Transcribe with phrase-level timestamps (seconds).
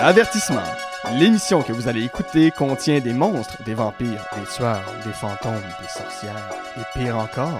[0.00, 0.62] Avertissement.
[1.18, 5.88] L'émission que vous allez écouter contient des monstres, des vampires, des tueurs, des fantômes, des
[5.88, 7.58] sorcières et pire encore,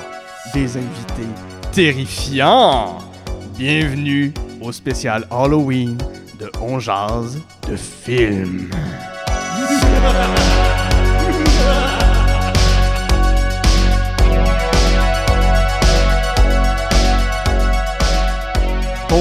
[0.55, 1.29] des invités
[1.73, 2.99] terrifiants.
[3.57, 5.99] Bienvenue au spécial Halloween
[6.39, 8.71] de On de film.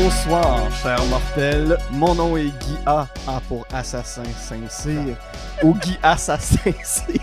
[0.08, 1.78] Bonsoir, chers mortels.
[1.92, 3.10] Mon nom est Guy A.
[3.28, 5.18] A pour Assassin Saint-Cyr.
[5.62, 7.20] Ou Guy Assassin Cyr.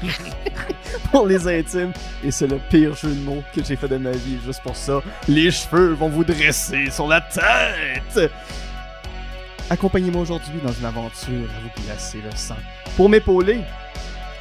[1.12, 1.92] pour les intimes.
[2.24, 4.38] Et c'est le pire jeu de mots que j'ai fait de ma vie.
[4.46, 8.32] Juste pour ça, les cheveux vont vous dresser sur la tête.
[9.68, 12.56] Accompagnez-moi aujourd'hui dans une aventure à vous glacer le sang.
[12.96, 13.60] Pour m'épauler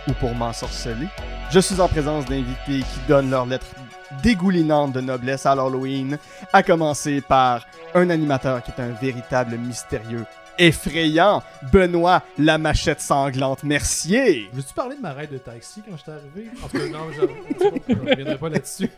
[0.07, 1.07] ou pour m'ensorceler,
[1.51, 3.65] je suis en présence d'invités qui donnent leurs lettres
[4.23, 6.17] dégoulinantes de noblesse à l'Halloween,
[6.53, 10.25] à commencer par un animateur qui est un véritable mystérieux
[10.57, 14.49] effrayant, Benoît la machette sanglante Mercier.
[14.53, 16.49] Veux-tu parler de ma ride de taxi quand j'étais arrivé?
[16.63, 18.89] En tout cas, non, je ne reviendrai pas là-dessus.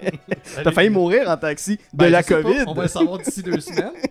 [0.62, 2.64] T'as failli mourir en taxi de Ben, la je pas, COVID.
[2.66, 3.92] On va le savoir d'ici deux semaines.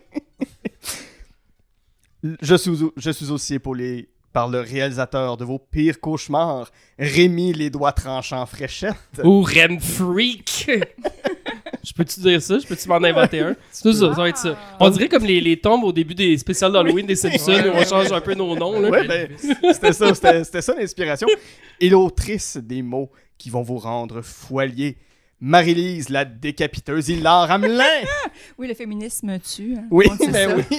[2.42, 7.70] Je suis, je suis aussi épaulé par le réalisateur de vos pires cauchemars, Rémi les
[7.70, 8.96] doigts tranchants fréchette.
[9.24, 10.70] Ou Rem Freak.
[11.84, 12.60] Je peux-tu dire ça?
[12.60, 13.56] Je peux-tu m'en inventer un?
[13.72, 14.58] C'est ça, ça va être ça.
[14.80, 17.86] On dirait comme les, les tombes au début des spéciales d'Halloween des Simpsons où on
[17.86, 18.80] change un peu nos noms.
[18.80, 18.90] Là.
[18.90, 19.30] Ouais, ben,
[19.74, 21.28] c'était ça, c'était c'était ça l'inspiration.
[21.80, 24.98] Et l'autrice des mots qui vont vous rendre foilier,
[25.40, 27.86] Marie-Lise la décapiteuse Hilaire Hamelin.
[28.58, 29.76] Oui, le féminisme tue.
[29.78, 29.86] hein.
[29.90, 30.56] Oui, ben ça.
[30.56, 30.78] oui.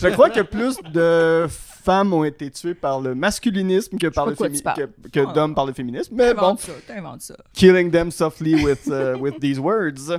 [0.00, 1.46] Je crois que plus de
[1.86, 5.32] femmes ont été tuées par le masculinisme que par le fémi- que, que Ah.
[5.32, 6.14] d'hommes par le féminisme.
[6.16, 6.72] Mais bon, ça,
[7.20, 7.36] ça.
[7.54, 10.10] killing them softly with, uh, with these words.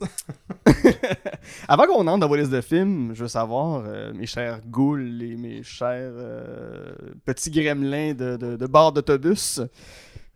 [1.68, 5.22] Avant qu'on entre dans vos listes de films, je veux savoir, euh, mes chers ghouls
[5.22, 6.92] et mes chers euh,
[7.24, 9.60] petits gremlins de, de, de bord d'autobus,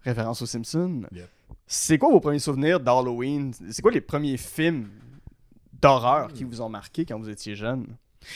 [0.02, 1.28] référence aux Simpsons, Yep.
[1.66, 3.52] c'est quoi vos premiers souvenirs d'Halloween?
[3.70, 4.88] C'est quoi les premiers films
[5.80, 7.86] d'horreur qui vous ont marqué quand vous étiez jeune?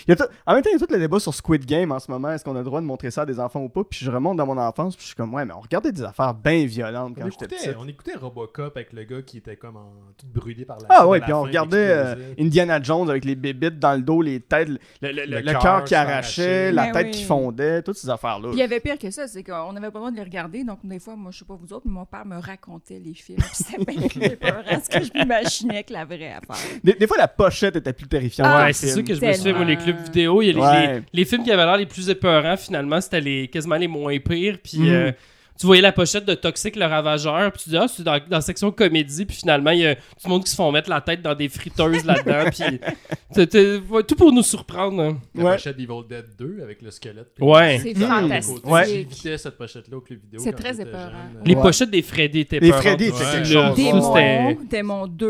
[0.06, 1.65] Il y a tout- En même temps, il y a tout le débat sur Squid
[1.66, 2.31] Game en ce moment.
[2.31, 3.82] Est-ce qu'on a le droit de montrer ça à des enfants ou pas?
[3.84, 6.03] Puis je remonte dans mon enfance, puis je suis comme, ouais, mais on regardait des
[6.03, 7.69] affaires bien violentes quand j'étais petit.
[7.78, 11.06] on écoutait Robocop avec le gars qui était comme en, tout brûlé par la Ah
[11.09, 12.15] ouais, à puis on regardait euh.
[12.38, 15.53] Indiana Jones avec les bébites dans le dos, les têtes, le, le- le- Le le
[15.59, 17.10] cœur qui arrachait, la Ben tête oui.
[17.12, 18.50] qui fondait, toutes ces affaires-là.
[18.53, 20.65] Il y avait pire que ça, c'est qu'on n'avait pas le droit de les regarder.
[20.65, 23.15] Donc, des fois, moi, je sais pas vous autres, mais mon père me racontait les
[23.15, 23.38] films.
[23.38, 26.56] Puis c'était bien épeurant, ce que je m'imaginais que la vraie affaire.
[26.82, 28.49] Des, des fois, la pochette était plus terrifiante.
[28.50, 28.97] Ah, Ouais, c'est film.
[28.99, 29.59] ça que je me Tellement.
[29.84, 30.94] Clubs vidéo, il y a les, Ouais.
[30.96, 34.18] les, les films qui avaient l'air les plus épeurants, finalement, c'était les, quasiment les moins
[34.18, 34.58] pires.
[34.62, 34.88] Puis Mhm.
[34.88, 35.12] euh,
[35.58, 38.20] tu voyais la pochette de Toxic le Ravageur, puis tu dis, ah, c'est dans, dans
[38.30, 40.88] la section comédie, puis finalement, il y a tout le monde qui se font mettre
[40.88, 43.44] la tête dans des friteuses là-dedans, puis
[44.06, 45.02] tout pour nous surprendre.
[45.02, 45.19] hein.
[45.34, 45.52] La Ouais.
[45.56, 47.32] pochette d'Evil Dead 2 avec le squelette.
[47.41, 47.80] Ouais.
[47.82, 48.00] C'est Mmh.
[48.02, 48.66] fantastique.
[48.66, 48.84] Ouais.
[48.86, 50.41] J'évitais cette pochette-là au club vidéo.
[50.42, 51.04] C'est très épeurant.
[51.10, 51.42] jeune.
[51.44, 51.62] Les Ouais.
[51.62, 53.75] pochettes des Freddy étaient Les Freddy étaient quelque chose.
[53.76, 55.26] Démon, c'était- Démon 2,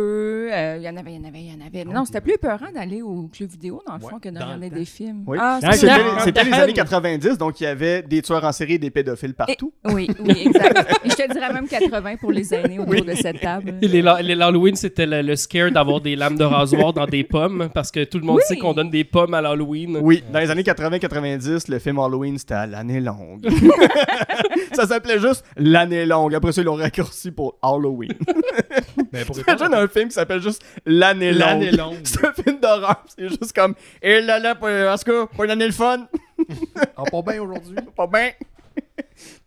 [0.52, 1.84] euh, il y en avait, il y en avait, il y en avait.
[1.84, 4.34] Mais non, c'était plus épeurant d'aller au club vidéo, dans le Ouais, fond, que de
[4.38, 5.24] regarder des films.
[5.26, 5.38] Oui.
[5.40, 8.78] Ah, Ah, C'était les années 90, donc il y avait des tueurs en série et
[8.78, 9.72] des pédophiles partout.
[9.84, 11.00] Oui, oui, exact.
[11.04, 13.74] Et je te dirais même 80 pour les aînés autour de cette table.
[13.82, 17.24] Et les, les l'Halloween, c'était le, le scare d'avoir des lames de rasoir dans des
[17.24, 18.42] pommes, parce que tout le monde Oui.
[18.46, 19.98] sait qu'on donne des pommes à l'Halloween.
[20.02, 23.46] Oui, dans les années 80-90, le film Halloween, c'était à l'année longue.
[24.72, 26.34] ça s'appelait juste l'année longue.
[26.34, 28.12] Après ça, ils l'ont raccourci pour Halloween.
[29.12, 31.40] Mais pour Imagine répondre un film qui s'appelle juste L'année longue.
[31.40, 31.96] L'année longue.
[32.04, 33.04] C'est un film d'horreur.
[33.16, 36.06] C'est juste comme, et là là, pour- en tout cas, pour une année le fun.
[36.96, 37.76] Ah, pas bien aujourd'hui.
[37.96, 38.30] Pas bien.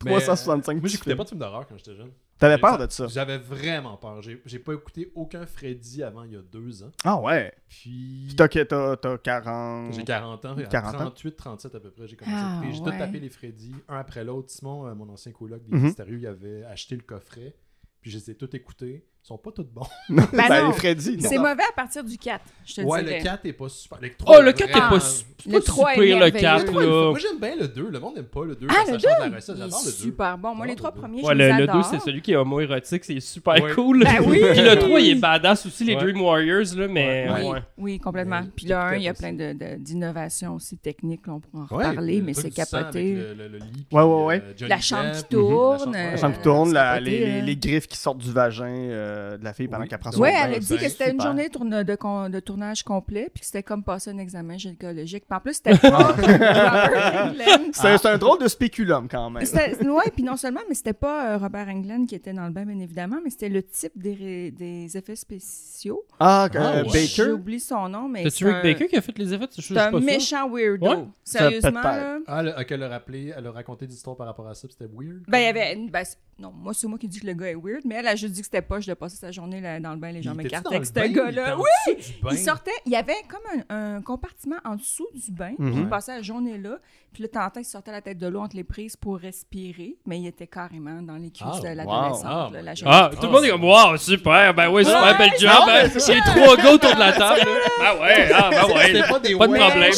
[0.05, 2.11] Mais, 365 Moi, j'écoutais pas de films d'horreur quand j'étais jeune.
[2.37, 3.05] T'avais peur de ça?
[3.07, 4.21] J'avais vraiment peur.
[4.23, 6.91] J'ai j'ai pas écouté aucun Freddy avant il y a deux ans.
[7.03, 7.53] Ah ouais.
[7.69, 8.25] Puis.
[8.27, 9.93] Puis t'as, t'as, t'as 40...
[9.93, 10.55] J'ai 40 ans.
[10.69, 10.97] 40 ans.
[10.97, 12.07] 38, 37 à peu près.
[12.07, 12.73] J'ai commencé Ah, à écouter.
[12.73, 12.91] J'ai ouais.
[12.91, 14.49] tout tapé les Freddy, un après l'autre.
[14.49, 15.83] Simon, euh, mon ancien coloc des Mhm.
[15.83, 17.55] Mystérieux, il avait acheté le coffret.
[18.01, 19.05] Puis je les ai tous écoutés.
[19.23, 19.83] Ils sont pas tous bons.
[20.09, 20.67] Ben, non.
[20.69, 21.15] les Freddy.
[21.17, 21.29] non.
[21.29, 23.19] C'est mauvais à partir du 4, je te Ouais, dirais.
[23.19, 23.99] le 4 est pas super.
[24.01, 26.39] Le Oh, le 4 est pas, su- le pas 3 est super, le merveilleux.
[26.41, 27.09] 4, Moi, là.
[27.11, 27.89] moi, j'aime bien le 2.
[27.91, 28.67] Le monde n'aime pas le 2.
[28.71, 29.07] Ah, le ça change 2?
[29.29, 29.55] la recette.
[29.55, 29.91] Il est J'adore le 2.
[29.91, 30.55] super bon.
[30.55, 31.01] Moi, les J'adore trois le deux.
[31.01, 31.85] premiers, Ouais, je le, les le 2, adore.
[31.85, 33.73] c'est celui qui est homo-érotique, c'est super Ouais.
[33.75, 34.03] cool.
[34.03, 34.41] Ben oui!
[34.53, 36.01] Puis le 3, il est badass aussi, les Ouais.
[36.01, 37.41] Dream Warriors, là, mais Ouais.
[37.43, 37.59] Oui, ouais.
[37.77, 38.41] oui, complètement.
[38.55, 42.17] Puis le 1, t'écoutais il y a plein d'innovations aussi techniques, on pourra en reparler,
[42.17, 43.13] le mais c'est capoté.
[43.13, 44.43] Le, le, le lit, Ouais, ouais, ouais.
[44.63, 47.97] euh, La chambre qui tourne, euh, La chambre qui tourne, capoté, les, les griffes qui
[47.97, 48.71] sortent du vagin.
[49.11, 49.87] Euh, de, de la fille pendant Oui.
[49.89, 51.95] qu'elle prend Ouais, son Oui, elle a dit que c'était une journée de, tourne- de,
[51.95, 55.25] con- de tournage complet, puis que c'était comme passer un examen gynécologique.
[55.27, 57.73] Puis en plus, c'était pas Robert Englund.
[57.73, 59.43] C'est un drôle de spéculum quand même.
[59.43, 62.65] Ouais, puis non seulement, mais c'était pas euh, Robert Englund qui était dans le bain,
[62.65, 66.03] bien évidemment, mais c'était le type des, effets spéciaux.
[66.19, 66.99] Ah, Ah, euh, ouais.
[67.05, 67.33] J'ai Baker.
[67.33, 69.45] oublié son nom, mais c'est Rick un, Baker qui a fait les effets?
[69.51, 70.05] Suis c'est un pas sûr.
[70.05, 70.87] méchant weirdo.
[70.89, 71.05] Ouais.
[71.23, 72.19] Sérieusement, là.
[72.27, 74.91] Ah, elle, a- rappelé, elle a raconté des histoires par rapport à ça, puis c'était
[74.93, 75.23] weird.
[75.27, 75.73] Ben, il y avait.
[75.73, 76.03] une- ben,
[76.41, 78.33] non, moi, c'est moi qui dis que le gars est weird, mais elle a juste
[78.33, 80.63] dit que c'était poche de passer sa journée là, dans le bain, les Il m'écartaient
[80.63, 81.55] dans avec le ce gars-là.
[81.57, 81.61] Il
[81.93, 82.03] Oui!
[82.31, 85.81] Il sortait, il y avait comme un, un compartiment en dessous du bain, puis il
[85.83, 85.89] Mhm.
[85.89, 86.77] passait la journée là,
[87.13, 90.19] puis là, t'entends qu'il sortait la tête de l'eau entre les prises pour respirer, mais
[90.19, 93.43] il était carrément dans les cuisses Ah, de l'adolescente, Ah, la Ah, tout le monde
[93.43, 95.51] est comme, wow, super, ben ouais, super, Ouais, bel job.
[95.67, 95.83] hein.
[95.93, 97.41] J'ai trois gars autour de la table.
[97.83, 98.85] Ah ouais, ah ben ouais.
[98.87, 99.91] C'était pas des Pas de problème.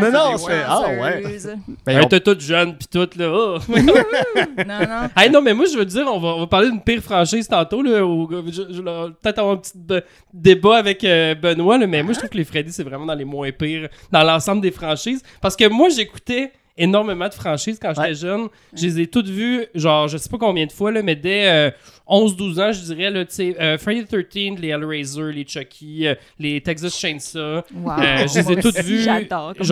[0.00, 1.38] mais non, une c'est- ah, ouais.
[1.84, 3.58] Ben, on- T'es toute jeune pis tout là.
[4.66, 5.08] Non, non.
[5.16, 7.98] Hey, non, mais moi, je veux dire, on va, parler d'une pire franchise tantôt, là,
[8.00, 9.72] je, peut-être avoir un petit
[10.32, 13.14] débat avec euh, Benoît, là, mais moi, je trouve que les Freddy, c'est vraiment dans
[13.14, 15.22] les moins pires dans l'ensemble des franchises.
[15.40, 18.14] Parce que moi, j'écoutais énormément de franchises quand j'étais Ouais.
[18.14, 18.48] jeune.
[18.74, 21.48] Je les ai toutes vues, genre, je sais pas combien de fois, là, mais dès
[21.48, 21.70] euh,
[22.06, 26.06] 11-12 ans, je dirais, là, tu sais, euh, Friday the 13 les Hellraiser, les Chucky,
[26.06, 27.62] euh, les Texas Chainsaw.
[27.74, 27.92] Wow.
[27.98, 29.20] Euh, je les ai toutes vues, genre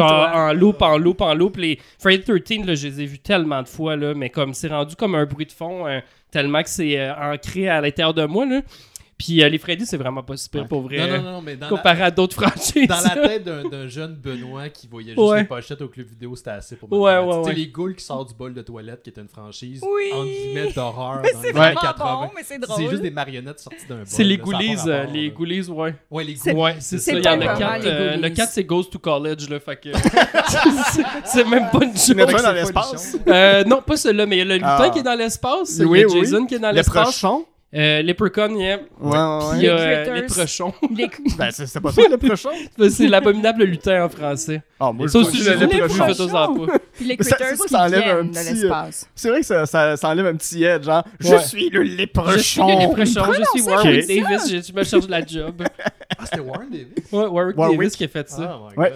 [0.08, 0.32] toi.
[0.34, 1.56] en loop, en loop, en loop.
[1.58, 4.54] Les Friday the 13, là, je les ai vus tellement de fois, là, mais comme
[4.54, 8.14] c'est rendu comme un bruit de fond, euh, tellement que c'est euh, ancré à l'intérieur
[8.14, 8.46] de moi.
[8.46, 8.60] Là.
[9.16, 10.98] Puis euh, les Freddy, c'est vraiment pas super pour vrai.
[10.98, 12.88] Non, euh, non, non, mais dans la, comparé à d'autres franchises.
[12.88, 15.42] dans la tête d'un jeune Benoît qui voyait juste Ouais.
[15.42, 17.54] les pochettes au club vidéo, c'était assez pour me Ouais, ouais, ouais.
[17.54, 20.10] les ghouls qui sortent du bol de toilette, qui était une franchise, Oui.
[20.12, 22.26] entre guillemets, d'horreur c'est les vraiment années 80.
[22.26, 22.76] bon, mais c'est drôle.
[22.82, 24.04] C'est juste des marionnettes sorties d'un bol.
[24.06, 25.94] c'est les ghoulies, euh, les ghoulies, ouais.
[26.10, 26.62] Ouais, les C'est- ghoulies.
[26.62, 27.84] Ouais, c'est c'est ça, il y en a quatre.
[27.84, 28.34] les le Ghoulies.
[28.34, 29.88] 4, c'est Goes to College, là, fait que...
[29.96, 32.40] c'est- c'est même pas une Il y en a joke.
[32.40, 33.16] un dans c'est l'espace.
[33.66, 34.90] Non, pas celui-là, mais il y a le lutin Ah.
[34.90, 36.20] qui est dans l'espace, Oui, il y a oui.
[36.24, 37.46] Jason qui est dans Le l'espace, prochon.
[37.74, 38.78] Euh, Leprechaun, yeah.
[39.00, 39.68] Ouais, ouais, Puis ouais.
[39.70, 40.72] euh, les prochons.
[40.96, 42.50] Les- Ben, c'est c'est pas ça, le prochon.
[42.90, 44.62] c'est l'abominable lutin en français.
[44.78, 46.66] Ah, moi, Ça je aussi, vois je le l'ai les pas leprechaun.
[46.94, 49.10] Puis les ça- critters ça, qui ça enlève un de petit, l'espace.
[49.14, 51.38] C'est vrai que ça, ça, ça enlève un petit edge, genre, je Ouais.
[51.40, 51.88] suis le Je
[52.38, 55.62] suis le Leprechaun, je suis Warwick Davis, je, je me cherche de la job.
[56.16, 56.86] Ah, c'était Warren Davis?
[57.12, 57.78] Ouais, Warwick, Warwick.
[57.78, 58.60] Davis qui a fait ça.
[58.60, 58.92] Ah, my god.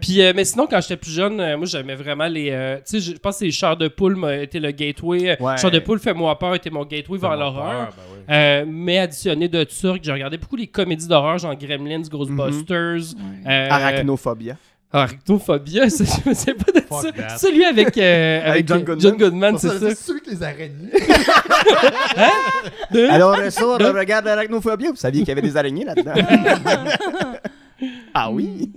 [0.00, 2.48] Puis, euh, mais sinon, quand j'étais plus jeune, euh, moi, j'aimais vraiment les.
[2.50, 5.36] euh, tu sais, je je pense que les chars de poule m'a été le gateway.
[5.40, 5.56] Ouais.
[5.58, 7.90] Chars de poule, fais-moi peur, était mon gateway vers l'horreur.
[8.30, 13.14] Euh, mais additionné de ça, que j'ai regardé beaucoup les comédies d'horreur, genre Gremlins, Ghostbusters.
[13.46, 14.56] euh, Arachnophobia.
[14.92, 17.38] Arachnophobia, c'est pas de Fuck ça.
[17.38, 19.56] Celui avec, euh, avec, John euh, Goodman.
[19.58, 19.94] c'est ça.
[19.94, 20.90] celui que les araignées.
[22.90, 24.90] De- Alors, euh, ça, on regarde l'arachnophobia.
[24.90, 26.12] Vous saviez qu'il y avait des araignées là-dedans?
[28.14, 28.70] ah oui?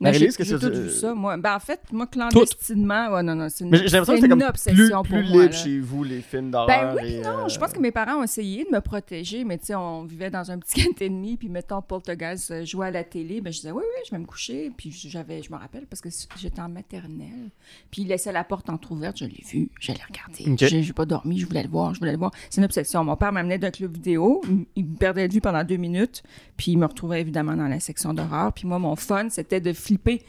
[0.00, 1.36] Marie-Lise, j'ai tout tu- vu ça, moi.
[1.36, 4.22] Ben, en fait, moi, clandestinement, ouais, non, non, c'est une, Mais j'ai l'impression que c'est
[4.22, 5.42] c'était comme une plus, obsession plus pour moi.
[5.42, 5.52] libre là.
[5.52, 6.94] chez vous, les films d'horreur.
[6.94, 9.44] Ben oui, et, non, euh, je pense que mes parents ont essayé de me protéger,
[9.44, 12.86] mais tu sais, on vivait dans un petit et demi, puis mettons Poltergeist euh, jouait
[12.86, 15.52] à la télé, ben je disais oui, oui, je vais me coucher, puis j'avais, je
[15.52, 16.08] me rappelle parce que
[16.38, 17.50] j'étais en maternelle,
[17.90, 20.68] puis il laissait la porte entrouverte, je l'ai vu, je l'ai regardé, Ok.
[20.68, 22.30] j'ai j'ai pas dormi, je voulais le voir, je voulais le voir.
[22.48, 23.04] C'est une obsession.
[23.04, 26.22] Mon père m'amenait d'un club vidéo, il- il me perdait de vue pendant deux minutes,
[26.56, 29.72] puis il me retrouvait évidemment dans la section d'horreur, puis moi mon fun c'était de
[29.98, 30.24] flipper.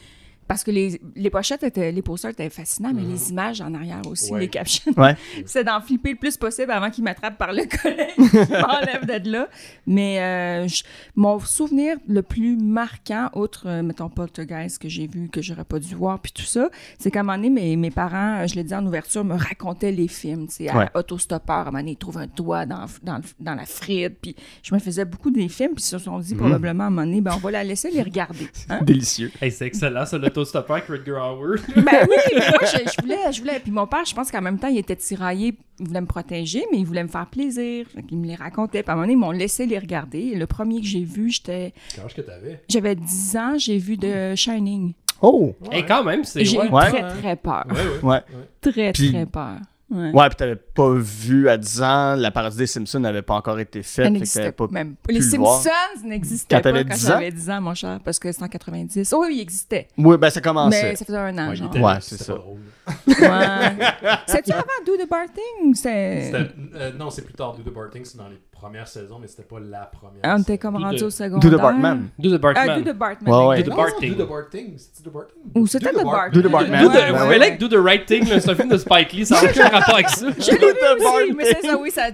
[0.52, 4.02] Parce que les, les pochettes étaient, les posters étaient fascinants, mais les images en arrière
[4.06, 4.42] aussi, Ouais.
[4.42, 4.92] les captions.
[4.98, 5.16] Ouais.
[5.46, 9.48] C'est d'en flipper le plus possible avant qu'il m'attrape par le collet, m'enlève de là.
[9.88, 10.84] Mais euh, je-
[11.16, 15.80] mon souvenir le plus marquant, outre, euh, mettons, Poltergeist que j'ai vu, que j'aurais pas
[15.80, 16.70] dû voir, puis tout ça,
[17.00, 19.92] c'est qu'à un moment donné, mes, mes parents, je l'ai dit en ouverture, me racontaient
[19.94, 20.48] les films.
[20.48, 20.88] Tu sais, à Ouais.
[20.96, 24.18] Autostoppeur, à un moment donné, ils trouvent un doigt dans, dans, le- dans la frite.
[24.22, 26.24] Puis je me faisais beaucoup des films, puis ils se sont Mhm.
[26.24, 28.48] dit probablement à un moment donné, ben, on va la laisser les regarder.
[28.70, 28.80] Hein?
[28.84, 29.32] Délicieux.
[29.42, 31.60] Hey, c'est excellent, ça, l'autostoppeur avec Rutger Hauer.
[31.76, 33.60] Ben oui, mais moi, je, je voulais, je voulais.
[33.60, 36.66] Puis mon père, je pense qu'en même temps, il était tiraillé, il voulait me protéger,
[36.72, 37.86] mais il voulait me faire plaisir.
[37.94, 38.84] Fait qu'il me les racontait.
[38.84, 40.20] Puis à un moment donné, ils m'ont laissé les regarder.
[40.20, 42.62] Et le premier que j'ai vu, j'étais, Quel âge que t'avais?
[42.70, 44.94] j'avais 10 ans, j'ai vu de Shining.
[45.22, 45.54] Oh!
[45.72, 46.44] Et quand même, c'est.
[46.44, 46.66] J'ai Ouais.
[46.68, 47.66] eu très, très peur.
[47.70, 48.10] Ouais, ouais.
[48.10, 48.22] Ouais.
[48.60, 49.58] Très, Puis- très peur.
[49.92, 50.12] Ouais.
[50.14, 53.60] Ouais, puis t'avais pas vu à 10 ans, la parodie des Simpsons n'avait pas encore
[53.60, 54.10] été faite.
[54.10, 54.68] N'existait pas...
[54.72, 55.08] même pas.
[55.10, 55.22] pu Les.
[55.22, 55.70] Simpsons
[56.06, 57.14] n'existaient pas quand 10 ans?
[57.14, 59.14] j'avais 10 ans, mon cher, parce que c'est en 90.
[59.14, 59.90] Oh oui, il existait.
[59.98, 60.82] Oui, ben ça commençait.
[60.84, 61.76] Mais ça faisait un an, Ouais, genre.
[61.76, 62.36] Ouais, c'est c'était ça.
[62.36, 63.88] Ouais.
[64.28, 65.76] C'était-tu avant Do the Barting?
[65.76, 66.24] C'était...
[66.26, 67.56] C'était- euh, non, c'est plus tard.
[67.56, 70.22] Do the Barting, c'est dans les premières saisons, mais c'était pas la première.
[70.24, 70.60] Ah, On était saison.
[70.62, 71.40] comme rendu the- au secondaire?
[71.40, 72.10] Do the Bartman.
[72.20, 72.84] Do the Ah, Bartman.
[72.84, 73.34] Do the Bartman.
[73.34, 73.64] Ouais, ouais.
[73.64, 74.16] Do the Barting.
[74.16, 74.74] Do the Barting.
[74.78, 75.36] C'est The Barting?
[75.56, 76.42] Ou c'était Do The Bar- Bartman.
[76.44, 77.28] Do the Bartman.
[77.30, 79.68] Ouais, like Do the Right Thing, c'est un film de Spike Lee, ça n'a aucun
[79.70, 80.28] rapport avec ça.
[80.38, 82.14] Je l'ai vu aussi, mais c'est ça, oui, ça,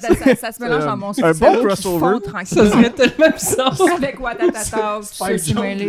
[0.51, 1.45] se mélange dans mon Un cerveau.
[1.45, 2.17] bon qui crossover.
[2.45, 3.75] Ça serait tellement bizarre.
[3.97, 5.79] Avec Watatata, Spike hein, Spike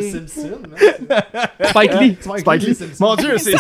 [2.01, 2.17] Lee.
[2.21, 2.67] Spike Lee.
[2.67, 3.05] les Simpsons.
[3.05, 3.55] Mon dieu, c'est.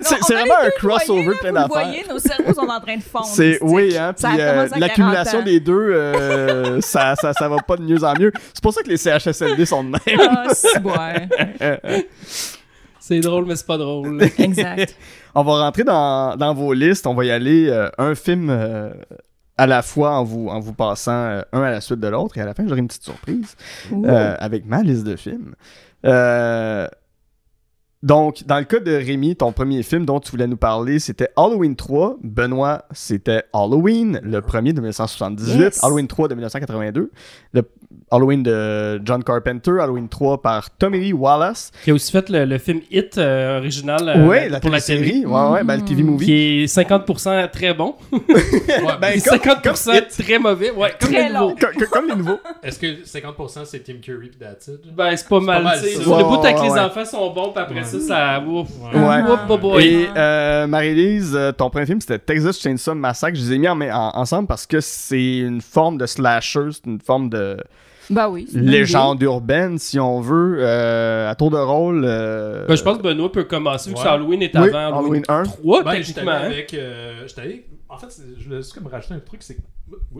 [0.00, 1.88] C'est- vraiment un crossover de plein là, vous d'affaires.
[1.88, 3.26] voyez, nos cerveaux sont en train de fondre.
[3.26, 4.12] C'est oui, hein.
[4.12, 7.82] Puis euh, commencé à 40 l'accumulation des deux, euh, ça, ça, ça va pas de
[7.82, 8.32] mieux en mieux.
[8.54, 10.20] C'est pour ça que les CHSLD sont de même.
[10.30, 12.06] Ah, c'est ouais.
[13.00, 14.22] C'est drôle, mais c'est pas drôle.
[14.38, 14.94] Exact.
[15.34, 17.06] On va rentrer dans, dans vos listes.
[17.06, 18.90] On va y aller euh, un film euh,
[19.56, 22.36] à la fois en vous, en vous passant euh, un à la suite de l'autre.
[22.36, 23.56] Et à la fin, j'aurai une petite surprise
[23.94, 25.54] euh, avec ma liste de films.
[26.04, 26.86] Euh,
[28.02, 31.30] donc, dans le cas de Rémi, ton premier film dont tu voulais nous parler, c'était
[31.36, 32.18] Halloween 3.
[32.22, 35.58] Benoît, c'était Halloween, le premier de 1978.
[35.58, 35.82] Yes.
[35.82, 37.10] Halloween 3 de 1982.
[37.52, 37.62] Le
[38.10, 39.72] Halloween de John Carpenter.
[39.80, 41.70] Halloween 3 par Tommy Lee Wallace.
[41.84, 44.80] Qui a aussi fait le, le film Hit euh, original euh, ouais, la pour la
[44.80, 45.08] série.
[45.08, 45.26] série.
[45.26, 46.24] Ouais, ouais, ben, le TV movie.
[46.26, 47.94] Qui est 50% très bon.
[48.12, 50.08] Ouais, Ben, et comme- 50% comme Hit.
[50.24, 50.70] très mauvais.
[50.70, 51.48] Ouais, comme Très le nouveau.
[51.50, 51.56] long.
[51.90, 52.38] Comme, les nouveaux.
[52.62, 54.94] Est-ce que 50% c'est Tim Curry pis that's it?
[54.94, 55.64] Ben, c'est pas mal.
[55.64, 55.82] ça.
[55.86, 57.84] Le Ouais, bout avec ouais, les enfants sont bons, puis après Ouais.
[57.84, 58.40] ça, ça.
[58.46, 58.68] Ouf.
[58.94, 59.56] Ouais.
[59.58, 59.84] Boy.
[59.86, 63.36] Et euh, Marie-Lise, euh, ton premier film c'était Texas Chainsaw Massacre.
[63.36, 66.86] Je les ai mis en- en- ensemble parce que c'est une forme de slasher, c'est
[66.86, 67.56] une forme de
[68.10, 68.46] Bah oui.
[68.52, 72.04] légende urbaine, si on veut, euh, à tour de rôle.
[72.04, 74.04] euh, Ben, je pense que Benoît peut commencer, vu que Ouais.
[74.06, 75.42] c'est Halloween est Oui, avant Halloween 1.
[75.44, 76.28] 3, Ben, j'étais hein.
[76.28, 76.72] avec.
[76.74, 77.26] euh,
[77.90, 79.60] En fait, je voulais juste comme rajouter un truc, c'est que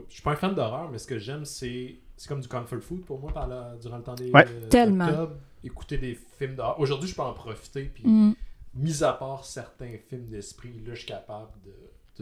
[0.08, 2.80] je suis pas un fan d'horreur, mais ce que j'aime, c'est c'est comme du comfort
[2.80, 4.44] food pour moi par la- durant le temps des Ouais.
[4.44, 5.06] euh, Tellement.
[5.06, 6.80] octobre, écouter des films d'horreur.
[6.80, 8.32] Aujourd'hui, je peux en profiter, puis Mm.
[8.74, 11.70] mis à part certains films d'esprit, là, je suis capable de,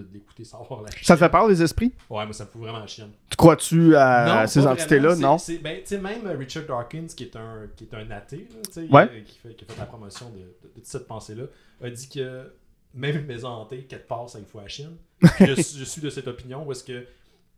[0.03, 1.93] de l'écouter sans avoir la Ça te fait peur, les esprits?
[2.11, 3.11] Ouais, mais ça me fout vraiment la chienne.
[3.31, 5.17] Tu crois-tu à, Non, ces entités-là?
[5.17, 8.11] Non C'est- ben, tu sais, même euh, Richard Dawkins, qui est un, qui est un
[8.11, 9.23] athée, là, Ouais.
[9.25, 11.45] qui, fait, qui a fait la promotion de, de- de cette pensée-là,
[11.83, 12.51] a dit que
[12.95, 14.97] même une maison hantée, quelque part, ça lui fout la chienne.
[15.41, 17.07] je, suis- je suis de cette opinion où est-ce que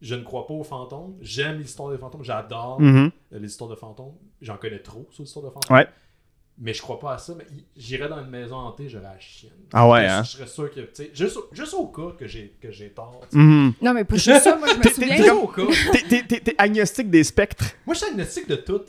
[0.01, 1.17] je ne crois pas aux fantômes.
[1.21, 2.23] J'aime l'histoire des fantômes.
[2.23, 3.11] J'adore Mhm.
[3.33, 4.15] euh, les histoires de fantômes.
[4.41, 5.77] J'en connais trop sur l'histoire de fantômes.
[5.77, 5.89] Ouais.
[6.61, 7.35] Mais je crois pas à ça.
[7.39, 7.45] Mais
[7.77, 9.53] j'irais dans une maison hantée, j'aurais la chienne.
[9.73, 10.23] Ah ouais, je, hein?
[10.25, 12.89] je serais sûr que, tu sais, juste, au- juste au cas que j'ai que j'ai
[12.91, 13.21] tort.
[13.33, 13.75] Mhm.
[13.81, 15.09] Non, mais pour juste ça, moi, je me T'es- souviens.
[15.17, 15.63] t'es Juste au cas.
[15.93, 17.65] T'es- t'es- T'es t'es agnostique des spectres.
[17.87, 18.81] Moi, je suis agnostique de tout.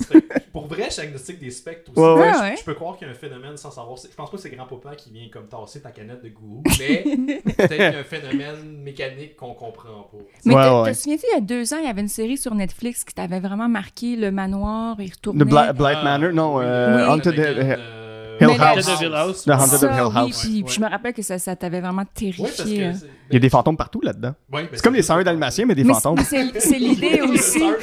[0.52, 2.00] Pour vrai, je suis agnostique des spectres aussi.
[2.02, 2.32] Ouais, ouais.
[2.34, 2.56] Ah Je- ouais.
[2.60, 3.96] Je peux croire qu'il y a un phénomène sans savoir.
[3.98, 7.04] Je pense pas que c'est grand-papa qui vient comme tasser ta canette de goût, mais
[7.46, 10.18] peut-être qu'il y a un phénomène mécanique qu'on comprend pas.
[10.46, 10.92] Mais Ouais, te, ouais.
[10.92, 13.14] te souviens-tu, il y a deux ans, il y avait une série sur Netflix qui
[13.14, 15.44] t'avait vraiment marqué le manoir, il retournait.
[15.46, 17.12] The Bla- Blight Ah, Manor, non, euh, Oui.
[17.12, 18.88] Haunted Anakin, Hill- euh, Hill House.
[18.88, 19.44] Haunted House.
[19.44, 20.42] The Haunted of Hill oui, House.
[20.42, 22.86] puis, Ouais, puis je me rappelle que ça, ça t'avait vraiment Oui, terrifié.
[22.86, 22.94] euh.
[22.94, 24.34] c'est- Il y a des fantômes partout là-dedans.
[24.52, 26.20] Ouais, ben, C'est comme les juste- 101 dalmatiens, mais des Mais fantômes.
[26.24, 27.62] c'est- c'est l'idée aussi.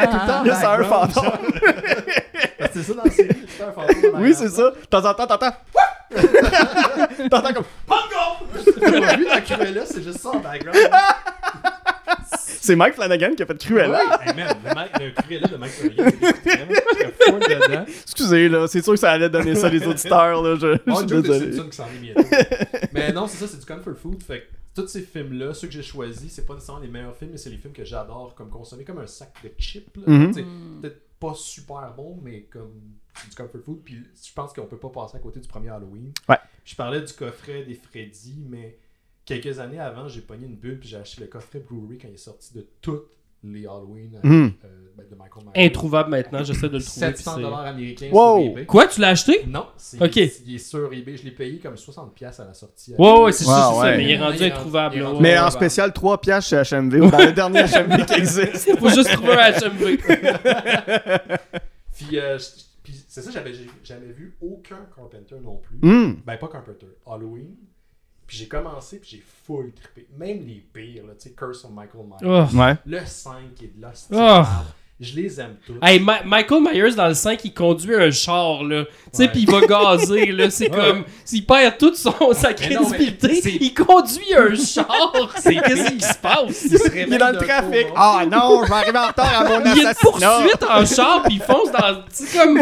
[0.00, 1.24] Ah, Il y a 101 fantômes.
[2.58, 4.12] Parce que C'est ça dans la série, c'est un fantôme.
[4.12, 4.70] dans Oui, la c'est ça.
[4.70, 5.52] De temps en temps, t'entends.
[7.30, 7.64] T'entends comme.
[8.80, 10.78] J'ai vu dans Cruella, c'est juste ça en background.
[12.60, 13.90] C'est Mike Flanagan qui a fait Cruella.
[13.98, 17.84] Ouais, hey, man, le, Cruella de Mike Flanagan, c'est vraiment- j'étais full dedans.
[18.02, 18.66] Excusez, là.
[18.66, 20.56] C'est sûr que ça allait donner ça les auditeurs, là.
[20.56, 21.52] Je, je Oh, suis désolé.
[21.52, 22.22] Simpson qui s'en est bientôt.
[22.92, 24.22] Mais non, c'est ça, c'est du comfort food.
[24.22, 27.30] Fait que tous ces films-là, ceux que j'ai choisis, c'est pas nécessairement les meilleurs films,
[27.32, 29.96] mais c'est les films que j'adore comme consommer, comme un sac de chips.
[29.96, 30.02] là.
[30.06, 30.32] Mhm.
[30.32, 30.44] Sais,
[30.82, 32.72] Peut-être pas super bon, mais comme
[33.28, 33.78] du comfort food.
[33.84, 36.12] Puis je pense qu'on peut pas passer à côté du premier Halloween.
[36.28, 36.36] Ouais.
[36.64, 38.76] Je parlais du coffret des Freddy, mais
[39.28, 42.14] quelques années avant, j'ai pogné une bulle puis j'ai acheté le coffret Blu-ray quand il
[42.14, 43.08] est sorti de toutes
[43.44, 44.52] les Halloween euh, Mhm.
[44.64, 45.66] euh, ben, de Michael Myers.
[45.66, 47.06] Introuvable maintenant, j'essaie de le trouver.
[47.06, 48.42] puis 700 c'est- dollars américains Wow.
[48.42, 48.66] sur eBay.
[48.66, 49.44] Quoi, tu l'as acheté?
[49.46, 50.16] Non, c'est Ok.
[50.16, 51.16] il est sur eBay.
[51.16, 52.94] Je l'ai payé comme 60$ piastres à la sortie.
[52.98, 54.96] Ouais, ouais, c'est Ouais, ça, mais il est rendu Il est introuvable.
[54.96, 55.20] il est.
[55.20, 58.76] Mais en spécial 3 piastres chez HMV ou dans le dernier HMV qui existe.
[58.80, 59.98] Faut juste trouver un HMV.
[61.96, 62.38] Puis, euh,
[63.06, 63.52] c'est ça, j'avais
[63.84, 65.78] jamais vu aucun Carpenter non plus.
[65.82, 66.14] Hmm.
[66.26, 67.54] Ben, pas Carpenter, Halloween.
[68.28, 70.06] Puis j'ai commencé, puis j'ai full trippé.
[70.18, 72.46] Même les pires, là, tu sais, Curse of Michael Myers.
[72.52, 72.56] Oh.
[72.56, 72.76] Ouais.
[72.84, 74.12] Le 5 est de l'hostie.
[74.12, 74.42] Oh.
[75.00, 75.74] Je les aime tous.
[75.80, 78.82] Hey, Ma- Michael Myers dans le 5, il conduit un char, là.
[78.84, 80.50] Tu sais, pis il va gazer, là.
[80.50, 80.76] C'est Ouais.
[80.76, 81.04] comme.
[81.24, 85.12] S'il perd toute son, sa non, crédibilité, c'est- il conduit un char.
[85.36, 86.64] C'est qu'est-ce qui se passe?
[86.64, 87.86] Il, se Il est dans le trafic.
[87.94, 90.30] Ah non, je vais arriver en retard à mon Il y a une assassinat.
[90.40, 92.02] poursuite en char, pis il fonce dans.
[92.10, 92.60] C'est comme.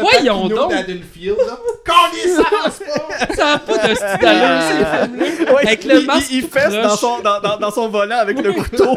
[0.00, 0.70] Voyons donc.
[0.72, 1.58] d'Haddonfield, là.
[1.86, 3.34] Quand il s'avance pas!
[3.36, 5.58] Ça a pas de style d'allure, ces films-là.
[5.60, 8.52] Avec le masque il, il fesse dans son, dans, dans, dans son volant avec le
[8.52, 8.96] couteau.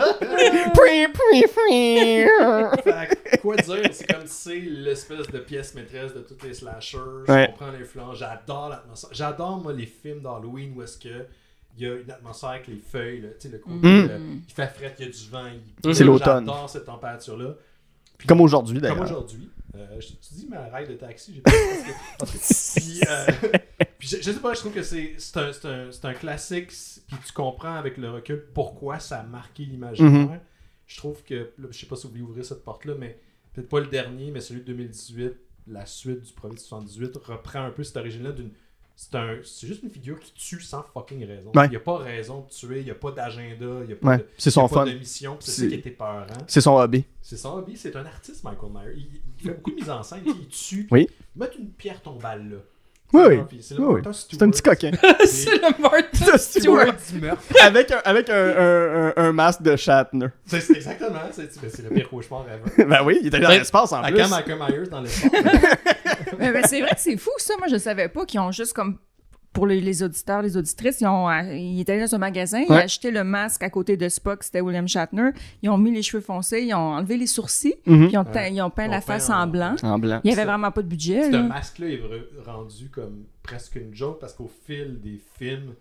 [2.83, 6.97] Fait quoi dire, c'est comme si c'est l'espèce de pièce maîtresse de tous les slashers.
[7.27, 7.47] Je Ouais.
[7.47, 9.09] comprends l'influence, j'adore l'atmosphère.
[9.13, 11.25] J'adore, moi, les films d'Halloween où est-ce que
[11.77, 14.07] il y a une atmosphère avec les feuilles, tu sais, le côté, Mm.
[14.09, 15.45] euh, il fait frais, il y a du vent.
[15.85, 16.45] il- C'est l'automne.
[16.45, 17.53] J'adore cette température-là.
[18.17, 19.03] Puis- Comme aujourd'hui, Comme d'ailleurs.
[19.03, 19.49] aujourd'hui.
[19.77, 21.51] Euh, je- tu dis ma ride de taxi, j'ai pas
[22.19, 23.57] parce que- Puis, euh,
[23.97, 26.67] puis je, je sais pas, je trouve que c'est un, un, un classique,
[27.07, 30.11] puis tu comprends avec le recul pourquoi ça a marqué l'imaginaire.
[30.11, 30.39] Mhm.
[30.91, 33.17] Je trouve que, je sais pas si vous voulez ouvrir cette porte-là, mais
[33.53, 35.33] peut-être pas le dernier, mais celui de 2018,
[35.67, 38.51] la suite du premier de 78, reprend un peu cette origine-là d'une
[38.98, 41.51] c'est un, c'est juste une figure qui tue sans fucking raison.
[41.55, 41.65] Ouais.
[41.65, 43.95] Il n'y a pas raison de tuer, il n'y a pas d'agenda, il n'y a
[43.95, 45.38] pas, Ouais, de, c'est son pas mission.
[45.39, 46.25] C'est ça qui était peurant.
[46.45, 47.05] C'est son hobby.
[47.19, 48.93] C'est son hobby, c'est un artiste, Michael Myers.
[48.95, 50.88] Il, il fait beaucoup de mise en scène, il tue.
[50.91, 51.07] Oui.
[51.36, 52.57] Mettre une pierre tombale là.
[53.13, 53.59] Oui, oui.
[53.61, 54.91] C'est le Oui, un petit coquin.
[55.25, 56.39] c'est le Martha Stewart.
[56.39, 56.93] Stewart.
[57.11, 57.41] du meurtre.
[57.61, 60.27] avec un, avec un, un, un, un masque de Shatner.
[60.45, 62.85] C'est exactement, c'est le pire cauchemar ever.
[62.89, 64.21] ben oui, il était dans Ben, l'espace en À plus.
[64.21, 65.31] quand Michael Myers dans l'espace?
[66.39, 67.53] Mais, mais c'est vrai que c'est fou, ça.
[67.57, 68.97] Moi, je savais pas qu'ils ont juste comme.
[69.53, 72.60] Pour les, les auditeurs, les auditrices, ils, ont, euh, ils étaient allés dans un magasin,
[72.62, 72.84] ils ont Ouais.
[72.84, 75.31] acheté le masque à côté de Spock, c'était William Shatner.
[75.62, 78.03] Ils ont mis les cheveux foncés, ils ont enlevé les sourcils, Mhm.
[78.05, 79.75] puis ils ont, teint- ils ont peint la peint face en- en blanc.
[79.84, 80.22] En blanc.
[80.24, 81.24] Il y avait vraiment pas de budget.
[81.27, 81.43] Ce là.
[81.43, 85.74] masque-là est re- rendu comme presque une joke parce qu'au fil des films,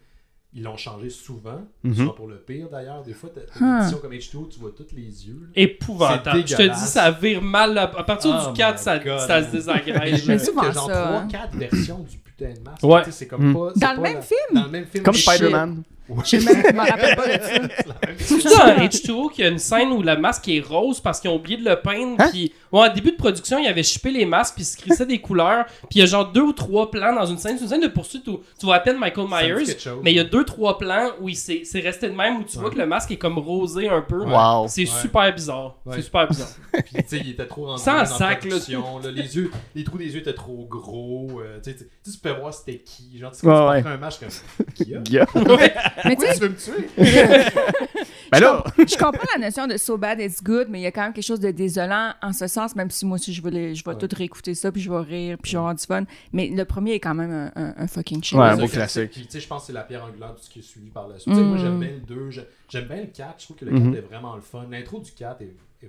[0.53, 1.61] ils l'ont changé souvent.
[1.85, 1.95] Mhm.
[1.95, 3.05] Souvent pour le pire d'ailleurs.
[3.05, 5.39] Des fois, t'as une édition comme H2O, tu vois tous les yeux.
[5.43, 5.49] là.
[5.55, 6.43] Épouvantable.
[6.45, 7.79] Je te dis, ça vire mal.
[7.79, 10.27] À partir Oh du 4, my ça, se désagrège.
[10.27, 12.83] Mais souvent a genre ça, 3-4 versions du putain de masque.
[12.85, 13.01] Ouais.
[13.05, 13.55] Tu sais, C'est comme Mm.
[13.55, 13.71] pas.
[13.75, 14.39] c'est Dans le pas même la- film?
[14.55, 15.05] Dans le même film.
[15.05, 15.15] Comme.
[15.15, 15.83] Spider-Man.
[16.11, 16.23] Ouais.
[16.25, 17.95] Je me rappelle pas de ça.
[18.41, 21.21] C'est la dans H2O qu'il y a une scène où le masque est rose parce
[21.21, 22.17] qu'ils ont oublié de le peindre.
[22.19, 22.29] Hein?
[22.31, 25.07] Puis, ouais, en début de production, ils avaient chippé les masques puis ils se crissaient
[25.07, 25.65] des couleurs.
[25.67, 27.57] Puis il y a genre deux ou trois plans dans une scène.
[27.57, 29.77] C'est une scène de poursuite où tu vois à peine Michael Myers.
[30.03, 32.45] Mais il y a deux, trois plans où il s'est- c'est resté de même, où
[32.45, 34.25] tu vois que le masque est comme rosé un peu.
[34.25, 34.67] Wow.
[34.69, 34.87] C'est Ouais.
[35.01, 35.77] super bizarre.
[35.87, 35.97] Ouais.
[35.97, 36.49] C'est super bizarre.
[36.73, 38.51] Puis, tu sais, il était trop rendu Sans dans la sac, là.
[38.51, 39.11] production, là.
[39.11, 41.41] Les yeux, les trous des yeux étaient trop gros.
[41.41, 43.19] euh, tu sais, tu peux voir c'était qui.
[43.19, 44.29] Genre, tu sais, Ouais, quand tu un match comme
[44.75, 45.27] qui a.
[46.05, 46.89] Mais tu Pourquoi sais, tu veux me tuer?
[48.33, 50.93] Ben là, je comprends la notion de so bad it's good, mais il y a
[50.93, 53.51] quand même quelque chose de désolant en ce sens, même si moi aussi je vais,
[53.51, 53.99] les- je vais Ouais.
[53.99, 56.05] tout réécouter ça, puis je vais rire, puis je vais avoir du fun.
[56.33, 58.39] Mais le premier est quand même un, un- un fucking shit.
[58.39, 59.11] Ouais, un beau classique.
[59.11, 60.91] Puis, tu sais, je pense que c'est la pierre angulaire de ce qui est suivi
[60.91, 61.35] par la suite.
[61.35, 61.61] Tu sais, Moi, Mm.
[61.61, 62.31] j'aime bien le 2.
[62.31, 63.35] j'ai- J'aime bien le 4.
[63.41, 63.73] Je trouve que le
[65.83, 65.89] Mhm.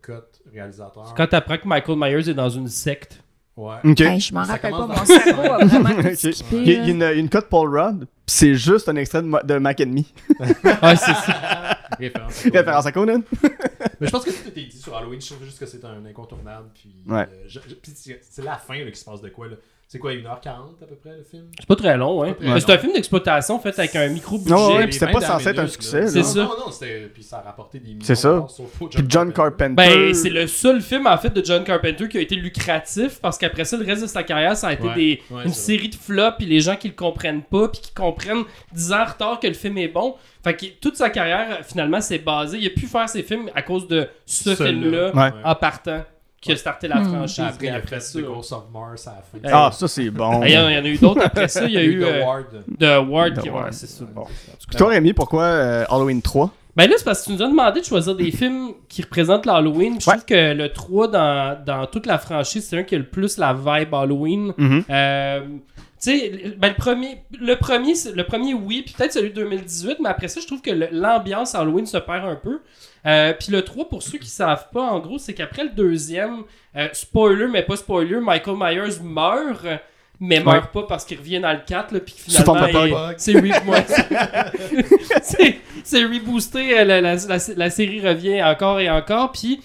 [0.00, 1.14] cote réalisateur.
[1.16, 3.22] Quand t'apprends que Michael Myers est dans une secte.
[3.54, 3.74] Ouais.
[3.84, 3.98] ok.
[3.98, 6.14] je m'en Ça rappelle pas, mon cerveau a vraiment Ok.
[6.16, 6.56] skippé.
[6.56, 9.26] Il y a, a une, une cote Paul Rudd, pis c'est juste un extrait de,
[9.26, 9.96] Ma- de Mac Me.
[10.40, 11.76] Ouais, c'est ça.
[11.98, 12.42] Référence.
[12.52, 13.20] Référence à Conan.
[14.00, 15.20] Mais je pense que tout était dit sur Halloween.
[15.20, 16.70] Je trouve juste que c'est un incontournable.
[16.74, 17.28] Puis, Ouais.
[17.30, 19.56] euh, je- je- puis c'est c'est la fin là, qui se passe de quoi là.
[19.92, 21.48] C'est quoi, 1h40 à peu près le film?
[21.60, 22.34] C'est pas très long, hein.
[22.58, 24.50] C'est un film d'exploitation fait avec un micro-budget.
[24.50, 26.06] Non, ouais, puis c'était 20 pas censé être un succès.
[26.06, 26.42] C'est Non, ça.
[26.44, 27.10] Non, non, c'était.
[27.12, 28.00] Puis ça a rapporté des millions.
[28.02, 28.46] C'est ça.
[28.90, 29.74] Puis John Carpenter.
[29.74, 33.36] Ben, c'est le seul film en fait de John Carpenter qui a été lucratif parce
[33.36, 35.90] qu'après ça, le reste de sa carrière, ça a été Ouais, des, ouais, une série
[35.90, 39.04] de flops, puis les gens qui le comprennent pas, puis qui comprennent 10 ans en
[39.04, 40.14] retard que le film est bon.
[40.42, 42.56] Fait que toute sa carrière, finalement, c'est basé.
[42.56, 45.32] Il a pu faire ses films à cause de ce film-là Ouais.
[45.44, 46.00] en partant
[46.42, 47.08] qui a starté la Hmm.
[47.14, 47.44] franchise.
[47.48, 48.20] Après, après ça.
[48.20, 49.48] Ghost of Mars à la fin.
[49.50, 50.42] Ah, ça c'est bon.
[50.44, 51.64] Il y, en il y en a eu d'autres après ça.
[51.64, 52.46] Il y a eu The euh, Ward.
[52.78, 54.04] The Ward qui ouais, c'est ça.
[54.76, 57.80] Toi, Rémi, pourquoi euh, Halloween 3 Ben là, c'est parce que tu nous as demandé
[57.80, 60.00] de choisir des films qui représentent l'Halloween.
[60.00, 60.16] Je Ouais.
[60.16, 63.38] trouve que le 3 dans, dans toute la franchise, c'est un qui a le plus
[63.38, 64.52] la vibe Halloween.
[64.58, 64.84] Mhm.
[64.90, 65.40] Euh,
[66.10, 69.98] sais, ben le premier, le premier, c'est- le premier, oui, puis peut-être celui de 2018,
[70.00, 72.60] mais après ça, je trouve que l'ambiance Halloween se perd un peu.
[73.06, 76.42] Euh, puis le 3, pour ceux qui savent pas, en gros, c'est qu'après le deuxième,
[76.76, 79.64] euh, spoiler, mais pas spoiler, Michael Myers meurt,
[80.20, 82.54] mais meurt pas parce qu'il revient dans le 4, là, puis finalement,
[83.18, 83.40] c'est re-
[85.84, 89.60] c'est- reboosté, euh, la, la- la- la série revient encore et encore, puis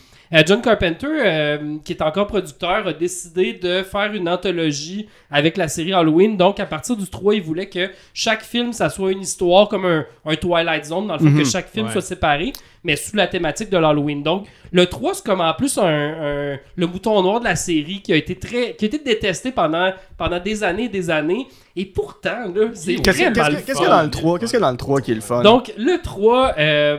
[0.45, 5.67] John Carpenter, euh, qui est encore producteur, a décidé de faire une anthologie avec la
[5.67, 6.35] série Halloween.
[6.37, 9.85] Donc, à partir du 3, il voulait que chaque film, ça soit une histoire comme
[9.85, 11.39] un, un Twilight Zone, dans le fond, Mhm.
[11.39, 11.91] que chaque film Ouais.
[11.93, 12.51] soit séparé,
[12.83, 14.23] mais sous la thématique de l'Halloween.
[14.23, 18.01] Donc, le 3, c'est comme en plus un, un- le mouton noir de la série
[18.01, 21.47] qui a été très qui a été détesté pendant, pendant des années et des années.
[21.75, 23.73] Et pourtant, là, c'est Qu'est-ce vraiment qu'est-ce le qu'est-ce fun.
[23.75, 25.15] qu'il y a dans le 3 Qu'est-ce qu'il y a dans le 3 qui est
[25.15, 25.41] le fun?
[25.43, 26.97] Donc, le 3, euh,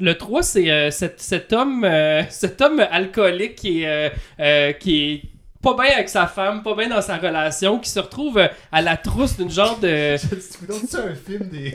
[0.00, 4.08] le 3 c'est euh, cet, cet homme, euh, cet homme alcoolique qui est, euh,
[4.40, 5.22] euh, qui est
[5.62, 8.38] pas bien avec sa femme, pas bien dans sa relation, qui se retrouve
[8.70, 10.16] à la trousse d'une genre de...
[10.18, 11.74] C'est un film des.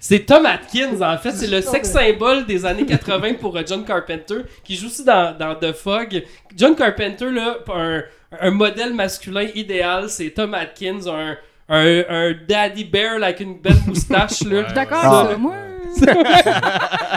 [0.00, 1.32] C'est Tom Atkins, en fait.
[1.32, 5.36] C'est le sex symbole des années 80 pour euh, John Carpenter, qui joue aussi dans,
[5.36, 6.22] dans The Fog.
[6.56, 8.02] John Carpenter, là, un,
[8.40, 11.36] un modèle masculin idéal, c'est Tom Atkins, un,
[11.68, 14.60] un, un daddy bear avec une belle moustache, là.
[14.60, 15.28] Ouais, D'accord, Ah.
[15.30, 15.54] ça, moi.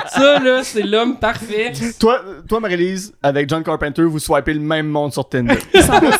[0.07, 1.71] Ça, là, c'est l'homme parfait.
[1.99, 5.55] Toi, toi Marie-Lise, avec John Carpenter, vous swipez le même monde sur Tinder.
[5.73, 6.17] 100%.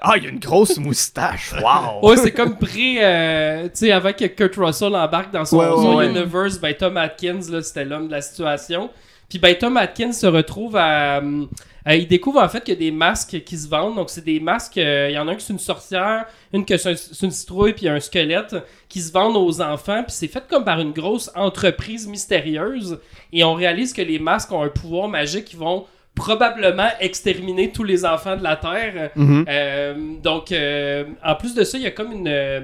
[0.00, 1.52] ah, il y a une grosse moustache.
[1.54, 2.08] Wow.
[2.08, 2.98] Ouais, c'est comme pré.
[3.00, 6.06] euh, tu sais, avant que Kurt Russell embarque dans son, Ouais, ouais, son ouais.
[6.08, 8.90] universe, ben Tom Atkins, là, c'était l'homme de la situation.
[9.28, 11.44] Puis ben Tom Atkins se retrouve à, Euh,
[11.86, 13.96] il découvre en fait qu'il y a des masques qui se vendent.
[13.96, 14.78] Donc, c'est des masques.
[14.78, 17.72] euh, Il y en a un qui c'est une sorcière, une que c'est une citrouille,
[17.72, 18.54] puis un squelette
[18.88, 20.02] qui se vendent aux enfants.
[20.04, 23.00] Puis c'est fait comme par une grosse entreprise mystérieuse.
[23.32, 27.84] Et on réalise que les masques ont un pouvoir magique qui vont probablement exterminer tous
[27.84, 29.10] les enfants de la Terre.
[29.16, 29.44] Mhm.
[29.48, 32.28] Euh, donc, euh, en plus de ça, il y a comme une.
[32.28, 32.60] euh,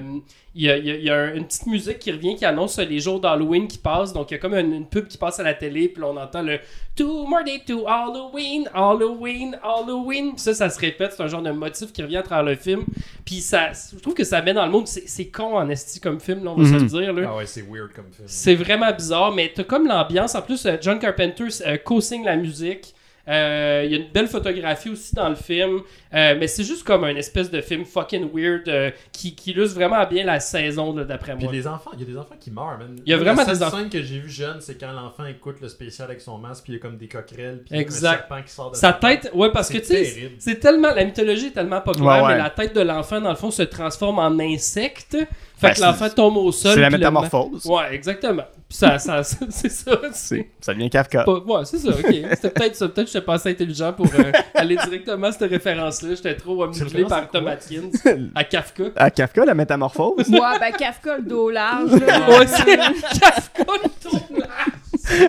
[0.54, 3.20] il y a, il y a- une petite musique qui revient qui annonce les jours
[3.20, 4.12] d'Halloween qui passent.
[4.12, 6.08] Donc, il y a comme une, une pub qui passe à la télé, puis là,
[6.08, 6.58] on entend le
[6.96, 10.32] Two more days to Halloween, Halloween, Halloween.
[10.32, 11.12] Puis ça, ça se répète.
[11.16, 12.84] C'est un genre de motif qui revient à travers le film.
[13.24, 14.88] Puis ça, je trouve que ça met dans le monde.
[14.88, 16.78] C'est con en esti comme film, là, on va se Mhm.
[16.82, 17.12] le dire.
[17.12, 17.28] Là.
[17.32, 18.26] Ah ouais, c'est weird comme film.
[18.26, 20.34] C'est vraiment bizarre, mais t'as comme l'ambiance.
[20.34, 22.94] En plus, John Carpenter euh, co-signe la musique.
[23.28, 25.80] Euh, Il y a une belle photographie aussi dans le film.
[26.14, 29.74] Euh, mais c'est juste comme un espèce de film fucking weird euh, qui, qui illustre
[29.74, 31.52] vraiment bien la saison, d'après Puis moi.
[31.52, 32.96] les enfants, il y a des enfants qui meurent, man.
[33.04, 35.26] Il y a vraiment la des enfants- scène que j'ai vu jeune, c'est quand l'enfant
[35.26, 38.08] écoute le spécial avec son masque, puis il y a comme des coquerelles, puis Exact.
[38.08, 40.34] un serpent qui sort de Sa tête, ouais, parce que C'est tu sais, terrible.
[40.38, 40.94] c'est tellement.
[40.94, 42.28] La mythologie est tellement pas claire, Ouais, ouais.
[42.28, 45.12] mais la tête de l'enfant, dans le fond, se transforme en insecte.
[45.12, 45.26] Fait
[45.68, 46.72] Ben, que l'enfant tombe au sol.
[46.74, 47.66] C'est la puis le- métamorphose.
[47.66, 48.44] Ouais, exactement.
[48.68, 49.92] Puis ça, ça, c'est ça.
[50.12, 51.24] C'est- Ça devient Kafka.
[51.24, 52.04] Pas- ouais, c'est ça, ok.
[52.34, 52.88] C'était peut-être ça.
[52.88, 56.10] Peut-être que j'étais pas assez intelligent pour euh, aller directement à cette référence-là.
[56.14, 57.30] J'étais trop omnibulé par?
[57.30, 57.90] Thomas Atkins
[58.34, 58.84] à Kafka.
[58.96, 60.28] À Kafka, la métamorphose?
[60.28, 61.92] Ouais, ben Kafka, le dos large.
[61.92, 62.28] là.
[62.28, 62.76] Ouais, c'est
[63.20, 65.28] Kafka le tournage.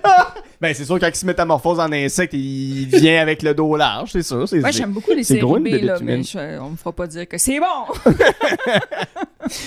[0.62, 4.10] Ben, c'est sûr, quand il se métamorphose en insecte, il vient avec le dos large,
[4.12, 4.46] c'est sûr.
[4.46, 6.92] c'est- Moi, j'aime beaucoup les c'est séries gros, B, là, mais je- on me fera
[6.92, 8.12] pas dire que c'est bon.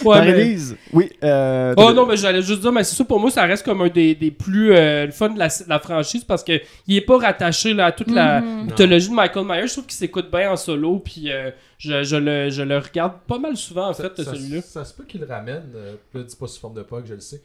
[0.04, 0.56] Ouais, mais-
[0.92, 1.10] oui.
[1.24, 3.80] Euh, Oh non, mais j'allais juste dire, mais c'est ça pour moi, ça reste comme
[3.80, 7.16] un des, des plus euh, le fun de la, franchise parce que il est pas
[7.18, 8.64] rattaché là, à toute la Mhm.
[8.66, 9.66] mythologie de Michael Myers.
[9.68, 13.14] Je trouve qu'il s'écoute bien en solo, puis euh, je, je le, je le regarde
[13.26, 14.60] pas mal souvent en Ça, fait, ça- celui-là.
[14.62, 15.64] ça se peut qu'il le ramène.
[15.74, 17.40] Euh, là, dis pas sous forme de POG, je le sais.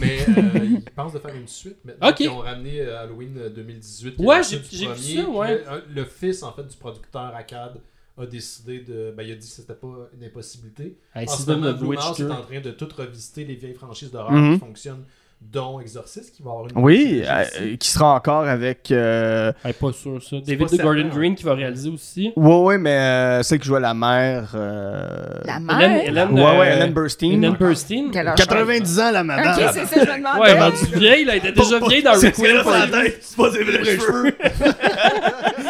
[0.00, 2.08] Mais euh, il pense de faire une suite maintenant.
[2.10, 2.20] Ok.
[2.20, 4.16] Ils ont ramené Halloween euh, 2018.
[4.16, 5.64] qui est Ouais, la j'ai- vu ça, ouais.
[5.88, 7.78] Le, le fils, en fait, du producteur Arcade
[8.22, 9.12] a décidé de.
[9.16, 10.96] Ben, il a dit que c'était pas une impossibilité.
[11.14, 11.98] Hey, en c'est ce moment, de est
[12.30, 14.54] en train de tout revisiter les vieilles franchises d'horreur Mhm.
[14.54, 15.04] qui fonctionnent,
[15.40, 18.92] dont Exorcist, qui va avoir une Oui, euh, qui sera encore avec.
[18.92, 20.36] euh, Hey, pas sûr ça.
[20.46, 21.10] David certain, Gordon hein.
[21.12, 22.32] Green qui va réaliser aussi.
[22.36, 24.52] Ouais, ouais, mais euh, celle qui jouait la mère.
[24.54, 26.04] euh, La Hélène, mère?
[26.06, 27.32] Hélène, Ouais, ouais, euh, Hélène Burstein.
[27.32, 27.56] Hélène
[28.28, 29.70] âge 90 ans, la Ok, madame.
[29.74, 30.40] c'est ça, je me demandais.
[30.40, 33.02] Ouais, rendue vieille, là, elle était déjà vieille dans Requiem c'est for la a Dream.
[33.04, 34.32] tête, c'est pas ses vrais cheveux.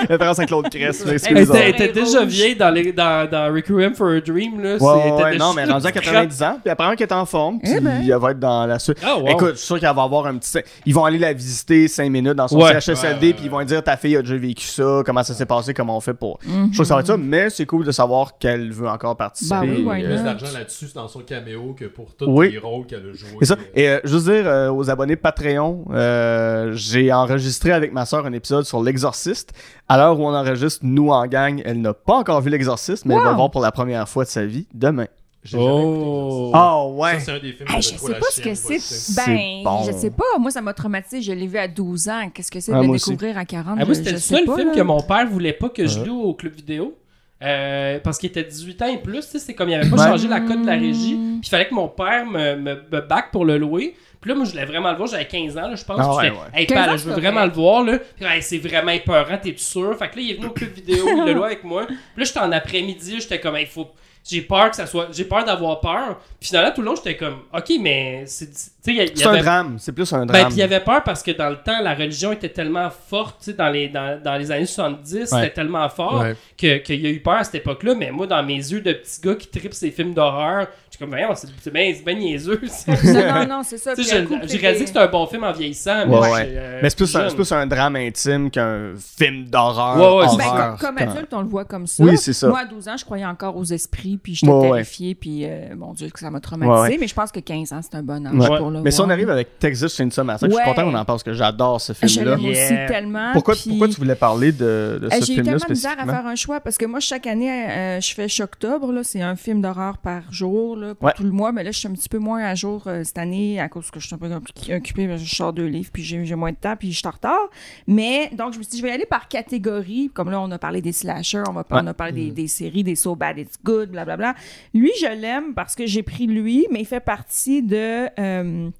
[0.09, 1.38] Référence à Claude Crest, là, Elle
[1.71, 4.61] était, déjà vieille dans, les, dans, dans Requiem for a Dream.
[4.62, 4.77] Là.
[4.77, 7.73] Ouais, non, déjà- mais rendu à 90 ans, puis apparemment qu'elle est en forme, puis
[7.77, 8.03] Eh ben.
[8.03, 8.99] elle va être dans la suite.
[9.05, 9.29] Ah, wow.
[9.29, 10.59] Écoute, je suis sûr qu'elle va avoir un petit.
[10.87, 12.81] Ils vont aller la visiter 5 minutes dans son Ouais.
[12.81, 15.23] CHSLD, Ouais, ouais, puis ils vont lui dire ta fille a déjà vécu ça, comment
[15.23, 16.38] ça s'est passé, comment on fait pour.
[16.45, 19.17] Je trouve que ça va être ça, mais c'est cool de savoir qu'elle veut encore
[19.17, 19.55] participer.
[19.55, 22.15] Bah oui, why Il y a Euh, plus d'argent là-dessus dans son caméo que pour
[22.15, 22.51] tous Oui.
[22.53, 23.31] les rôles qu'elle a joués.
[23.41, 23.57] C'est ça.
[23.75, 28.33] Et euh, juste dire euh, aux abonnés Patreon, euh, j'ai enregistré avec ma soeur un
[28.33, 29.53] épisode sur l'exorciste.
[29.92, 33.14] À l'heure où on enregistre, nous en gang, elle n'a pas encore vu l'exorciste, mais
[33.14, 35.07] elle va le voir pour la première fois de sa vie demain.
[35.44, 36.50] J'ai Oh.
[36.55, 36.59] ça.
[36.59, 37.20] Ah Ça, ouais.
[37.20, 38.74] c'est un des films Hey, que je sais pas ce que c'est.
[39.16, 39.83] Ben, C'est bon.
[39.85, 40.24] je sais pas.
[40.38, 41.20] Moi, ça m'a traumatisé.
[41.20, 42.31] Je l'ai vu à 12 ans.
[42.33, 43.11] Qu'est-ce que c'est Ah, de le moi aussi.
[43.11, 43.76] découvrir à 40?
[43.81, 44.74] Ah, moi, c'était le sais seul pas, film là.
[44.76, 46.94] que mon père voulait pas que je loue au club vidéo.
[47.42, 50.40] Euh, parce qu'il était 18 ans et plus, c'est comme il avait pas changé la
[50.40, 51.16] cote de la régie.
[51.16, 53.96] Puis il fallait que mon père me, me, me back pour le louer.
[54.23, 55.09] Puis là, moi, je voulais vraiment le voir.
[55.09, 55.99] J'avais 15 ans, là, je pense.
[56.01, 56.33] Ah ouais.
[56.55, 57.83] Hey, 15 père, ans, là, je veux vraiment le voir.
[57.85, 57.99] Là.
[58.17, 59.95] Puis hey, c'est vraiment épeurant, t'es sûr?
[59.99, 61.85] Fait que là, il est venu au club vidéo, il l'a loué avec moi.
[61.87, 63.91] Puis là, j'étais en après-midi, j'étais comme, il faut.
[64.25, 65.09] J'ai peur que ça soit.
[65.11, 66.21] J'ai peur d'avoir peur.
[66.39, 68.47] Puis finalement, tout le long, j'étais comme, ok, mais c'est.
[68.53, 70.27] Tu sais, il y a- il y C'est un avait- drame, c'est plus un ben,
[70.27, 70.45] drame.
[70.47, 73.39] puis il y avait peur parce que dans le temps, la religion était tellement forte,
[73.41, 75.27] tu sais, dans les, dans, dans les années 70, Ouais.
[75.27, 76.37] c'était tellement fort Ouais.
[76.57, 77.97] que- qu'il y a eu peur à cette époque-là.
[77.97, 80.69] Mais moi, dans mes yeux de petit gars qui tripe ces films d'horreur,
[81.03, 82.61] comme, voyons, c'est bien c'est bien niaiseux.
[82.69, 82.93] ça.
[82.93, 83.93] Non, non, non, c'est ça.
[83.97, 86.07] J'ai réalisé que c'était un bon film en vieillissant.
[86.07, 86.47] Mais, Ouais, j'ai, ouais.
[86.57, 87.29] euh, Mais c'est plus, un, jeune.
[87.31, 89.97] c'est plus un drame intime qu'un film d'horreur.
[90.17, 92.03] Ouais, ouais, c'est Ben, comme, adulte, on le voit comme ça.
[92.05, 92.49] Oui, c'est ça.
[92.49, 94.71] Moi, à 12 ans, je croyais encore aux esprits, puis j'étais Ouais, ouais.
[94.83, 96.73] terrifiée, puis euh, mon Dieu, que ça m'a traumatisé.
[96.81, 96.99] Ouais, ouais.
[97.01, 98.59] Mais je pense que 15 ans, c'est un bon âge Ouais.
[98.59, 101.05] pour le Mais si on arrive avec Texas Chainsaw Massacre, je suis content qu'on en
[101.05, 102.35] parle parce que j'adore ce Je film-là.
[102.37, 103.33] aussi tellement.
[103.33, 106.27] Pourquoi, tu voulais parler de, Euh, ce J'ai eu film-là tellement de misère à faire
[106.27, 108.93] un choix parce que moi, chaque année, euh, je fais Shocktober.
[108.93, 109.01] là.
[109.03, 111.12] C'est un film d'horreur par jour là, pour Ouais.
[111.16, 111.52] tout le mois.
[111.52, 113.90] Mais là, je suis un petit peu moins à jour euh, cette année à cause
[113.90, 115.16] que je suis un peu occupée.
[115.18, 117.48] Je sors deux livres, puis j'ai moins de temps, puis je suis en retard.
[117.87, 120.11] Mais donc, je me suis dit, je vais y aller par catégorie.
[120.14, 121.81] Comme là, on a parlé des slashers, on, va, Ouais.
[121.83, 124.35] on a parlé des, des séries, des So Bad It's Good, blablabla.
[124.74, 128.09] Lui, je l'aime parce que j'ai pris lui, mais il fait partie de.
[128.18, 128.70] euh,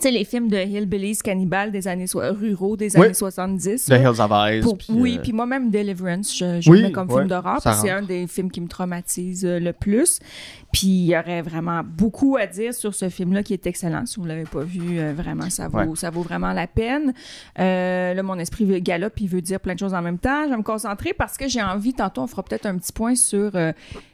[0.00, 3.04] Tu sais, les films de Hillbillies cannibales des années so- ruraux des Oui.
[3.06, 3.84] années 70.
[3.86, 3.90] The.
[3.90, 4.60] Hills of Eyes.
[4.62, 7.60] Pour- oui, euh, puis moi même Deliverance, je, je Oui, mets comme ouais, film d'horreur
[7.62, 10.18] c'est un des films qui me traumatise euh, le plus.
[10.72, 14.06] Puis il y aurait vraiment beaucoup à dire sur ce film-là qui est excellent.
[14.06, 15.86] Si vous l'avez pas vu, euh, vraiment ça vaut Ouais.
[15.96, 17.12] ça vaut vraiment la peine.
[17.58, 20.44] Euh, là mon esprit veut- galope, il veut dire plein de choses en même temps.
[20.44, 21.92] Je vais me concentrer parce que j'ai envie.
[21.92, 23.50] Tantôt on fera peut-être un petit point sur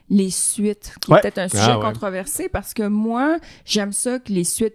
[0.08, 1.18] les suites, qui Ouais.
[1.18, 4.74] est peut-être un sujet Ah controversé parce que moi j'aime ça que les suites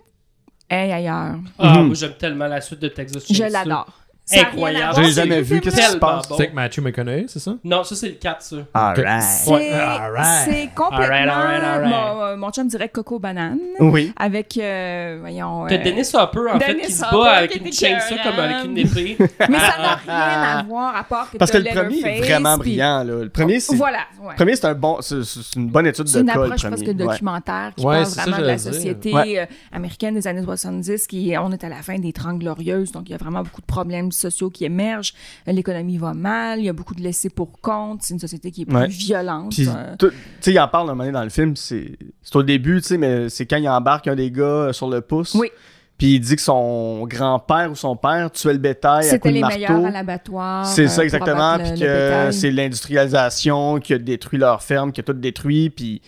[0.76, 1.36] ailleurs.
[1.60, 1.86] Ah, Mhm.
[1.88, 3.52] moi, j'aime tellement la suite de Texas Je Chainsaw.
[3.68, 4.01] l'adore.
[4.32, 4.94] Ça Incroyable.
[4.98, 5.62] Je l'ai jamais vu.
[5.62, 6.28] Qu'est-ce qui se passe?
[6.28, 6.36] bon.
[6.36, 7.56] C'est avec Matthew McConaughey, c'est ça?
[7.64, 8.56] Non, ça, c'est le 4, ça.
[8.74, 9.24] Alright.
[9.24, 11.88] C'est c'est complètement.
[11.88, 13.60] Mon, mon chum dirait Coco Banane.
[13.80, 14.14] Oui.
[14.18, 15.66] Avec, euh, voyons.
[15.68, 18.40] T'as euh, Dennis Hopper, en fait, Dennis qui se Hopper, bat avec une chainsaw comme
[18.40, 19.18] avec une épée.
[19.50, 22.58] Mais ça n'a rien à voir à part que Parce que le premier est vraiment
[22.58, 23.04] brillant.
[23.04, 23.04] Là.
[23.04, 24.00] Le premier, c'est Voilà.
[24.30, 26.36] le premier, c'est un bon, c'est c'est une bonne étude C'est de une cas.
[26.36, 26.76] le approche premier.
[26.84, 31.08] presque documentaire qui parle c'est vraiment de la société euh, américaine des années 70.
[31.08, 33.62] Qui, on est à la fin des Trente Glorieuses, donc il y a vraiment beaucoup
[33.62, 35.14] de problèmes sociaux qui émergent.
[35.48, 38.02] Euh, L'économie va mal, il y a beaucoup de laissés pour compte.
[38.04, 38.88] C'est une société qui est plus Ouais.
[38.88, 39.54] violente.
[39.60, 40.08] Euh, tu
[40.40, 42.88] sais, il en parle un moment donné dans le film, c'est c'est au début, tu
[42.88, 45.36] sais, mais c'est quand il embarque un des gars euh, sur le pouce.
[45.36, 45.50] Oui.
[45.98, 49.34] Puis il dit que son grand-père ou son père tuait le bétail à C'était coups
[49.36, 50.66] de les meilleurs à l'abattoir.
[50.66, 55.02] C'est euh, ça pour exactement, puis que c'est l'industrialisation qui a détruit leur ferme, qui
[55.02, 56.02] a tout détruit, puis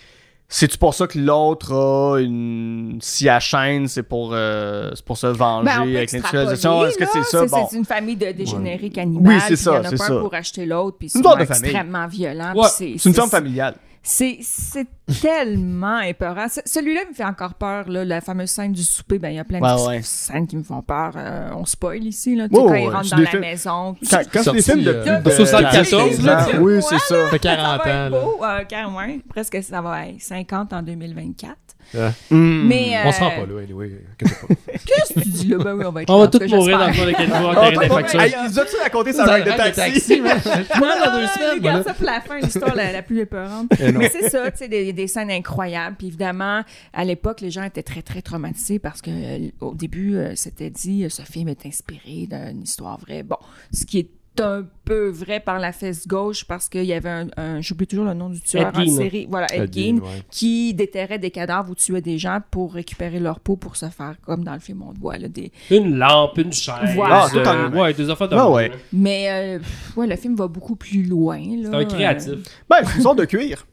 [0.55, 5.25] c'est-tu pour ça que l'autre a une à chaîne, c'est pour, euh, c'est pour se
[5.25, 6.85] venger Ben, on peut avec l'industrialisation?
[6.85, 7.45] Est-ce que c'est ça?
[7.47, 7.67] Bon.
[7.71, 9.33] C'est une famille de dégénérés cannibales.
[9.37, 10.13] Oui, c'est ça, Il y en a c'est pas ça.
[10.13, 11.71] un pour acheter l'autre, puis Une c'est sorte de famille.
[11.71, 12.53] extrêmement violent.
[12.55, 13.73] Ouais, C'est une ferme familiale.
[14.05, 14.85] C'est c'est
[15.21, 16.47] tellement épeurant.
[16.49, 19.17] Ce- Celui-là me fait encore peur, là, la fameuse scène du souper.
[19.17, 21.13] Ben, il y a plein de Ouais, scènes qui me font peur.
[21.15, 22.49] Euh, on spoil ici, là.
[22.49, 23.95] Tu sais, Ouais, quand ouais, ils rentrent dans la films- maison.
[24.09, 26.47] Quand, quand c'est des films de euh, plus de 74, 15 là.
[26.59, 26.99] Oui, c'est ça.
[26.99, 28.09] Ça fait Ça 40 va être ans.
[28.09, 28.09] là.
[28.09, 31.55] beau, euh, 40, presque ça va être 50 en 2024.
[32.29, 32.67] Hmm.
[32.67, 33.91] Mais, On se rend euh, pas là, anyway.
[34.85, 35.57] Qu'est-ce que tu dis là?
[35.59, 37.53] Ben oui, on va être On va tous mourir dans le fond de quelques mois
[37.55, 38.19] terrain toi, d'infection.
[38.19, 40.21] hey, il nous a-tu raconté sa Ça règle de taxi?
[40.21, 40.41] malade
[40.73, 43.67] dans deux Ah, semaines, moi, Regarde ça pour la fin, l'histoire la, la plus épeurante.
[43.79, 43.91] Eh.
[43.91, 45.95] Mais c'est ça, tu sais, des, des scènes incroyables.
[45.97, 50.15] Puis évidemment, à l'époque, les gens étaient très, très traumatisés parce que euh, au début,
[50.15, 53.23] euh, c'était dit, euh, ce film est inspiré d'une histoire vraie.
[53.23, 53.37] Bon,
[53.71, 57.27] ce qui est un peu vrai par la fesse gauche parce qu'il y avait un,
[57.37, 58.95] un- j'oublie toujours le nom du tueur Ed en Gein.
[58.97, 60.23] série, voilà, Ed, Ed Gein, Gein, ouais.
[60.31, 64.15] qui déterrait des cadavres ou tuait des gens pour récupérer leur peau pour se faire
[64.25, 66.95] comme dans le film on le voit là, des, Une lampe, une chaise.
[66.95, 67.25] Voilà.
[67.25, 68.71] Ah, tout en- euh, ouais, des affaires de Ah, ouais.
[68.91, 71.69] mais euh, pff, ouais, le film va beaucoup plus loin là.
[71.71, 72.29] C'est un créatif.
[72.31, 73.65] Euh, Ben, c'est une sorte de cuir.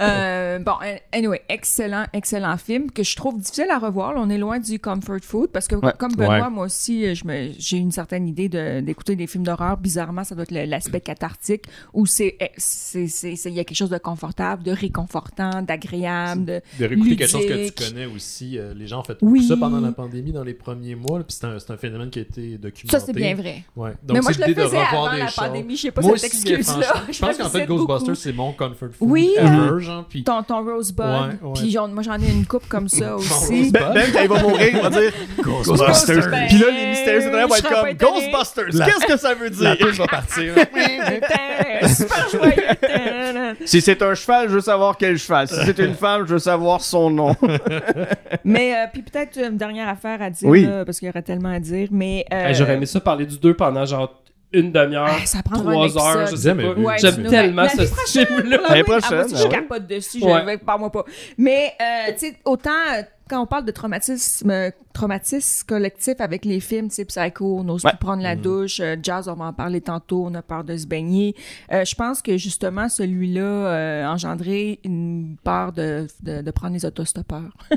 [0.00, 0.72] Euh, bon,
[1.12, 4.14] anyway, excellent, excellent film que je trouve difficile à revoir.
[4.14, 5.92] Là, on est loin du comfort food parce que, Ouais.
[5.98, 6.50] comme Benoît, Ouais.
[6.50, 9.76] moi aussi, je me- j'ai une certaine idée de- d'écouter des films d'horreur.
[9.76, 13.60] Bizarrement, ça doit être le- l'aspect cathartique où c'est, eh, c'est, c'est- c'est- il y
[13.60, 16.44] a quelque chose de confortable, de réconfortant, d'agréable.
[16.44, 16.62] De...
[16.78, 18.58] De réécouter quelque chose que tu connais aussi.
[18.58, 19.46] euh, les gens ont fait Oui.
[19.46, 21.18] ça pendant la pandémie, dans les premiers mois.
[21.18, 22.98] là, Puis c'est un, c'est un phénomène qui a été documenté.
[22.98, 23.62] Ça, c'est bien vrai.
[23.76, 23.90] Ouais.
[24.02, 25.34] Donc, Mais moi, c'est je le l'idée de faisais revoir avant des la choses.
[25.36, 25.76] pandémie.
[25.76, 26.94] Je sais pas Moi cette aussi, excuse-là.
[27.10, 30.04] Je pense qu'en fait, le c'est mon comfort food Oui, ever, genre.
[30.08, 31.04] Puis Ton, ton Rosebud.
[31.04, 31.52] Ouais, ouais.
[31.54, 33.28] Puis moi, j'en ai une coupe comme ça aussi.
[33.32, 33.72] Rosebud?
[33.72, 36.30] Ben, ben, quand il va mourir, il va dire Ghostbusters.
[36.30, 38.14] Ben, Puis là, les mystérieux être serais comme.
[38.14, 38.64] Ghostbusters.
[38.72, 39.86] La- Qu'est-ce que ça veut la dire?
[39.86, 40.54] pub va partir.
[41.88, 43.56] Super joyeux.
[43.64, 45.48] Si c'est un cheval, je veux savoir quel cheval.
[45.48, 47.36] Si c'est une femme, je veux savoir son nom.
[48.44, 50.64] Mais euh, puis peut-être une dernière affaire à dire, Oui.
[50.66, 51.88] là, parce qu'il y aurait tellement à dire.
[51.90, 54.12] Mais euh, Hey, J'aurais aimé ça parler du 2 pendant genre
[54.54, 56.72] une demi-heure, Ah, ça trois heures, je sais pas.
[56.74, 57.84] Ouais, J'aime tellement la- ce
[58.24, 58.56] film-là.
[58.56, 59.48] là, L'année prochaine, je ouais.
[59.48, 61.04] capote dessus, je parle-moi pas.
[61.36, 66.44] Mais, euh, tu sais, autant euh, quand on parle de traumatisme, euh, traumatisme collectif avec
[66.44, 67.90] les films, tu sais, Psycho, on n'ose Ouais.
[67.90, 70.76] plus prendre la douche, euh, Jazz, on va en parler tantôt, on a peur de
[70.76, 71.34] se baigner.
[71.72, 76.84] Euh, je pense que justement, celui-là euh, engendré une peur de, de, de prendre les
[76.84, 77.50] autostoppeurs.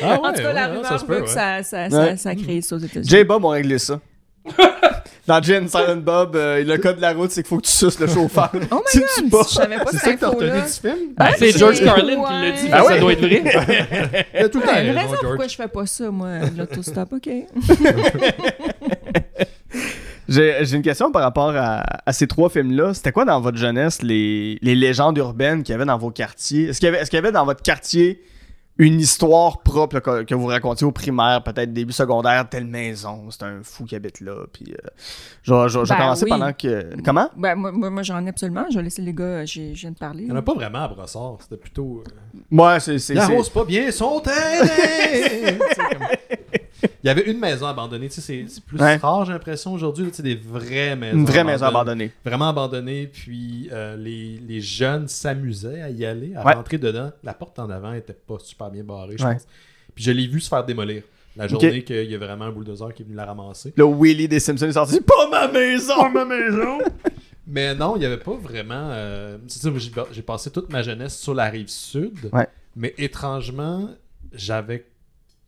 [0.00, 1.26] Ah en tout cas, la ouais, rumeur ça veut peut, que ouais.
[1.26, 1.90] ça, ça, Ouais.
[1.90, 3.08] ça, ça crée ça aux États-Unis.
[3.08, 3.24] J.
[3.24, 4.00] Bob ont réglé ça.
[5.28, 7.70] Dans Jen Silent Bob, euh, le code de la route, c'est qu'il faut que tu
[7.72, 8.50] suces le chauffeur.
[8.70, 9.42] Oh my Tu god, pas.
[9.46, 10.96] je savais pas C'est ça que t'as retenu du film?
[11.16, 13.00] Ben, c'est George Carlin qui l'a dit, Ah que ça ouais?
[13.00, 14.26] doit être vrai.
[14.34, 15.22] Il a tout le temps Ouais, une raison, raison George.
[15.26, 17.28] pourquoi je fais pas ça, moi, l'autostop, OK?
[20.30, 22.92] J'ai j'ai une question par rapport à, à ces trois films-là.
[22.92, 26.64] C'était quoi dans votre jeunesse les, les légendes urbaines qu'il y avait dans vos quartiers?
[26.68, 28.20] Est-ce qu'il y avait, est-ce qu'il y avait dans votre quartier
[28.78, 33.42] une histoire propre que, que vous racontiez au primaire, peut-être début secondaire, telle maison, c'est
[33.42, 34.44] un fou qui habite là.
[34.52, 34.88] Puis, euh,
[35.42, 36.30] je je je Ben commencer oui.
[36.30, 37.02] pendant que.
[37.04, 37.28] Comment?
[37.36, 38.66] Ben, moi, moi, moi, j'en ai absolument.
[38.70, 40.22] Je vais laisser les gars, j'ai- je viens de parler.
[40.22, 41.38] Il n'y en a pas vraiment à Brossard.
[41.40, 42.02] C'était plutôt.
[42.06, 42.98] euh, Ouais, c'est.
[42.98, 44.32] c'est- Il c'est- arrose pas bien son comme-
[47.02, 48.08] Il y avait une maison abandonnée.
[48.08, 48.96] Tu sais, c'est c'est plus Ouais.
[48.96, 50.04] rare, j'ai l'impression, aujourd'hui.
[50.04, 51.18] là, Tu sais, des vraies maisons.
[51.18, 52.04] Une vraie maison abandonnées.
[52.06, 52.12] abandonnée.
[52.24, 53.06] Vraiment abandonnée.
[53.12, 56.54] Puis euh, les, les jeunes s'amusaient à y aller, à Ouais.
[56.54, 57.10] rentrer dedans.
[57.24, 59.34] La porte en avant était pas super bien barrée, je Ouais.
[59.34, 59.46] pense.
[59.94, 61.02] Puis je l'ai vu se faire démolir.
[61.36, 63.72] La journée qu'il y a vraiment un bulldozer qui est venu la ramasser.
[63.76, 65.00] Le Willy des Simpsons est sorti.
[65.00, 66.08] Pas ma maison!
[66.10, 66.78] ma maison!
[67.46, 68.90] Mais non, il n'y avait pas vraiment.
[68.90, 69.70] euh, c'est ça,
[70.12, 72.28] j'ai passé toute ma jeunesse sur la rive sud.
[72.32, 72.46] Ouais.
[72.76, 73.88] Mais étrangement,
[74.32, 74.84] j'avais.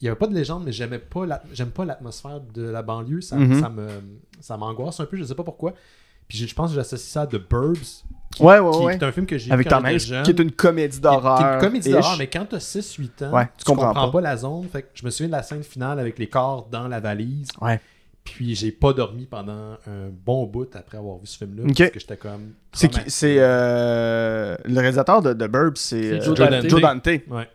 [0.00, 1.42] Il n'y avait pas de légende, mais j'aimais pas la...
[1.52, 3.20] j'aime pas l'atmosphère de la banlieue.
[3.20, 3.60] Ça, Mhm.
[3.60, 3.86] ça me
[4.40, 5.74] ça m'angoisse un peu, je sais pas pourquoi.
[6.30, 8.04] Puis je pense que j'associe ça à The Burbs.
[8.36, 8.94] Qui, Ouais, ouais, qui ouais.
[8.94, 10.38] est un film que j'ai Avec vu ta quand mère, j'étais qui jeune.
[10.38, 11.36] est une comédie d'horreur.
[11.38, 14.06] Qui est une comédie d'horreur, mais quand t'as 6-8 ans, Ouais, tu tu, comprends comprends,
[14.06, 14.12] pas.
[14.12, 14.20] pas.
[14.20, 14.68] la zone.
[14.72, 17.48] Fait que je me souviens de la scène finale avec les corps dans la valise.
[17.60, 17.80] Ouais.
[18.22, 21.64] Puis j'ai pas dormi pendant un bon bout après avoir vu ce film-là.
[21.64, 21.76] Ok.
[21.76, 22.52] Parce que j'étais comme.
[22.72, 26.68] C'est qui- c'est euh, le réalisateur de, de Burbs, c'est C'est euh, Joe Dante.
[26.68, 27.06] Joe Dante.
[27.06, 27.22] Ouais.
[27.28, 27.48] Ouais.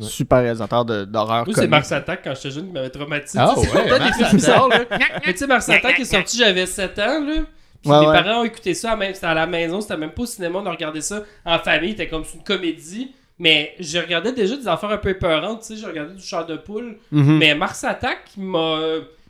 [0.00, 1.46] Super réalisateur de- d'horreur.
[1.46, 1.66] Moi, c'est.
[1.68, 3.38] Mars Attack quand j'étais jeune qui m'avait traumatisé.
[3.40, 4.34] Ah Tu sais, c'est ouais, pas des Mars films Attack.
[4.36, 4.78] bizarres, là.
[5.26, 7.34] Mais tu sais, Mars Attack est sorti, j'avais 7 ans, là.
[7.82, 8.22] Puis Ouais, mes ouais.
[8.22, 10.66] parents ont écouté ça, même c'était à la maison, c'était même pas au cinéma, on
[10.66, 13.12] a regardé ça en famille, c'était comme une comédie.
[13.40, 16.44] Mais je regardais déjà des affaires un peu épeurantes, tu sais, je regardais du char
[16.44, 16.96] de poule.
[17.12, 17.38] Mhm.
[17.38, 18.78] Mais Mars Attack il m'a.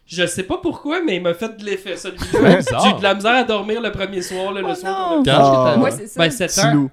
[0.06, 2.40] Je sais pas pourquoi, mais il m'a fait de l'effet, celui-là.
[2.40, 2.58] Ouais.
[2.82, 5.16] J'ai eu de la misère à dormir le premier soir, là, le Oh soir.
[5.16, 5.22] non!
[5.22, 5.32] Quand
[5.66, 5.76] Ah.
[5.76, 5.96] Moi, ado.
[5.98, 6.20] c'est ça.
[6.22, 6.70] Ben, 7 ans.
[6.70, 6.90] Silou.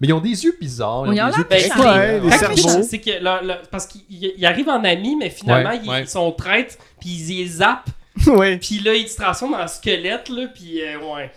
[0.00, 1.12] Mais ils ont des yeux bizarres.
[1.12, 1.44] Ils ont des yeux.
[1.84, 2.54] Ouais, les cerveaux.
[2.54, 5.90] méchants, c'est que là, là, parce qu'ils ils arrivent en amis, mais finalement, Ouais, ils,
[5.90, 6.00] ouais.
[6.02, 7.90] ils sont traîtres, puis ils les zappent,
[8.26, 8.58] ouais.
[8.58, 11.30] puis là, ils se transforment en squelette, là, puis euh, ouais.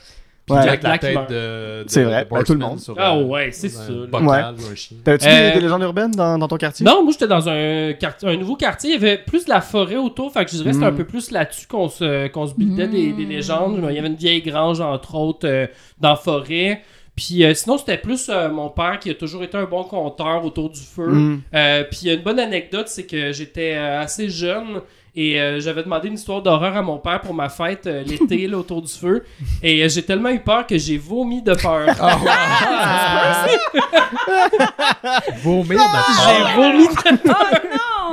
[0.48, 0.58] Ouais.
[0.60, 1.28] Avec la tête meurt.
[1.32, 2.80] de, de- C'est vrai, de ben, tout le monde.
[2.80, 4.06] sur, Ah euh, ouais, c'est un ça, là.
[4.06, 4.98] bocal ou un chien.
[5.04, 6.86] T'avais-tu Euh, des, des légendes urbaines dans, dans ton quartier?
[6.86, 9.62] Non, moi j'étais dans un quartier, un nouveau quartier, il y avait plus de la
[9.62, 10.94] forêt autour, fait que je dirais que c'était Mm.
[10.94, 13.18] un peu plus là-dessus qu'on se, qu'on se buildait des, Mm.
[13.18, 13.86] des légendes.
[13.90, 15.66] Il y avait une vieille grange, entre autres, euh,
[16.00, 16.84] dans la forêt.
[17.16, 20.46] Puis euh, sinon, c'était plus euh, mon père qui a toujours été un bon conteur
[20.46, 21.08] autour du feu.
[21.08, 21.42] Mm.
[21.56, 24.82] Euh, puis une bonne anecdote, c'est que j'étais euh, assez jeune
[25.16, 28.48] et euh, j'avais demandé une histoire d'horreur à mon père pour ma fête euh, l'été
[28.48, 29.24] là, autour du feu.
[29.64, 31.88] Et euh, j'ai tellement eu peur que j'ai vomi de peur.
[32.00, 33.46] Ah,
[35.44, 36.94] Vomir j'ai de vomi de
[37.28, 37.34] Oh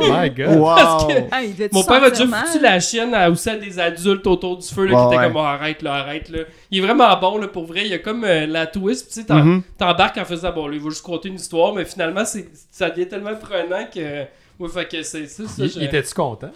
[0.01, 0.23] Oh non!
[0.23, 0.57] my god.
[0.57, 0.75] Wow!
[0.75, 3.79] Parce que- Ah, il Mon père a déjà foutu la chienne à, aussi à des
[3.79, 5.25] adultes autour du feu là, qui étaient ouais.
[5.29, 6.39] comme Oh, arrête là, arrête là.
[6.71, 7.83] Il est vraiment bon là, pour vrai.
[7.85, 9.63] Il y a comme euh, la twist, tu sais, Mhm.
[9.79, 12.89] t'embarques en faisant bon, là, il va juste compter une histoire, mais finalement c'est, ça
[12.91, 14.23] devient tellement prenant que.
[14.59, 15.53] Ouais, fait que c'est c'est ça.
[15.59, 16.51] Il, je- il était-tu content?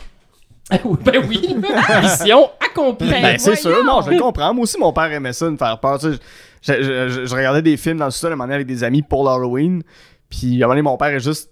[0.85, 1.57] Oui, ben oui,
[2.03, 3.09] mission accomplie.
[3.09, 4.53] Ben, Ben, c'est sûr, non, je le comprends.
[4.53, 5.99] Moi aussi, mon père aimait ça, me faire peur.
[5.99, 6.19] Tu sais,
[6.63, 8.67] je, je- je- je regardais des films dans le sol à un moment donné avec
[8.67, 9.83] des amis pour l'Halloween.
[10.29, 11.51] Puis, à un moment donné, mon père est juste.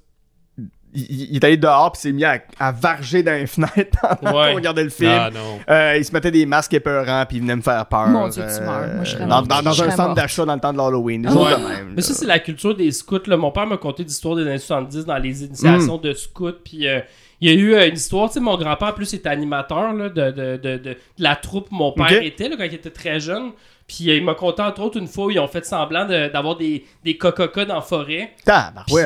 [0.97, 4.39] Il, il est allé dehors, puis s'est mis à, à varger dans les fenêtres pendant
[4.41, 4.53] Ouais.
[4.55, 5.11] regardait le film.
[5.13, 5.31] Ah.
[5.69, 8.07] Euh, il se mettait des masques épeurants, puis il venait me faire peur.
[8.09, 8.95] Mon Dieu, tu meurs.
[8.95, 9.47] Moi, je serais dans, morte.
[9.49, 11.27] dans- dans Je un centre d'achat dans le temps de l'Halloween.
[11.29, 11.51] Ah ouais.
[11.97, 13.19] Mais ça, c'est la culture des scouts.
[13.27, 13.37] Là.
[13.37, 16.53] Mon père m'a conté d'histoires des années 70 dans les initiations de scouts.
[16.65, 17.01] Puis euh,
[17.41, 18.29] il y a eu euh, une histoire.
[18.29, 21.75] Tu sais, mon grand-père, en plus, était animateur là, de, de, de, la troupe où
[21.75, 23.53] mon père était là, quand il était très jeune.
[23.87, 26.29] Puis euh, il m'a conté, entre autres, une fois où ils ont fait semblant de-
[26.33, 28.33] d'avoir des, des coca dans la forêt.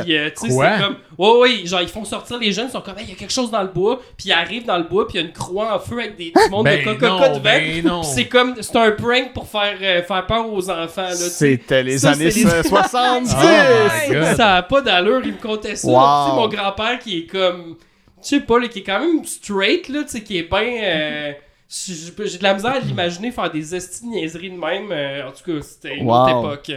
[0.04, 0.96] Puis, euh, tu sais, c'est comme.
[1.18, 3.16] Ouais, ouais, genre, ils font sortir les jeunes, ils sont comme, Hey, il y a
[3.16, 3.98] quelque chose dans le bois.
[4.16, 6.16] Puis ils arrivent dans le bois, puis il y a une croix en feu avec
[6.16, 7.40] des, du monde Ben de coca non, devant.
[7.40, 8.54] ben c'est comme.
[8.60, 11.14] C'est un prank pour faire, euh, faire peur aux enfants, là.
[11.16, 13.34] C'était les Ça, années c'est les- 70.
[13.36, 14.36] Oh my God.
[14.36, 15.88] Ça a pas d'allure, il me contait ça.
[15.88, 15.94] Wow.
[15.96, 17.74] Tu sais, mon grand-père qui est comme.
[18.20, 20.58] Sais pas, là, qui est quand même straight, là, tu sais, qui est bien.
[20.82, 21.32] euh,
[21.68, 24.90] J'ai de la misère à l'imaginer faire des esti de niaiseries de même.
[24.92, 26.14] euh, en tout cas, c'était une Wow.
[26.14, 26.70] autre époque.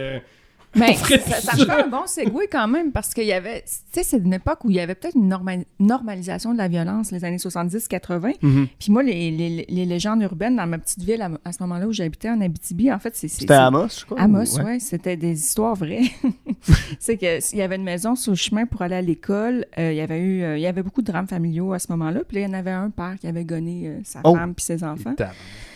[0.76, 3.72] Mais ferait ça, ça fait un bon segway quand même parce qu'il y avait, tu
[3.92, 7.10] sais, c'est une époque où il y avait peut-être une norma- normalisation de la violence,
[7.12, 8.34] les années 70-80.
[8.40, 8.68] Mhm.
[8.78, 11.86] Puis moi, les, les, les légendes urbaines dans ma petite ville à, à ce moment-là
[11.86, 13.28] où j'habitais en Abitibi, en fait, c'est.
[13.28, 14.20] C'était Amos, je crois.
[14.20, 16.02] Amos, ou- ouais, c'était des histoires vraies.
[16.98, 19.92] c'est que s'il y avait une maison sur le chemin pour aller à l'école, euh,
[19.92, 22.20] il y avait eu, euh, il y avait beaucoup de drames familiaux à ce moment-là.
[22.26, 24.34] Puis là, il y en avait un père qui avait gonné euh, sa Oh.
[24.34, 25.14] femme puis ses enfants.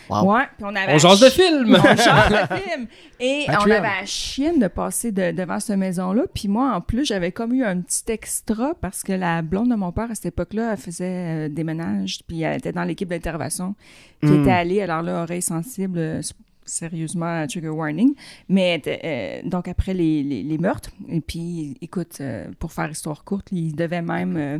[0.09, 0.33] Wow.
[0.35, 0.93] Ouais, puis on avait.
[0.93, 1.75] On change de film!
[1.75, 2.87] on change de film.
[3.19, 6.23] Et on avait la chienne de passer de- devant cette maison-là.
[6.33, 9.75] Puis moi, en plus, j'avais comme eu un petit extra parce que la blonde de
[9.75, 12.19] mon père, à cette époque-là, elle faisait euh, des ménages.
[12.27, 13.75] Puis elle était dans l'équipe d'intervention
[14.21, 14.41] qui Mm.
[14.41, 14.81] était allée.
[14.81, 16.21] Alors là, oreille sensible, euh,
[16.65, 18.13] sérieusement, trigger warning.
[18.49, 20.89] Mais euh, donc après les, les- les meurtres.
[21.09, 24.37] Et puis, écoute, euh, pour faire histoire courte, il devait même...
[24.37, 24.59] euh,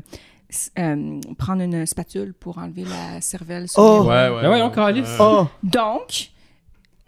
[0.80, 4.04] euh, prendre une spatule pour enlever la cervelle sur Oh!
[4.04, 4.48] les- Ouais, ouais.
[4.48, 5.18] Ouais, on calisse.
[5.20, 5.48] Oh!
[5.64, 6.32] donc,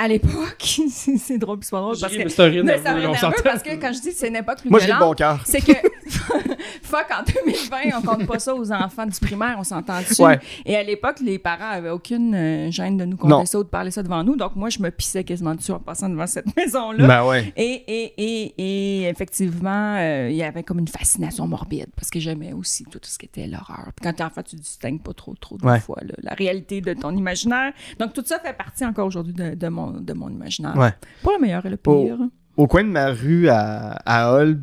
[0.02, 0.58] à l'époque,
[0.90, 2.42] c'est drôle, c'est pas drôle J'ai parce ri, que.
[2.42, 3.44] un rire Mais ça on s'entend.
[3.44, 5.42] parce que quand je dis que c'est une époque plus Moi, j'ai le bon cœur.
[5.46, 5.74] c'est que
[6.84, 10.22] fuck en 2020, on compte pas ça aux enfants du primaire, on s'entend dessus.
[10.24, 10.40] Ouais.
[10.66, 13.46] Et à l'époque, les parents avaient aucune euh, gêne de nous compter Non.
[13.46, 14.36] ça ou de parler ça devant nous.
[14.36, 17.06] Donc moi, je me pissais quasiment dessus en passant devant cette maison-là.
[17.08, 17.54] Ben ouais.
[17.58, 22.20] Et, et, et, et effectivement, euh, il y avait comme une fascination morbide parce que
[22.20, 23.90] j'aimais aussi tout ce qui était l'horreur.
[23.96, 25.80] Puis quand t'es enfant, tu distingues pas trop, trop de Ouais.
[25.80, 27.74] fois là, la réalité de ton imaginaire.
[28.00, 30.76] Donc tout ça fait partie encore aujourd'hui de, de mon, de mon imaginaire.
[30.76, 30.94] Ouais.
[31.22, 32.18] Pour le meilleur et le pire.
[32.58, 34.60] Au coin de ma rue à, à Hull,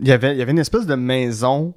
[0.00, 1.74] il y avait, il y avait une espèce de maison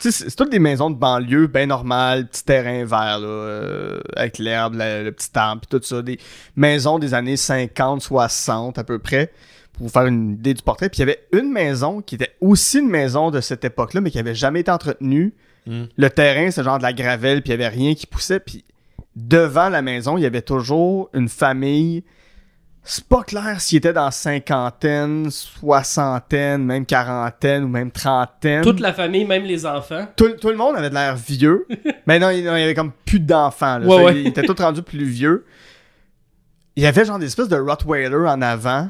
[0.00, 4.76] c'est toutes des maisons de banlieue, bien normales, petit terrain vert, là, euh, avec l'herbe,
[4.78, 6.00] le petit arbre, puis tout ça.
[6.00, 6.18] Des
[6.56, 9.32] maisons des années 50, 60 à peu près,
[9.72, 10.88] pour vous faire une idée du portrait.
[10.88, 14.10] Puis il y avait une maison qui était aussi une maison de cette époque-là, mais
[14.10, 15.34] qui avait jamais été entretenue.
[15.66, 15.84] Hmm.
[15.96, 18.40] Le terrain, c'est genre de la gravelle, puis il y avait rien qui poussait.
[18.40, 18.64] Puis
[19.16, 22.04] devant la maison, il y avait toujours une famille.
[22.82, 28.62] C'est pas clair s'il était dans cinquantaine, soixantaine, même quarantaine ou même trentaine.
[28.62, 30.08] Toute la famille, même les enfants.
[30.16, 31.66] Tout, tout le monde avait de l'air vieux.
[32.06, 33.82] mais non, il non, il y avait comme plus d'enfants.
[33.82, 34.20] Ouais, ouais.
[34.22, 35.44] Ils étaient tous rendus plus vieux.
[36.76, 38.88] Il y avait genre des espèces de Rottweiler en avant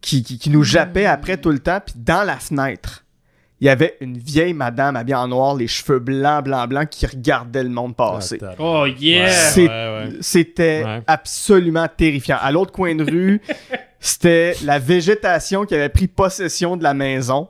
[0.00, 1.78] qui, qui, qui nous jappaient après tout le temps.
[1.84, 3.04] Puis dans la fenêtre,
[3.60, 7.06] il y avait une vieille madame habillée en noir, les cheveux blancs, blancs, blancs, qui
[7.06, 8.38] regardait le monde passer.
[8.42, 9.28] Ah, Oh yeah!
[9.30, 10.08] C'est- ouais, ouais.
[10.20, 11.02] C'était Ouais.
[11.06, 12.38] absolument terrifiant.
[12.40, 13.40] À l'autre coin de rue,
[14.00, 17.48] c'était la végétation qui avait pris possession de la maison.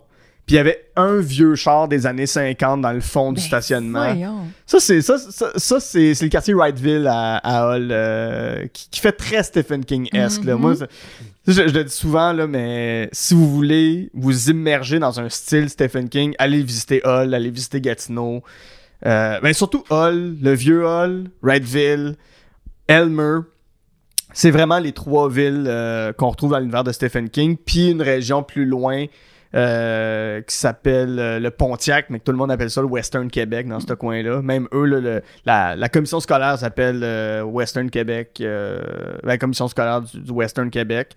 [0.51, 3.47] Puis il y avait un vieux char des années 50 dans le fond du Ben,
[3.47, 4.03] stationnement.
[4.13, 4.49] voyons.
[4.67, 8.89] Ça, c'est ça, ça, ça, c'est, c'est le quartier Wrightville à, à Hull euh, qui,
[8.91, 10.43] qui fait très Stephen King-esque.
[10.43, 10.55] Mhm.
[10.55, 10.89] Moi, c'est-
[11.47, 15.69] je, je le dis souvent, là, mais si vous voulez vous immerger dans un style
[15.69, 18.43] Stephen King, allez visiter Hull, allez visiter Gatineau.
[19.07, 22.17] Euh, ben surtout Hull, le vieux Hull, Wrightville,
[22.89, 23.39] Elmer.
[24.33, 28.03] C'est vraiment les trois villes euh, qu'on retrouve dans l'univers de Stephen King, puis une
[28.03, 29.07] région plus loin
[29.55, 33.29] euh, qui s'appelle euh, le Pontiac, mais que tout le monde appelle ça le Western
[33.31, 34.43] Québec dans ce coin-là.
[34.43, 40.03] Même eux, là, le- la, la commission scolaire s'appelle euh, Western Québec, la commission scolaire
[40.03, 41.13] du, du Western Québec.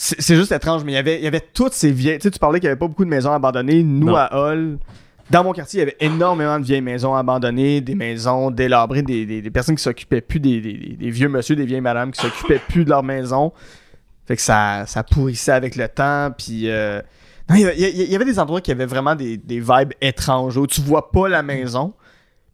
[0.00, 2.18] C'est juste étrange, mais il y avait, il y avait toutes ces vieilles.
[2.18, 3.82] Tu sais, tu parlais qu'il n'y avait pas beaucoup de maisons abandonnées.
[3.82, 4.14] Nous, Non.
[4.16, 4.78] à Hull,
[5.28, 9.26] dans mon quartier, il y avait énormément de vieilles maisons abandonnées, des maisons délabrées, des,
[9.26, 12.12] des- des personnes qui s'occupaient plus, des, des- des- des vieux monsieur, des vieilles madames
[12.12, 13.52] qui s'occupaient plus de leur maison.
[14.26, 16.30] Fait que ça, ça pourrissait avec le temps.
[16.36, 16.70] Puis.
[16.70, 17.00] euh,
[17.48, 19.36] non, il y, avait, il y- il y avait des endroits qui avaient vraiment des,
[19.36, 21.92] des vibes étranges où tu vois pas la maison.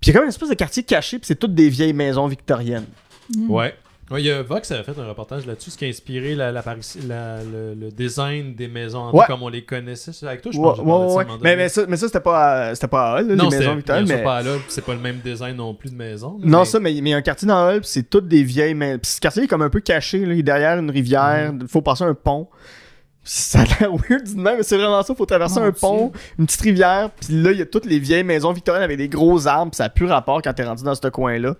[0.00, 1.68] Puis il y a quand même une espèce de quartier caché, puis c'est toutes des
[1.68, 2.86] vieilles maisons victoriennes.
[3.48, 3.74] Ouais.
[4.10, 6.52] Ouais, il y a Vox avait fait un reportage là-dessus, ce qui a inspiré la,
[6.52, 9.24] l'apparition- la- le, le design des maisons Ouais.
[9.26, 10.12] comme on les connaissait.
[10.12, 11.16] C'est avec toi, je Ouais, pense.
[11.24, 13.34] que ça à Mais, ça, mais ça c'était pas, à- c'était pas à Hull, là,
[13.36, 14.06] non, les maisons victoriennes.
[14.06, 14.22] Mais...
[14.22, 16.38] pas là, puis c'est pas le même design non plus de maison.
[16.42, 18.28] Non, mais- ça, mais mais il y a un quartier dans Hull, puis c'est toutes
[18.28, 18.98] des vieilles maisons.
[18.98, 21.66] Puis ce quartier est comme un peu caché, là, il est derrière une rivière, il
[21.66, 22.46] faut passer un pont.
[23.24, 25.72] Puis Ça a l'air weird du même, mais c'est vraiment ça, faut traverser Mon un
[25.72, 28.98] pont, une petite rivière, puis là, il y a toutes les vieilles maisons victoriennes avec
[28.98, 31.54] des gros arbres, puis ça a plus rapport quand t'es rendu dans ce coin-là.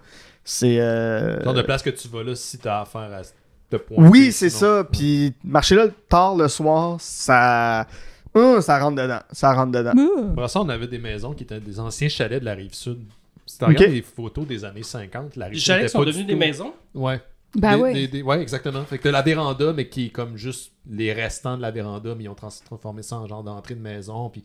[0.44, 0.78] C'est.
[0.78, 4.08] euh, Genre de place que tu vas là si t'as affaire à ce point.
[4.10, 4.84] Oui, c'est ça.
[4.84, 7.86] Puis marcher là tard le soir, ça.
[8.34, 9.20] Hum, ça rentre dedans.
[9.32, 9.92] Ça rentre dedans.
[9.96, 10.32] Ouh.
[10.32, 12.98] Après ça, on avait des maisons qui étaient des anciens chalets de la rive sud.
[13.46, 13.70] Si tu Ok.
[13.70, 16.26] regardes les photos des années 50, la rive Les sud chalets était sont pas devenus
[16.26, 16.74] des maisons?
[16.94, 17.20] Ouais.
[17.56, 17.92] Ben Des- ouais.
[17.92, 18.84] des- des- ouais, exactement.
[18.84, 22.14] Fait que t'as la véranda, mais qui est comme juste les restants de la véranda,
[22.14, 24.28] mais ils ont trans- transformé ça en genre d'entrée de maison.
[24.30, 24.44] Puis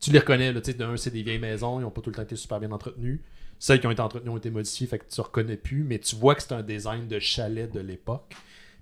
[0.00, 2.10] tu les reconnais, là, tu sais, d'un, c'est des vieilles maisons, ils ont pas tout
[2.10, 3.20] le temps été super bien entretenues.
[3.58, 6.14] Celles qui ont été entretenues ont été modifiées, fait que tu reconnais plus, mais tu
[6.16, 8.34] vois que c'est un design de chalet de l'époque.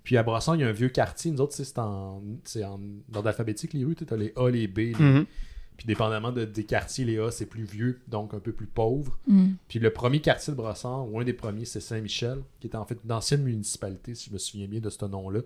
[0.03, 1.31] Puis à Brasson, il y a un vieux quartier.
[1.31, 2.81] Nous autres, tu sais, c'est en, c'est en
[3.14, 3.95] ordre alphabétique, les rues.
[3.95, 4.79] Tu as les A, les B.
[4.79, 5.27] les- Mhm.
[5.77, 9.18] Puis dépendamment de- des quartiers, les A, c'est plus vieux, donc un peu plus pauvre.
[9.27, 9.53] Mm.
[9.68, 12.85] Puis le premier quartier de Brossard, ou un des premiers, c'est Saint-Michel, qui était en
[12.85, 15.41] fait une ancienne municipalité, si je me souviens bien de ce nom-là.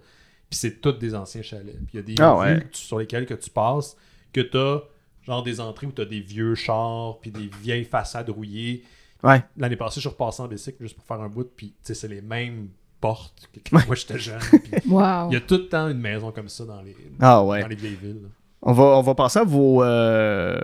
[0.50, 1.76] Puis c'est toutes des anciens chalets.
[1.76, 2.60] Puis il y a des Ah ouais.
[2.70, 3.96] tu- sur lesquelles que tu passes,
[4.32, 4.80] que t'as
[5.22, 8.82] genre des entrées où t'as des vieux chars, puis des vieilles façades rouillées.
[9.22, 9.42] Ouais.
[9.56, 11.94] L'année passée, je suis repassé en bicycle juste pour faire un bout, puis tu sais,
[11.94, 12.68] c'est les mêmes
[13.00, 14.40] portes que quand moi j'étais jeune.
[14.88, 15.28] Wow.
[15.30, 17.60] Il y a tout le temps une maison comme ça dans les, Ah ouais.
[17.62, 18.20] dans les vieilles villes.
[18.22, 18.28] là.
[18.62, 20.58] On va, on va passer à vos, euh,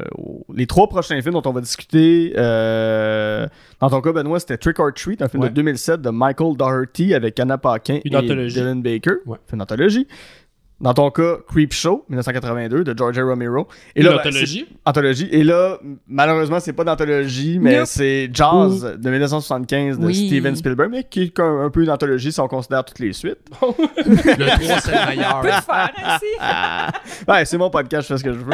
[0.52, 2.32] les trois prochains films dont on va discuter.
[2.36, 3.46] Euh,
[3.80, 5.48] dans ton cas, Benoît, c'était Trick or Treat, un film Ouais.
[5.48, 8.56] de 2007 de Michael Doherty avec Anna Paquin Une et anthologie.
[8.56, 9.14] Dylan Baker.
[9.26, 9.38] Ouais.
[9.52, 10.08] Une anthologie.
[10.80, 13.18] Dans ton cas, Creep Show, 1982, de George.
[13.18, 13.68] Romero.
[13.94, 14.66] Et Une là, ben, anthologie.
[14.68, 15.28] c'est- anthologie.
[15.30, 17.86] Et là, malheureusement, c'est pas d'anthologie, mais Nope.
[17.86, 20.26] c'est Jazz de 1975 de Oui.
[20.26, 23.12] Steven Spielberg, mais qui est comme un peu une anthologie si on considère toutes les
[23.12, 23.38] suites.
[23.62, 25.40] Le 3, c'est le meilleur.
[25.40, 27.24] peut te faire ainsi.
[27.28, 28.52] ouais, c'est mon podcast, je fais ce que je veux.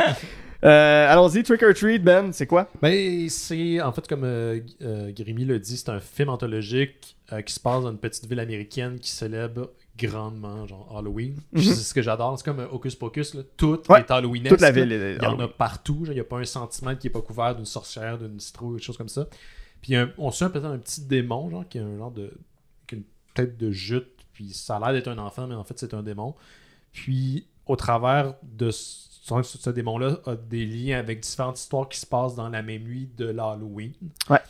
[0.63, 2.69] Euh, Allons-y, Trick or Treat, Ben, c'est quoi?
[2.83, 7.41] Ben, c'est en fait comme euh, euh, Grémy l'a dit, c'est un film anthologique euh,
[7.41, 11.37] qui se passe dans une petite ville américaine qui célèbre grandement genre Halloween.
[11.53, 11.63] Mhm.
[11.63, 13.43] C'est ce que j'adore, c'est comme Hocus Pocus, là.
[13.57, 14.45] tout Ouais, est Halloween.
[14.45, 16.45] Toute la ville est Il y en a partout, genre, il n'y a pas un
[16.45, 19.27] centimètre qui est pas couvert d'une sorcière, d'une citrouille, des choses comme ça.
[19.83, 22.33] Puis un- on suit un- peut-être un petit démon, genre, qui a un genre de.
[22.87, 25.65] qui a une tête de jute, puis ça a l'air d'être un enfant, mais en
[25.65, 26.35] fait c'est un démon.
[26.93, 32.35] Puis au travers de ce démon-là, a des liens avec différentes histoires qui se passent
[32.35, 33.93] dans la même nuit de l'Halloween.
[34.29, 34.41] Ouais.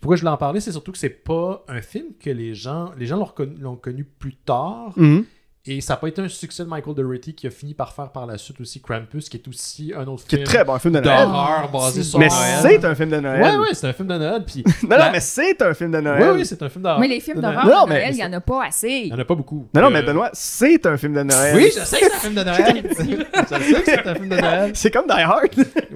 [0.00, 2.92] Pourquoi je voulais en parler, c'est surtout que c'est pas un film que les gens.
[2.98, 3.16] Les gens
[3.60, 4.92] l'ont connu plus tard.
[4.96, 5.24] Mhm.
[5.66, 8.10] Et ça n'a pas été un succès de Michael Dougherty qui a fini par faire
[8.10, 10.74] par la suite aussi Krampus, qui est aussi un autre Qui est film très bon,
[10.74, 11.24] un film de Noël.
[11.26, 12.58] d'horreur basé c'est sur Mais Noël.
[12.60, 13.42] c'est un film de Noël.
[13.42, 14.44] Ouais, ouais, c'est un film de Noël.
[14.46, 16.22] Puis, Non, non, la- mais c'est un film de Noël.
[16.22, 17.00] Ouais, oui, c'est un film d'horreur.
[17.00, 18.88] Mais les films d'horreur de Noël, il n'y en a pas assez.
[18.90, 19.66] Il n'y en a pas beaucoup.
[19.72, 21.56] Non, non, Euh, mais Benoît, c'est un film de Noël.
[21.56, 22.82] Oui, je sais que c'est un film de Noël.
[22.90, 24.70] je sais que c'est un film de Noël.
[24.74, 25.48] C'est comme Die Hard.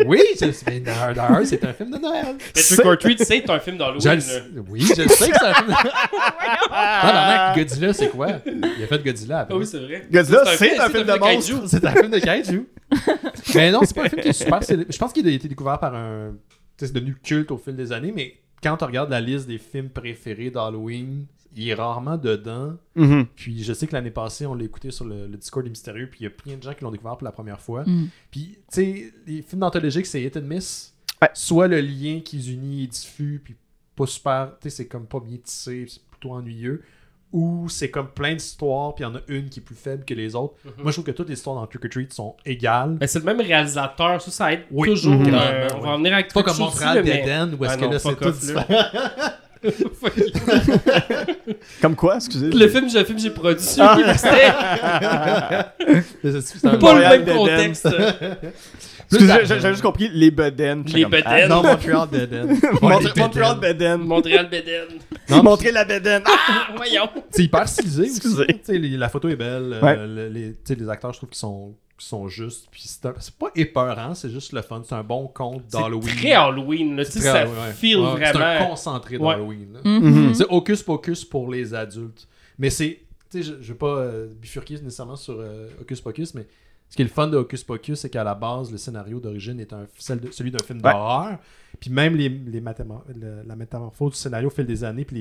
[0.06, 0.64] Oui, je sais.
[0.66, 2.36] Mais Die Hard, c'est un film de Noël.
[2.56, 4.22] Mais Trick or Treat, c'est un film d'Halloween.
[4.70, 5.92] Oui, je sais que c'est un film de Noël.
[6.70, 9.57] Ah, non, Godzilla, c'est quoi Il a fait Godzilla après.
[9.58, 10.06] Oui, c'est vrai.
[10.10, 11.62] Godzilla, c'est un film de monstre.
[11.68, 12.68] C'est un film de kaiju.
[13.54, 14.60] mais non, c'est pas un film qui est super.
[14.62, 16.34] Je pense qu'il a été découvert par un.
[16.76, 19.90] C'est devenu culte au fil des années, mais quand on regarde la liste des films
[19.90, 22.76] préférés d'Halloween, il est rarement dedans.
[22.94, 23.26] Mhm.
[23.34, 26.08] Puis je sais que l'année passée, on l'a écouté sur le, le Discord des Mystérieux,
[26.08, 27.84] puis il y a plein de gens qui l'ont découvert pour la première fois.
[27.84, 28.08] Mm.
[28.30, 30.94] Puis, tu sais, les films d'anthologiques, c'est hit and miss.
[31.20, 31.28] Ouais.
[31.34, 33.56] Soit le lien qu'ils unit est diffus, puis
[33.96, 36.82] pas super, tu sais, c'est comme pas bien tissé, c'est plutôt ennuyeux.
[37.32, 40.04] Ou c'est comme plein d'histoires, puis il y en a une qui est plus faible
[40.06, 40.54] que les autres.
[40.64, 40.72] Mhm.
[40.78, 42.96] Moi, je trouve que toutes les histoires dans Trick or Treat sont égales.
[43.00, 45.14] Mais c'est le même réalisateur, ça, ça aide Oui, toujours.
[45.14, 45.34] Mhm.
[45.34, 47.98] euh, on va en venir avec Pas comme Montréal où est-ce Ah que non, là,
[47.98, 48.64] c'est tout différent.
[51.82, 52.50] Comme quoi, excusez.
[52.50, 53.96] Le film, le film j'ai produit, Ah.
[54.16, 54.52] c'était
[56.78, 57.88] pas le même contexte.
[59.10, 60.84] Excusez, j'ai juste compris les bedaines.
[60.94, 61.22] Les bedaines.
[61.26, 62.58] Ah, non, Montréal d'Eden.
[62.82, 64.00] Montrer Montréal bedaine.
[64.02, 64.84] Montréal Beden.
[65.30, 66.22] Non, Montrer la bedaine.
[66.26, 66.68] Ah!
[66.76, 67.08] Voyons.
[67.30, 68.10] C'est hyper stylisé aussi.
[68.10, 68.46] Excusez.
[68.98, 69.72] La photo est belle.
[69.74, 69.96] euh, Ouais.
[70.30, 72.68] les, tu sais, les acteurs, je trouve qu'ils sont, qu'ils sont justes.
[72.70, 74.82] Puis c'est un- c'est pas épeurant, c'est juste le fun.
[74.84, 76.08] C'est un bon conte d'Halloween.
[76.08, 77.72] C'est très Halloween, sais, Très- ça ouais.
[77.72, 78.68] feel Ouais, C'est un vraiment.
[78.70, 79.34] concentré Ouais.
[79.34, 79.72] d'Halloween.
[79.74, 79.80] là.
[79.84, 80.34] Mhm.
[80.34, 82.26] C'est hocus pocus pour les adultes.
[82.58, 83.00] Mais c'est.
[83.30, 86.46] Tu sais, je, je veux pas euh, bifurquer nécessairement sur euh, hocus pocus, mais
[86.88, 89.60] ce qui est le fun de hocus pocus, c'est qu'à la base, le scénario d'origine
[89.60, 90.90] est un, celle de- celui d'un film Ouais.
[90.92, 91.38] d'horreur.
[91.78, 95.16] Puis même les, les métamor- le- la métamorphose du scénario au fil des années, puis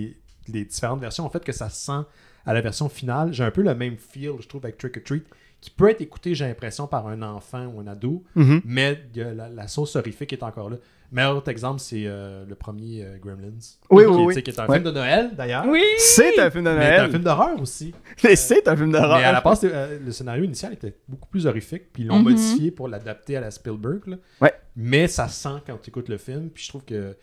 [0.48, 2.00] les, les différentes versions, en fait, que ça sent
[2.46, 3.34] à la version finale.
[3.34, 5.26] J'ai un peu le même feel, je trouve, avec Trick or Treat,
[5.62, 8.62] qui peut être écouté, j'ai l'impression, par un enfant ou un ado, Mhm.
[8.66, 10.78] mais la, la sauce horrifique est encore là.
[11.12, 13.50] Meilleur autre exemple, c'est euh, le premier euh, Gremlins.
[13.90, 14.44] Oui, qui, oui, oui.
[14.44, 14.76] qui est un Ouais.
[14.76, 15.66] film de Noël, d'ailleurs.
[15.68, 15.82] Oui!
[16.00, 17.12] C'est un film de Mais c'est un Noël.
[17.12, 17.94] film d'horreur aussi.
[18.26, 19.44] Mais c'est un film Mais à la d'horreur.
[19.44, 22.24] base, euh, le scénario initial était beaucoup plus horrifique, puis ils l'ont Mhm.
[22.26, 24.02] modifié pour l'adapter à la Spielberg.
[24.08, 24.18] là.
[24.42, 24.54] Ouais.
[24.76, 27.16] Mais ça sent quand tu écoutes le film, puis je trouve que.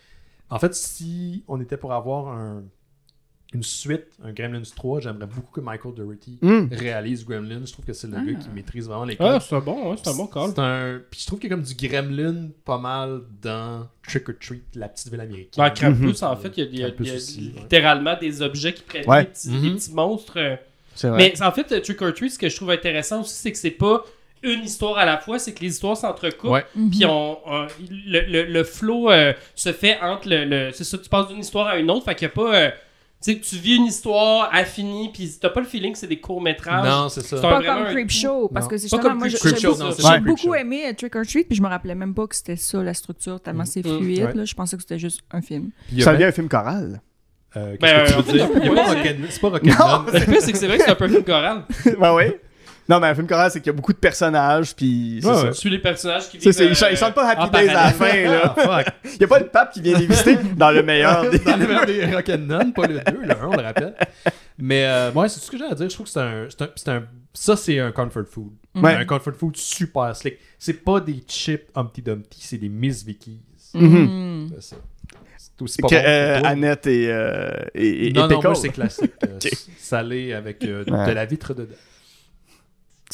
[0.50, 2.64] En fait, si on était pour avoir un-
[3.54, 6.68] une suite, un Gremlins 3, j'aimerais beaucoup que Michael Dougherty Mm.
[6.72, 7.62] réalise Gremlins.
[7.64, 8.24] Je trouve que c'est le Ah.
[8.24, 9.42] gars qui maîtrise vraiment les Ah, codes.
[9.42, 10.50] c'est un bon, hein, c'est un bon call.
[10.50, 11.00] C'est un...
[11.10, 14.62] Puis je trouve qu'il y a comme du Gremlin pas mal dans Trick or Treat,
[14.74, 15.64] la petite ville américaine.
[15.64, 16.28] Dans Krampus, Mhm.
[16.28, 17.60] en fait, il y a, il y a- Krampus il y a aussi, ouais.
[17.62, 19.22] littéralement des objets qui prennent Ouais.
[19.24, 19.62] des, petits, Mhm.
[19.62, 20.38] des petits monstres.
[20.96, 21.18] C'est vrai.
[21.34, 23.70] Mais en fait, Trick or Treat, ce que je trouve intéressant aussi, c'est que c'est
[23.70, 24.04] pas
[24.42, 26.50] une histoire à la fois, c'est que les histoires s'entrecoupent.
[26.50, 26.64] Ouais.
[26.90, 27.66] Puis on, on-
[28.06, 30.44] le, le, le flow euh, se fait entre le.
[30.44, 32.04] le- c'est ça, tu passes d'une histoire à une autre.
[32.04, 32.54] Fait qu'il n'y a pas.
[32.54, 32.70] euh,
[33.32, 36.84] sais, tu vis une histoire infinie, puis t'as pas le feeling que c'est des courts-métrages.
[36.88, 37.36] Non, c'est ça.
[37.36, 38.10] C'est Pas comme un Creep.
[38.10, 39.36] Show, parce que c'est justement, comme moi, j'ai
[40.20, 42.56] beaucoup, c'est aimé euh, Trick or Treat, puis je me rappelais même pas que c'était
[42.56, 43.98] ça la structure, tellement c'est Mm.
[43.98, 44.42] fluide.
[44.44, 45.70] Je pensais que c'était juste un film.
[46.00, 47.00] Ça devient un film choral.
[47.56, 48.48] Euh, Ben, Qu'est-ce que tu veux dire?
[48.56, 49.50] Il y a ouais, pas c'est- Rock'n'Roll- C'est pas.
[50.34, 51.62] Le c'est que c'est vrai que c'est un peu un film choral.
[52.00, 52.24] ben oui.
[52.88, 55.34] Non, mais un film choral, c'est qu'il y a beaucoup de personnages, puis c'est Ouais,
[55.34, 55.42] ça.
[55.44, 55.50] ouais.
[55.52, 56.52] Tu suis les personnages qui vivent.
[56.52, 58.54] c'est- ils, ch- euh, ils chantent pas Happy Days à la fin, là.
[58.58, 58.84] Ah.
[59.14, 61.38] Il y a pas le pape qui vient les visiter dans le meilleur des...
[61.38, 63.94] Dans le meilleur des Rock'n'None, pas le 2, le 1, on le rappelle.
[64.58, 65.88] Mais euh, ouais, c'est tout ce que j'ai à dire.
[65.88, 68.52] Je trouve que c'est un, c'est un, Ça, c'est un comfort food.
[68.74, 70.38] Un comfort food super slick.
[70.58, 73.40] C'est pas des chips Humpty Dumpty, c'est des Miss Vickies.
[73.72, 74.44] Mhm.
[74.44, 74.50] Mm.
[74.56, 74.76] C'est ça.
[75.38, 76.40] C'est aussi pas Que, bon euh.
[76.44, 79.12] Annette et, euh, et, et, Non, et non, moi, c'est classique.
[79.24, 79.38] euh.
[79.78, 81.06] Salé avec euh, Ouais.
[81.06, 81.74] de la vitre dedans.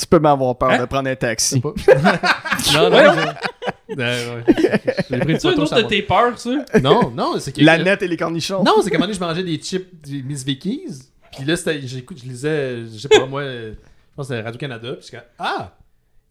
[0.00, 0.78] Tu peux m'avoir peur Hein?
[0.80, 1.60] de prendre un taxi.
[1.60, 1.74] Pas-
[2.74, 3.50] non, non, je-
[3.98, 4.42] Euh, ouais.
[4.44, 5.88] Pris une C'est une photo, autre ça de va.
[5.88, 6.50] tes peurs, ça?
[6.82, 7.60] Non, non, c'est que.
[7.60, 8.62] La nette et les cornichons.
[8.62, 11.02] Non, c'est qu'à un moment donné, je mangeais des chips des Miss Vickies.
[11.36, 14.92] Puis là, j'écoute, je lisais, je sais pas, moi, euh, je pense que c'était Radio-Canada.
[14.92, 15.72] Puis je suis comme, ah!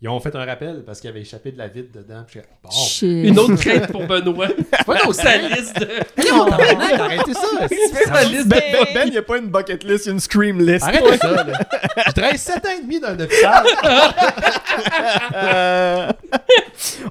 [0.01, 2.23] Ils ont fait un rappel parce qu'il avait échappé de la vitre dedans.
[2.25, 2.69] Puis bon.
[3.01, 4.47] Une autre crainte pour Benoît.
[4.77, 5.87] C'est pas Sa liste de.
[6.29, 7.67] Non, arrêtez ça!
[8.09, 8.61] Ben, ben,
[8.93, 10.83] ben, il n'y a pas une bucket list, il y a une scream list.
[10.85, 11.53] Arrêtez ça, là.
[12.07, 13.65] Je travaille 7 ans et demi dans un hôpital.
[15.35, 16.11] Euh,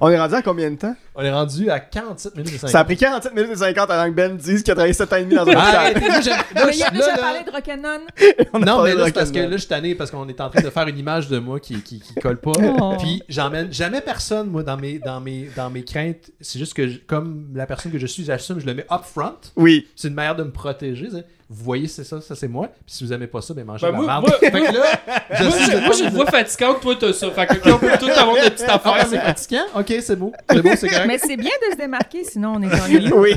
[0.01, 0.95] On est rendu à combien de temps?
[1.15, 2.69] On est rendu à 47 minutes et 50.
[2.71, 5.13] Ça a pris 47 minutes et 50 avant que Ben dise qu'il a travaillé 7
[5.13, 6.35] ans et demi dans un Arrêtez, hôpital.
[6.73, 9.95] il a déjà parlé de Non, mais là, c'est parce que là, je suis tanné
[9.95, 12.37] parce qu'on est en train de faire une image de moi qui, qui, qui colle
[12.37, 12.51] pas.
[12.81, 12.95] Oh.
[12.99, 16.31] Puis, j'emmène jamais personne, moi, dans mes, dans mes, dans mes craintes.
[16.41, 19.01] C'est juste que, je- comme la personne que je suis, j'assume, je le mets up
[19.03, 19.33] front.
[19.55, 19.87] Oui.
[19.95, 21.07] C'est une manière de me protéger.
[21.51, 22.67] Vous voyez, c'est ça, ça c'est moi.
[22.67, 24.21] Puis si vous aimez pas ça, ben mangez Ben, la merde.
[24.27, 24.99] moi- Fait que là,
[25.31, 27.31] je Moi, suis moi, j'ai une voix fatigante, toi, t'as ça.
[27.31, 29.23] Fait que on peut tout avoir de petites Ah ouais, c'est affaires.
[29.35, 29.63] fatigant?
[29.75, 30.31] Ok, c'est beau.
[30.49, 31.07] C'est beau, c'est correct.
[31.07, 33.13] Mais c'est bien de se démarquer, sinon on est ennuyeux.
[33.15, 33.33] Oui.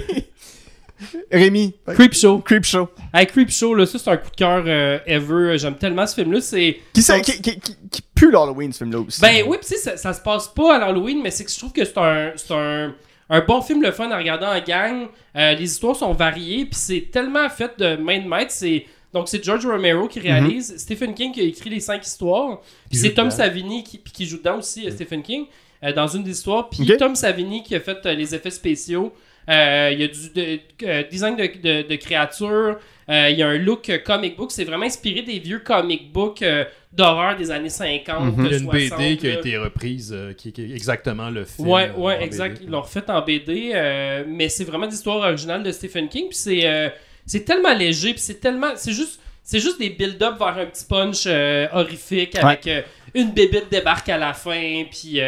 [1.31, 2.39] Rémi, Creepshow.
[2.39, 2.89] Creepshow.
[3.13, 5.59] Hey, Creepshow, là, ça, c'est un coup de cœur euh, ever.
[5.59, 6.41] J'aime tellement ce film-là.
[6.41, 6.81] C'est.
[6.93, 9.21] Qui, Donc, qui, qui, qui, qui pue l'Halloween, ce film-là aussi.
[9.21, 11.73] Ben oui, pis ça, ça se passe pas à l'Halloween, mais c'est que je trouve
[11.73, 12.95] que c'est un, c'est un,
[13.31, 15.09] un bon film, le fun à regarder en gang.
[15.37, 18.53] Euh, les histoires sont variées, puis c'est tellement fait de main de maître.
[18.53, 22.61] C'est, donc c'est George Romero qui réalise, Stephen King qui a écrit les cinq histoires,
[22.89, 23.37] puis c'est Tom dedans.
[23.37, 25.47] Savini qui, puis qui joue dedans aussi, euh, Stephen King,
[25.85, 26.69] euh, dans une des histoires.
[26.71, 26.97] Puis.
[26.99, 29.13] Tom Savini qui a fait euh, les effets spéciaux.
[29.49, 32.79] Euh, Il y a du de- euh, design de, de, de créatures.
[33.09, 34.51] Euh, Il y a un look comic book.
[34.53, 38.37] C'est vraiment inspiré des vieux comic books euh, d'horreur des années 50.
[38.37, 38.47] Mhm.
[38.47, 41.31] Il y a une 60, BD qui a été reprise, euh, qui, qui est exactement
[41.31, 41.69] le film.
[41.69, 42.55] Ouais, ouais, exact.
[42.55, 42.65] BD.
[42.67, 46.29] Ils l'ont refait en BD, euh, mais c'est vraiment des histoires originales de Stephen King.
[46.29, 46.89] Puis c'est, euh,
[47.27, 50.85] c'est tellement léger, puis c'est tellement, c'est juste, c'est juste des build-up vers un petit
[50.85, 52.83] punch euh, horrifique avec euh,
[53.15, 55.21] une bébête débarque à la fin, puis.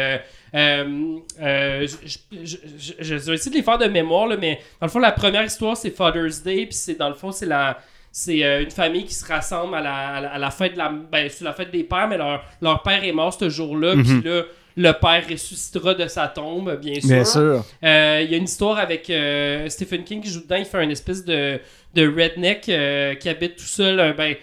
[0.55, 4.37] Euh, euh, je, je, je, je- je vais essayer de les faire de mémoire, là,
[4.39, 7.31] mais dans le fond, la première histoire, c'est Father's Day, puis c'est dans le fond,
[7.31, 7.77] c'est la.
[8.17, 10.77] C'est euh, une famille qui se rassemble à la, à la, à la fête de
[10.77, 13.93] la, ben, c'est la fête des pères, mais leur, leur père est mort ce jour-là,
[13.95, 14.03] Mhm.
[14.21, 14.43] puis là,
[14.77, 17.09] le père ressuscitera de sa tombe, bien sûr.
[17.09, 17.65] Bien sûr.
[17.83, 20.55] Euh, Il y a une histoire avec euh, Stephen King qui joue dedans.
[20.55, 21.59] Il fait une espèce de,
[21.93, 24.13] de redneck euh, qui habite tout seul.
[24.15, 24.35] ben,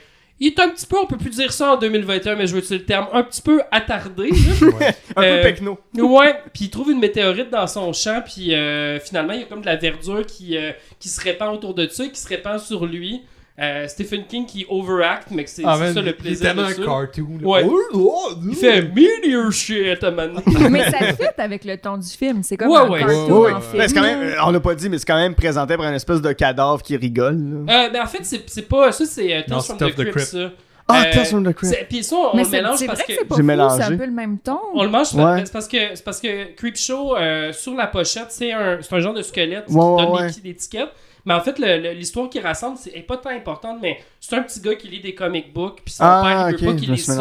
[0.43, 2.59] il est un petit peu, on peut plus dire ça en 2021, mais je veux
[2.59, 4.31] utiliser le terme, un petit peu attardé.
[4.63, 4.95] Ouais.
[5.17, 5.79] Un Euh, peu pecno.
[5.99, 9.47] ouais, puis il trouve une météorite dans son champ, puis euh, finalement, il y a
[9.47, 12.59] comme de la verdure qui, euh, qui se répand autour de ça, qui se répand
[12.59, 13.23] sur lui.
[13.61, 16.69] Euh, Stephen King qui overact, mais que c'est Ah, c'est ça le plaisir tellement de
[16.69, 16.83] un ça.
[16.85, 17.39] cartoon.
[17.41, 17.47] là.
[17.47, 17.67] Ouais.
[17.69, 20.33] Oh, oh, Il fait meteor shit à un.
[20.71, 22.43] Mais ça fit avec le ton du film.
[22.43, 23.01] C'est comme Ouais, un ouais.
[23.01, 23.61] cartoon Ouais, ouais, en ouais.
[23.61, 23.77] film.
[23.79, 25.87] Ben, c'est quand même, euh, on l'a pas dit, mais c'est quand même présenté par
[25.87, 27.65] une espèce de cadavre qui rigole.
[27.67, 27.85] là.
[27.85, 28.91] Euh, mais en fait, c'est c'est pas.
[28.91, 30.27] Ça, c'est euh, Tales from c'est the Crypt, Crypt.
[30.29, 30.51] ça.
[30.89, 31.75] Ah, Euh, Tales from the Crypt.
[31.75, 33.21] c'est- Puis ça, on Mais le c'est mélange c'est parce vrai que.
[33.21, 33.77] que c'est J'ai mélangé.
[33.83, 34.59] c'est un peu le même ton.
[34.75, 35.43] On le mange Ouais.
[35.45, 38.99] c'est parce que c'est parce que Creepshow euh, sur la pochette c'est un c'est un
[39.01, 40.89] genre de squelette qui donne l'étiquette
[41.25, 41.59] mais en fait
[41.95, 45.01] l'histoire qui rassemble c'est est pas tant importante mais c'est un petit gars qui lit
[45.01, 47.13] des comic books puis son Ah, père il veut pas qu'il lise ça.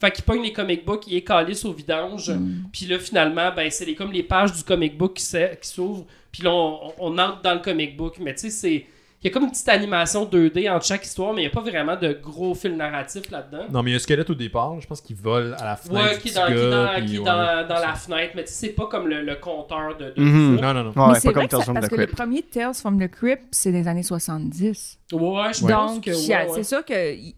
[0.00, 2.32] fait qu'il pogne les comic books il est calisse au vidange
[2.72, 5.24] puis là finalement ben c'est comme les pages du comic book qui
[5.62, 8.16] s'ouvrent puis là on, on entre dans le comic book.
[8.20, 8.86] Mais tu sais c'est
[9.22, 11.50] il y a comme une petite animation 2D entre chaque histoire mais il y a
[11.50, 14.34] pas vraiment de gros fil narratif là-dedans Non, mais il y a un squelette au
[14.34, 14.80] départ.
[14.80, 16.10] Je pense qu'il vole à la fenêtre.
[16.12, 17.24] Ouais, qui est dans, qui est gars, dans, puis qui est ouais.
[17.26, 20.22] dans, dans la fenêtre, mais tu sais, c'est pas comme le, le compteur de, de
[20.22, 20.60] Mhm.
[20.60, 20.90] Non, non, non.
[20.92, 22.42] Ouais, mais c'est pas vrai comme que Tales ça- from parce the que le premier
[22.42, 24.98] Tales from the Crypt, c'est des années 70.
[25.12, 26.46] Ouais, je pense Donc, a- ouais, ouais.
[26.54, 26.94] c'est sûr que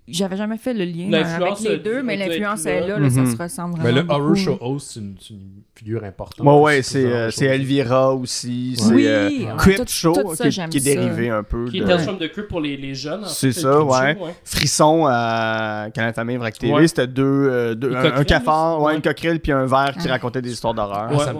[0.06, 2.96] j'avais jamais fait le lien avec les deux, dû- mais l'influence est là.
[3.10, 3.32] ça Mhm.
[3.36, 4.36] se ressemble Mais vraiment le Horror.
[4.36, 6.46] Show Host, c'est une, c'est une figure importante.
[6.46, 7.30] Ouais, ouais, c'est euh.
[7.40, 8.74] Elvira aussi.
[8.78, 10.94] C'est Oui, euh, ah, Crypt tout- Show tout ça, qui, est ça.
[10.94, 13.24] dérivé un peu Qui est de Tales from the Crypt pour les, les jeunes.
[13.24, 14.14] en C'est fait, ça, le ouais.
[14.18, 16.72] show, Frisson à Canal Famille Vrac TV.
[16.74, 16.86] Ouais.
[16.86, 18.94] C'était deux, euh, deux- un, un cafard, ouais, ouais.
[18.96, 20.12] une coquerelle puis un verre qui Ah.
[20.12, 21.08] racontait des histoires d'horreur.
[21.10, 21.32] Ah,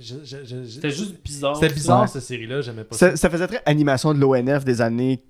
[0.00, 1.56] C'était juste bizarre.
[1.56, 3.16] C'était bizarre cette série-là, j'aimais pas ça.
[3.16, 5.20] Ça, faisait très animation de l'ONF des années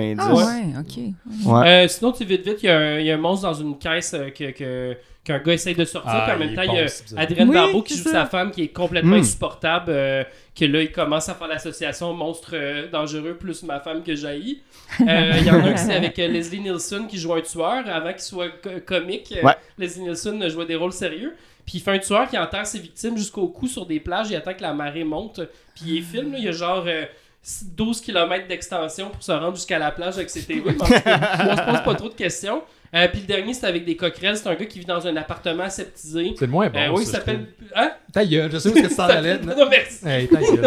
[0.00, 0.18] 90.
[0.18, 1.46] Ah ouais, ok.
[1.46, 1.68] Ouais.
[1.84, 3.46] Euh, sinon, tu sais, vite, vite, il y, a un- il y a un monstre
[3.48, 6.10] dans une caisse euh, que, que- qu'un gars essaye de sortir.
[6.14, 7.20] Ah, puis en même il temps, il y a.
[7.20, 8.10] Adrienne Oui, Barbeau qui joue ça.
[8.10, 9.20] sa femme qui est complètement Mm.
[9.20, 9.86] insupportable.
[9.90, 10.24] euh,
[10.58, 14.60] que là, il commence à faire l'association monstre euh, dangereux plus ma femme que jaillit.
[15.00, 17.40] Euh, Il y en a un qui c'est avec euh, Leslie Nielsen qui joue un
[17.40, 19.34] tueur avant qu'il soit co- comique.
[19.42, 19.54] Ouais.
[19.78, 21.34] Leslie Nielsen jouait des rôles sérieux.
[21.64, 24.28] Puis il fait un tueur qui enterre ses victimes jusqu'au cou sur des plages.
[24.30, 25.40] Il attend que la marée monte.
[25.74, 26.32] Puis il filme.
[26.32, 27.04] là, il y a genre euh,
[27.76, 30.62] 12 km d'extension pour se rendre jusqu'à la plage avec ses TV.
[30.80, 32.62] On se pose pas trop de questions.
[32.92, 34.36] Euh, puis le dernier, c'est avec des coquerelles.
[34.36, 36.34] C'est un gars qui vit dans un appartement aseptisé.
[36.36, 36.78] C'est le moins bon.
[36.78, 37.46] Euh, oui, il ça, s'appelle.
[37.76, 37.92] Hein?
[38.12, 39.38] Ta gueule, je sais où est-ce que tu t'en allais.
[39.38, 39.98] Non, merci.
[40.06, 40.60] Hey, ta gueule.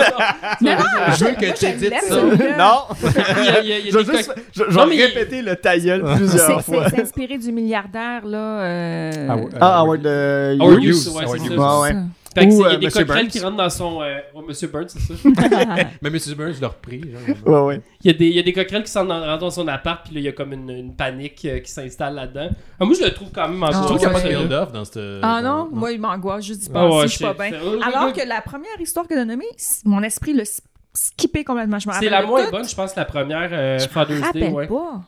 [0.61, 2.15] Non, non, Je veux que tu édites ça.
[2.57, 2.95] non!
[3.37, 5.41] Il y a, il y a- il y a je vais juste- je- mais- répéter
[5.41, 6.89] le ta gueule C'est plusieurs fois.
[6.89, 8.37] c'est- c'est inspiré du milliardaire, là.
[8.61, 9.47] euh, Ah, ouais.
[9.59, 10.89] Ah, Howard euh, Howard Hughes.
[10.95, 11.57] Hughes, ouais, Howard c'est Hughes.
[11.57, 12.03] ça.
[12.35, 12.47] Ouais, ouais.
[12.47, 13.31] Fait que Ou, c'est- il y a euh, des Monsieur coquerelles Burns.
[13.31, 14.01] qui rentrent dans son.
[14.01, 14.17] Euh...
[14.33, 15.13] ouais, Monsieur Burns, c'est ça.
[16.01, 17.01] Mais Monsieur Burns, je l'ai repris.
[17.01, 17.65] genre.
[17.67, 17.81] Ouais, ouais.
[18.03, 19.67] Il y, a des, il y a des coquerelles qui sont dans, rentrent dans son
[19.67, 22.49] appart, puis là, il y a comme une, une panique euh, qui s'installe là-dedans.
[22.79, 24.27] Ah, moi, je le trouve quand même Ah, Je trouve qu'il n'y a pas de
[24.27, 24.35] ouais.
[24.35, 24.99] build-off dans cette.
[25.21, 27.59] Ah non, moi, il m'angoisse juste d'y Ah penser, ouais, je suis pas c'est- bien.
[27.61, 30.61] c'est- Alors que la première histoire que a nommée, c- mon esprit l'a s-
[30.93, 31.79] skippé complètement.
[31.79, 32.51] Je me C'est rappelle la de moins tout.
[32.51, 34.25] bonne, je pense, la première euh, Je Father's me Day.
[34.45, 34.67] rappelle Ouais.
[34.67, 35.01] pas.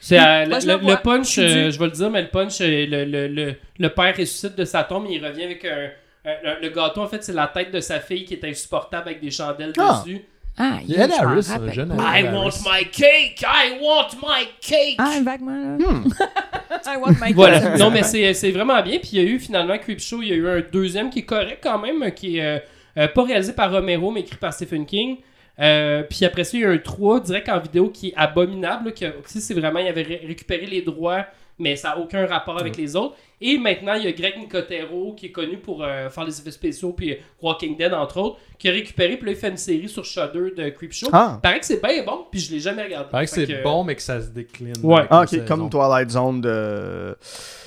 [0.00, 0.90] C'est euh, Moi, le, je le le- vois.
[0.92, 3.88] le punch, Je euh, vais le dire, mais le punch, euh, le, le, le, le
[3.88, 5.88] père ressuscite de sa tombe, il revient avec un.
[6.24, 9.08] Un- le, le gâteau, en fait, c'est la tête de sa fille qui est insupportable
[9.08, 10.02] avec des chandelles Ah.
[10.04, 10.20] dessus.
[10.60, 11.92] Ah, Il y a je m'en Harris, un jeune.
[12.00, 12.20] Harris.
[12.20, 13.42] I want my cake!
[13.42, 14.96] I want my cake!
[14.98, 15.76] Ah, vaguement, là.
[15.86, 16.08] Hmm.
[16.84, 17.76] I want my Voilà.
[17.78, 18.98] non, mais c'est c'est vraiment bien.
[18.98, 21.24] Puis il y a eu finalement Creepshow, il y a eu un deuxième qui est
[21.24, 22.58] correct quand même, qui est euh,
[22.98, 25.18] euh, pas réalisé par Romero, mais écrit par Stephen King.
[25.60, 28.86] Euh, puis après ça, il y a un 3 direct en vidéo qui est abominable.
[28.86, 31.24] là, que, tu sais, c'est vraiment, il avait ré- récupéré les droits,
[31.58, 33.14] mais ça n'a aucun rapport avec les autres.
[33.40, 36.50] Et maintenant, il y a Greg Nicotero, qui est connu pour euh, faire les effets
[36.50, 39.88] spéciaux, puis Walking Dead, entre autres, qui a récupéré, puis là, il fait une série
[39.88, 41.08] sur Shudder de Creepshow.
[41.12, 41.38] Ah.
[41.40, 43.08] Paraît que c'est bien bon, puis je l'ai jamais regardé.
[43.10, 44.72] Paraît que c'est bon, mais que ça se décline.
[44.82, 45.02] Ouais.
[45.08, 47.16] Ah, ok, comme Twilight Zone de,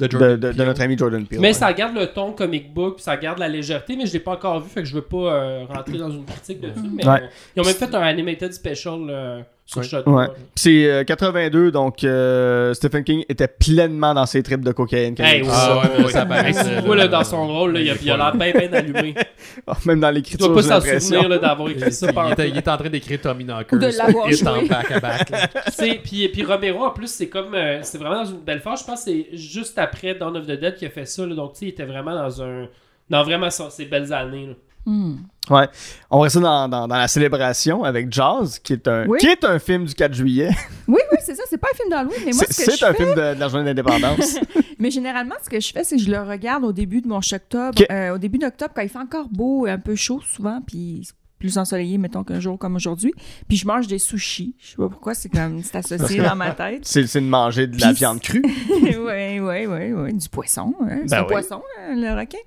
[0.01, 0.65] De de, Jordan de- de Peele.
[0.65, 1.39] notre ami Jordan Peele.
[1.39, 1.53] Mais ouais.
[1.53, 4.31] ça garde le ton comic book, puis ça garde la légèreté, mais je l'ai pas
[4.33, 6.73] encore vu, fait que je veux pas euh, rentrer dans une critique dessus.
[6.93, 7.21] Mais Ouais.
[7.23, 9.87] euh, ils ont même fait un animated special euh, sur Ouais.
[9.87, 10.09] Shudder.
[10.11, 10.27] Ouais.
[10.55, 15.15] C'est euh, 82, donc euh, Stephen King était pleinement dans ses trips de cocaïne.
[15.15, 15.47] quand il a Hey, ouais.
[15.61, 16.51] Ah ouais, ouais, ça paraît.
[16.53, 19.15] Tu vois, là, dans son rôle, là, il a, il a l'air bien, bien allumé.
[19.67, 20.99] Ah, Même dans Tu l'écriture, dois pas j'ai s'en l'impression.
[21.21, 23.77] souvenir là, d'avoir écrit ça Il par était, il était en train d'écrire Tommy Knockers.
[23.77, 24.67] Ou de l'avoir hit en joué.
[24.67, 25.29] back-à-back.
[25.29, 25.47] là.
[26.03, 27.53] Puis, puis Romero, en plus, c'est comme.
[27.53, 28.81] euh, c'est vraiment dans une belle phase.
[28.81, 31.25] Je pense que c'est juste après Dawn of the Dead qu'il a fait ça.
[31.25, 31.35] là.
[31.35, 32.67] donc, tu sais, il était vraiment dans un.
[33.09, 34.47] Dans vraiment son- ses belles années.
[34.47, 34.53] là.
[34.85, 35.15] Hmm.
[35.49, 35.67] Ouais.
[36.11, 39.17] On reste dans, dans, dans la célébration avec Jazz, qui est un, Oui.
[39.19, 40.49] qui est un film du 4 juillet.
[40.87, 41.43] Oui, oui, c'est ça.
[41.49, 42.97] C'est pas un film d'Halloween, mais moi, C'est ce un fais...
[43.03, 44.37] film de, de la journée d'indépendance.
[44.79, 47.19] Mais généralement, ce que je fais, c'est que je le regarde au début de mon
[47.19, 47.69] octobre.
[47.79, 47.85] Ok.
[47.91, 51.07] euh, au début d'octobre, quand il fait encore beau et un peu chaud souvent, puis
[51.41, 53.13] plus ensoleillé, mettons, qu'un jour comme aujourd'hui.
[53.49, 54.55] Puis je mange des sushis.
[54.59, 56.83] Je sais pas pourquoi, c'est comme c'est associé dans ma tête.
[56.85, 58.43] c'est c'est de manger de la Puis- viande crue.
[58.69, 60.13] oui, oui, oui, oui.
[60.13, 60.73] Du poisson.
[60.83, 60.99] Hein?
[61.03, 61.27] C'est Ben un oui.
[61.27, 62.37] poisson, hein, le requin.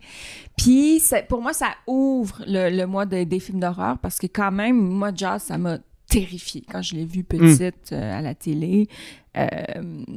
[0.57, 4.27] Puis ça- pour moi, ça ouvre le, le mois de- des films d'horreur parce que
[4.29, 5.79] quand même, moi, Jazz, ça m'a
[6.21, 8.89] terrifiée quand je l'ai vu petite euh, à la télé
[9.37, 9.47] euh,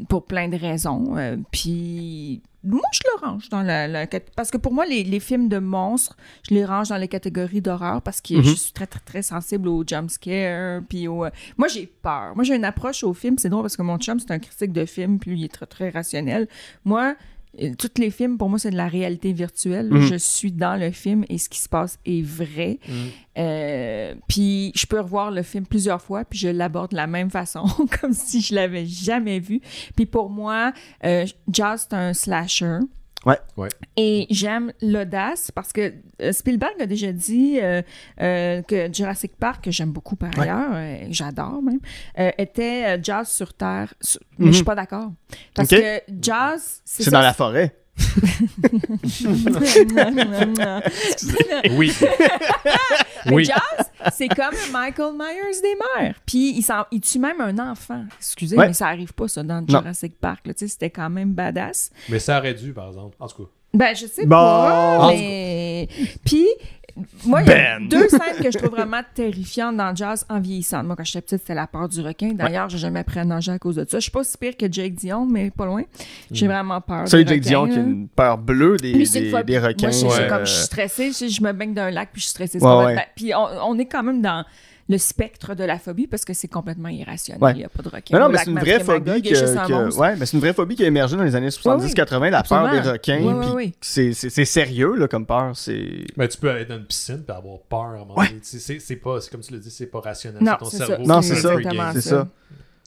[0.09, 1.17] pour plein de raisons.
[1.17, 5.19] Euh, puis moi, je le range dans la, la parce que pour moi, les, les
[5.19, 6.15] films de monstres,
[6.49, 8.43] je les range dans les catégories d'horreur parce que Mhm.
[8.43, 10.81] je suis très, très, très sensible aux jumpscares.
[10.89, 12.35] Puis au, euh, moi, j'ai peur.
[12.35, 13.37] Moi, j'ai une approche au film.
[13.37, 15.53] C'est drôle parce que mon chum, c'est un critique de film, puis lui, il est
[15.53, 16.47] très, très rationnel.
[16.85, 17.15] Moi,
[17.77, 19.89] tous les films, pour moi, c'est de la réalité virtuelle.
[19.89, 20.01] Mhm.
[20.01, 22.79] Je suis dans le film et ce qui se passe est vrai.
[22.87, 22.95] Mhm.
[23.37, 27.29] Euh, puis je peux revoir le film plusieurs fois, puis je l'aborde de la même
[27.29, 27.65] façon,
[28.01, 29.61] comme si je l'avais jamais vu.
[29.95, 32.79] Puis pour moi, euh, Jazz, c'est un slasher.
[33.25, 33.37] Ouais.
[33.57, 33.69] Ouais.
[33.97, 37.81] Et j'aime l'audace parce que euh, Spielberg a déjà dit euh,
[38.21, 40.43] euh, que Jurassic Park, que j'aime beaucoup par Ouais.
[40.43, 41.79] ailleurs, euh, j'adore même,
[42.19, 43.93] euh, était Jazz sur Terre.
[43.99, 45.11] Sur- Mais je suis pas d'accord.
[45.55, 47.75] Parce que Jazz, c'est dans la forêt.
[51.71, 51.91] Oui.
[53.25, 53.45] Mais oui.
[53.45, 53.59] Jazz,
[54.13, 56.15] c'est comme Michael Myers des mers.
[56.25, 58.03] Puis il, s'en- il tue même un enfant.
[58.17, 58.67] Excusez, Ouais.
[58.67, 59.67] mais ça arrive pas, ça, dans Non.
[59.67, 60.47] Jurassic Park.
[60.47, 60.53] là.
[60.53, 61.91] Tu sais, C'était quand même badass.
[62.09, 63.15] Mais ça aurait dû, par exemple.
[63.19, 63.49] En tout cas.
[63.73, 64.29] Ben, je sais Bon.
[64.35, 65.87] pas, En mais...
[66.25, 66.47] Puis,
[67.25, 67.87] moi, il y a Ben.
[67.87, 70.83] deux scènes que je trouve vraiment terrifiantes dans Jazz en vieillissant.
[70.83, 72.31] Moi, quand j'étais petite, c'était la peur du requin.
[72.33, 73.97] D'ailleurs, j'ai jamais appris à nager à cause de ça.
[73.99, 75.83] Je suis pas si pire que Jake Dion, mais pas loin.
[76.31, 79.19] J'ai vraiment peur Ça, Jake requins, Dion qui a une peur bleue des, Lui, c'est
[79.19, 79.89] des, une fois- des requins.
[79.89, 80.27] Moi, je, Ouais.
[80.27, 82.59] comme je suis stressée, je, je me baigne d'un lac puis je suis stressée.
[82.59, 83.07] c'est Ouais, complètement- ouais.
[83.15, 84.43] Puis on, on est quand même dans
[84.89, 87.43] le spectre de la phobie parce que c'est complètement irrationnel.
[87.43, 87.51] Ouais.
[87.53, 88.17] Il n'y a pas de requin.
[88.17, 90.83] Non, non, mais c'est une vraie phobie que, ouais, mais c'est une vraie phobie qui
[90.83, 93.39] a émergé dans les années 70-80, la peur des requins.
[93.41, 93.71] Puis ouais.
[93.81, 95.51] C'est, c'est, c'est sérieux là, comme peur.
[95.55, 96.05] C'est...
[96.15, 98.27] Mais tu peux aller dans une piscine et avoir peur à un moment Ouais.
[98.27, 98.39] donné.
[98.43, 100.41] C'est, c'est, c'est pas, c'est comme tu l'as dit, c'est pas rationnel.
[100.41, 100.85] Non, ton c'est ça.
[100.85, 101.05] cerveau.
[101.05, 101.53] Non, qui c'est ça.
[101.55, 101.63] le.
[101.93, 102.27] C'est ça.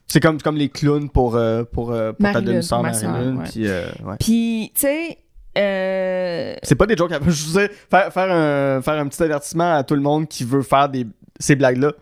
[0.09, 3.45] C'est comme, comme les clowns pour, euh, pour, euh, pour ta demi-sœur Marilyn.
[3.59, 3.91] euh.
[4.19, 5.19] Puis, tu sais,
[5.59, 7.13] euh, C'est pas des jokes.
[7.13, 10.29] à- Je veux dire, faire, faire, un, faire un petit avertissement à tout le monde
[10.29, 11.07] qui veut faire des,
[11.39, 11.93] ces blagues-là.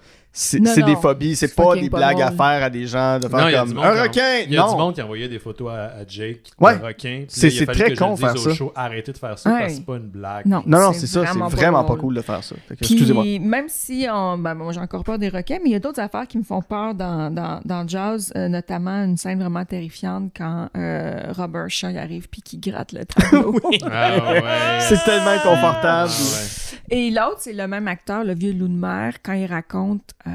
[0.40, 3.64] C'est, des phobies, c'est pas des pas blagues à faire à des gens de faire
[3.66, 4.38] Non, comme un requin.
[4.46, 4.70] Il y a non.
[4.72, 6.78] du monde qui envoyait des photos à, à Jake Ouais.
[6.78, 7.24] de requin.
[7.28, 8.54] C'est- très con faire ça.
[8.54, 9.58] show, arrêtez de faire ça Ouais.
[9.60, 10.46] parce que c'est pas une blague.
[10.46, 10.62] non.
[10.64, 11.24] Non, non, c'est ça.
[11.26, 12.54] C'est vraiment pas, cool de faire ça.
[12.80, 13.24] Excusez-moi.
[13.40, 16.00] même si on, ben, moi j'ai encore peur des requins, mais il y a d'autres
[16.00, 20.30] affaires qui me font peur dans, dans, dans Jazz, euh, notamment une scène vraiment terrifiante
[20.36, 23.58] quand euh, Robert Shaw arrive puis qui gratte le tableau.
[23.90, 24.42] Ah ouais.
[24.80, 26.10] C'est tellement inconfortable.
[26.12, 26.57] Ah.
[26.90, 30.30] Et l'autre, c'est le même acteur, le vieux loup de mer, quand il raconte, euh,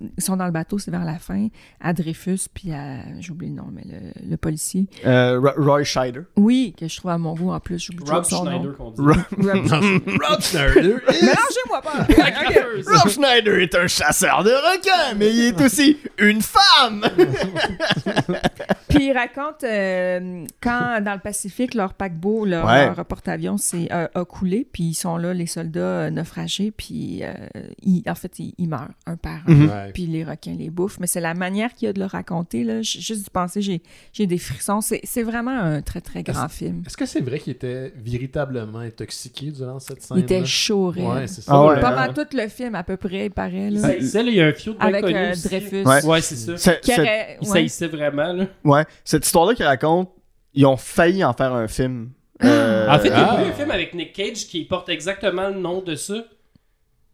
[0.00, 1.48] ils sont dans le bateau, c'est vers la fin,
[1.80, 4.86] à Dreyfus, puis à, j'oublie le nom, mais le, le policier.
[5.06, 6.22] Euh, Ro- Roy Scheider.
[6.36, 8.44] Oui, que je trouve à mon goût en plus, j'oublie Rob nom.
[8.44, 9.00] Schneider qu'on dit.
[9.02, 11.00] Ro- Rob- Rob Schneider.
[11.06, 12.06] Mélangez-moi pas!
[12.98, 17.04] Rob Schneider est un chasseur de requins, mais il est aussi une femme.
[18.88, 22.86] Puis il raconte euh, quand dans le Pacifique, leur paquebot, leur, Ouais.
[22.94, 27.20] leur porte-avions s'est, euh, a coulé, puis ils sont là, les soldats euh, naufragés, puis
[27.22, 27.32] euh,
[27.82, 29.52] ils- en fait, ils, ils meurent un par un.
[29.52, 29.68] Mhm.
[29.68, 29.81] Ouais.
[29.92, 30.98] Puis les requins les bouffent.
[31.00, 32.64] Mais c'est la manière qu'il y a de le raconter.
[32.64, 32.82] Là.
[32.82, 34.80] Juste d'y penser, j'ai, j'ai des frissons.
[34.80, 36.82] C'est, c'est vraiment un très, très grand film.
[36.86, 40.92] Est-ce que c'est vrai qu'il était véritablement intoxiqué durant cette scène Il était chaud.
[40.92, 41.52] Ouais, c'est ça.
[41.54, 42.12] Ah ouais, Pas hein?
[42.14, 43.70] tout le film, à peu près, il paraît.
[43.70, 43.78] Là.
[43.78, 45.34] Il saillissait, là, il y a un feud Avec euh.
[45.44, 45.82] Dreyfus.
[45.84, 46.04] Ouais.
[46.04, 46.72] Ouais, c'est ça.
[46.86, 47.36] Il ouais.
[47.42, 48.46] saillissait vraiment, là.
[48.64, 50.10] ouais, cette histoire-là qu'il raconte,
[50.54, 52.10] ils ont failli en faire un film.
[52.44, 53.44] Euh, En fait, il y a Ah.
[53.44, 56.14] eu un film avec Nick Cage qui porte exactement le nom de ça.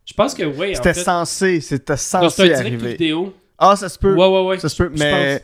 [0.08, 1.00] Je pense que oui, en c'était fait.
[1.04, 2.90] censé, c'était Non, censé direct arriver.
[2.92, 3.34] vidéo.
[3.58, 4.14] Ah, ça se peut.
[4.14, 4.58] Ouais, ouais, ouais.
[4.58, 5.42] Ça se peut, mais,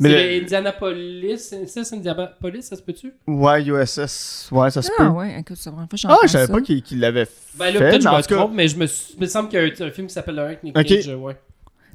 [0.00, 1.38] Mais c'est le- Indianapolis.
[1.66, 3.12] C'est ça, Indianapolis, ça se peut-tu?
[3.28, 4.48] Ouais, USS.
[4.50, 4.94] Ouais, ça se peut.
[5.04, 6.52] Ah ouais, écoute, fois que Ah, je savais ça.
[6.52, 7.32] pas qu'il l'avait fait.
[7.54, 9.20] Ben là, peut-être que je mais en me cas, trompe, mais je me, suis- il
[9.20, 10.86] me semble qu'il y a un, un film qui s'appelle Le Nick Ok.
[10.86, 11.34] Cage, ouais.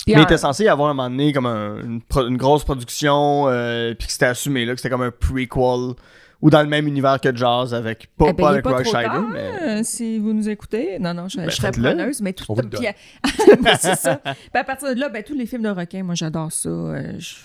[0.05, 2.27] Puis Mais il en- était censé y avoir un moment donné comme un- une, pro-
[2.27, 5.95] une grosse production, euh, puis que c'était assumé là, que c'était comme un prequel
[6.41, 9.21] ou dans le même univers que Jazz avec pas, Eh ben, pas avec Roy Scheider,
[9.31, 10.99] mais si vous nous écoutez.
[10.99, 12.69] Non, non, je, Ben, je serais preneuse, mais tout donne.
[12.69, 12.87] puis,
[13.63, 14.17] Ouais, c'est ça.
[14.17, 16.69] Puis à partir de là, ben, tous les films de requins, moi, j'adore ça.
[16.69, 17.35] Euh, je-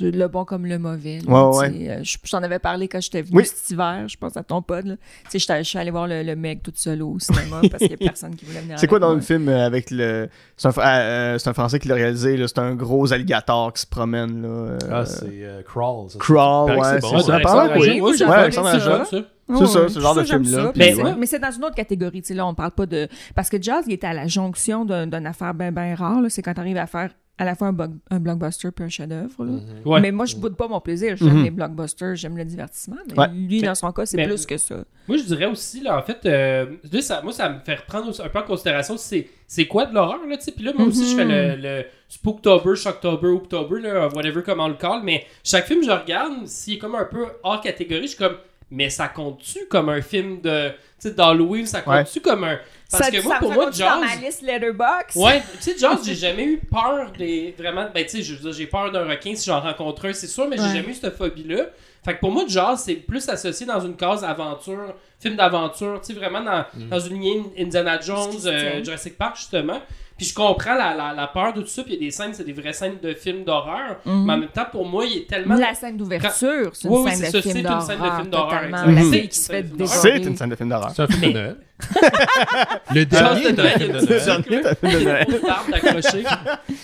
[0.00, 1.18] le bon comme le mauvais.
[1.26, 1.90] là, Ouais, tu sais.
[1.90, 3.46] Euh, je je t'en avais parlé quand j'étais venue Oui.
[3.46, 4.98] cet hiver, je pense à ton pod.
[5.32, 7.96] je suis allée voir le, le mec tout seul au cinéma parce qu'il n'y a
[7.96, 9.16] personne qui voulait venir c'est quoi dans moi.
[9.16, 10.28] le film euh, avec le.
[10.56, 13.82] C'est un, Fra- euh, c'est un Français qui l'a réalisé, c'est un gros alligator qui
[13.82, 14.42] se promène.
[14.42, 16.10] Là, euh, Ah, c'est euh, Crawl.
[16.10, 16.18] ça.
[16.18, 17.08] Crawl, ouais, c'est ça.
[17.08, 19.24] Ouais, Alexandre ouais, Ouais.
[19.48, 21.14] Ouais, C'est ça, ouais, ce genre de film-là, Mais, ouais.
[21.18, 22.22] mais c'est dans une autre catégorie.
[22.22, 23.08] Tu sais, là, on parle pas de.
[23.34, 26.20] Parce que Jazz, il était à la jonction d'un- d'une affaire bien, bien rare.
[26.28, 28.88] C'est quand tu arrives à faire à la fois un, bug- un blockbuster puis un
[28.90, 29.44] chef-d'œuvre.
[29.44, 29.52] là.
[29.52, 29.62] Mhm.
[29.86, 30.00] Ouais.
[30.00, 31.16] Mais moi, je boude pas mon plaisir.
[31.16, 31.44] J'aime Mhm.
[31.44, 32.98] les blockbusters, j'aime le divertissement.
[33.08, 33.28] Mais Ouais.
[33.32, 34.84] lui, dans son cas, c'est Mais- plus que ça.
[35.08, 38.12] Moi, je dirais aussi, là, en fait, euh, là, ça, moi, ça me fait reprendre
[38.22, 40.52] un peu en considération c'est, c'est quoi de l'horreur, là, tu sais?
[40.52, 44.68] Puis là, moi aussi, je fais le, le Spooktober, Shocktober, October, là, whatever, comment on
[44.68, 45.00] le call.
[45.02, 48.18] Mais chaque film que je regarde, s'il est comme un peu hors catégorie, je suis
[48.18, 48.36] comme,
[48.70, 52.58] mais ça compte-tu comme un film de, tu sais, d'Halloween, ça compte-tu comme un.
[52.90, 54.00] Parce ça, que moi, ça pour me moi, dans Jaws.
[54.00, 55.16] ma liste Letterboxd.
[55.16, 57.54] Ouais, tu sais, Jaws, j'ai jamais eu peur des.
[57.58, 60.12] Vraiment, ben, tu sais, je veux dire, j'ai peur d'un requin si j'en rencontre un,
[60.12, 60.66] c'est sûr, mais Ouais.
[60.68, 61.66] j'ai jamais eu cette phobie-là.
[62.04, 66.12] Fait que pour moi, Jaws, c'est plus associé dans une case aventure, film d'aventure, tu
[66.14, 68.82] sais, vraiment dans, dans une lignée Indiana Jones, euh.
[68.82, 69.80] Jurassic Park, justement.
[70.20, 72.10] Puis je comprends la, la, la peur de tout ça, puis il y a des
[72.10, 73.96] scènes, c'est des vraies scènes de films d'horreur.
[74.04, 74.24] Mhm.
[74.26, 75.54] Mais en même temps, pour moi, il est tellement.
[75.54, 77.98] La scène d'ouverture, c'est une, Oui, oui, scène c'est de ça, film c'est une scène
[78.02, 79.12] de film d'horreur, Mhm.
[79.12, 79.86] fille qui se fait C'est.
[79.86, 80.90] C'est une scène de film d'horreur.
[80.94, 81.56] C'est un film de Noël.
[82.94, 84.42] le dernier de est un Noël, film de il y a Noël.
[84.42, 85.26] du- Dernier, t'as fait de Noël.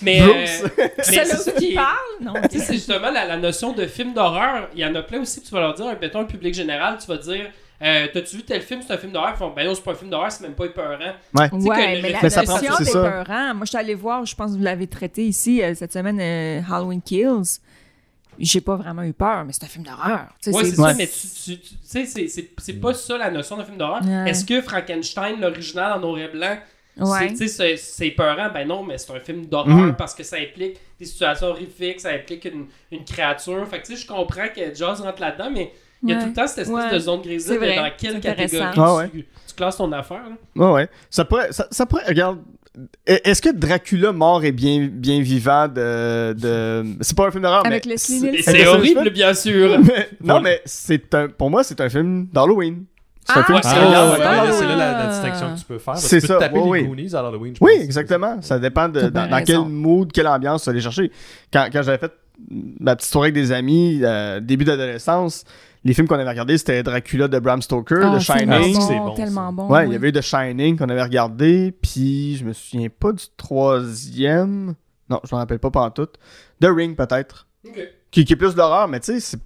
[0.00, 0.46] Mais, euh,
[1.00, 1.94] c'est où qui parles?
[2.22, 2.32] Non.
[2.50, 4.68] c'est justement la, notion de film d'horreur.
[4.74, 7.18] Il y en a plein aussi tu vas leur dire, un public général, tu vas
[7.18, 7.50] dire
[7.82, 9.92] euh, T'as-tu vu tel film, c'est un film d'horreur Ils font Ben non, c'est pas
[9.92, 10.98] un film d'horreur, c'est même pas épeurant.
[11.34, 11.50] Ouais.
[11.50, 14.24] Tu sais Ouais, que le- mais la Mais notion d'épeurant, moi, je suis allée voir,
[14.24, 17.58] je pense que vous l'avez traité ici euh, cette semaine, euh, Halloween Kills.
[18.38, 20.26] J'ai pas vraiment eu peur, mais c'est un film d'horreur.
[20.46, 23.78] Ouais, c'est ça, mais tu, tu- tu sais, c'est- pas ça la notion d'un film
[23.78, 24.02] d'horreur.
[24.04, 24.30] Ouais.
[24.30, 26.58] Est-ce que Frankenstein, l'original en noir et blanc,
[26.98, 27.18] Ouais.
[27.20, 28.50] c'est- tu sais, c'est c'est épeurant?
[28.52, 29.96] Ben non, mais c'est un film d'horreur Mhm.
[29.96, 33.66] parce que ça implique des situations horrifiques, ça implique une, une créature.
[33.68, 35.72] Fait que tu sais, je comprends que Jaws rentre là-dedans, mais
[36.02, 36.22] il y a Ouais.
[36.22, 36.92] tout le temps cette espèce Ouais.
[36.92, 37.58] de zone grise dans
[37.98, 38.66] quelle C'est catégorie.
[38.76, 39.08] Ah ouais.
[39.10, 40.22] tu, tu classes ton affaire.
[40.56, 40.66] là?
[40.66, 40.88] Ouais, ouais.
[41.10, 42.38] Ça pourrait, ça, ça pourrait, regarde.
[43.06, 46.34] Est-ce que Dracula mort est bien, bien vivant de.
[46.34, 46.84] de...
[47.00, 47.80] C'est pas un film d'horreur, mais.
[47.96, 49.78] C'est horrible, bien sûr.
[49.82, 52.84] Mais- non, mais c'est un, pour moi, c'est un film d'Halloween.
[53.24, 55.06] C'est un Ah, film ouais, qui c'est ouais, là la, la Ah.
[55.08, 55.96] distinction que tu peux faire.
[55.96, 56.86] C'est tu peux ça, taper ouais, les.
[56.86, 57.84] Goonies à Halloween, je Oui, pense.
[57.84, 58.42] exactement.
[58.42, 61.10] Ça dépend de dans, quel mood, quelle ambiance tu vas aller chercher.
[61.52, 62.12] Quand, quand j'avais fait
[62.78, 65.44] ma petite soirée avec des amis, euh, début d'adolescence,
[65.86, 68.80] les films qu'on avait regardés, c'était Dracula de Bram Stoker, Ah, The Shining.
[68.80, 69.52] C'est bon, bon, tellement ça.
[69.52, 69.68] bon.
[69.68, 73.12] Ouais, il y avait eu The Shining qu'on avait regardé, puis je me souviens pas
[73.12, 74.74] du troisième.
[75.08, 76.08] Non, je m'en rappelle pas tout.
[76.60, 77.46] The Ring, peut-être.
[78.10, 79.38] Qui, qui est plus d'horreur, mais tu sais, c'est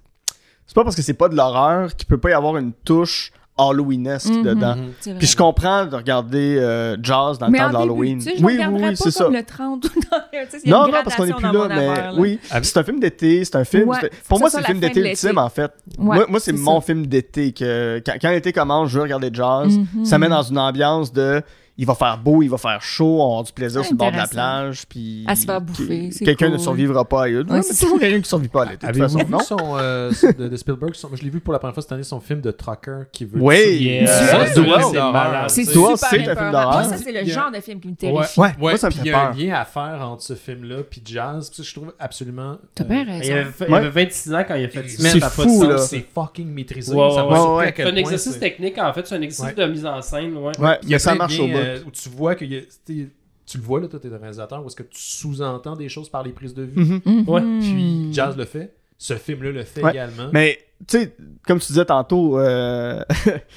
[0.67, 3.33] c'est pas parce que c'est pas de l'horreur qu'il peut pas y avoir une touche
[3.57, 4.43] Halloweenesque Mhm.
[4.43, 4.75] dedans.
[4.75, 5.17] Mhm.
[5.17, 8.17] Puis je comprends de regarder euh, Jaws dans le temps de début, l'Halloween.
[8.19, 9.27] tu sais, je Oui, le oui, c'est ça.
[9.29, 11.29] le 30 ou dans le- tu sais, il y a Non, non, parce qu'on est
[11.29, 12.19] gradation plus là, mais affaire, là.
[12.19, 12.39] oui.
[12.63, 13.89] C'est un film d'été, c'est un film.
[13.89, 15.71] Ouais, pour moi, c'est le film d'été ultime, en fait.
[15.97, 16.85] Ouais, moi, moi c'est mon ça.
[16.87, 17.51] film d'été.
[17.51, 19.29] que Quand, quand l'été commence, je veux regarder.
[19.31, 20.05] Mhm.
[20.05, 21.41] Ça met dans une ambiance de.
[21.81, 23.93] Il va faire beau, il va faire chaud, on va avoir du plaisir Ah, sur
[23.93, 24.83] le bord de la plage.
[24.87, 25.23] Puis.
[25.27, 27.49] À se faire bouffer, c'est Quelqu'un ne survivra pas à l'été.
[27.49, 29.25] Ouais, Ouais, c'est c'est toujours quelqu'un qui ne survit pas à l'été, de façon, vu
[29.31, 29.39] non?
[29.39, 32.03] son, euh, de, de Spielberg son- Je l'ai vu pour la première fois cette année,
[32.03, 33.39] son film de trucker qui veut.
[33.41, 34.05] Oui, Yeah.
[34.05, 34.79] Ça, c'est un Duel.
[34.79, 35.49] film d'horreur.
[35.49, 36.71] C'est super c'est un film d'horreur.
[36.71, 38.39] Moi, ça, c'est le Il y a- genre de film qui me Ouais, terrifie.
[38.39, 40.21] Ouais, ouais, moi, ça me puis fait il y a un lien à faire entre
[40.21, 42.57] ce film-là puis jazz, puis ça, je trouve absolument.
[42.75, 43.33] T'as euh, bien Il raison.
[43.33, 45.77] avait, il avait 26 ans quand il a fait C'est ça de fou, là.
[45.79, 46.93] C'est fucking maîtrisé.
[46.93, 50.35] C'est un exercice c'est- technique, en fait, c'est un exercice de mise en scène.
[50.37, 50.51] Ouais.
[50.59, 51.57] Ouais, Il y a mais ça marche au bout.
[51.77, 54.63] Euh, où tu vois que y a- tu le vois là, toi t'es un réalisateur,
[54.63, 56.81] où est-ce que tu sous-entends des choses par les prises de vue.
[56.83, 57.01] Mhm.
[57.05, 57.29] Mhm.
[57.29, 59.91] Ouais, Puis Jazz le fait, ce film-là le fait Ouais.
[59.91, 60.29] également.
[60.31, 61.15] Mais, tu sais,
[61.45, 63.01] comme tu disais tantôt, euh,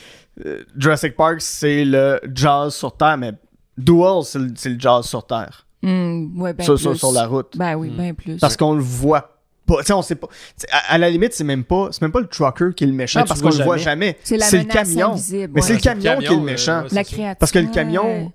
[0.76, 3.32] Jurassic Park, c'est le jazz sur Terre, mais
[3.78, 4.38] Duel, c'est
[4.68, 5.66] le, jazz sur Terre.
[5.82, 6.98] Hmm, ouais, ben sur, sur- plus.
[6.98, 7.56] sur la route.
[7.56, 7.96] Ben oui, Mm.
[7.96, 8.36] ben plus.
[8.38, 9.33] Parce qu'on le voit
[9.66, 9.78] pas.
[9.80, 10.28] Tu sais, on sait pas.
[10.70, 12.92] À, à la limite, c'est même pas, c'est même pas le trucker qui est le
[12.92, 14.18] méchant parce qu'on le voit jamais.
[14.22, 15.12] c'est le camion.
[15.12, 15.52] invisible.
[15.54, 15.66] Mais ouais.
[15.66, 16.82] c'est le camion, qui est le euh, méchant.
[16.82, 17.36] ouais, La créature.
[17.38, 18.32] Parce que le camion,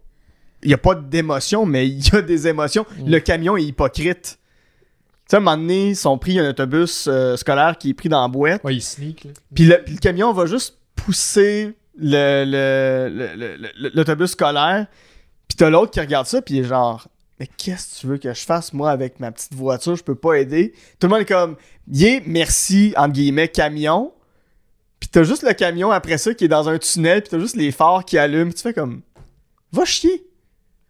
[0.63, 2.85] il n'y a pas d'émotion, mais il y a des émotions.
[2.99, 3.09] Mm.
[3.09, 4.37] Le camion est hypocrite.
[5.27, 7.93] Tu sais, à un moment donné, ils sont pris un autobus euh, scolaire qui est
[7.93, 8.63] pris dans la boîte.
[8.63, 9.27] Ouais, il sneak.
[9.53, 14.87] Puis le, puis le camion va juste pousser le- le- le- le- le- l'autobus scolaire.
[15.47, 17.07] Puis t'as l'autre qui regarde ça, puis il est genre,
[17.39, 19.95] mais qu'est-ce que tu veux que je fasse, moi, avec ma petite voiture?
[19.95, 20.73] Je peux pas aider.
[20.99, 21.55] Tout le monde est comme,
[21.89, 24.11] yeah, merci, entre guillemets, camion.
[24.99, 27.55] Puis t'as juste le camion après ça qui est dans un tunnel, puis t'as juste
[27.55, 28.51] les phares qui allument.
[28.51, 29.01] Tu fais comme,
[29.71, 30.25] va chier.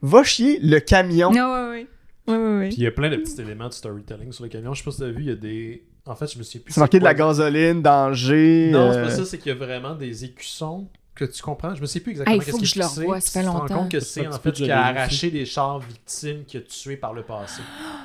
[0.02, 1.32] Va chier le camion.
[1.32, 1.88] Non, ouais, ouais.
[2.28, 2.70] Ouais, ouais, ouais.
[2.70, 4.74] Puis il y a plein de petits éléments de storytelling sur le camion.
[4.74, 5.84] Je sais pas si t'as vu, il y a des.
[6.06, 6.74] En fait, je me souviens plus.
[6.74, 8.70] C'est marqué de la gasoline, danger.
[8.72, 10.88] Non, c'est euh, pas ça, c'est qu'il y a vraiment des écussons
[11.20, 11.76] que tu comprends.
[11.76, 13.00] Je me sais plus exactement Hey, qu'est-ce que je le c'est.
[13.02, 13.78] revoie, ça fait Tu te rends longtemps.
[13.80, 17.14] compte que c'est en fait qui a arraché des chars victimes qu'il a tués par
[17.14, 17.62] le passé.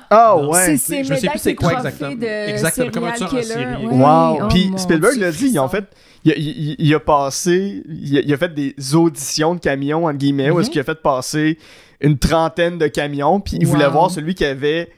[0.09, 0.77] Ah Non, ouais.
[0.77, 2.11] C'est je sais plus c'est quoi exactement.
[2.21, 3.85] Exactement, comme un tueur en série.
[3.85, 3.93] Ouais.
[3.97, 4.39] Wow!
[4.43, 5.67] Oh, Puis Spielberg l'a dit, frisson.
[5.69, 5.85] fait.
[6.23, 7.83] Il a, il- il a passé.
[7.87, 10.71] Il a, il a fait des auditions de camions, entre guillemets, où est-ce Mhm.
[10.73, 11.57] qu'il a fait passer
[12.01, 13.71] une trentaine de camions, puis il Wow.
[13.73, 14.89] voulait voir celui qui avait,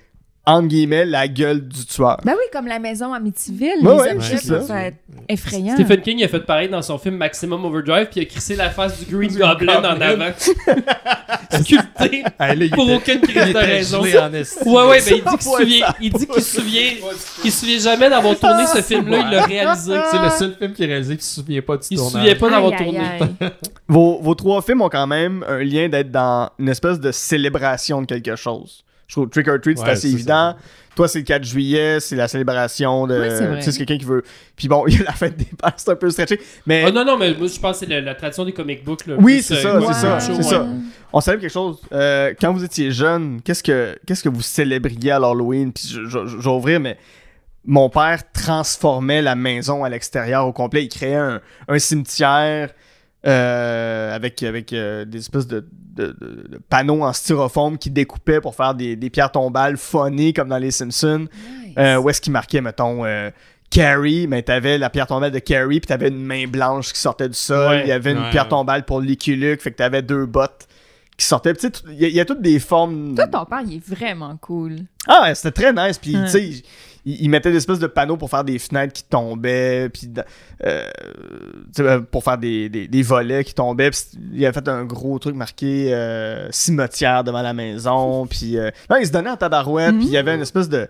[0.47, 2.17] entre guillemets, la gueule du tueur.
[2.23, 3.67] Ben oui, comme la maison à Amityville.
[3.81, 4.55] Ouais, les ouais, objets c'est ça.
[4.59, 4.95] peuvent être
[5.27, 5.73] effrayants.
[5.75, 8.69] Stephen King a fait pareil dans son film Maximum Overdrive, puis il a crissé la
[8.69, 10.31] face du Green Goblin en avant.
[11.61, 14.01] Sculpté Allez, pour aucune crise de raison.
[14.01, 16.91] Ouais, ouais, ben il dit qu'il se souvient, ça il dit qu'il se souvient,
[17.41, 19.93] qu'il se souvient jamais d'avoir tourné ce film-là, il l'a réalisé.
[20.11, 22.21] C'est le seul film qui est réalisé qui se souvient pas du Il se tournage.
[22.23, 22.99] souvient pas d'avoir tourné.
[22.99, 23.49] aïe.
[23.87, 28.01] Vos, vos trois films ont quand même un lien d'être dans une espèce de célébration
[28.01, 28.83] de quelque chose.
[29.07, 30.51] Je trouve Trick or Treat, c'est Ouais, assez évident.
[30.51, 30.57] ça.
[30.95, 33.19] Toi, c'est le 4 juillet, c'est la célébration de.
[33.55, 34.23] Oui, c'est quelqu'un qui veut.
[34.55, 36.41] Puis bon, il y a la fête des pères, c'est un peu stretché.
[36.65, 38.83] Mais Ah non, non, mais moi je pense que c'est la, la tradition des comic
[38.83, 39.05] books.
[39.05, 40.43] Là, Oui, plus, c'est euh, ça, c'est ça, c'est ouais.
[40.43, 40.67] ça.
[41.13, 41.79] on célèbre quelque chose.
[41.93, 45.71] Euh, quand vous étiez jeune, qu'est-ce que qu'est-ce que vous célébriez à l'Halloween?
[45.71, 46.97] Puis je, je- je vais ouvrir, mais
[47.63, 50.83] mon père transformait la maison à l'extérieur au complet.
[50.85, 52.71] Il créait un, un cimetière
[53.27, 58.39] euh, avec, avec euh, des espèces de, de- de- de panneaux en styrofoam qui découpait
[58.41, 61.27] pour faire des, des pierres tombales funny comme dans les Simpsons.
[61.77, 63.29] Euh, où est-ce qu'il marquait, mettons, euh,
[63.69, 67.27] Carrie, mais t'avais la pierre tombale de Carrie, puis t'avais une main blanche qui sortait
[67.27, 67.69] du sol.
[67.69, 67.81] Ouais.
[67.83, 68.49] Il y avait une Ouais, pierre ouais.
[68.49, 70.67] tombale pour Licky Luke, fait que t'avais deux bottes
[71.17, 71.53] qui sortaient.
[71.89, 73.13] Il y, a- il y a toutes des formes.
[73.15, 74.77] Toi, ton père, il est vraiment cool.
[75.07, 75.97] Ah, ouais, c'était très nice.
[75.97, 76.23] Puis, Ouais.
[76.25, 76.63] tu sais,
[77.07, 80.11] il, il mettait des espèces de panneaux pour faire des fenêtres qui tombaient, puis
[80.65, 80.83] euh,
[81.79, 83.89] euh, pour faire des, des, des volets qui tombaient.
[83.89, 84.01] Puis
[84.33, 88.27] il a fait un gros truc marqué euh, cimetière devant la maison.
[88.27, 89.93] Puis, euh, non, il se donnait en tabarouette.
[89.93, 89.99] Mhm.
[89.99, 90.87] Puis il y avait une espèce de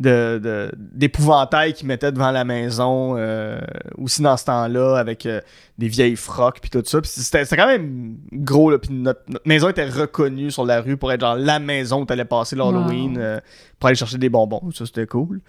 [0.00, 3.60] de- de- d'épouvantail qu'il mettait devant la maison euh,
[3.96, 5.40] aussi dans ce temps-là avec euh,
[5.78, 9.46] des vieilles frocs puis tout ça Puis c'était quand même gros là puis notre, notre
[9.46, 13.16] maison était reconnue sur la rue pour être genre la maison où t'allais passer l'Halloween
[13.16, 13.22] Wow.
[13.22, 13.40] euh,
[13.78, 15.40] pour aller chercher des bonbons ça c'était cool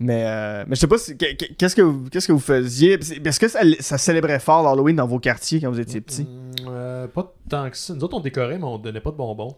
[0.00, 2.94] mais euh, mais je sais pas si- qu'est-ce que vous- qu'est-ce que vous faisiez?
[2.94, 6.66] Est-ce que ça, ça célébrait fort l'Halloween dans vos quartiers quand vous étiez petits Mm,
[6.68, 7.94] euh, pas tant que ça.
[7.94, 9.54] Nous autres, on décorait, mais on donnait pas de bonbons.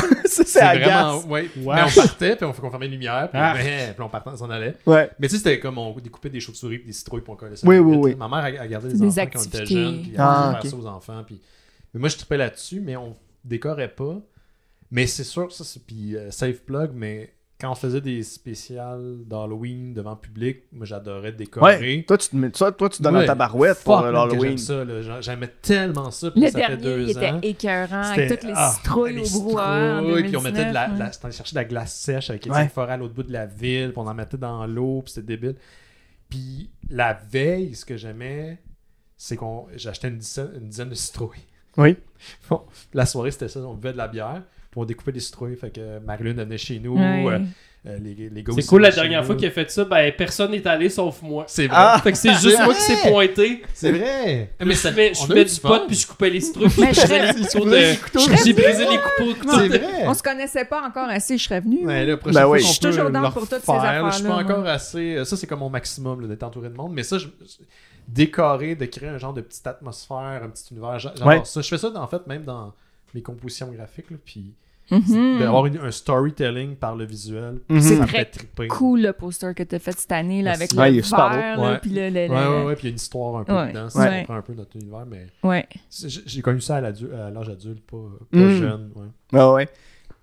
[0.26, 0.86] Ça, c'est agace.
[0.88, 1.26] vraiment.
[1.26, 1.50] Ouais.
[1.56, 1.74] Wow.
[1.74, 3.54] Mais on partait, puis on, on fermait les lumières, puis, Ah.
[3.58, 4.76] puis on partait, on s'en allait.
[4.86, 7.56] ouais Mais tu sais, c'était comme on découpait des chauves-souris des citrouilles pour qu'on collait
[7.56, 7.66] ça.
[7.66, 8.14] Oui, oui, oui.
[8.14, 10.58] Ma mère a, a gardé des Des enfants quand on était jeunes, puis elle Ah,
[10.62, 10.82] faisait ok.
[10.82, 11.22] ça aux enfants.
[11.26, 11.40] Puis...
[11.92, 14.20] Mais moi, je tripais là-dessus, mais on décorait pas.
[14.92, 15.84] Mais c'est sûr, ça, c'est.
[15.86, 20.86] Puis euh, safe plug, mais quand on faisait des spéciales d'Halloween devant le public, moi,
[20.86, 21.76] j'adorais décorer.
[21.78, 23.24] ouais toi tu te mets- toi, toi, tu te donnes Ouais.
[23.24, 24.56] un tabarouette pour euh, l'Halloween
[25.20, 26.30] J'aimais tellement ça.
[26.30, 27.38] Puis Le ça fait dernier, deux il était ans.
[27.42, 30.00] écœurant avec toutes les ah, citrouilles les au brouhaha.
[30.00, 31.12] citrouilles, puis on mettait de la, 2019, de la- ouais.
[31.12, 32.50] c'était allé chercher de la glace sèche avec Ouais.
[32.50, 35.12] Étienne Forêt à l'autre bout de la ville, puis on en mettait dans l'eau, puis
[35.12, 35.56] c'était débile.
[36.28, 38.58] Puis la veille, ce que j'aimais,
[39.16, 41.46] c'est qu'on j'achetais une dizaine, une dizaine de citrouilles.
[41.76, 41.96] oui
[42.50, 42.62] Bon,
[42.94, 44.42] la soirée, c'était ça, on buvait de la bière,
[44.76, 47.24] on découpait des citrouilles, fait que Marilyn venait chez nous, Ouais.
[47.26, 47.38] euh,
[47.86, 50.66] euh, les, les C'est cool, la dernière fois qu'il a fait ça, ben personne n'est
[50.66, 51.44] allé sauf moi.
[51.48, 51.76] C'est vrai.
[51.78, 51.98] Ah!
[52.04, 53.62] Fait que c'est juste moi qui s'est pointé.
[53.72, 54.52] C'est vrai.
[54.60, 55.68] Mais je ça- je fumais eu du fun.
[55.70, 56.40] pot puis je coupais les
[56.92, 57.00] je je
[57.96, 58.20] couteaux.
[58.44, 60.06] J'ai brisé les couteaux au couteau C'est de- vrai.
[60.06, 61.62] On se connaissait pas encore assez, je serais
[62.18, 62.60] prochaine Ben fois oui.
[62.60, 65.16] Je suis toujours le pour toutes ces refaire, là, Je suis pas encore assez.
[65.16, 66.92] euh, Ça, c'est comme mon maximum d'être entouré de monde.
[66.92, 67.28] Mais ça, je...
[68.08, 71.40] décorer, de créer un genre de petite atmosphère, un petit univers, j'a- j'adore Ouais.
[71.44, 71.60] ça.
[71.60, 72.74] Je fais ça, en fait, même dans
[73.14, 74.06] mes compositions graphiques.
[74.24, 74.52] Puis
[74.90, 75.38] Mhm.
[75.38, 77.80] d'avoir une- un storytelling par le visuel, Mhm.
[77.80, 78.24] ça C'est
[78.56, 78.68] très.
[78.68, 80.96] Cool le poster que t'as fait cette année là, avec Ouais, le
[81.60, 81.78] Ouais.
[81.80, 82.74] puis le, le- Ouais, le- ouais, ouais.
[82.74, 83.68] Puis il y a une histoire un peu Ouais.
[83.68, 83.88] dedans.
[83.88, 85.06] Ça comprend un peu notre univers.
[85.06, 85.26] Mais
[85.92, 87.96] j'ai connu ça à à l'âge adulte, pas,
[88.32, 88.56] pas Mhm.
[88.60, 88.90] jeune.
[88.96, 89.38] Ouais.
[89.40, 89.68] ouais ouais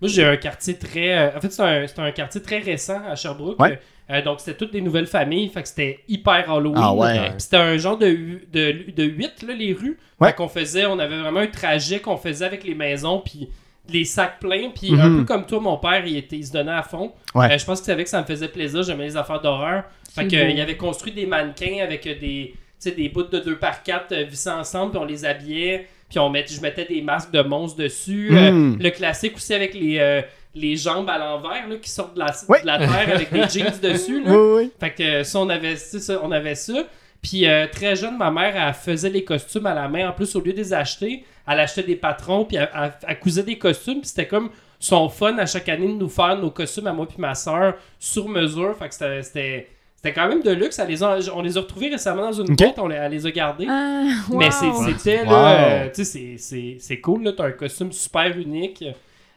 [0.00, 1.18] Moi, j'ai un quartier très.
[1.18, 3.58] euh, en fait, c'est un, c'est un quartier très récent à Sherbrooke.
[3.60, 3.80] Ouais.
[4.10, 5.48] Euh, donc, c'était toutes des nouvelles familles.
[5.48, 6.78] Fait que c'était hyper Halloween.
[6.80, 7.30] Ah ouais.
[7.30, 8.06] Puis C'était un genre de,
[8.52, 9.98] de, de 8, là, les rues.
[10.20, 10.28] Ouais.
[10.28, 10.86] Fait qu'on faisait.
[10.86, 13.20] On avait vraiment un trajet qu'on faisait avec les maisons.
[13.24, 13.48] Puis
[13.88, 14.70] les sacs pleins.
[14.74, 15.00] Puis Mhm.
[15.00, 17.12] un peu comme toi, mon père, il, était, il se donnait à fond.
[17.34, 17.52] Ouais.
[17.54, 18.82] Euh, je pense qu'il savait que ça me faisait plaisir.
[18.82, 19.84] J'aimais les affaires d'horreur.
[20.14, 22.54] Fait que, euh, il avait construit des mannequins avec euh, des.
[22.54, 26.18] tu sais, des bouts de 2 par 4 vissés ensemble, puis on les habillait, puis
[26.20, 28.28] on mettait, je mettais des masques de monstres dessus.
[28.32, 28.78] Euh, Mm.
[28.80, 30.22] le classique aussi avec les, euh,
[30.54, 33.72] les jambes à l'envers là, qui sortent de la, de la terre avec des jeans
[33.82, 34.22] dessus.
[34.22, 34.30] Là.
[34.30, 36.20] oui oui Fait que euh, ça, on avait ça.
[36.22, 36.84] On avait ça.
[37.22, 40.08] Puis euh, très jeune, ma mère, elle faisait les costumes à la main.
[40.08, 43.18] En plus, au lieu de les acheter, elle achetait des patrons, puis elle, elle- elle
[43.18, 44.00] cousait des costumes.
[44.00, 44.50] Puis c'était comme
[44.80, 47.74] sont fun à chaque année de nous faire nos costumes à moi puis ma soeur
[47.98, 48.76] sur mesure.
[48.76, 50.76] Fait que c'était- c'était c'était quand même de luxe.
[50.76, 52.56] Ça les a- on les a retrouvés récemment dans une Ok.
[52.58, 53.66] boîte, on les, elle les a gardés.
[53.68, 54.84] Ah, Mais wow.
[54.86, 55.30] c'était Wow.
[55.32, 58.84] là, euh, tu sais, c'est- c'est- c'est cool, là, t'as un costume super unique.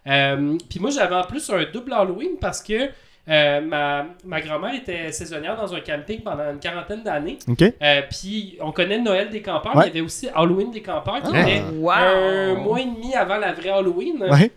[0.07, 2.89] Euh, Puis moi, j'avais en plus un double Halloween parce que
[3.31, 7.39] euh, ma, ma grand-mère était saisonnière dans un camping pendant une quarantaine d'années.
[7.49, 9.85] Euh, Puis on connaît Noël des campeurs, Ouais.
[9.85, 11.41] mais il y avait aussi Halloween des campeurs qui Ah.
[11.41, 11.91] était Wow.
[11.91, 14.23] un mois et demi avant la vraie Halloween.
[14.29, 14.51] Ouais.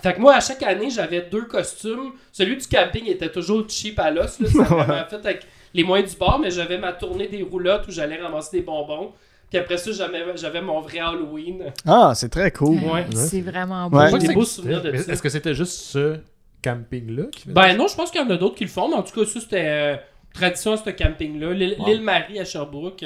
[0.00, 2.12] Fait que moi, à chaque année, j'avais deux costumes.
[2.30, 4.30] Celui du camping était toujours cheap à l'os.
[4.40, 7.90] C'était vraiment fait avec les moyens du bord, mais j'avais ma tournée des roulottes où
[7.90, 9.12] j'allais ramasser des bonbons.
[9.50, 9.90] Puis après ça,
[10.36, 11.64] j'avais mon vrai Halloween.
[11.84, 12.76] Ah, c'est très cool.
[12.78, 13.06] Ouais.
[13.12, 13.98] C'est vraiment beau.
[13.98, 15.12] Ça des beaux souvenirs de ça.
[15.12, 16.18] Est-ce que c'était juste ce
[16.62, 19.02] camping-là Ben non, je pense qu'il y en a d'autres qui le font, mais en
[19.02, 19.96] tout cas, ça, c'était euh,
[20.34, 21.52] tradition à ce camping-là.
[21.52, 21.86] L'île Wow.
[21.86, 23.04] l'île Marie à Sherbrooke.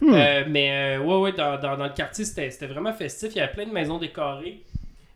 [0.00, 0.12] Hmm.
[0.12, 3.30] Euh, mais euh, ouais, ouais, dans, dans, dans le quartier, c'était vraiment festif.
[3.34, 4.62] Il y avait plein de maisons décorées.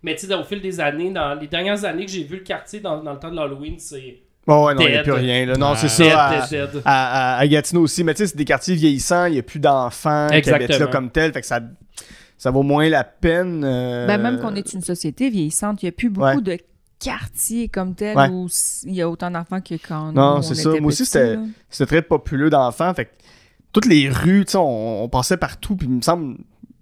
[0.03, 2.43] Mais tu sais, au fil des années, dans les dernières années que j'ai vu le
[2.43, 5.13] quartier dans, dans le temps de l'Halloween, c'est Bon, ouais, non, il n'y a plus
[5.13, 5.45] rien.
[5.45, 5.57] Là.
[5.59, 5.77] Non, Ah.
[5.77, 6.03] c'est ça.
[6.03, 6.83] dead, à- dead, dead.
[6.87, 8.03] à, à- à Gatineau aussi.
[8.03, 10.57] Mais tu sais, c'est des quartiers vieillissants, il n'y a plus d'enfants qui habitent là
[10.61, 10.91] Exactement.
[10.91, 11.33] comme tel.
[11.35, 11.61] Fait que ça,
[12.39, 13.63] ça vaut moins la peine.
[13.63, 16.41] euh, Ben, même qu'on est une société vieillissante, il n'y a plus beaucoup Ouais.
[16.41, 16.57] de
[17.01, 18.29] quartiers comme tel Ouais.
[18.29, 18.47] où
[18.85, 20.81] il y a autant d'enfants que quand Non, nous, c'est on ça.
[20.81, 21.39] Moi aussi, petits,
[21.71, 22.93] c'était- très populeux d'enfants.
[22.95, 23.11] Fait que
[23.73, 25.77] toutes les rues, tu sais, on, on passait partout.
[25.77, 26.37] Puis il me semble,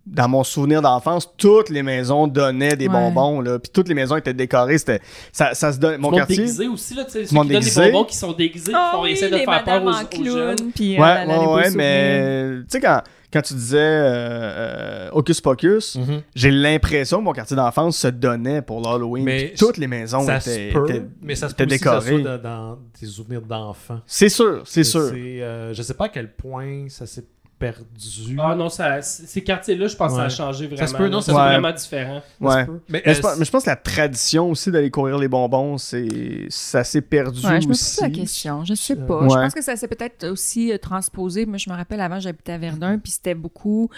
[0.06, 2.92] dans mon souvenir d'enfance, toutes les maisons donnaient des Ouais.
[2.94, 3.40] bonbons.
[3.42, 4.78] Là, puis toutes les maisons étaient décorées.
[4.78, 5.00] C'était,
[5.32, 6.00] ça, ça se donne.
[6.00, 6.36] Mon quartier.
[6.38, 9.02] déguisé aussi, là, tu sais, ceux qui donnent des bonbons qui sont déguisés, qui font
[9.02, 10.24] oui, essayer de faire peur aux, en aux clown,
[10.56, 10.72] jeunes.
[10.74, 13.02] puis, Ouais, euh, a ouais, ouais, mais tu sais, quand,
[13.32, 16.22] quand tu disais euh, euh, Hocus Pocus, Mhm.
[16.34, 19.24] j'ai l'impression que mon quartier d'enfance se donnait pour l'Halloween.
[19.24, 21.98] Mais toutes les maisons Ça étaient, peut, étaient- mais ça se peut aussi que ça
[22.00, 22.22] décorées.
[22.22, 24.00] soit dans tes souvenirs d'enfant.
[24.06, 25.10] C'est sûr, c'est sûr.
[25.14, 27.24] euh, je sais pas à quel point ça s'est
[27.58, 28.36] perdu.
[28.38, 30.86] Ah non, ça, ces quartiers-là, je pense que ça a changé vraiment.
[30.86, 31.42] se peut, non, ça c'est se peut.
[31.44, 32.20] vraiment différent.
[32.20, 32.66] Ça se Ouais.
[32.66, 32.80] peut.
[32.88, 35.28] Mais, Mais, euh, je pense, mais je pense que la tradition aussi d'aller courir les
[35.28, 38.64] bonbons, c'est ça s'est perdu Ouais, je me pose la question.
[38.64, 39.20] Je sais pas.
[39.28, 41.46] Je pense que ça s'est peut-être aussi euh, transposé.
[41.46, 43.90] Moi, je me rappelle avant, j'habitais à Verdun, puis c'était beaucoup.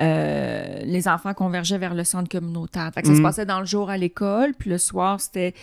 [0.00, 2.90] euh, les enfants convergeaient vers le centre communautaire.
[2.94, 3.24] Fait que ça se Mhm.
[3.24, 5.54] passait dans le jour à l'école, puis le soir, c'était.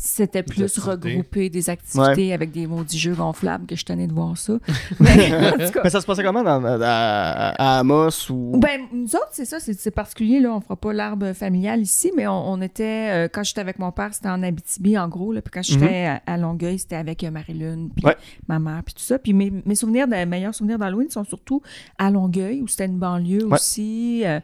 [0.00, 4.38] C'était plus regroupé des activités avec des maudits jeux gonflables que je tenais de voir
[4.38, 4.52] ça.
[5.00, 8.52] Mais en tout cas, Mais ça se passait comment dans, à, à Amos ou?
[8.60, 10.52] Ben, nous autres, c'est ça, c'est particulier, là.
[10.54, 13.90] On fera pas l'arbre familial ici, mais on, on était, euh, quand j'étais avec mon
[13.90, 15.42] père, c'était en Abitibi, en gros, là.
[15.42, 18.16] Puis quand j'étais à, à Longueuil, c'était avec euh, Marie-Lune, puis Ouais.
[18.46, 19.18] ma mère, puis tout ça.
[19.18, 21.60] Puis mes, mes souvenirs, de, meilleurs souvenirs d'Halloween sont surtout
[21.98, 23.54] à Longueuil, où c'était une banlieue Ouais.
[23.54, 24.38] aussi, euh,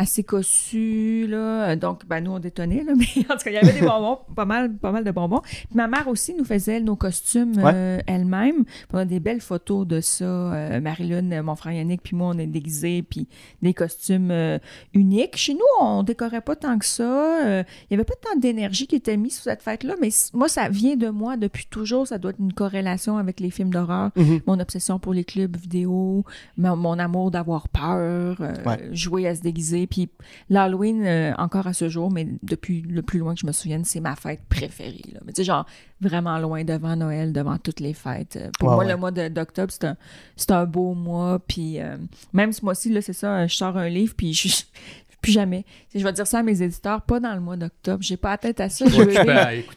[0.00, 1.76] assez cossue, là.
[1.76, 2.92] Donc, ben, nous, on détonnait, là.
[2.96, 5.40] Mais en tout cas, il y avait des bonbons, pas mal, pas mal de bonbons.
[5.42, 7.72] Puis ma mère aussi nous faisait nos costumes Ouais.
[7.74, 8.64] euh, elle-même.
[8.92, 10.24] On a des belles photos de ça.
[10.24, 13.28] Euh, Marie-Lune, euh, mon frère Yannick, puis moi, on est déguisés, puis
[13.60, 14.58] des costumes euh,
[14.94, 15.36] uniques.
[15.36, 17.44] Chez nous, on décorait pas tant que ça.
[17.46, 20.48] Euh, Il y avait pas tant d'énergie qui était mise sur cette fête-là, mais moi,
[20.48, 22.06] ça vient de moi depuis toujours.
[22.06, 24.40] Ça doit être une corrélation avec les films d'horreur, Mhm.
[24.46, 26.24] mon obsession pour les clubs vidéo,
[26.56, 28.88] mon, mon amour d'avoir peur, Ouais.
[28.92, 29.86] jouer à se déguiser.
[29.90, 30.08] Puis
[30.48, 33.84] l'Halloween, euh, encore à ce jour, mais depuis le plus loin que je me souvienne,
[33.84, 35.02] c'est ma fête préférée.
[35.12, 35.20] Là.
[35.26, 35.66] Mais tu sais, genre,
[36.00, 38.36] vraiment loin devant Noël, devant toutes les fêtes.
[38.36, 38.90] Euh, Pour Ouais, moi, ouais.
[38.92, 39.96] le mois de- d'octobre, c'est un,
[40.36, 41.40] c'est un beau mois.
[41.46, 41.96] Puis euh,
[42.32, 44.48] même ce mois-ci, là, c'est ça, je sors un livre, puis je
[45.20, 45.66] plus jamais.
[45.94, 48.02] Je vais dire ça à mes éditeurs, pas dans le mois d'octobre.
[48.02, 48.86] J'ai pas la tête à ça.
[48.88, 49.24] Je veux vivre,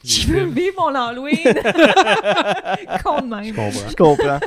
[0.04, 1.38] je veux vivre mon Halloween.
[1.44, 3.44] De même.
[3.44, 3.90] Je comprends.
[3.90, 4.40] Je comprends.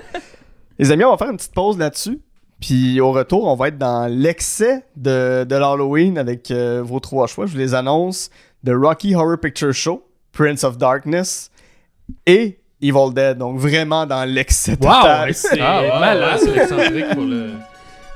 [0.79, 2.19] Les amis, on va faire une petite pause là-dessus.
[2.61, 7.27] Puis au retour, on va être dans l'excès de, de l'Halloween avec euh, vos trois
[7.27, 7.47] choix.
[7.47, 8.31] Je vous les annonce.
[8.65, 10.03] The Rocky Horror Picture Show,
[10.33, 11.51] Prince of Darkness
[12.27, 13.39] et Evil Dead.
[13.39, 15.27] Donc vraiment dans l'excès Wow, total.
[15.29, 16.41] ouais, c'est Ah, ouais, malade.
[16.43, 17.51] c'est excentrique pour le.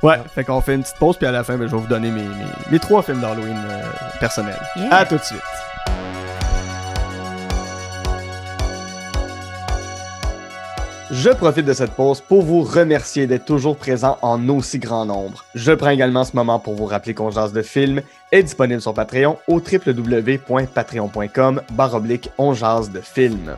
[0.03, 1.87] Ouais, fait qu'on fait une petite pause, puis à la fin, ben, je vais vous
[1.87, 2.35] donner mes, mes,
[2.71, 3.83] mes trois films d'Halloween euh,
[4.19, 4.59] personnels.
[4.75, 4.95] Yeah.
[4.95, 5.39] À tout de suite.
[11.13, 15.43] Je profite de cette pause pour vous remercier d'être toujours présent en aussi grand nombre.
[15.55, 18.01] Je prends également ce moment pour vous rappeler qu'on jase de film
[18.31, 23.57] est disponible sur Patreon au www.patreon.com baroblique on de.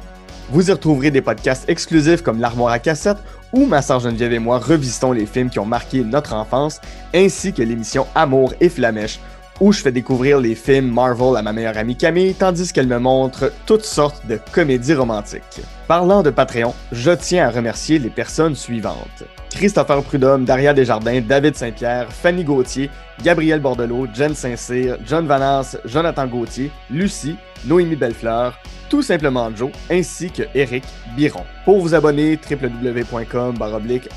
[0.49, 3.19] Vous y retrouverez des podcasts exclusifs comme l'armoire à cassette
[3.51, 6.81] où ma sœur Geneviève et moi revisitons les films qui ont marqué notre enfance,
[7.13, 9.19] ainsi que l'émission Amour et Flamèche,
[9.63, 12.99] où je fais découvrir les films Marvel à ma meilleure amie Camille, tandis qu'elle me
[12.99, 15.61] montre toutes sortes de comédies romantiques.
[15.87, 19.23] Parlant de Patreon, je tiens à remercier les personnes suivantes.
[19.51, 22.89] Christopher Prudhomme, Daria Desjardins, David Saint-Pierre, Fanny Gauthier,
[23.23, 28.59] Gabriel Bordelot, Jen Saint-Cyr, John Vanasse, Jonathan Gauthier, Lucie, Noémie Bellefleur,
[28.89, 30.83] tout simplement Joe, ainsi que Eric
[31.15, 31.45] Biron.
[31.63, 33.55] Pour vous abonner, www.com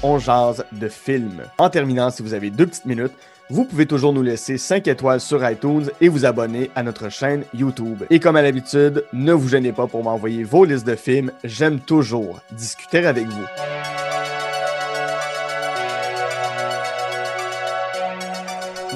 [0.02, 1.42] on jase de film.
[1.58, 3.12] En terminant, si vous avez deux petites minutes,
[3.48, 7.44] vous pouvez toujours nous laisser 5 étoiles sur iTunes et vous abonner à notre chaîne
[7.54, 8.02] YouTube.
[8.10, 11.78] Et comme à l'habitude, ne vous gênez pas pour m'envoyer vos listes de films, j'aime
[11.80, 13.44] toujours discuter avec vous.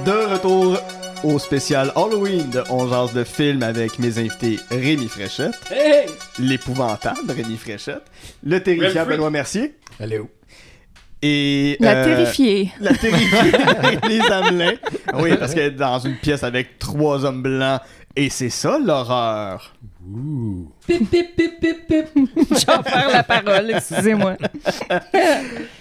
[0.05, 0.79] De retour
[1.25, 6.07] au spécial Halloween de On jase de film avec mes invités Rémi Fréchette, Hey!
[6.39, 8.03] l'épouvantable Rémi Fréchette,
[8.43, 9.05] le terrifiant.
[9.07, 10.29] Benoît Mercier Hello.
[11.23, 11.77] Et...
[11.81, 12.73] La euh, terrifiée.
[12.81, 13.53] La terrifiée
[14.09, 14.77] les Hamelins.
[15.15, 17.81] Oui, parce qu'elle est dans une pièce avec trois hommes blancs
[18.17, 19.75] et c'est ça l'horreur.
[20.13, 20.69] Ouh.
[20.87, 22.09] Pip, pip, pip, pip, pip.
[23.13, 24.37] La parole, excusez-moi.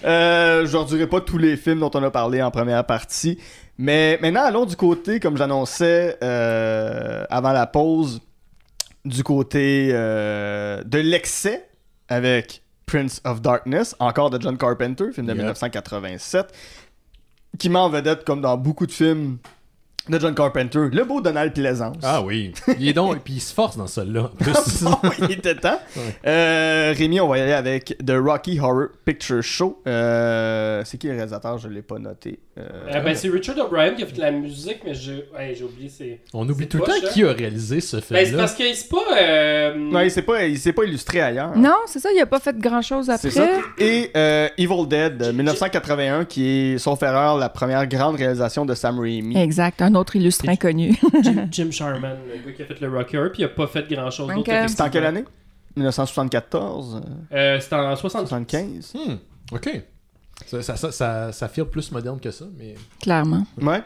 [0.03, 3.39] Euh, je ne redirai pas tous les films dont on a parlé en première partie.
[3.77, 8.21] Mais maintenant, allons du côté, comme j'annonçais euh, avant la pause,
[9.05, 11.67] du côté euh, de l'excès
[12.09, 15.37] avec Prince of Darkness, encore de John Carpenter, film de Yep.
[15.37, 16.51] 1987,
[17.59, 19.37] qui met en vedette, comme dans beaucoup de films
[20.09, 21.97] de John Carpenter, le beau Donald Pleasance.
[22.03, 22.51] Ah oui.
[22.79, 23.19] Il est donc.
[23.23, 24.31] Puis il se force dans celle-là.
[24.85, 25.79] Ah bon, il était temps.
[25.95, 26.15] Ouais.
[26.27, 29.81] Euh, Rémi, on va y aller avec The Rocky Horror Picture Show.
[29.87, 31.57] Euh, c'est qui le réalisateur?
[31.57, 32.39] Je ne l'ai pas noté.
[32.57, 32.61] Euh,
[32.93, 35.13] Euh, ben, c'est Richard O'Brien qui a fait la musique, mais je...
[35.35, 35.89] ouais, j'ai oublié.
[35.89, 37.09] C'est On oublie C'est tout le temps hein?
[37.13, 38.97] qui a réalisé ce ben, c'est parce que c'est pas.
[39.19, 41.55] euh, non, il s'est pas, il s'est pas illustré ailleurs.
[41.57, 43.29] Non, c'est ça, il a pas fait grand-chose C'est après.
[43.31, 43.47] ça.
[43.77, 48.73] Et euh, Evil Dead de 1981, qui est, sauf erreur, la première grande réalisation de
[48.75, 49.37] Sam Raimi.
[49.37, 50.95] Exact, un autre illustre inconnu.
[51.21, 53.87] Jim, Jim Sharman, le gars qui a fait le Rocker, puis il a pas fait
[53.91, 54.51] grand chose d'autre.
[54.67, 55.25] C'était en quelle année?
[55.75, 57.01] 1974
[57.31, 58.27] euh, Euh, C'était en 60.
[58.27, 59.13] 75 Hmm,
[59.55, 59.81] ok.
[60.45, 62.75] Ça, ça, ça, ça, ça file plus moderne que ça, mais.
[63.01, 63.45] Clairement.
[63.61, 63.81] Ouais.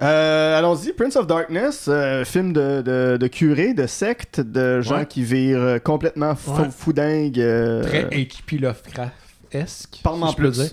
[0.00, 4.98] Euh, Allons-y, Prince of Darkness, euh, film de, de, de curés, de sectes, de gens
[4.98, 5.06] Ouais.
[5.06, 6.70] qui virent euh, complètement fou, Ouais.
[6.70, 7.38] foudingues.
[7.40, 8.58] euh, Très H.P.
[8.58, 10.00] Lovecraft-esque.
[10.02, 10.60] Parle-moi si je peux plus.
[10.62, 10.70] dire.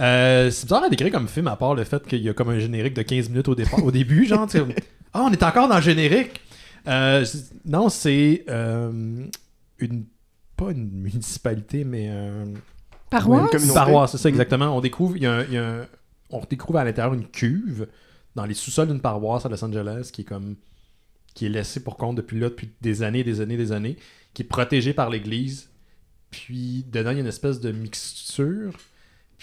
[0.00, 2.48] Euh, c'est bizarre à décrire comme film, à part le fait qu'il y a comme
[2.48, 4.64] un générique de 15 minutes au, départ, au début, genre, tu sais,
[5.14, 6.40] Ah, on est encore dans le générique!
[6.88, 9.24] Euh, c'est- non, c'est euh,
[9.78, 10.04] une.
[10.56, 12.44] Pas une municipalité, mais un.
[13.10, 13.42] Paroisse?
[13.42, 13.74] une communauté.
[13.74, 14.32] Paroisse, c'est ça Mm.
[14.32, 14.76] exactement.
[14.76, 15.86] On découvre, il y a un- il y a un-
[16.30, 17.86] on découvre à l'intérieur une cuve
[18.34, 20.56] dans les sous-sols d'une paroisse à Los Angeles qui est comme
[21.34, 23.96] qui est laissée pour compte depuis là depuis des années, des années, des années,
[24.34, 25.68] qui est protégée par l'Église.
[26.30, 28.72] Puis dedans il y a une espèce de mixture.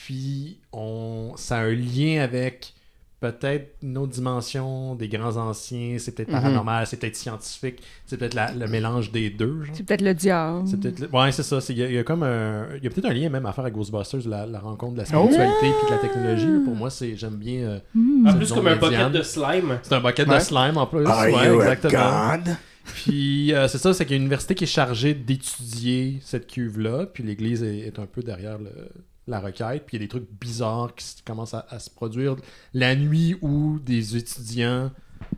[0.06, 2.74] Puis on, ça a un lien avec
[3.20, 5.98] peut-être une autre dimension des grands anciens.
[6.00, 6.36] C'est peut-être Mhm.
[6.42, 9.66] paranormal, c'est peut-être scientifique, c'est peut-être la- le mélange des deux.
[9.66, 9.76] genre.
[9.76, 10.66] C'est peut-être le diable.
[10.70, 11.00] C'est peut-être.
[11.02, 11.60] le- Ouais, c'est ça.
[11.60, 12.68] c'est- Il y, a- y a comme un.
[12.78, 15.00] Il y a peut-être un lien même à faire avec Ghostbusters, la, la rencontre de
[15.00, 16.64] la spiritualité puis de la technologie.
[16.64, 17.60] Pour moi, c'est j'aime bien.
[17.64, 18.26] euh, Hmm.
[18.26, 19.80] En C'est plus, comme un bucket de slime.
[19.84, 20.36] c'est un bucket Ouais.
[20.36, 21.06] de slime en plus.
[21.06, 22.38] Are ouais, you a exactement.
[22.38, 22.56] god?
[22.86, 26.48] Puis euh, c'est ça, c'est qu'il y a une université qui est chargée d'étudier cette
[26.48, 27.06] cuve-là.
[27.14, 28.90] Puis l'église est, est un peu derrière le-
[29.30, 29.86] la requête.
[29.86, 32.36] Puis il y a des trucs bizarres qui commencent à, à se produire
[32.74, 34.92] la nuit où des étudiants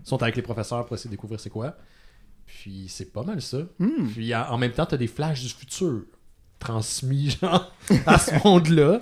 [0.03, 1.76] sont avec les professeurs pour essayer de découvrir c'est quoi.
[2.45, 3.59] Puis c'est pas mal ça.
[3.80, 4.07] Hmm.
[4.11, 6.03] Puis en même temps, t'as des flashs du futur
[6.59, 7.73] transmis genre,
[8.05, 9.01] à ce monde-là.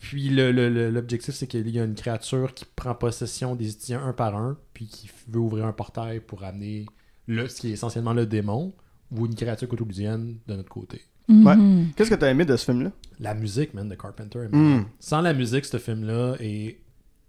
[0.00, 4.36] Puis l'objectif, c'est qu'il y a une créature qui prend possession des étudiants un par
[4.36, 6.86] un, puis qui veut ouvrir un portail pour amener
[7.26, 8.72] le, ce qui est essentiellement le démon,
[9.10, 11.02] ou une créature cthulhusienne de notre côté.
[11.28, 11.88] Mhm.
[11.96, 12.92] Qu'est-ce que t'as aimé de ce film-là?
[13.20, 14.48] La musique, man, de Carpenter.
[14.50, 14.84] malade.
[15.00, 16.78] Sans la musique, ce film-là est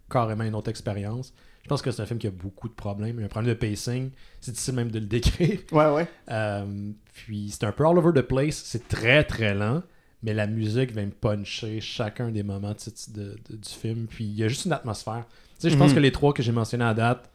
[0.10, 1.34] carrément une autre expérience.
[1.64, 3.16] Je pense que c'est un film qui a beaucoup de problèmes.
[3.18, 4.12] Il y a un problème de pacing.
[4.40, 5.60] C'est difficile même de le décrire.
[5.72, 6.08] Ouais, ouais.
[6.32, 8.56] Euh, puis c'est un peu all over the place.
[8.64, 9.82] C'est très très lent.
[10.24, 14.08] Mais la musique vient me puncher chacun des moments de- de- de- du film.
[14.10, 15.26] Puis il y a juste une atmosphère.
[15.60, 15.96] Tu sais, je pense Mhm.
[15.96, 17.30] que les trois que j'ai mentionnés à date,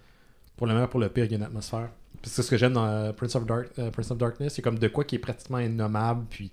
[0.56, 1.90] pour le meilleur, pour le pire, il y a une atmosphère.
[2.22, 4.54] Puis c'est ce que j'aime dans euh, Prince, of Dark, euh, Prince of Darkness.
[4.54, 6.24] C'est comme de quoi qui est pratiquement innommable.
[6.30, 6.50] Puis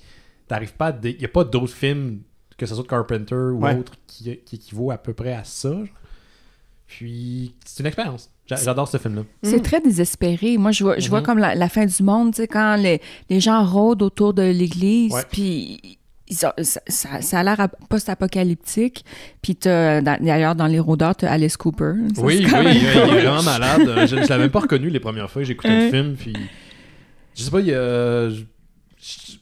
[0.48, 0.96] t'arrives pas à.
[1.04, 2.22] Il y a pas d'autres films,
[2.58, 3.78] que ce soit de Carpenter ou Ouais.
[3.78, 5.70] autre, qui, qui équivaut à peu près à ça.
[5.70, 5.86] genre.
[6.88, 8.32] Puis c'est une expérience.
[8.48, 9.22] J'a- J'adore ce film-là.
[9.44, 10.58] C'est très désespéré.
[10.58, 11.26] Moi, je vois, je vois Mhm.
[11.26, 14.42] comme la, la fin du monde, tu sais, quand les, les gens rôdent autour de
[14.42, 15.22] l'église, Ouais.
[15.30, 16.00] puis
[16.30, 16.54] ça,
[16.88, 19.04] ça- ça a l'air ap- post-apocalyptique.
[19.42, 21.94] Puis d'ailleurs, dans les rôdeurs, t'as Alice Cooper.
[22.16, 23.82] Ça, Oui, oui, il, est vraiment malade.
[23.88, 25.90] Euh, Je, je l'avais même pas reconnu les premières fois que j'ai écouté le Ouais.
[25.92, 26.16] film.
[26.16, 26.34] Puis,
[27.36, 28.30] je sais pas, il y a.
[28.30, 28.44] je-
[29.02, 29.38] je-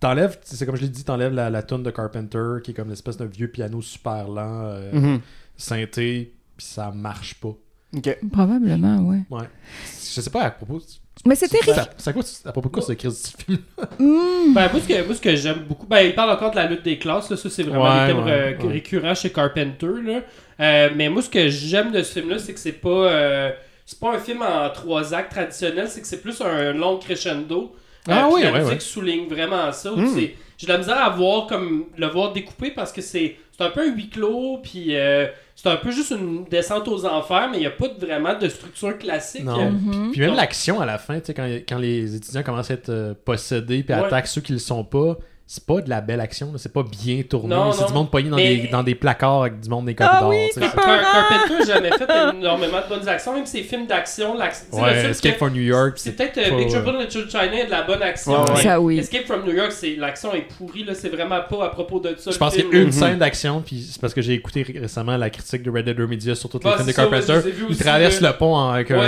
[0.00, 2.88] T'enlèves, c'est comme je l'ai dit, t'enlèves la, la tune de Carpenter qui est comme
[2.88, 5.20] l'espèce d'un vieux piano super lent, euh, Mhm.
[5.56, 7.54] synthé, puis ça marche pas.
[7.96, 8.18] Ok.
[8.32, 9.18] Probablement, oui.
[9.30, 9.44] Ouais.
[9.84, 10.80] Je sais pas à propos.
[11.24, 11.74] Mais c'est terrible.
[11.74, 13.58] Ça, ça quoi, à propos de quoi ce crise du film
[13.98, 14.54] Hmm.
[14.54, 16.66] Ben, moi, ce que, moi, ce que j'aime beaucoup, ben, il parle encore de la
[16.66, 18.72] lutte des classes, là, ça, c'est vraiment Ouais, des thèmes ouais, ré- ouais.
[18.72, 20.20] récurrents chez Carpenter, là.
[20.60, 23.50] Euh, mais moi, ce que j'aime de ce film-là, c'est que c'est pas, euh,
[23.86, 27.74] c'est pas un film en trois actes traditionnels, c'est que c'est plus un long crescendo.
[28.08, 28.80] Ah puis oui, la ouais, musique ouais.
[28.80, 29.90] souligne vraiment ça.
[29.92, 30.06] Mm.
[30.14, 33.64] c'est- J'ai de la misère à voir comme le voir découpé parce que c'est c'est
[33.64, 35.26] un peu un huis clos, puis euh,
[35.62, 38.36] c'est un peu juste une descente aux enfers, mais il n'y a pas de- vraiment
[38.36, 39.44] de structure classique.
[39.44, 39.70] Non.
[39.70, 40.10] Mhm.
[40.12, 42.88] Puis même l'action à la fin, tu sais, quand, quand les étudiants commencent à être
[42.88, 44.00] euh, possédés puis Ouais.
[44.04, 45.16] attaquent ceux qui le sont pas,
[45.54, 47.54] c'est pas de la belle action, c'est pas bien tourné.
[47.74, 50.20] C'est du monde pogné dans, Mais- des, dans des placards avec du monde des Ah
[50.22, 50.30] corridors.
[50.30, 52.08] oui, Car- Carpenter n'a jamais fait
[52.38, 54.34] énormément de bonnes actions, même ses films d'action.
[54.72, 57.82] Ouais, Escape for New York, C'est peut-être pas- Big Trouble in Little China, de la
[57.82, 58.32] bonne action.
[58.32, 58.54] Ouais, ouais.
[58.56, 58.98] mais Ça, oui.
[58.98, 62.14] Escape from New York, c'est l'action est pourrie, là, c'est vraiment pas à propos de
[62.16, 62.30] ça.
[62.30, 62.92] Je pense qu'il y a une Mhm.
[62.92, 65.98] scène d'action, puis c'est parce que j'ai écouté ré- récemment la critique de Red Dead
[66.00, 67.40] Media sur tous les Ah, films de Carpenter.
[67.68, 69.02] il traverse le pont avec un.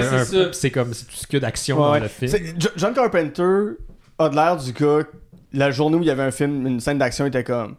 [0.52, 2.32] C'est comme c'est tout ce qu'il y a d'action dans le film.
[2.76, 3.76] John Carpenter
[4.18, 5.04] a de l'air du gars.
[5.54, 7.76] La journée où il y avait un film, une scène d'action, était comme.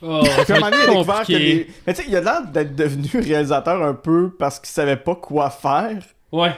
[0.00, 2.02] Oh, Puis à un ça va moment donné, il a découvert que les- Mais tu
[2.02, 5.98] sais, il a l'air d'être devenu réalisateur un peu parce qu'il savait pas quoi faire.
[6.30, 6.52] Ouais.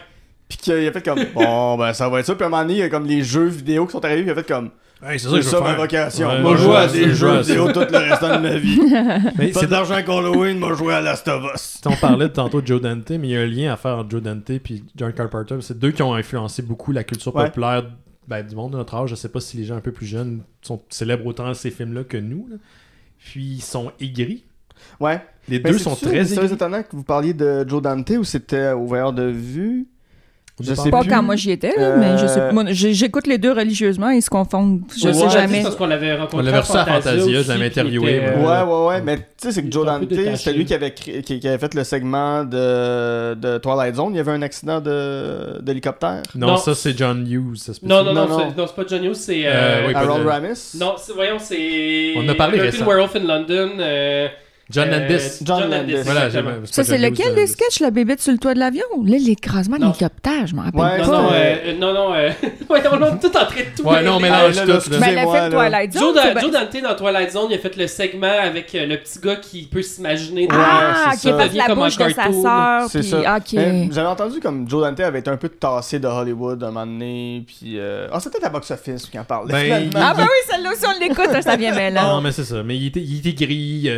[0.48, 1.24] Puis qu'il a fait comme.
[1.34, 2.34] Bon, ben ça va être ça.
[2.34, 4.22] Puis à un moment donné, il y a comme les jeux vidéo qui sont arrivés.
[4.22, 4.70] Puis il a fait comme.
[5.02, 6.28] Hey, c'est C'est ça ma vocation.
[6.28, 7.40] Ouais, moi, je joue à des je jeux ça.
[7.40, 8.78] vidéo tout le restant de ma vie.
[9.38, 11.80] Mais Pas c'est d'argent avec Halloween, moi, je jouer à Last of Us.
[11.86, 13.96] On parlait de tantôt de Joe Dante, mais il y a un lien à faire
[13.96, 14.60] entre Joe Dante et
[14.96, 15.56] John Carpenter.
[15.62, 17.46] C'est deux qui ont influencé beaucoup la culture Ouais.
[17.46, 17.84] populaire
[18.28, 19.10] ben, du monde de notre âge.
[19.10, 22.04] Je sais pas si les gens un peu plus jeunes sont célèbrent autant ces films-là
[22.04, 22.46] que nous.
[22.48, 22.56] là.
[23.18, 24.44] Puis ils sont aigris.
[24.98, 25.20] Ouais.
[25.48, 29.12] Les Mais deux sont très étonnant que vous parliez de Joe Dante ou c'était ouvert
[29.12, 29.88] de vue.
[30.60, 31.08] Je sais Pas plus.
[31.10, 34.22] quand moi j'y étais, là, Euh, mais je sais, moi, j'écoute les deux religieusement, ils
[34.22, 34.80] se confondent.
[34.98, 35.62] Je Ouais, sais jamais.
[35.62, 36.38] parce qu'on l'avait rencontré.
[36.38, 39.02] On l'avait reçu à Fantasia, je aussi, l'avais puis interviewé, était, euh, Ouais, ouais, ouais,
[39.02, 40.04] mais tu sais, c'est que Joe Dante,
[40.36, 44.10] c'était lui qui avait, cré- qui, qui avait fait le segment de, de Twilight Zone.
[44.14, 46.22] Il y avait un accident de- d'hélicoptère?
[46.34, 46.56] Non, Non.
[46.56, 47.58] ça c'est John Hughes.
[47.82, 49.46] Non, non, non, Non, c'est- non, c'est pas John Hughes, c'est.
[49.46, 50.72] Euh, euh, oui, pas Harold de- Ramis?
[50.78, 52.12] Non, c'est- voyons, c'est.
[52.16, 52.90] On a parlé récemment.
[52.90, 53.70] Werewolf in London.
[54.70, 55.24] Euh, John euh, Landis.
[55.42, 55.94] John Landis.
[56.04, 56.30] Voilà,
[56.64, 58.84] Ça, c'est lequel des euh, sketchs, la bébête sur le toit de l'avion?
[59.04, 59.88] Là, l'écrasement Non.
[59.88, 61.06] d'hélicoptère, je m'en rappelle Ouais, pas.
[61.06, 62.30] Non, non, C'est- euh, non, non, euh,
[62.70, 63.82] ouais, on est tout en train de tout.
[63.88, 64.90] Ouais, non, mélange Ah, là, tout.
[64.90, 64.98] là, là.
[65.00, 65.50] Mais elle a fait.
[65.50, 66.02] Twilight Zone.
[66.02, 68.74] Joe, c'est Da- ben- Joe Dante dans Twilight Zone, il a fait le segment avec
[68.74, 70.46] euh, le petit gars qui peut s'imaginer.
[70.46, 72.88] dans- Ah, c'est qui Devient la comme un bouche de sa sœur.
[72.90, 73.38] C'est ça.
[73.90, 77.44] J'avais entendu comme Joe Dante avait été un peu tassé de Hollywood un moment donné.
[77.46, 77.78] Puis.
[77.78, 79.52] euh, Ah, c'était à box office qui en parlait.
[79.52, 79.90] Ben.
[79.94, 82.20] Ah, bah oui, celle-là aussi, on l'écoute, ça vient Non, mêlant.
[82.20, 82.62] mais c'est ça.
[82.62, 83.88] Mais il était, il était gris.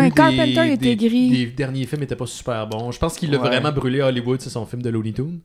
[0.00, 1.30] il ouais, eu Carpenter était gris.
[1.30, 2.90] Les derniers films étaient pas super bons.
[2.92, 3.48] Je pense qu'il a Ouais.
[3.48, 5.40] vraiment brûlé à Hollywood, c'est son film de Looney Tunes.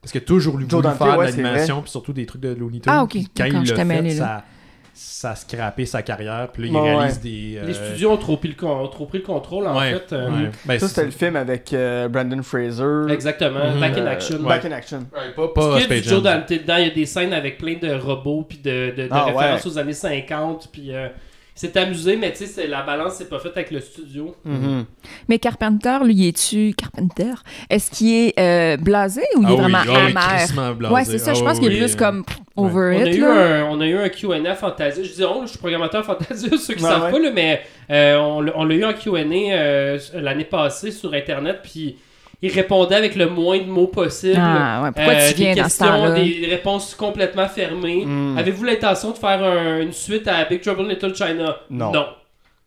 [0.00, 2.42] Parce qu'il a toujours voulu Joe Dante, faire ouais, de l'animation, puis surtout des trucs
[2.42, 2.92] de Looney Tunes.
[2.94, 4.10] Ah, ok, Quand il je l'a fait, là.
[4.10, 4.44] ça,
[4.92, 6.48] ça a scrappé sa carrière.
[6.52, 7.56] Puis là, il Ouais, réalise des.
[7.56, 9.92] euh, Les studios ont trop pris le, con- ont trop pris le contrôle, en ouais,
[9.94, 10.12] fait.
[10.12, 10.50] euh, ouais.
[10.66, 13.12] Ben, Ça, c'est- c'était le film avec euh, Brandon Fraser.
[13.12, 13.80] Exactement, Mhm.
[13.80, 14.38] Back in Action.
[14.42, 14.98] Back in Action.
[14.98, 16.38] Ouais, pas, Parce pas qu'il y a du Space Joe Jam.
[16.40, 19.08] Dante dedans, il y a des scènes avec plein de robots puis de, de, de
[19.10, 19.70] Ah, références ouais.
[19.72, 21.12] aux années 50 puis euh, il
[21.54, 24.34] s'est amusé mais tu sais c'est- la balance c'est pas faite avec le studio.
[24.44, 24.84] Mhm.
[25.28, 27.32] Mais Carpenter, lui, est-tu Carpenter?
[27.70, 30.74] Est-ce qu'il est euh, blasé ou il Ah est oui, vraiment ah oui, amer?
[30.74, 30.94] blasé.
[30.94, 31.30] Ouais, c'est ça.
[31.30, 33.18] Ah je pense oui, qu'il est plus euh, comme pff, over on, a it.
[33.20, 33.60] là.
[33.60, 35.02] un, on a eu un Q&A Fantasia.
[35.04, 37.10] Je dis on, je suis programmateur Fantasia, ceux qui Ouais, savent ouais.
[37.12, 41.12] pas là, mais euh, on, l'a- on l'a eu en Q&A euh, l'année passée sur
[41.14, 41.96] internet puis
[42.46, 44.38] il répondait avec le moins de mots possible.
[44.38, 44.90] Ah, ouais.
[44.94, 48.04] Pourquoi Euh, tu viens des dans ce questions, des réponses complètement fermées.
[48.04, 48.36] Mm.
[48.38, 51.56] Avez-vous l'intention de faire un- une suite à Big Trouble in Little China?
[51.70, 51.92] Non.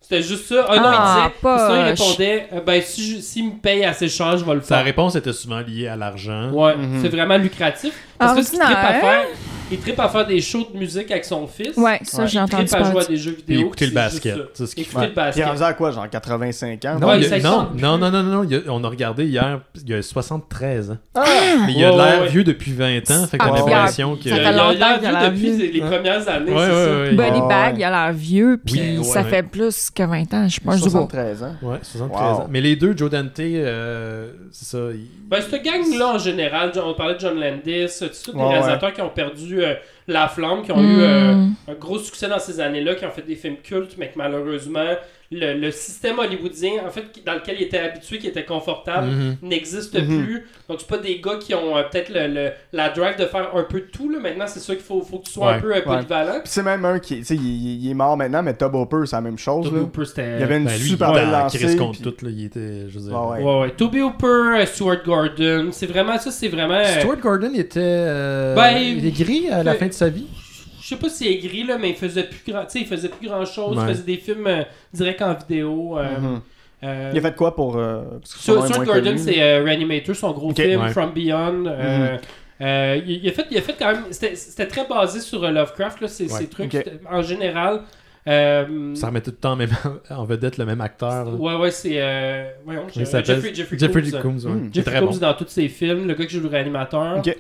[0.02, 0.66] C'était juste ça.
[0.70, 1.36] Ah non, Ah, il disait.
[1.42, 4.54] pas, sinon, il répondait euh, ben, si je- s'il me paye assez cher, je vais
[4.54, 4.86] le Sa faire.
[4.86, 6.50] réponse était souvent liée à l'argent.
[6.52, 7.00] Ouais, Mhm.
[7.02, 7.94] c'est vraiment lucratif.
[8.18, 9.26] Parce que ce qu'il trippe à faire,
[9.72, 11.76] il trippe à faire des shows de musique avec son fils.
[11.78, 12.28] Ouais, ça, Ouais.
[12.28, 13.68] j'ai Il entendu trippe à jouer à des jeux vidéo.
[13.68, 14.36] écouter le basket.
[14.36, 14.52] juste ça.
[14.54, 15.46] C'est ce qu'il Écouter le Puis il est basket.
[15.48, 17.00] rendu à quoi, genre 85 ans?
[17.00, 19.60] Non, il il non, non, non, non, non, il y a- on a regardé hier,
[19.76, 20.98] il y a 73 ans.
[21.16, 21.24] Ah!
[21.66, 22.28] Mais il a l'air ouais.
[22.30, 24.22] vieux depuis 20 ans, fait qu'on Ah, a l'impression que...
[24.26, 27.12] Il a- il l'air vieux depuis les premières années, Ouais.
[27.48, 30.76] Bag, il a l'air vieux, puis ça fait plus que 20 ans, je pense.
[30.76, 30.90] je dis pas.
[30.92, 31.56] 73 ans.
[31.62, 32.42] Ouais, 73 Wow.
[32.44, 32.48] ans.
[32.50, 34.78] Mais les deux, Joe Dante, euh, c'est ça.
[34.94, 38.48] il- Ben, cette gang-là, en général, on parlait de John Landis, c'est tous des Ouais,
[38.50, 39.76] réalisateurs qui ont perdu euh,
[40.08, 41.00] la flamme, qui ont Mm.
[41.00, 41.34] eu euh,
[41.68, 44.96] un gros succès dans ces années-là, qui ont fait des films cultes, mais que malheureusement,
[45.30, 49.36] le, le système hollywoodien, en fait, dans lequel ils étaient habitués, qui était confortable, Mhm.
[49.42, 50.24] n'existe Mhm.
[50.24, 50.46] plus.
[50.70, 53.50] Donc, c'est pas des gars qui ont euh, peut-être le, le- la drive de faire
[53.54, 54.10] un peu de tout.
[54.10, 54.20] Là.
[54.20, 55.62] Maintenant, c'est ça qu'il faut, faut que tu sois un Ouais.
[55.62, 56.40] peu euh, polyvalent.
[56.40, 58.74] Puis c'est même un qui, tu sais, il, il- il est mort maintenant, mais Tob
[58.76, 59.66] Hopper, c'est la même chose.
[59.66, 59.82] Toby là.
[59.84, 60.34] Hooper, c'était...
[60.36, 61.76] Il y avait une Ben, lui, super il belle était en lancée.
[61.78, 63.18] contre puis- tout, là, il était, je veux dire...
[63.18, 63.44] Ah ouais.
[63.44, 63.70] Ouais, ouais.
[63.72, 64.26] Toby Hooper,
[64.62, 66.76] euh, Stuart Gordon, c'est vraiment ça, c'est vraiment...
[66.76, 67.80] euh, Stuart Gordon, il était...
[67.82, 70.28] euh, Ben, il est gris à la fin de sa vie.
[70.88, 72.86] Je sais pas s'il est gris, là, mais il faisait plus grand, tu sais, il
[72.86, 73.76] faisait plus grand chose.
[73.76, 73.84] Ouais.
[73.90, 75.98] Il faisait des films euh, direct en vidéo.
[75.98, 76.42] euh, Mhm.
[76.84, 77.76] euh, Il a fait quoi pour.
[77.78, 80.90] euh, Stuart moins Gordon, c'est euh, Reanimator, son gros film, Ouais.
[80.92, 81.66] From Beyond.
[81.68, 82.18] euh,
[82.62, 84.04] euh, il, il a fait, il a fait quand même.
[84.12, 86.40] C'était très basé sur euh, Lovecraft, là, ces, Ouais.
[86.40, 86.74] ces trucs.
[87.12, 87.82] En général.
[88.28, 89.70] euh, Ça remettait tout le temps même
[90.10, 91.26] en vedette le même acteur.
[91.26, 91.32] là.
[91.32, 92.02] ouais, ouais, c'est.
[92.02, 92.46] Euh,
[92.96, 94.22] Jeffrey, Jeffrey, Jeffrey Combs.
[94.22, 94.52] Combs, ouais.
[94.54, 94.70] Mm.
[94.74, 95.18] C'est Jeffrey Combs bon.
[95.18, 97.18] dans tous ses films, le gars qui joue le réanimateur.
[97.18, 97.36] Ok.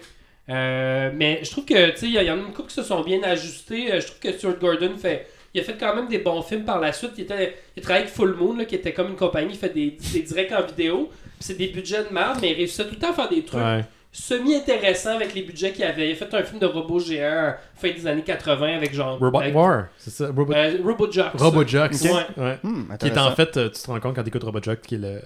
[0.50, 2.76] Euh, mais je trouve que, tu sais, il y, y en a une couple qui
[2.76, 3.92] se sont bien ajustés.
[3.94, 5.28] Euh, Je trouve que Stuart Gordon fait.
[5.54, 7.12] il a fait quand même des bons films par la suite.
[7.18, 9.74] Il, était, il travaillait avec Full Moon, là, qui était comme une compagnie, il fait
[9.74, 11.10] des, des directs en vidéo.
[11.12, 13.44] Puis c'est des budgets de merde, mais il réussissait tout le temps à faire des
[13.44, 13.84] trucs Ouais.
[14.12, 16.10] semi-intéressants avec les budgets qu'il avait.
[16.10, 19.20] Il a fait un film de robot géant fin des années 80 avec genre.
[19.20, 20.28] Robot avec- War, c'est ça?
[20.28, 20.78] Robot, Euh.
[22.38, 22.44] Ouais.
[22.44, 22.58] Ouais.
[22.64, 24.96] Hmm, Qui est en fait, euh, tu te rends compte quand tu écoutes Robojocks, qui
[24.96, 25.22] est le-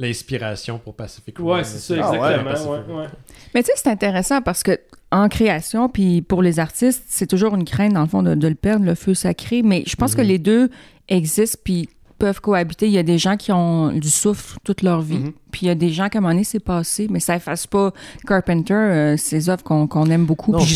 [0.00, 1.46] l'inspiration pour Pacific Rim.
[1.46, 2.72] Ouais, c'est ça, Ah ouais, exactement.
[2.72, 3.06] Ouais, ouais.
[3.54, 4.78] Mais tu sais, c'est intéressant parce que
[5.12, 8.48] en création, puis pour les artistes, c'est toujours une crainte, dans le fond, de, de
[8.48, 9.62] le perdre, le feu sacré.
[9.62, 10.70] Mais je pense que les deux
[11.08, 11.88] existent, puis
[12.20, 12.86] peuvent cohabiter.
[12.86, 15.32] Il y a des gens qui ont du souffle toute leur vie, Mhm.
[15.50, 17.66] puis il y a des gens qu'à un moment donné, c'est passé, mais ça efface
[17.66, 17.92] pas
[18.26, 20.52] Carpenter, euh, ses œuvres qu'on aime beaucoup.
[20.52, 20.68] Non, puis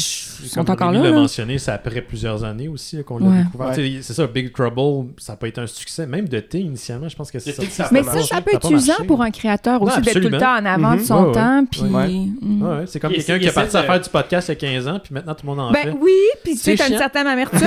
[0.42, 1.00] je- sont encore là.
[1.02, 3.42] l'a mentionné, c'est après plusieurs années aussi qu'on l'a Ouais.
[3.44, 3.68] découvert.
[3.78, 3.98] Ouais.
[4.02, 6.06] C'est ça, Big Trouble, ça n'a pas été un succès.
[6.06, 7.84] Même de T, initialement, je pense que c'est Thé, ça.
[7.84, 10.38] ça Mais ça, ça peut Ça être usant pour un créateur aussi d'être tout le
[10.38, 10.98] temps en avant Mhm.
[10.98, 11.32] de son Ouais, ouais.
[11.34, 11.64] temps.
[11.70, 12.08] Puis, Ouais.
[12.40, 12.84] mm.
[12.86, 14.98] C'est comme quelqu'un qui est parti à faire du podcast il y a 15 ans,
[15.02, 15.94] puis maintenant tout le monde en Ben fait.
[16.00, 16.10] oui,
[16.42, 17.60] puis tu sais, t'as une certaine amertume.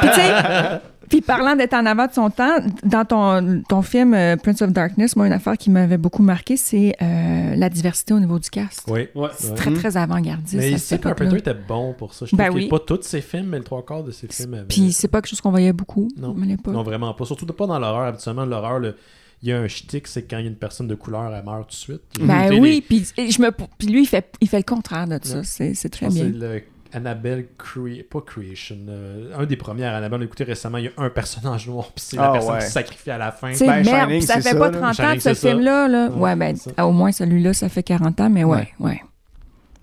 [0.00, 0.30] puis tu sais,
[1.08, 4.72] puis parlant d'être en avant de son temps, dans ton, ton film euh, Prince of
[4.72, 8.50] Darkness, moi, une affaire qui m'avait beaucoup marqué, c'est euh, la diversité au niveau du
[8.50, 8.84] cast.
[8.88, 9.08] Oui.
[9.14, 9.28] Ouais.
[9.38, 9.54] C'est Ouais.
[9.56, 10.54] très, très avant-gardiste.
[10.56, 10.98] Mais ici.
[10.98, 12.26] Carpenter était bon pour ça.
[12.26, 12.68] Je Ben oui.
[12.68, 14.64] pas tous ses films, mais le trois quarts de ses films avaient...
[14.64, 16.36] Puis c'est pas quelque chose qu'on voyait beaucoup Non.
[16.40, 16.74] à l'époque.
[16.74, 17.24] Non, vraiment pas.
[17.24, 18.06] Surtout pas dans l'horreur.
[18.06, 18.94] Habituellement, l'horreur, le-
[19.42, 21.44] il y a un shtick, c'est quand il y a une personne de couleur, elle
[21.44, 22.00] meurt tout de suite.
[22.20, 25.06] Ben écouté oui, puis et je me, puis lui, il fait, il fait le contraire
[25.06, 25.38] de ça.
[25.38, 25.74] Ouais.
[25.74, 26.24] C'est, très bien.
[26.24, 28.02] c'est le Annabelle Cre...
[28.10, 28.76] pas Creation.
[28.88, 32.04] euh, un des premiers Annabelle, on écouté récemment, il y a un personnage noir, puis
[32.04, 32.58] c'est la Ah, personne ouais.
[32.60, 33.52] qui se sacrifie à la fin.
[33.54, 34.92] Sais, Ben, merde, Shining, ça c'est fait ça, pas là.
[34.94, 35.88] 30 ans de ce c'est film-là.
[35.88, 36.08] Là.
[36.10, 39.00] Ouais, Ouais, ben, c'est au moins celui-là, ça fait 40 ans, mais ouais, ouais.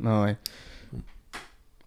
[0.06, 0.36] Ah ouais.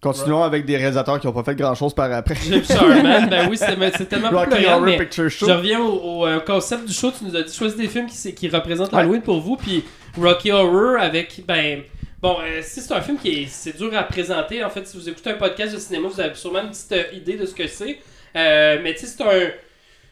[0.01, 2.33] Continuons avec des réalisateurs qui n'ont pas fait grand-chose par après.
[2.35, 5.45] Jim Sharman, ben oui, c'est c'est tellement Rocky Horror mais Picture Show.
[5.47, 5.91] je reviens au,
[6.21, 7.11] au, euh, concept du show.
[7.11, 8.99] Tu nous as dit choisir des films qui, c'est- qui représentent Ouais.
[8.99, 9.83] Halloween pour vous, puis
[10.17, 11.81] Rocky Horror avec, ben...
[12.21, 14.97] Bon, euh, si c'est un film qui est, c'est dur à présenter, en fait, si
[14.97, 17.55] vous écoutez un podcast de cinéma, vous avez sûrement une petite euh, idée de ce
[17.55, 17.99] que c'est.
[18.35, 19.51] Euh, mais tu sais, c'est un...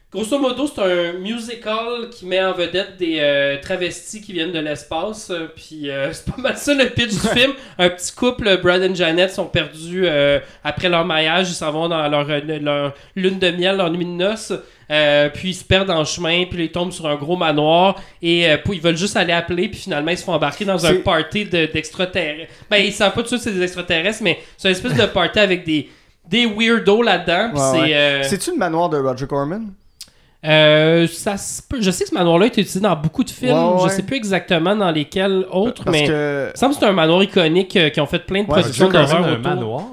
[0.09, 4.59] Grosso modo, c'est un musical qui met en vedette des euh, travestis qui viennent de
[4.59, 5.29] l'espace.
[5.31, 7.51] euh, Puis euh, c'est pas mal ça le pitch du film.
[7.77, 11.49] Un petit couple, Brad et Janet, sont perdus euh, après leur mariage.
[11.49, 14.53] Ils s'en vont dans leur, euh, leur lune de miel, leur nuit de noces.
[14.89, 18.47] Euh, puis ils se perdent en chemin, puis ils tombent sur un gros manoir et
[18.63, 21.43] puis ils veulent juste aller appeler, puis finalement ils se font embarquer dans un party
[21.43, 22.53] de- d'extraterrestres.
[22.69, 24.93] ben ils savent pas tout de suite que c'est des extraterrestres, mais c'est une espèce
[24.93, 25.89] de party avec des
[26.25, 27.51] des weirdos là-dedans.
[27.53, 27.95] Ouais, c'est ouais.
[27.95, 29.73] euh, C'est-tu le manoir de Roger Corman?
[30.45, 33.30] Euh, ça se peut- je sais que ce manoir-là a été utilisé dans beaucoup de
[33.30, 33.51] films.
[33.57, 33.89] Ouais, ouais.
[33.89, 36.85] Je sais plus exactement dans lesquels autres, Parce mais que il me semble que c'est
[36.85, 39.39] un manoir iconique euh, qui ont fait plein de Ouais, productions d'horreur un autour.
[39.43, 39.84] manoir.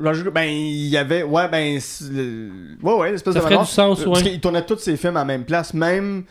[0.00, 2.50] Roger, ben il y avait, ouais ben, c'est le-
[2.82, 3.66] ouais ouais, l'espèce Ça de ferait manoir.
[3.66, 4.30] du sens, Parce ouais.
[4.30, 6.24] qu'il tournait tous ses films à la même place, même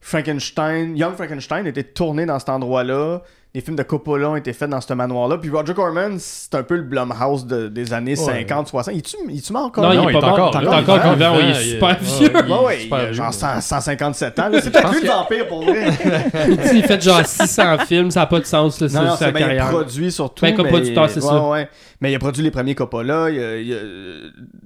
[0.00, 3.20] Frankenstein, Young Frankenstein était tourné dans cet endroit-là.
[3.52, 5.36] Les films de Coppola ont été faits dans ce manoir-là.
[5.38, 8.94] Puis Roger Corman, c'est un peu le Blumhouse de- des années 50, 60.
[8.94, 9.02] Il
[9.42, 9.82] tu mort encore?
[9.82, 9.94] Non, là?
[9.96, 10.50] il est pas mort.
[10.54, 11.32] Il est Il est encore vivant.
[11.36, 12.32] oui, il est super ouais, vieux.
[12.32, 14.50] Ouais, ouais, il a genre 100 157 ans.
[14.52, 15.84] C'est peut-être lui le vampire pour vrai.
[16.74, 19.16] Il fait genre 600 films, ça n'a pas de sens là, Non, sa- non, sa
[19.16, 19.68] c'est il a carrière.
[19.70, 20.44] produit surtout.
[20.44, 21.48] Ben, comme producteur, c'est ouais, ça.
[21.48, 21.68] ouais.
[22.02, 23.28] Mais il a produit les premiers Coppola.
[23.30, 23.76] il a- il a-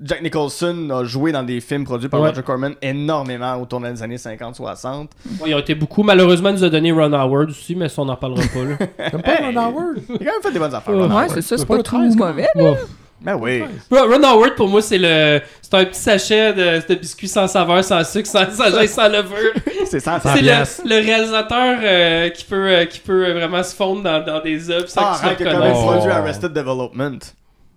[0.04, 2.28] Jack Nicholson a joué dans des films produits par Ouais.
[2.28, 5.10] Roger Corman énormément autour des années 50-60.
[5.40, 6.02] Ouais, Ils ont été beaucoup.
[6.04, 8.64] Malheureusement, il nous a donné Ron Howard aussi, mais ça, on n'en parlera pas.
[8.64, 9.10] Là.
[9.18, 9.96] Pas Ron Howard.
[10.08, 10.94] Il a quand même fait des bonnes affaires.
[10.94, 12.46] Ouais, c'est ça, c'est pas pas le tout 13, quand mauvais.
[12.54, 12.76] Bon.
[13.24, 13.64] Ben oui.
[13.90, 17.82] Ron Howard, pour moi, c'est le c'est un petit sachet de, de biscuits sans saveur,
[17.82, 19.52] sans sucre, sans, sans, sans, sans levure.
[19.86, 20.20] C'est ça.
[20.22, 24.40] C'est le, le réalisateur euh, qui, peut, euh, qui peut vraiment se fondre dans, dans
[24.40, 25.84] des œuvres sans Ah, que tu arrête, le il a quand même reconnaisses.
[25.84, 25.92] Oh.
[25.92, 27.18] produit Arrested Development.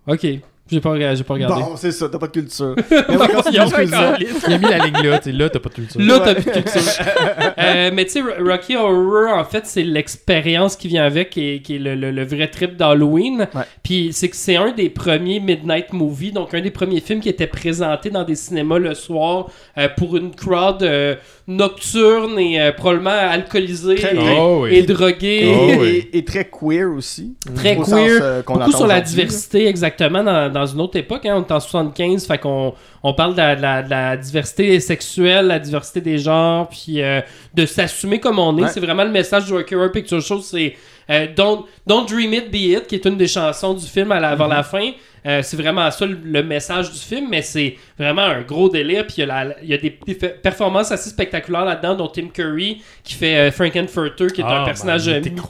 [0.07, 0.25] Ok,
[0.69, 1.61] j'ai pas, j'ai pas regardé.
[1.61, 2.75] Bon, c'est ça, t'as pas de culture.
[2.91, 4.43] Mais quand culture, câlisse.
[4.47, 6.01] Il a mis la ligne là, tu sais, là, t'as pas de culture.
[6.01, 6.81] Là, t'as plus de culture.
[7.59, 11.49] Euh, mais tu sais, Ro- Rocky Horror, en fait, c'est l'expérience qui vient avec, qui
[11.55, 13.47] est, qui est le, le- le vrai trip d'Halloween.
[13.53, 13.61] Ouais.
[13.83, 17.29] Puis c'est que c'est un des premiers Midnight Movie, donc un des premiers films qui
[17.29, 21.15] était présenté dans des cinémas le soir euh, pour une crowd euh,
[21.47, 24.37] nocturne et euh, probablement alcoolisée Très et.
[24.37, 24.75] Oh, oui.
[24.75, 25.45] et droguée.
[25.47, 26.09] Et, Oh, oui.
[26.11, 27.35] et- et très queer aussi.
[27.55, 30.97] Très Au sens, queer, euh, qu'on beaucoup sur la diversité exactement dans, dans une autre
[30.97, 31.25] époque.
[31.25, 34.17] Hein, on est en 75, fait qu'on on parle de la, de la- de la
[34.17, 37.21] diversité sexuelle, la diversité des genres, puis euh,
[37.53, 38.63] de s'assumer comme on est.
[38.63, 38.67] Ouais.
[38.73, 40.75] C'est vraiment le message du Rocky Horror Picture Show, c'est
[41.09, 44.19] euh, don't, don't Dream It, Be It, qui est une des chansons du film à
[44.19, 44.91] la, avant la fin.
[45.25, 49.05] Euh, c'est vraiment ça le, le message du film, mais c'est vraiment un gros délire.
[49.05, 53.35] Puis il y a, y des performances assez spectaculaires là-dedans, dont Tim Curry qui fait
[53.35, 55.41] euh, Frankenfurter, qui est Ah, un personnage ben, mythique.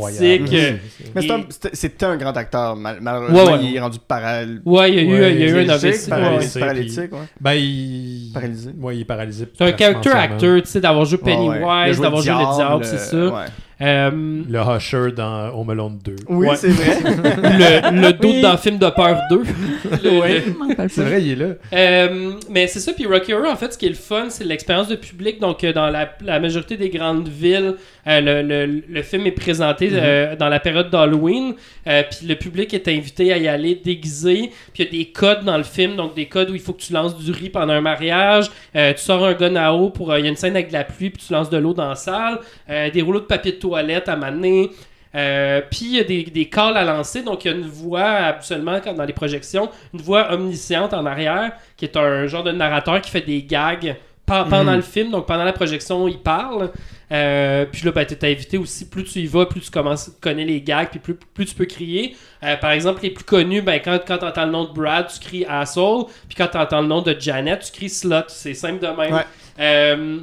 [1.32, 2.76] un- c'était c'était un grand acteur.
[2.76, 3.60] mal- Malheureusement, Ouais, ouais.
[3.66, 4.62] il est rendu paral...
[4.66, 6.12] Ouais, il y a eu, Ouais, il y a eu un AVC.
[6.12, 7.20] ouais.
[7.40, 8.32] Ben, il.
[8.34, 8.72] Paralysé.
[8.80, 9.48] Ouais, il est paralysé.
[9.56, 13.46] C'est un character acteur, tu sais, d'avoir joué Pennywise, d'avoir joué le diable, c'est ça.
[13.80, 16.16] Euh, Le Usher dans Home Alone 2.
[16.30, 16.56] Oui, Ouais.
[16.56, 16.98] c'est vrai.
[17.04, 19.42] le, le doute dans le film de peur 2.
[20.04, 20.44] Le- Ouais.
[20.70, 21.54] Rappelle C'est vrai, il est là.
[21.74, 24.46] Euh, mais c'est ça, puis Rocky Horror, en fait, ce qui est le fun, c'est
[24.46, 25.40] l'expérience de public.
[25.40, 27.76] Donc, euh, dans la, la majorité des grandes villes,
[28.22, 31.54] le, le- le film est présenté euh, dans la période d'Halloween.
[31.88, 34.52] euh, puis le public est invité à y aller déguisé.
[34.74, 36.74] Puis il y a des codes dans le film, donc des codes où il faut
[36.74, 38.50] que tu lances du riz pendant un mariage.
[38.76, 40.12] euh, tu sors un gun à eau pour.
[40.12, 41.74] euh, Il y a une scène avec de la pluie, puis tu lances de l'eau
[41.74, 42.40] dans la salle.
[42.70, 44.70] euh, des rouleaux de papier de toilette à m'amener.
[45.16, 47.66] Euh, puis il y a des, des calls à lancer, donc il y a une
[47.66, 52.52] voix absolument dans les projections, une voix omnisciente en arrière, qui est un genre de
[52.52, 53.96] narrateur qui fait des gags
[54.28, 56.72] pe- pendant le film, donc pendant la projection il parle.
[57.10, 60.12] Euh, puis là, ben, tu es invité aussi, plus tu y vas, plus tu commences,
[60.20, 62.16] connais les gags, puis plus, plus tu peux crier.
[62.44, 65.08] Euh, par exemple, les plus connus, ben, quand, quand tu entends le nom de Brad,
[65.08, 68.26] tu cries Asshole, puis quand tu entends le nom de Janet, tu cries Slut.
[68.28, 69.14] C'est simple de même.
[69.14, 69.26] Ouais.
[69.60, 70.20] Euh,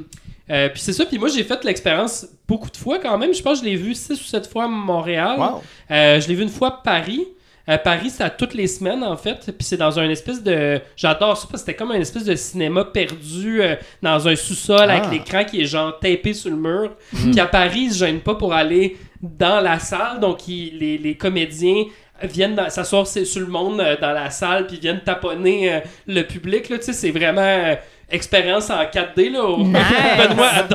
[0.51, 3.33] euh, puis c'est ça, puis moi j'ai fait l'expérience beaucoup de fois quand même.
[3.33, 5.39] Je pense que je l'ai vu 6 ou 7 fois à Montréal.
[5.39, 5.63] Wow.
[5.89, 7.25] Euh, je l'ai vu une fois à Paris.
[7.67, 9.37] À Paris, c'est à toutes les semaines, en fait.
[9.45, 10.79] Puis c'est dans un espèce de.
[10.95, 14.85] J'adore ça parce que c'était comme un espèce de cinéma perdu euh, dans un sous-sol
[14.87, 14.93] Ah.
[14.97, 16.91] avec l'écran qui est genre tapé sur le mur.
[17.11, 20.19] Puis à Paris, ils se gênent pas pour aller dans la salle.
[20.19, 21.85] Donc ils- les, les comédiens
[22.23, 26.21] viennent s'asseoir sur sur le monde euh, dans la salle puis viennent taponner euh, le
[26.21, 26.69] public.
[26.69, 27.75] Là, tu sais, c'est vraiment.
[28.09, 29.73] Expérience en 4D là au- Nice.
[30.29, 30.67] Benoît ça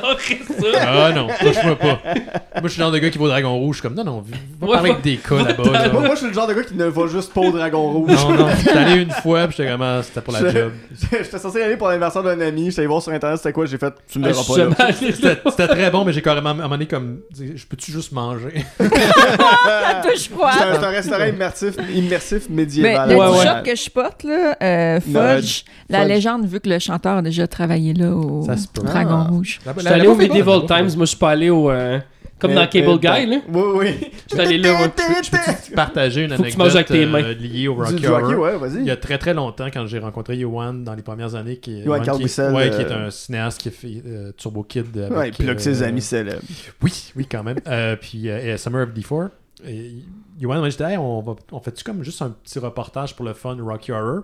[0.81, 2.01] Ah non, touche-moi pas.
[2.05, 3.77] Moi, je suis le genre de gars qui va au Dragon Rouge.
[3.77, 4.25] Je suis comme, non, non,
[4.61, 5.63] va Ouais, parler avec des cas là-bas.
[5.65, 5.89] Moi, là.
[5.89, 8.11] moi, je suis le genre de gars qui ne va juste pas au Dragon Rouge.
[8.13, 10.73] Non, non, j'étais allé une fois, puis j'étais ah, c'était pour la Je- job.
[11.13, 12.67] J'étais censé y aller pour l'anniversaire d'un ami.
[12.71, 13.67] J'étais allé voir sur internet c'était quoi.
[13.67, 15.41] J'ai fait, tu me Ah, verras je pas là.
[15.51, 18.65] C'était très bon, mais j'ai carrément, à un moment donné, comme, je peux-tu juste manger?
[19.23, 23.11] Ah, touche un, c'est un restaurant immersif, immersif Mais médiéval.
[23.11, 23.45] le Ouais, ouais.
[23.47, 26.09] shop que je porte, là, euh, Fudge, la Fudge.
[26.09, 28.83] légende, vu que le chanteur a déjà travaillé là au Ça se peut.
[28.83, 29.29] Dragon Ah.
[29.31, 29.61] Rouge.
[29.65, 31.71] Je suis allé au Medieval Times, moi je suis pas allé au.
[31.71, 31.99] euh,
[32.39, 33.37] comme dans Cable Guy, là.
[33.53, 34.11] Oui, oui.
[34.31, 34.89] Je suis allé là.
[35.75, 37.23] Partager une Faut que tu anecdote manges avec tes mains.
[37.23, 38.39] euh, liée au Rocky du hockey, Horror.
[38.41, 38.85] ouais, Il vas-y.
[38.85, 41.85] y a très très longtemps, quand j'ai rencontré Yohan dans les premières années, qui est,
[41.85, 44.03] Yohan Yohan Carl qui, est- Wissel, ouais, qui est euh, un cinéaste qui a fait
[44.07, 44.97] euh, Turbo Kid.
[44.97, 46.41] Avec, Ouais, puis là que ses amis célèbres.
[46.83, 47.59] Oui, oui, quand même.
[47.67, 49.29] Euh, puis euh, et Summer of D4.
[49.69, 49.93] Et
[50.41, 53.35] Yohan m'a dit hey, on, va, on fait-tu comme juste un petit reportage pour le
[53.35, 54.21] fun Rocky Horror?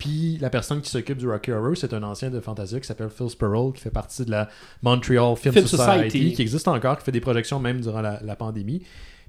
[0.00, 3.10] Puis la personne qui s'occupe du Rocky Horror, c'est un ancien de Fantasia qui s'appelle
[3.16, 4.48] Phil Sperrell, qui fait partie de la
[4.82, 6.32] Montreal Film, Film Society, Society.
[6.32, 8.82] qui existe encore, qui fait des projections même durant la, la pandémie.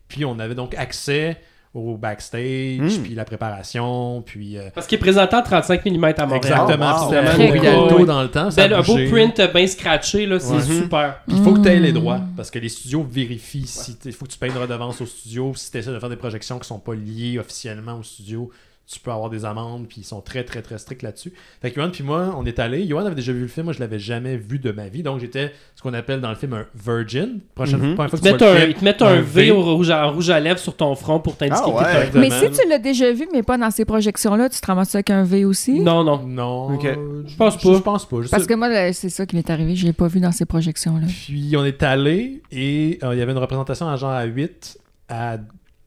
[0.07, 1.37] Puis on avait donc accès
[1.73, 3.03] au backstage, Mm.
[3.03, 4.57] puis la préparation, puis.
[4.57, 6.35] euh, Parce qu'il est présenté en 35 mm à Montréal.
[6.35, 7.05] Exactement.
[7.07, 7.13] wow.
[7.37, 8.05] C'était beau cool.
[8.07, 8.51] Dans le temps.
[8.51, 10.61] ça un beau print bien scratché, là, c'est Ouais.
[10.61, 11.21] super.
[11.27, 14.11] Puis il faut que tu aies les droits parce que les studios vérifient si il
[14.11, 15.53] faut que tu payes une redevance au studio.
[15.55, 18.49] Si tu essaies de faire des projections qui sont pas liées officiellement au studio,
[18.91, 19.87] tu peux avoir des amendes.
[19.87, 21.33] Puis ils sont très très très stricts là-dessus.
[21.61, 22.83] Fait que Yohan puis moi, on est allés.
[22.83, 25.03] Yohan avait déjà vu le film, moi je l'avais jamais vu de ma vie.
[25.03, 27.39] Donc j'étais ce qu'on appelle dans le film un virgin.
[27.55, 29.01] Prochaine première fois Ils que te tu mettent vois le un, film, ils te mettent
[29.01, 29.51] un un V V.
[29.51, 31.83] au rouge à, en rouge à lèvres sur ton front pour t'indiquer Ah que ouais.
[31.83, 32.21] t'es un Exactement.
[32.41, 35.09] Mais si tu l'as déjà vu, mais pas dans ces projections-là, tu te ramasses avec
[35.09, 35.79] un V aussi?
[35.79, 36.23] Non, non.
[36.25, 36.85] Non, Ok.
[36.85, 37.73] euh, Je pense pas.
[37.73, 38.21] Je pense pas.
[38.21, 39.75] Je Parce sais- que moi, c'est ça qui m'est arrivé.
[39.75, 41.07] Je l'ai pas vu dans ces projections-là.
[41.07, 44.77] Puis on est allé et euh, il y avait une représentation à genre à 8,
[45.09, 45.37] à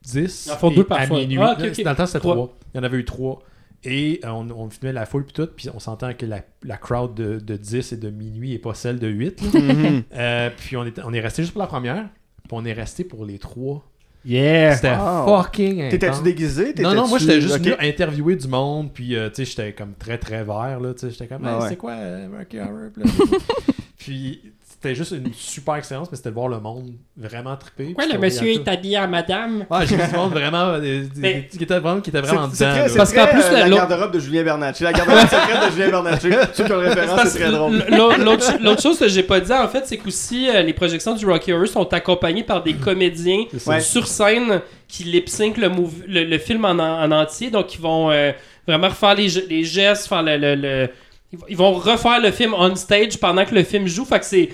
[0.05, 1.19] 10, Ils en font et deux par à fois.
[1.21, 1.39] minuit.
[1.41, 1.83] Ah, ok.
[1.83, 2.35] Dans le temps, c'était Trois.
[2.35, 2.57] 3.
[2.75, 3.43] Il y en avait eu 3.
[3.87, 6.77] Et euh, on, on filmait la foule puis tout, puis on s'entend que la, la
[6.79, 9.41] crowd de, de 10 et de minuit et pas celle de 8.
[9.55, 9.61] là.
[9.61, 10.03] Mhm.
[10.15, 12.05] Euh, puis on est, on est resté juste pour la première,
[12.45, 13.85] puis on est resté pour les trois.
[14.25, 14.77] Yeah.
[14.77, 15.43] C'était Wow.
[15.43, 15.91] fucking intense.
[15.91, 16.75] T'étais-tu déguisé?
[16.81, 17.61] Non, non, moi j'étais juste Ok.
[17.61, 21.01] venu interviewer du monde, puis euh, tu sais, j'étais comme très très vert, là, tu
[21.01, 21.69] sais, j'étais comme, Ah Hey, ouais.
[21.69, 22.89] c'est quoi euh, Rocky Horror?
[23.99, 24.41] Puis
[24.85, 27.87] c'était juste une super expérience, mais c'était de voir le monde vraiment trippé.
[27.95, 29.65] Pourquoi le monsieur est habillé en madame?
[29.71, 31.05] Ah, j'ai vu du monde vraiment, euh,
[31.51, 32.95] qui était vraiment, qui était vraiment dedans.
[32.97, 34.85] Parce qu'en plus, euh, la- garde-robe de Julien Bernatchez.
[34.85, 36.29] La garde-robe secrète de Julien Bernatchez.
[36.65, 37.85] Ont le référence, c'est très drôle.
[38.61, 41.53] l'autre- chose que j'ai pas dit, en fait, c'est qu'aussi euh, les projections du Rocky
[41.53, 43.45] Horror sont accompagnées par des comédiens
[43.81, 47.51] sur scène qui lip sync le, mov- le, le film en, en entier.
[47.51, 48.33] Donc, ils vont euh,
[48.67, 50.89] vraiment refaire les, ge- les gestes, faire le,
[51.49, 54.05] Ils vont refaire le film on stage pendant que le film joue.
[54.05, 54.51] Fait que c'est.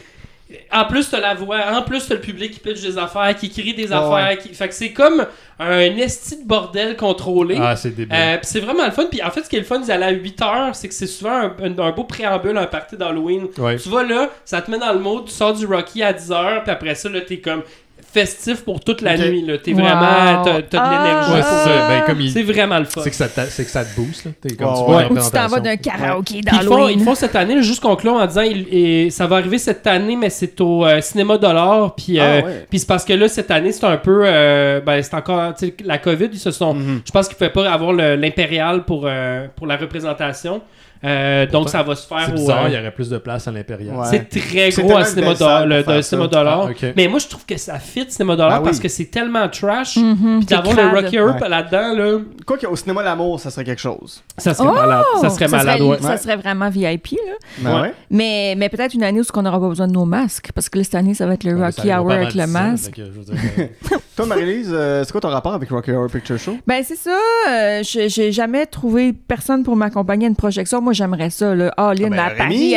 [0.72, 3.50] En plus, t'as la voix, en plus, t'as le public qui pitch des affaires, qui
[3.50, 4.36] crie des affaires.
[4.38, 4.48] Qui...
[4.54, 5.24] Fait que c'est comme
[5.58, 7.56] un esti de bordel contrôlé.
[7.60, 8.16] Ah, c'est débile.
[8.18, 9.06] Euh, c'est vraiment le fun.
[9.10, 11.06] Puis en fait, ce qui est le fun, allaient à 8 heures, c'est que c'est
[11.06, 13.46] souvent un, un- un beau préambule, un party d'Halloween.
[13.58, 13.76] ouais.
[13.76, 16.32] Tu vas là, ça te met dans le mode, tu sors du Rocky à 10
[16.32, 17.62] heures, puis après ça, là, t'es comme
[18.12, 19.44] festif pour toute la nuit.
[19.46, 19.58] Là.
[19.58, 19.78] T'es Wow.
[19.80, 20.42] vraiment.
[20.44, 21.04] T'as, t'as de Ah.
[21.04, 21.32] l'énergie.
[21.32, 21.64] Ouais, pour c'est ça.
[21.64, 21.88] ça.
[21.88, 23.00] Ben, comme il- C'est vraiment le fun.
[23.04, 24.30] c'est que ça te, c'est que ça te booste, là.
[24.40, 24.86] T'es comme Ouais, tu ouais.
[24.86, 25.62] vois Ou la tu t'en vas représentation.
[25.62, 27.00] d'un karaoké Puis ils, font, ils d'Halloween.
[27.04, 30.30] font cette année, juste conclure en disant il- et ça va arriver cette année, mais
[30.30, 31.94] c'est au euh, cinéma dollar.
[31.94, 32.66] Puis, Ah, euh, ouais.
[32.68, 34.22] puis c'est parce que là, cette année, c'est un peu.
[34.24, 35.54] euh, ben, c'est encore.
[35.54, 36.74] tu sais, La COVID, ils se sont.
[36.74, 37.02] Mhm.
[37.06, 40.60] Je pense qu'il ne pouvait pas avoir le- l'impérial pour, euh, pour la représentation.
[41.02, 42.34] Euh, donc, ça va se faire C'est au.
[42.34, 43.96] bizarre, euh, il y aurait plus de place à l'Impérial.
[43.96, 44.06] Ouais.
[44.10, 46.68] C'est très gros à cinéma dollar, salle le, de cinéma dollar.
[46.70, 46.86] Ah.
[46.96, 48.64] Mais moi, je trouve que ça fit cinéma dollar Ah oui.
[48.64, 49.96] parce que c'est tellement trash.
[49.96, 51.00] Mhm, Puis d'avoir le.
[51.00, 51.48] Rocky Ouais.
[51.48, 54.22] là-dedans, là, Quoi qu'au cinéma L'amour, ça serait quelque chose.
[54.36, 54.74] ça serait Oh!
[54.74, 55.04] malade.
[55.22, 55.98] Ça serait malade, ouais.
[56.02, 57.32] ça serait vraiment VIP, là.
[57.60, 57.90] Ben.
[58.10, 60.50] Mais, mais peut-être une année où on n'aura pas besoin de nos masques.
[60.54, 62.98] Parce que là, cette année, ça va être le Rocky Hour avec le masque.
[62.98, 63.66] euh,
[64.16, 64.68] Toi, Marie-Lise,
[65.04, 66.58] c'est quoi ton rapport avec Rocky Horror Picture Show?
[66.66, 67.82] Ben, c'est ça.
[67.82, 70.82] j'ai j'ai jamais trouvé personne pour m'accompagner à une projection.
[70.90, 71.72] Moi, j'aimerais ça, là.
[71.76, 72.30] Ah, Lynn, Ah ben, à.
[72.36, 72.74] Paris,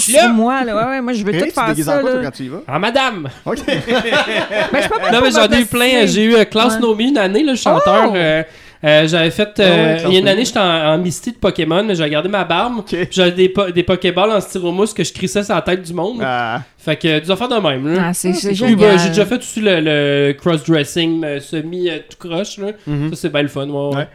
[0.00, 0.74] suis sur moi, là.
[0.74, 2.24] Ouais, ouais, moi, je veux tout tu te faire ça, quoi, toi, là.
[2.24, 2.62] quand tu y vas?
[2.66, 3.28] Ah, madame!
[3.46, 3.58] OK.
[3.66, 3.76] Ben,
[4.74, 6.06] je suis pas Non, mais j'en ai eu plein.
[6.06, 6.80] J'ai eu euh, Klaus Ouais.
[6.80, 8.08] Nomi une année, le chanteur.
[8.10, 8.16] Oh!
[8.16, 8.42] euh,
[8.84, 9.60] euh, j'avais fait.
[9.60, 10.64] euh, Ah ouais, il y a une année, j'étais en,
[10.94, 11.86] en Misty de Pokémon.
[11.94, 12.82] J'avais gardé ma barbe.
[13.12, 16.20] J'avais des, po- des Pokéballs en styromousse que je crissais sur la tête du monde.
[16.24, 18.06] Ah, Fait que, des affaires de même, là.
[18.08, 18.74] Ah, c'est génial.
[18.76, 22.72] ben, j'ai déjà fait aussi le, le cross-dressing euh, semi euh, tout croche, là.
[22.88, 23.10] mhm.
[23.10, 24.08] Ça, c'est bien le fun, ouais, ouais.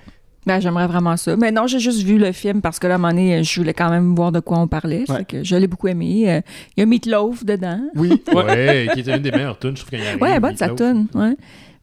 [0.48, 1.36] Ben, j'aimerais vraiment ça.
[1.36, 3.60] Mais non, j'ai juste vu le film parce que là, à un moment donné, je
[3.60, 5.04] voulais quand même voir de quoi on parlait.
[5.10, 5.18] Ouais.
[5.18, 6.24] Fait que je l'ai beaucoup aimé.
[6.32, 6.42] Euh,
[6.76, 7.82] Il y a Meatloaf dedans.
[7.96, 8.10] Oui.
[8.34, 10.72] ouais, qui était une des meilleures tunes, je trouve qu'il y a Ouais, bonne sa
[10.74, 11.36] ouais.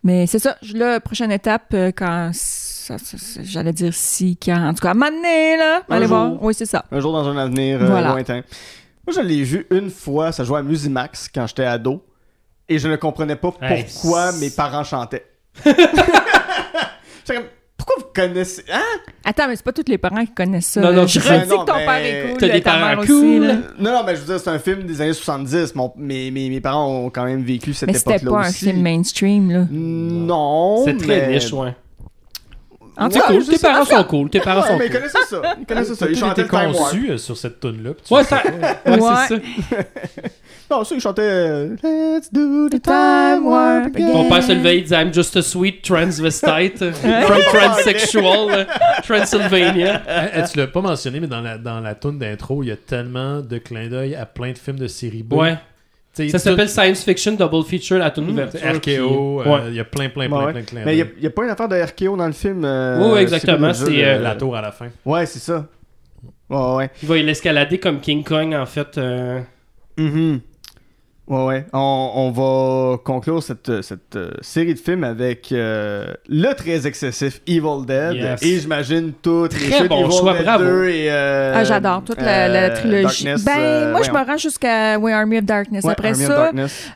[0.02, 0.56] Mais c'est ça.
[0.74, 2.30] Là, prochaine étape, euh, quand.
[2.32, 4.68] ça- ça- ça- J'allais dire si, quand.
[4.68, 5.82] En tout cas, à un moment donné, là.
[5.88, 6.16] Un Allez jour.
[6.16, 6.42] voir.
[6.42, 6.84] Oui, c'est ça.
[6.90, 8.08] Un jour dans un avenir euh, Voilà.
[8.12, 8.42] lointain.
[9.06, 12.02] Moi, je l'ai vu une fois, ça jouait à Musimax quand j'étais ado.
[12.68, 15.26] Et je ne comprenais pas Hey, pourquoi mes parents chantaient.
[17.86, 18.64] Pourquoi vous connaissez.
[18.72, 18.80] Hein?
[19.24, 20.80] Attends, mais c'est pas tous les parents qui connaissent ça.
[20.80, 22.38] Non, non, je redis que ton mais père est cool.
[22.38, 23.14] t'as des ta parents cool?
[23.14, 23.54] aussi, là.
[23.78, 25.74] Non, non, mais je veux dire, c'est un film des années 70.
[25.74, 28.52] Mon, mes, mes, mes parents ont quand même vécu cette Mais c'était époque-là pas un
[28.52, 29.66] film mainstream, là.
[29.70, 30.82] Non.
[30.86, 31.74] C'est très mais- niche, ouais.
[32.96, 33.44] Tout C'est Ouais, cool.
[33.46, 34.30] Tes parents sont cool.
[34.30, 35.00] Tes parents sont mais ils cool.
[35.00, 35.42] connaissaient ça.
[35.60, 36.06] Ils connaissaient ça.
[36.08, 36.90] Ils Tout chantaient était le Time Warp.
[36.92, 37.90] conçu euh, sur cette tune-là.
[37.94, 39.36] puis tu Ouais, ça- c'est ça.
[40.70, 44.12] Non, ça, ils chantaient euh, Let's do the time warp again.
[44.14, 48.64] Mon père se levait, il disait I'm just a sweet transvestite from transsexual euh,
[49.06, 50.02] Transylvania.
[50.08, 52.72] Eh, eh, tu l'as pas mentionné, mais dans la, dans la tune d'intro, il y
[52.72, 55.34] a tellement de clins d'œil à plein de films de série B.
[55.34, 55.58] Ouais.
[56.14, 58.60] Ça s'appelle Science Fiction Double Feature, la toute ouverture.
[58.60, 59.60] RKO, euh, Ouais.
[59.68, 60.52] il y a plein, plein, Ouais, plein, ouais.
[60.52, 62.64] plein de clins Mais il n'y a, pas une affaire de RKO dans le film.
[62.64, 64.86] euh, Oui, exactement, c'est, euh, La tour à la fin.
[65.04, 65.66] Ouais, c'est ça.
[66.48, 66.90] Ouais, ouais.
[67.02, 68.96] Il va l'escalader comme King Kong, en fait.
[68.98, 69.40] euh,
[69.98, 70.40] Mhm.
[71.26, 71.66] Ouais, ouais.
[71.72, 77.40] On, on va conclure cette, cette euh, série de films avec euh, le très excessif
[77.46, 78.14] Evil Dead.
[78.14, 78.42] Yes.
[78.42, 80.64] Et j'imagine toutes les Très bon Evil choix, Dead bravo.
[80.64, 81.06] 2 et.
[81.10, 83.24] euh, Ah, j'adore toute la, la trilogie.
[83.24, 85.82] Darkness, ben, euh, moi, je me rends jusqu'à ouais, Army of Darkness.
[85.84, 86.50] Ouais, Après Army ça,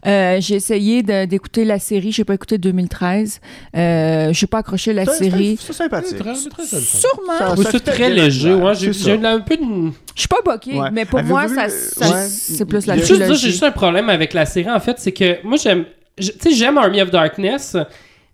[0.07, 2.13] euh, j'ai essayé d'écouter la série.
[2.13, 3.41] J'ai pas écouté 2013.
[3.77, 5.59] Euh, j'ai pas accroché la Ça, c'est- série.
[5.59, 6.19] C'est sympathique.
[6.19, 7.39] Sûrement.
[7.39, 8.53] Ça- oui, ça c'est très léger.
[8.53, 9.63] Ouais, j'ai un peu de.
[10.15, 10.91] Je suis pas Ouais.
[10.93, 13.35] mais pour moi, ça, c'est plus la trilogie.
[13.41, 15.85] j'ai juste un problème avec la série, en fait, c'est que moi, j'aime.
[16.17, 17.77] Tu sais, j'aime Army of Darkness,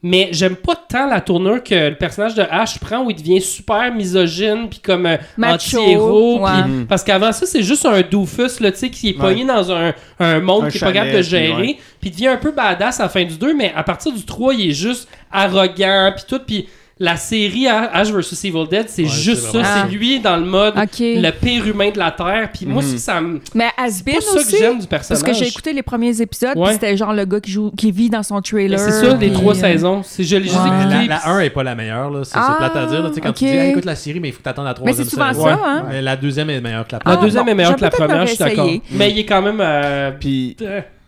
[0.03, 3.41] mais j'aime pas tant la tournure que le personnage de Ash prend où il devient
[3.43, 6.41] super misogyne, puis comme euh, Macho, anti-héros.
[6.41, 6.63] ouais.
[6.67, 6.87] Mhm.
[6.87, 9.21] Parce qu'avant ça, c'est juste un doofus, là, tu sais, qui est Ouais.
[9.21, 11.79] pogné dans un, un monde qui est pas capable de gérer, ouais.
[12.01, 14.25] puis il devient un peu badass à la fin du 2, mais à partir du
[14.25, 16.67] 3, il est juste arrogant, puis tout, puis
[17.01, 20.37] la série Ash vs Evil Dead, c'est Ouais, juste c'est ça, vraiment c'est lui dans
[20.37, 22.89] le mode le pire humain de la Terre, puis moi, Mhm.
[22.99, 23.41] ça, ça me...
[23.55, 24.57] Mais C'est Asbin pas ça que aussi.
[24.59, 25.23] j'aime du Parce personnage.
[25.39, 26.73] que j'ai écouté les premiers épisodes, Ouais.
[26.75, 28.71] c'était genre le gars qui joue, qui vit dans son trailer.
[28.79, 30.03] Mais C'est ça, les puis, trois euh, saisons.
[30.05, 30.71] C'est je l'ai juste Ouais.
[30.71, 31.09] Mais écouté.
[31.09, 32.23] la, la 1 est pas la meilleure, là.
[32.23, 33.03] C'est Ah, c'est plate à dire.
[33.03, 33.09] là.
[33.09, 34.71] Tu sais, quand tu dis, Hey, écoute la série, mais il faut que t'attendes la
[34.71, 35.45] Mais troisième c'est souvent saison.
[35.47, 35.61] ça, Ouais.
[35.65, 35.85] hein?
[35.91, 37.19] Mais la deuxième est meilleure que la La première.
[37.19, 38.71] Ah, deuxième bon, est meilleure je que la première, je suis d'accord.
[38.93, 39.61] Mais il est quand même.
[39.61, 40.57] euh, Puis,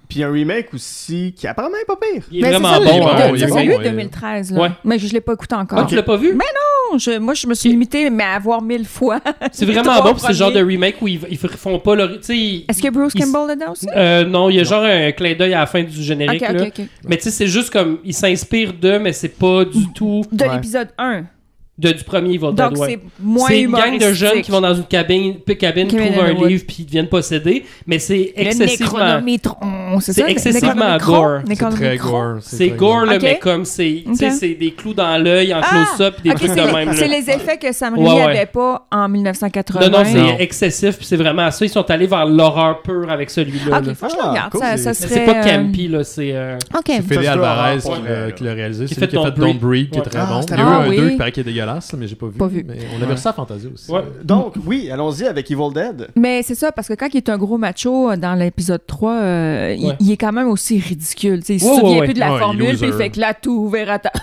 [0.09, 2.23] puis un remake aussi qui apparemment est pas pire.
[2.31, 2.85] il est Mais vraiment ça, bon.
[2.87, 3.29] est hein.
[3.31, 3.85] bon, c'est est ouais.
[3.85, 4.61] 2013, là.
[4.61, 4.69] Ouais.
[4.85, 5.79] Mais je l'ai pas écouté encore.
[5.81, 6.35] Ah, tu l'as pas vu?
[6.35, 9.21] Non, je- moi, je me suis limitée mais à voir mille fois.
[9.53, 12.17] C'est vraiment bon, puis c'est le genre de remake où ils, ils font pas le.
[12.19, 12.37] Tu sais.
[12.37, 13.87] ils- Est-ce que Bruce ils- Campbell dedans aussi?
[13.95, 16.43] Euh, non, il y a genre un clin d'œil à la fin du générique.
[16.43, 16.63] Ok, là.
[16.65, 16.87] ok, ok.
[17.09, 17.99] Mais tu sais, c'est juste comme.
[18.05, 20.55] Ils s'inspirent d'eux, mais c'est pas du tout De Ouais.
[20.55, 21.25] l'épisode 1.
[21.79, 22.57] De, du premier Evil Dead.
[22.57, 25.89] Donc, c'est moins C'est une gang de jeunes qui vont dans une cabine, puis cabine
[25.89, 27.65] Cabine trouvent un livre, puis ils deviennent possédés.
[27.87, 29.21] Mais c'est excessivement.
[30.01, 30.29] C'est ça?
[30.29, 31.41] excessivement gore.
[31.47, 32.37] C'est très gore.
[32.41, 34.05] C'est gore, là, mais comme c'est.
[34.07, 34.33] Tu sais, Ok.
[34.41, 35.85] c'est des clous dans l'œil en Ah!
[35.97, 36.93] close-up, puis des trucs de même.
[36.95, 38.23] c'est les effets que Sam Raimi ouais.
[38.23, 39.81] avait pas en 1980.
[39.89, 41.65] Non, non, c'est excessif, puis c'est vraiment ça.
[41.65, 43.79] Ils sont allés vers l'horreur pure avec celui-là.
[43.79, 44.53] Ok, faut que je le Ah, regarde.
[44.59, 45.09] ça, c'est- ça Mais serait...
[45.15, 46.05] c'est pas euh, campy, là.
[46.05, 46.31] C'est.
[46.33, 46.85] euh, OK.
[46.87, 47.97] C'est se Alvarez doit
[48.35, 48.85] qui l'a- réalisé.
[48.87, 49.91] qui C'est lui qui a fait Don't Breathe.
[49.91, 50.41] Qui est très Ah, bon.
[50.41, 51.11] Il y a eu un Ah, 2 oui.
[51.11, 51.66] qui paraît qu'il est dégueulasse,
[51.99, 52.39] mais j'ai pas vu.
[52.39, 52.65] Pas vu.
[52.67, 53.91] Mais on avait reçu à Fantasia aussi.
[53.91, 54.03] Ouais.
[54.25, 56.09] Donc, oui, allons-y avec Evil Dead.
[56.17, 59.13] Mais c'est ça, parce que quand il est un gros macho euh, dans l'épisode 3,
[59.13, 59.97] euh, il- Ouais.
[60.01, 61.41] il, est quand même aussi ridicule.
[61.41, 62.33] tu sais, il se Ouais, souvient ouais, plus de la ouais.
[62.35, 64.11] Ouais, formule, puis il fait que là, tout ouvert à ta...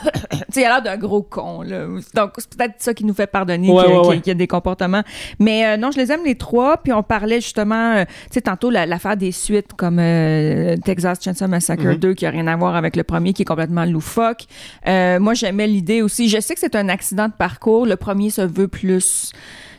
[0.53, 1.64] Tu sais, il a l'air d'un gros con.
[1.64, 1.86] Là.
[2.14, 4.36] Donc, c'est peut-être ça qui nous fait pardonner Ouais, qu'il y a- ouais, y ouais.
[4.36, 5.02] des comportements.
[5.40, 6.78] Mais euh, non, je les aime les trois.
[6.78, 11.20] Puis on parlait justement, euh, tu sais, tantôt la- l'affaire des suites comme euh, Texas
[11.24, 11.95] Chainsaw Massacre Mhm.
[11.95, 14.45] 2 qui a rien à voir avec le premier, qui est complètement loufoque.
[14.88, 16.30] Euh, moi, j'aimais l'idée aussi.
[16.30, 17.85] Je sais que c'est un accident de parcours.
[17.85, 19.31] Le premier se veut plus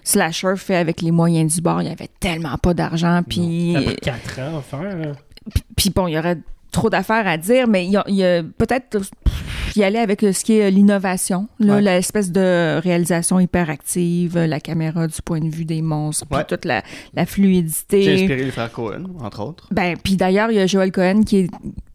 [0.03, 1.81] slasher fait avec les moyens du bord.
[1.83, 5.15] Il y avait tellement pas d'argent, puis 4 ans à faire.
[5.77, 6.39] puis bon, il y aurait
[6.71, 8.99] trop d'affaires à dire, mais il y a, peut-être
[9.77, 11.81] y aller avec euh, ce qui est l'innovation, Ouais.
[11.81, 16.45] l'espèce de réalisation hyperactive, euh, la caméra du point de vue des monstres, puis Ouais.
[16.45, 16.83] toute la,
[17.15, 18.13] la J'ai fluidité.
[18.15, 19.69] inspiré les frères Cohen, entre autres.
[19.73, 21.51] Ben, puis d'ailleurs, il y a Joel Cohen qui est,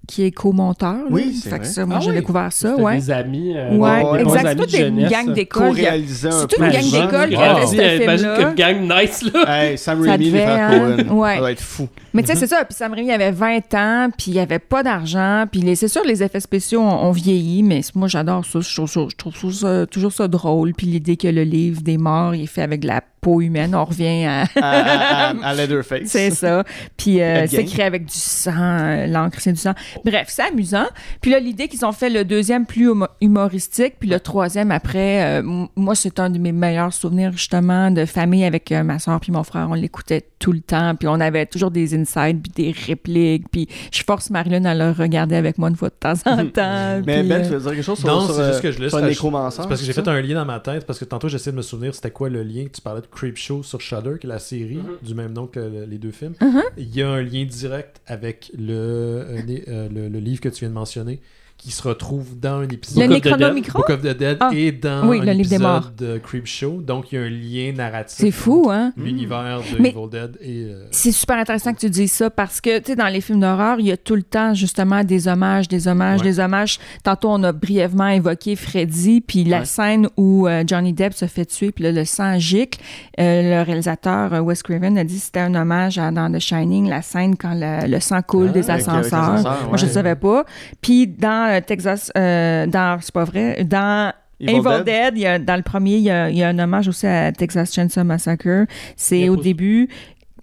[0.09, 0.95] qui est co-monteur.
[1.11, 2.15] Oui, c'est que ça, moi, Ah j'ai oui.
[2.15, 2.95] découvert ça, ouais.
[2.95, 3.53] des amis.
[3.55, 4.47] euh, Ouais, ouais, des exact.
[4.49, 5.75] C'est toute une gang d'école.
[6.07, 8.37] C'est toute une gang d'école qui a fait ce euh, imagine film-là.
[8.37, 9.63] qu'une gang nice, là.
[9.69, 10.69] Hey, Sam Ça Raimi, hein?
[11.07, 11.25] Cohen.
[11.29, 11.87] Ça doit être fou.
[12.21, 12.65] Mais tu sais, c'est ça.
[12.65, 15.45] Puis Sam Raimi avait 20 ans, puis il n'y avait pas d'argent.
[15.51, 18.59] Puis c'est sûr, les effets spéciaux ont, ont vieilli, mais moi, j'adore ça.
[18.61, 19.01] Je trouve, ça.
[19.09, 20.73] je trouve ça toujours ça drôle.
[20.73, 23.75] Puis l'idée que le livre des morts il est fait avec de la peau humaine,
[23.75, 24.43] on revient à...
[24.43, 26.03] À, à, à- Leatherface.
[26.07, 26.63] C'est ça.
[26.95, 29.73] Puis euh, c'est écrit avec du sang, euh, l'encre, c'est du sang.
[30.05, 30.85] Bref, c'est amusant.
[31.19, 35.41] Puis là, l'idée qu'ils ont fait le deuxième plus humo- humoristique, puis le troisième après,
[35.41, 39.19] euh, moi, c'est un de mes meilleurs souvenirs, justement, de famille avec euh, ma soeur
[39.19, 39.67] puis mon frère.
[39.69, 43.67] On l'écoutait tout le temps, puis on avait toujours des insides, puis des répliques, puis
[43.91, 47.01] je force Marilyn à le regarder avec moi une fois de temps en temps.
[47.05, 48.71] Mais Ben, euh, tu veux dire quelque chose sur, Non, sur, c'est juste euh, que
[48.71, 51.27] je laisse C'est parce que j'ai fait un lien dans ma tête, parce que tantôt
[51.29, 52.65] j'essayais de me souvenir c'était quoi le lien.
[52.73, 54.97] Tu parlais de Creepshow sur Shudder, qui est la série Mhm.
[55.01, 56.33] du même nom que le- les deux films.
[56.41, 56.61] Mhm.
[56.77, 60.69] Il y a un lien direct avec le, euh, euh, le livre que tu viens
[60.69, 61.19] de mentionner,
[61.61, 63.39] qui se retrouve dans un épisode Le Book of the Dead.
[63.39, 63.79] Necronomicon?
[63.79, 64.49] Book of the Dead Ah.
[64.53, 66.81] et dans Oui, un le épisode de Creepshow.
[66.81, 68.17] Donc il y a un lien narratif.
[68.17, 68.93] C'est fou, hein?
[68.95, 70.63] L'univers de Mais- Evil Dead et.
[70.69, 73.41] euh, C'est super intéressant que tu dises ça parce que, tu sais, dans les films
[73.41, 76.25] d'horreur, il y a tout le temps, justement, des hommages, des hommages, Ouais.
[76.25, 76.79] des hommages.
[77.03, 79.65] Tantôt, on a brièvement évoqué Freddy, puis la Ouais.
[79.65, 82.79] scène où euh, Johnny Depp se fait tuer, puis là, le sang gicle.
[83.19, 86.87] Euh, le réalisateur, Wes Craven, a dit que c'était un hommage à, dans The Shining,
[86.87, 89.67] la scène quand le, le sang coule Ah, des avec- avec les ascenseurs.
[89.67, 90.45] Moi, je ne savais pas.
[90.81, 94.85] Puis dans euh, Texas, euh, dans, c'est pas vrai, dans Evil Evil, Dead?
[94.85, 96.87] Dead, il y a- dans le premier, il y, a, il y a un hommage
[96.87, 98.65] aussi à Texas Chainsaw Massacre.
[98.95, 99.89] C'est au début.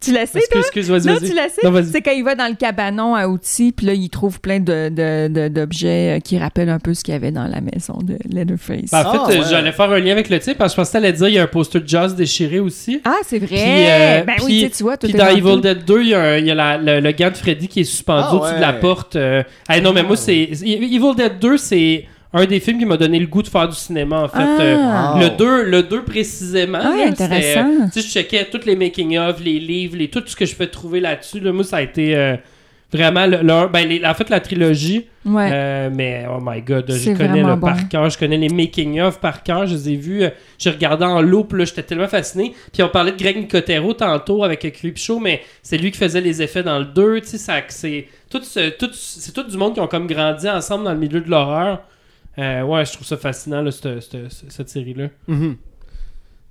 [0.01, 1.63] Tu l'as sais, Excuse, excuse, vas-y, non, tu la sais?
[1.93, 4.89] C'est quand il va dans le cabanon à outils, puis là, il trouve plein de,
[4.91, 7.99] de- de- d'objets euh, qui rappellent un peu ce qu'il y avait dans la maison
[8.03, 8.91] de Leatherface.
[8.93, 9.47] Ben, en fait, Ah, euh, ouais.
[9.51, 11.39] j'allais faire un lien avec le titre parce que je pensais que dire il y
[11.39, 13.01] a un poster de Jaws déchiré aussi.
[13.05, 13.47] ah, c'est vrai!
[13.49, 15.61] Puis, euh, ben puis- oui, tu vois, tout Puis dans dans Evil tout.
[15.61, 17.69] Dead 2, il y a, un- il y a la- le, le gant de Freddy
[17.69, 19.17] qui est suspendu Ah, au-dessus de la porte.
[19.17, 19.43] euh.
[19.69, 20.37] Ah, non, mais moi, c'est.
[20.63, 23.77] Evil Dead 2, c'est un des films qui m'a donné le goût de faire du
[23.77, 24.39] cinéma, en fait.
[24.39, 24.61] Ah.
[24.61, 24.77] Euh,
[25.15, 25.21] Wow.
[25.21, 26.79] le 2, le 2 précisément.
[26.83, 27.89] Ah, là, intéressant.
[27.91, 31.01] sais, je checkais tous les making-of, les livres, les, tout ce que je peux trouver
[31.01, 31.41] là-dessus.
[31.41, 31.53] là.
[31.53, 32.37] Moi, ça a été euh,
[32.93, 35.07] vraiment le, ben, les- en fait, la trilogie.
[35.25, 35.49] Ouais.
[35.53, 37.67] Euh, mais oh my god, je connais le bon.
[37.67, 41.05] par cœur, je connais les making-of par cœur, je les ai vus, euh, j'ai regardé
[41.05, 42.55] en loop, là, j'étais tellement fasciné.
[42.73, 46.21] Puis on parlait de Greg Nicotero tantôt avec euh, Creepshow, mais c'est lui qui faisait
[46.21, 49.75] les effets dans le 2, tu sais, c'est tout, ce- tout, c'est tout du monde
[49.75, 51.81] qui ont comme grandi ensemble dans le milieu de l'horreur.
[52.39, 55.09] Euh, ouais, je trouve ça fascinant, là, cette, cette- cette série-là.
[55.29, 55.57] Mhm.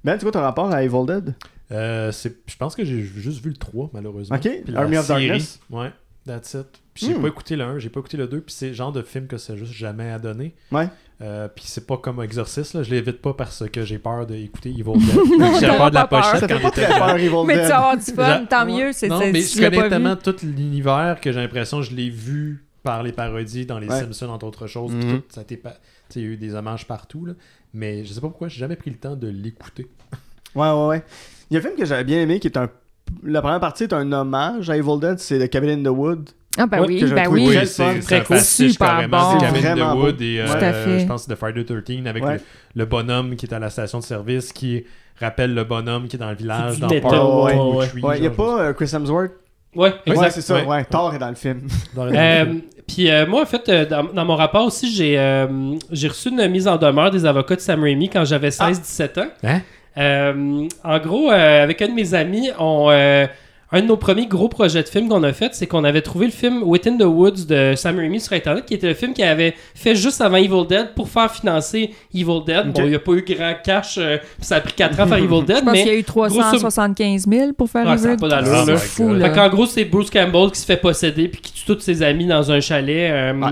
[0.03, 1.34] Ben, tu vois ton rapport à Evil Dead?
[1.72, 4.36] euh, c'est- je pense que j'ai juste vu le 3, malheureusement.
[4.36, 5.60] Ok, Puis la Army of série, Darkness.
[5.72, 5.91] Ouais,
[6.28, 6.68] that's it.
[6.94, 7.22] Puis j'ai Hmm.
[7.24, 9.28] pas écouté le 1, j'ai pas écouté le 2, puis c'est le genre de film
[9.28, 10.53] que c'est juste jamais à donner.
[10.72, 10.88] Ouais.
[11.22, 12.84] Euh, puis c'est pas comme Exorcist, là.
[12.84, 14.99] je l'évite pas parce que j'ai peur d'écouter Evil Dead.
[15.60, 16.22] j'ai peur de la peur.
[16.32, 18.91] pochette quand peur, Evil Mais tu vas avoir du fun, tant mieux.
[18.94, 22.10] C'est, non, mais je connais pas tellement tout l'univers que j'ai l'impression que je l'ai
[22.10, 23.99] vu par les parodies dans les Ouais.
[23.99, 24.94] Simpsons, entre autres choses.
[24.98, 25.76] puis tout, ça a été pas-
[26.16, 27.34] il y a eu des hommages partout, là.
[27.74, 29.88] mais je sais pas pourquoi, j'ai jamais pris le temps de l'écouter.
[30.56, 31.03] Ouais, ouais, ouais.
[31.52, 32.70] Il y a un film que j'avais bien aimé qui est un.
[33.24, 36.30] La première partie est un hommage à Evil Dead, c'est The Cabin in the Wood.
[36.57, 37.57] Ah, ben Ouais, oui, que je ben oui.
[37.66, 38.40] c'est très cool.
[38.40, 39.36] Super carrément bon.
[39.36, 40.02] de Cabin de bon.
[40.06, 42.36] Wood et euh, je pense de Friday the 13 avec Ouais.
[42.36, 42.41] le,
[42.76, 44.86] le bonhomme qui est à la station de service qui
[45.20, 46.95] rappelle le bonhomme qui est dans le village dans il
[48.24, 49.32] y a pas euh, Chris Hemsworth.
[49.76, 49.94] Ouais,
[50.32, 50.56] c'est ça.
[50.56, 50.66] ouais.
[50.66, 51.62] Ouais, Thor est dans le film.
[51.98, 52.46] Euh,
[52.88, 55.48] Puis euh, moi, en fait, euh, dans, dans mon rapport aussi, j'ai euh,
[55.92, 59.28] j'ai reçu une mise en demeure des avocats de Sam Raimi quand j'avais 16-17 ans.
[59.44, 59.62] Hein?
[59.98, 63.26] Euh, en gros, euh, avec un de mes amis, on, euh,
[63.76, 66.28] un de nos premiers gros projets de film qu'on a fait, c'est qu'on avait trouvé
[66.28, 69.26] le film Within the Woods de Sam Raimi sur Internet, qui était le film qu'il
[69.26, 72.72] avait fait juste avant Evil Dead pour faire financer Evil Dead.
[72.72, 75.04] Bon, il n'y a pas eu grand cash, euh, puis ça a pris 4 ans
[75.04, 77.98] à faire Evil Dead, Je pense qu'il y a eu 375 000 pour faire Ah,
[77.98, 78.64] ça Evil pas là.
[78.66, 79.30] C'est Oh fou, là.
[79.30, 82.02] Fait qu'en gros, c'est Bruce Campbell qui se fait posséder puis qui tue tous ses
[82.02, 83.12] amis dans un chalet.
[83.12, 83.52] euh, Ouais.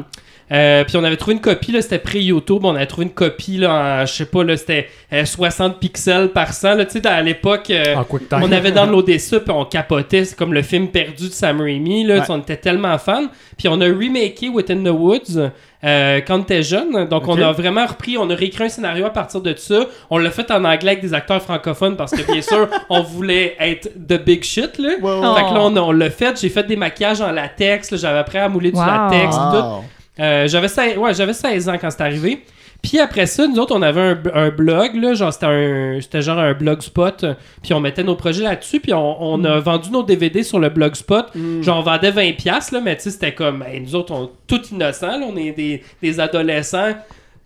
[0.54, 2.60] Euh, puis on avait trouvé une copie, là, c'était pré-YouTube.
[2.64, 6.30] On avait trouvé une copie, là, en, je sais pas, là, c'était euh, 60 pixels
[6.30, 6.76] par 100.
[6.76, 7.96] Là, tu sais, dans- à l'époque, euh,
[8.32, 10.26] on avait downloadé ça, puis on capotait.
[10.26, 12.04] C'est comme le film perdu de Sam Raimi.
[12.06, 12.22] Là, Ouais.
[12.30, 13.26] On était tellement fans.
[13.58, 15.38] Puis on a remaké Within the Woods
[15.84, 17.06] euh, quand on était jeune.
[17.08, 19.86] Donc on a vraiment repris, on a réécrit un scénario à partir de ça.
[20.10, 23.56] On l'a fait en anglais avec des acteurs francophones parce que bien sûr, on voulait
[23.60, 24.78] être the big shit.
[24.78, 24.90] Là.
[25.02, 25.36] Oh.
[25.36, 26.40] Fait que là, on, on l'a fait.
[26.40, 27.96] J'ai fait des maquillages en latex.
[27.96, 28.86] J'avais appris à mouler du Wow.
[28.86, 29.36] latex.
[29.36, 29.84] Tout.
[30.20, 32.44] Euh, j'avais 16, ouais, j'avais 16 ans quand c'est arrivé.
[32.82, 36.22] Puis après ça, nous autres, on avait un, un blog, là, genre c'était un, c'était
[36.22, 37.26] genre un blogspot,
[37.62, 40.68] puis on mettait nos projets là-dessus, puis on, on a vendu nos DVD sur le
[40.68, 41.34] blogspot.
[41.34, 41.62] Mm.
[41.62, 44.30] Genre on vendait 20$, piastres, là, mais tu sais, c'était comme, hey, nous autres, on
[44.48, 46.92] tout innocents, là, on est des, des adolescents.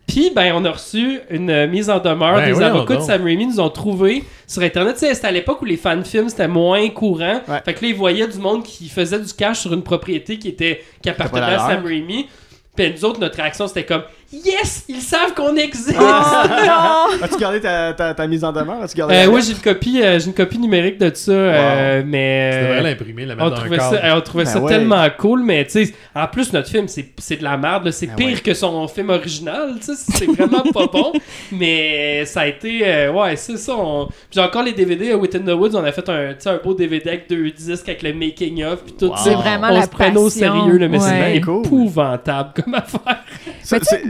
[0.08, 2.38] Puis, ben, on a reçu une mise en demeure.
[2.38, 3.02] Ben, des avocats de.
[3.02, 4.94] Sam Raimi nous ont trouvé sur Internet.
[4.94, 7.42] Tu sais, c'était à l'époque où les fan-films, c'était moins courant.
[7.46, 7.62] Ouais.
[7.66, 10.48] Fait que là, ils voyaient du monde qui faisait du cash sur une propriété qui
[10.48, 11.86] était qui appartenait à Sam.
[11.86, 12.28] Raimi.
[12.78, 14.84] Puis nous autres, notre réaction, c'était comme Yes!
[14.90, 15.96] Ils savent qu'on existe!
[15.98, 17.24] Oh non!
[17.24, 18.82] As-tu gardé ta, ta, ta mise en demeure?
[18.84, 22.04] As-tu gardé Euh, oui, j'ai une copie, euh, j'ai une copie numérique de ça, euh,
[22.06, 23.90] mais Tu devrais euh, l'imprimer, la on mettre dans un trouvait cadre.
[23.98, 24.70] ça, euh, on trouvait Ben ça ouais.
[24.70, 28.08] tellement cool, mais tu sais, en plus notre film c'est c'est de la merde, c'est
[28.08, 28.42] Ben pire ouais.
[28.42, 31.14] que son film original, tu sais, c'est vraiment pas bon,
[31.54, 33.76] mais ça a été, euh, ouais, c'est ça.
[33.78, 36.36] on- Puis J'ai encore les DVD à Within the Woods, on a fait un, tu
[36.40, 39.16] sais, un beau DVD avec deux disques avec le making of puis tout Wow.
[39.16, 39.24] ça.
[39.24, 40.30] C'est vraiment on la se au passion.
[40.30, 41.38] sérieux, là, mais c'est Ouais.
[41.38, 43.24] Épouvantable comme affaire.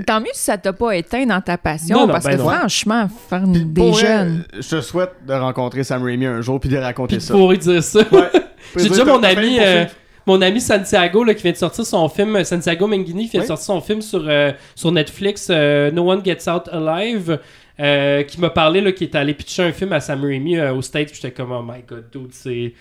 [0.07, 2.41] Tant mieux si ça t'a pas éteint dans ta passion, Non, non, parce ben que
[2.41, 2.49] non.
[2.49, 4.45] franchement, faire Puis des vrai, jeunes.
[4.53, 7.33] Je te souhaite de rencontrer Sam Raimi un jour puis de raconter Puis ça.
[7.33, 7.99] pour y dire ça.
[8.11, 8.29] Ouais.
[8.75, 9.85] J'ai déjà mon ami, euh,
[10.25, 13.45] mon ami Santiago là, qui vient de sortir son film, Santiago Mangini qui vient Oui.
[13.45, 17.39] de sortir son film sur, euh, sur Netflix, euh, No One Gets Out Alive,
[17.79, 20.73] euh, qui m'a parlé là, qui est allé pitcher un film à Sam Raimi euh,
[20.73, 22.73] au States, puis j'étais comme oh my god, dude, c'est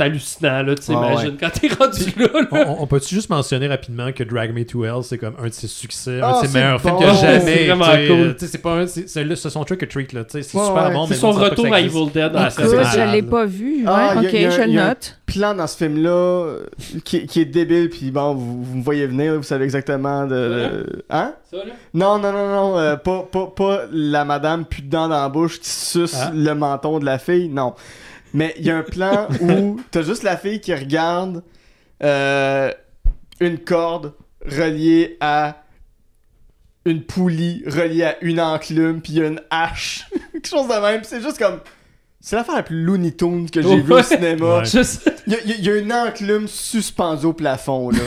[0.00, 2.28] c'est hallucinant là, tu Ah imagines quand t'es rendu là.
[2.40, 2.46] là.
[2.68, 5.52] On, on peut-tu juste mentionner rapidement que Drag Me to Hell, c'est comme un de
[5.52, 7.00] ses succès, un Ah, de ses c'est meilleurs films bon.
[7.00, 7.66] que Oh, c'est jamais.
[7.66, 8.36] vraiment cool.
[8.38, 10.24] C'est pas un, c'est son trick or treat là.
[10.24, 10.92] tu sais, C'est Ouais, super ouais.
[10.94, 11.04] bon.
[11.04, 11.80] C'est mais son retour peut que à.
[11.80, 12.32] Evil Dead.
[12.34, 12.66] Ah, scène.
[12.94, 13.84] je l'ai pas vu.
[13.86, 15.16] Ah, Ouais, y a- ok, a- je le note.
[15.26, 16.66] plan dans ce film-là euh,
[17.04, 20.34] qui, qui est débile, puis bon, vous, vous me voyez venir, vous savez exactement de...
[20.34, 21.34] de- Hein?
[21.50, 21.64] Ça, là?
[21.94, 25.28] Non, non, non, non, euh, pas, pas, pas la madame plus de dents dans la
[25.28, 26.30] bouche qui suce Ah.
[26.34, 27.74] le menton de la fille, non.
[28.34, 31.42] Mais il y a un plan où t'as juste la fille qui regarde
[32.02, 32.70] euh,
[33.40, 34.12] une corde
[34.44, 35.64] reliée à
[36.86, 40.74] une poulie, reliée à une enclume, puis il y a une hache, quelque chose de
[40.80, 41.60] même, puis c'est juste comme...
[42.22, 44.02] C'est l'affaire la plus Looney Tunes que j'ai vue au Ouais.
[44.02, 44.58] cinéma.
[44.58, 44.82] Ouais.
[45.26, 47.98] Il y, y a une enclume suspendue au plafond, là.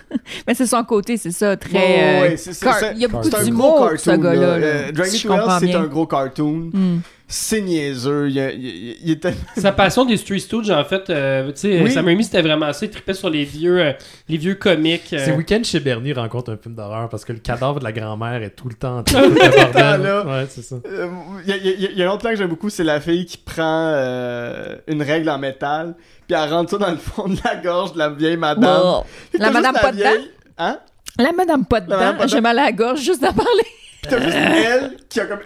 [0.46, 1.72] Mais c'est son côté, c'est ça, très.
[1.72, 3.98] Ouais, euh, ouais, c'est- c'est- c'est- Il y a beaucoup C'est un gros d'humour, cartoon,
[3.98, 4.40] ce gars-là.
[4.40, 4.58] là.
[4.58, 4.66] là.
[4.66, 6.70] Euh, Drag Me Je to Hell, comprends c'est un gros cartoon.
[6.72, 6.98] Hmm.
[7.34, 8.28] C'est niaiseux.
[8.28, 9.32] Il, y a- il, il- il était...
[9.56, 11.90] Sa passion des Street Stooges, en fait, euh, tu sais, Oui.
[11.90, 12.84] Sam Raimi, c'était vraiment ça.
[12.84, 13.92] Il trippait sur les vieux, euh,
[14.28, 15.14] les vieux comiques.
[15.14, 17.92] euh, C'est Weekend chez Bernie rencontre un film d'horreur parce que le cadavre de la
[17.92, 19.02] grand-mère est tout le temps.
[19.14, 20.76] Ouais, c'est ça.
[20.86, 21.08] Euh,
[21.46, 23.62] Il y, a- un autre plan que j'aime beaucoup, c'est la fille qui prend
[23.94, 25.94] euh, une règle en métal,
[26.28, 29.02] puis elle rentre ça dans le fond de la gorge de la vieille madame.
[29.30, 30.10] Puis La madame pas dedans?
[30.58, 30.78] Hein?
[31.18, 33.64] La madame pas dedans, j'ai mal à la gorge juste d'en parler.
[34.02, 35.38] Puis t'as juste elle qui a comme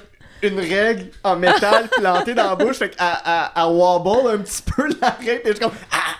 [0.42, 4.62] une règle en métal plantée dans la bouche, fait qu'elle elle- elle wobble un petit
[4.62, 5.72] peu la règle, et je suis comme...
[5.92, 6.14] Ah!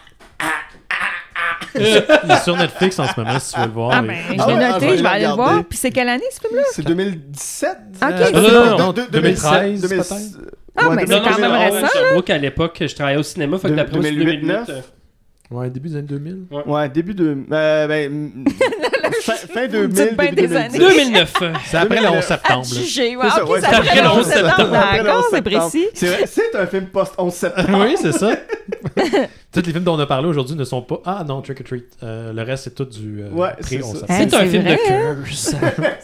[1.79, 1.83] Il
[2.33, 3.91] est sur Netflix en ce moment si tu veux le voir.
[3.93, 5.65] Ah, mais- ben, je Ah ah, vais je vais aller le voir.
[5.65, 6.63] Puis c'est quelle année ce film-là?
[6.73, 7.71] C'est 2017?
[8.03, 10.15] Ok, Euh, c'est non, non, non, de- de- 2013 2000 peut-être?
[10.79, 13.59] Ah, Ouais, mais Non, c'est quand même récent, Sherbrooke, à l'époque, je travaillais au cinéma,
[13.59, 14.47] fait que d'après moi, c'est 2008, 2008.
[14.47, 14.69] 9.
[14.71, 14.81] euh,
[15.51, 16.45] Ouais, début des années 2000.
[16.67, 17.37] Ouais, début de.
[17.53, 18.33] Euh, ben.
[19.33, 19.89] fin, fin 2000.
[19.89, 20.79] dites bien début des années.
[20.79, 20.97] 2010.
[21.05, 21.35] 2009.
[21.43, 22.65] euh, C'est après le 11 À septembre.
[22.67, 23.17] juger.
[23.17, 24.75] Ouais, C'est ça, ouais, après le le 11 11 septembre.
[24.75, 25.87] Après le 11 D'accord, c'est précis.
[25.95, 27.85] C'est un film post-11 septembre.
[27.87, 28.31] oui, c'est ça.
[29.53, 31.01] Tous les films dont on a parlé aujourd'hui ne sont pas.
[31.07, 31.85] Ah non, Trick or Treat.
[32.03, 33.23] Euh, le reste, c'est tout du.
[33.23, 34.07] euh, Ouais, pré- c'est 11 ça.
[34.07, 34.21] septembre.
[34.21, 35.55] Hey, C'est un film vrai, de curse.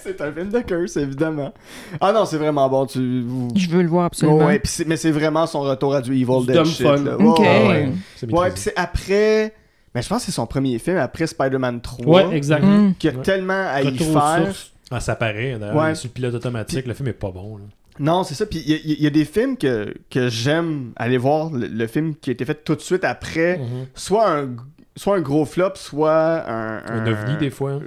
[0.03, 1.53] c'est un film de curse, évidemment.
[2.01, 2.87] Ah non, c'est vraiment bon.
[2.87, 3.25] Tu.
[3.55, 4.47] Je veux le voir Ouais, absolument.
[4.47, 6.87] ouais, mais c'est vraiment son retour à du Evil Du Dead dumb shit.
[6.87, 6.97] fun.
[6.97, 7.17] Là.
[7.19, 7.39] Ok.
[7.41, 7.89] Ouais, ouais.
[8.17, 8.53] C'est Ouais, maîtrisé.
[8.55, 9.55] puis c'est après.
[9.95, 12.07] Mais je pense que c'est son premier film, après Spider-Man 3.
[12.29, 12.63] Ouais, exact.
[12.65, 12.93] Hmm.
[12.99, 13.23] Qui a Ouais.
[13.23, 14.53] tellement à y Retour faire.
[14.91, 15.57] Ah, ça paraît.
[15.59, 15.95] D'ailleurs, Ouais.
[15.95, 17.57] sur le pilote automatique, le film est pas bon.
[17.59, 17.65] là.
[17.99, 18.47] Non, c'est ça.
[18.47, 21.51] Puis il y, a- il y a des films que, que j'aime aller voir.
[21.51, 23.87] Le, le film qui a été fait tout de suite après, Mhm.
[23.95, 24.49] soit un,
[24.97, 26.83] soit un gros flop, soit un.
[26.87, 27.81] Un ovni, des fois.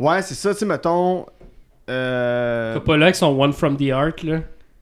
[0.00, 0.52] Ouais, c'est ça.
[0.52, 1.26] Tu sais, mettons.
[1.90, 2.74] Euh...
[2.74, 4.40] Coppola avec son One from the Ark, là.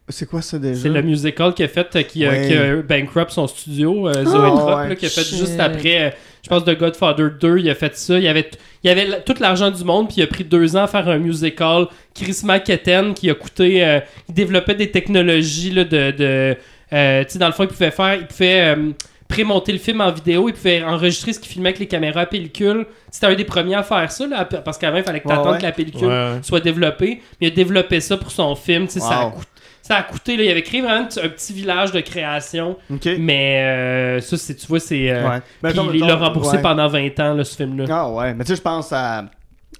[0.08, 0.82] C'est quoi ça déjà?
[0.82, 2.48] C'est le musical qui a fait, euh, qui, a- Ouais.
[2.48, 4.88] qui a bankrupt son studio, euh, Zoé Ah, Trop, ouais.
[4.88, 5.38] là, qui a fait Shit.
[5.38, 6.10] juste après, euh,
[6.42, 8.16] je pense, The Godfather 2, il a fait ça.
[8.18, 8.50] Il y avait,
[8.82, 11.08] il y avait tout l'argent du monde, puis il a pris deux ans à faire
[11.08, 11.86] un musical.
[12.14, 16.56] Chris McKetten, qui a coûté, euh, il développait des technologies là, de, de
[16.92, 18.90] euh, tu sais, dans le fond, il pouvait faire, il pouvait euh,
[19.28, 22.26] prémonter le film en vidéo, il pouvait enregistrer ce qu'il filmait avec les caméras à
[22.26, 22.84] pellicule.
[23.12, 25.58] C'était un des premiers à faire ça, là, parce qu'avant, il fallait que tu Ouais,
[25.58, 26.38] que la pellicule Ouais.
[26.42, 27.22] soit développée.
[27.40, 28.86] Mais il a développé ça pour son film.
[28.86, 29.49] tu sais, Ça, a coûté,
[29.90, 30.36] ça a coûté.
[30.36, 32.76] Là, il avait créé vraiment un petit- village de création.
[33.18, 35.10] Mais euh, ça, c'est, tu vois, c'est.
[35.10, 35.40] euh, Ouais.
[35.62, 36.62] Mettons, il l'a remboursé ouais.
[36.62, 37.84] pendant 20 ans, là, ce film-là.
[37.90, 38.34] Ah ouais.
[38.34, 39.24] Mais tu sais, je pense à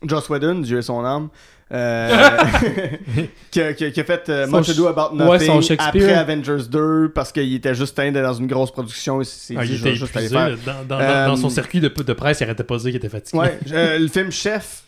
[0.02, 1.28] Joss Whedon, Dieu et son âme.
[1.72, 2.08] euh,
[3.52, 6.64] qui, a, qui a- qui a fait euh, Son Much Ado About Nothing après Avengers
[6.68, 9.20] 2 parce qu'il était juste un dans une grosse production.
[9.20, 9.22] Ah,
[9.64, 10.34] dit, il était juste épuisé.
[10.34, 10.56] faire.
[10.66, 12.96] Dans, dans- Euh, dans son circuit de, de presse, il arrêtait pas de dire qu'il
[12.96, 13.38] était fatigué.
[13.38, 14.82] Ouais, euh, le film Chef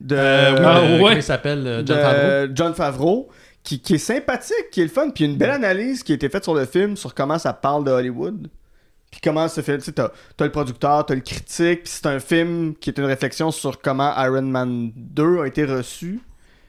[0.00, 0.98] de, Euh, oui, Ah, euh, ouais.
[1.00, 2.46] comment il s'appelle John de Favreau?
[2.54, 3.28] John Favreau,
[3.62, 6.28] qui, qui est sympathique, qui est le fun, puis une belle analyse qui a été
[6.28, 8.48] faite sur le film, sur comment ça parle de Hollywood.
[9.10, 12.06] Puis comment ce film, tu sais, t'as, t'as le producteur, t'as le critique, puis c'est
[12.06, 16.20] un film qui est une réflexion sur comment Iron Man 2 a été reçu.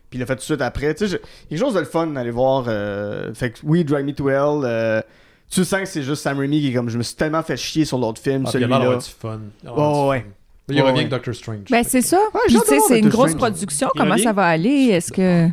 [0.10, 0.94] Puis il l'a fait tout de suite après.
[0.94, 2.66] Tu sais, je- il y a quelque chose de le fun d'aller voir.
[2.68, 4.62] euh, fait que oui, Drive Me to Hell.
[4.66, 5.02] euh,
[5.50, 7.58] tu sens que c'est juste Sam Raimi qui est comme je me suis tellement fait
[7.58, 8.98] chier sur l'autre film, Ah, celui-là.
[8.98, 9.40] du fun.
[9.76, 10.20] Oh, ouais.
[10.20, 10.26] fun.
[10.70, 11.00] Il revient ouais.
[11.00, 11.66] avec Doctor Strange.
[11.72, 12.18] Ben, c'est ça.
[12.34, 12.60] Ouais, c'est une
[13.06, 13.36] Doctor grosse Strange.
[13.52, 13.90] production.
[13.96, 14.24] Il Comment revient?
[14.24, 14.90] ça va aller?
[14.92, 15.48] Est-ce que.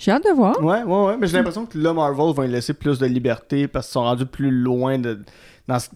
[0.00, 0.58] J'ai hâte de voir.
[0.64, 1.16] Ouais, ouais, ouais.
[1.18, 4.00] Mais j'ai l'impression que là, Marvel va lui laisser plus de liberté parce qu'ils sont
[4.02, 5.20] rendus plus loin de,
[5.68, 5.88] dans ce,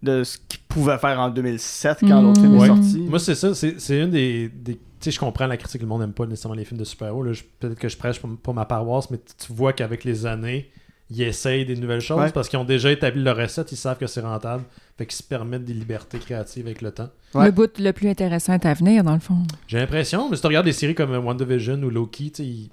[0.00, 2.24] de ce qu'ils pouvaient faire en 2007 quand Mm.
[2.24, 2.64] l'autre film Ouais.
[2.64, 2.98] est sorti.
[3.08, 3.52] Moi, c'est ça.
[3.54, 4.48] C'est c'est une des.
[4.48, 6.84] des- tu sais, je comprends la critique, le monde n'aime pas nécessairement les films de
[6.84, 7.24] super-héros.
[7.24, 7.32] là.
[7.32, 10.24] Je- Peut-être que je prêche pour, pour ma paroisse, mais tu tu vois qu'avec les
[10.26, 10.70] années,
[11.10, 12.30] ils essayent des nouvelles choses Ouais.
[12.30, 14.62] parce qu'ils ont déjà établi leur recette, ils savent que c'est rentable.
[14.96, 17.08] Fait qu'ils se permettent des libertés créatives avec le temps.
[17.34, 17.46] Ouais.
[17.46, 19.38] Le bout le plus intéressant est à venir, dans le fond.
[19.66, 22.70] J'ai l'impression, mais si tu regardes des séries comme WandaVision ou Loki, tu sais, ils,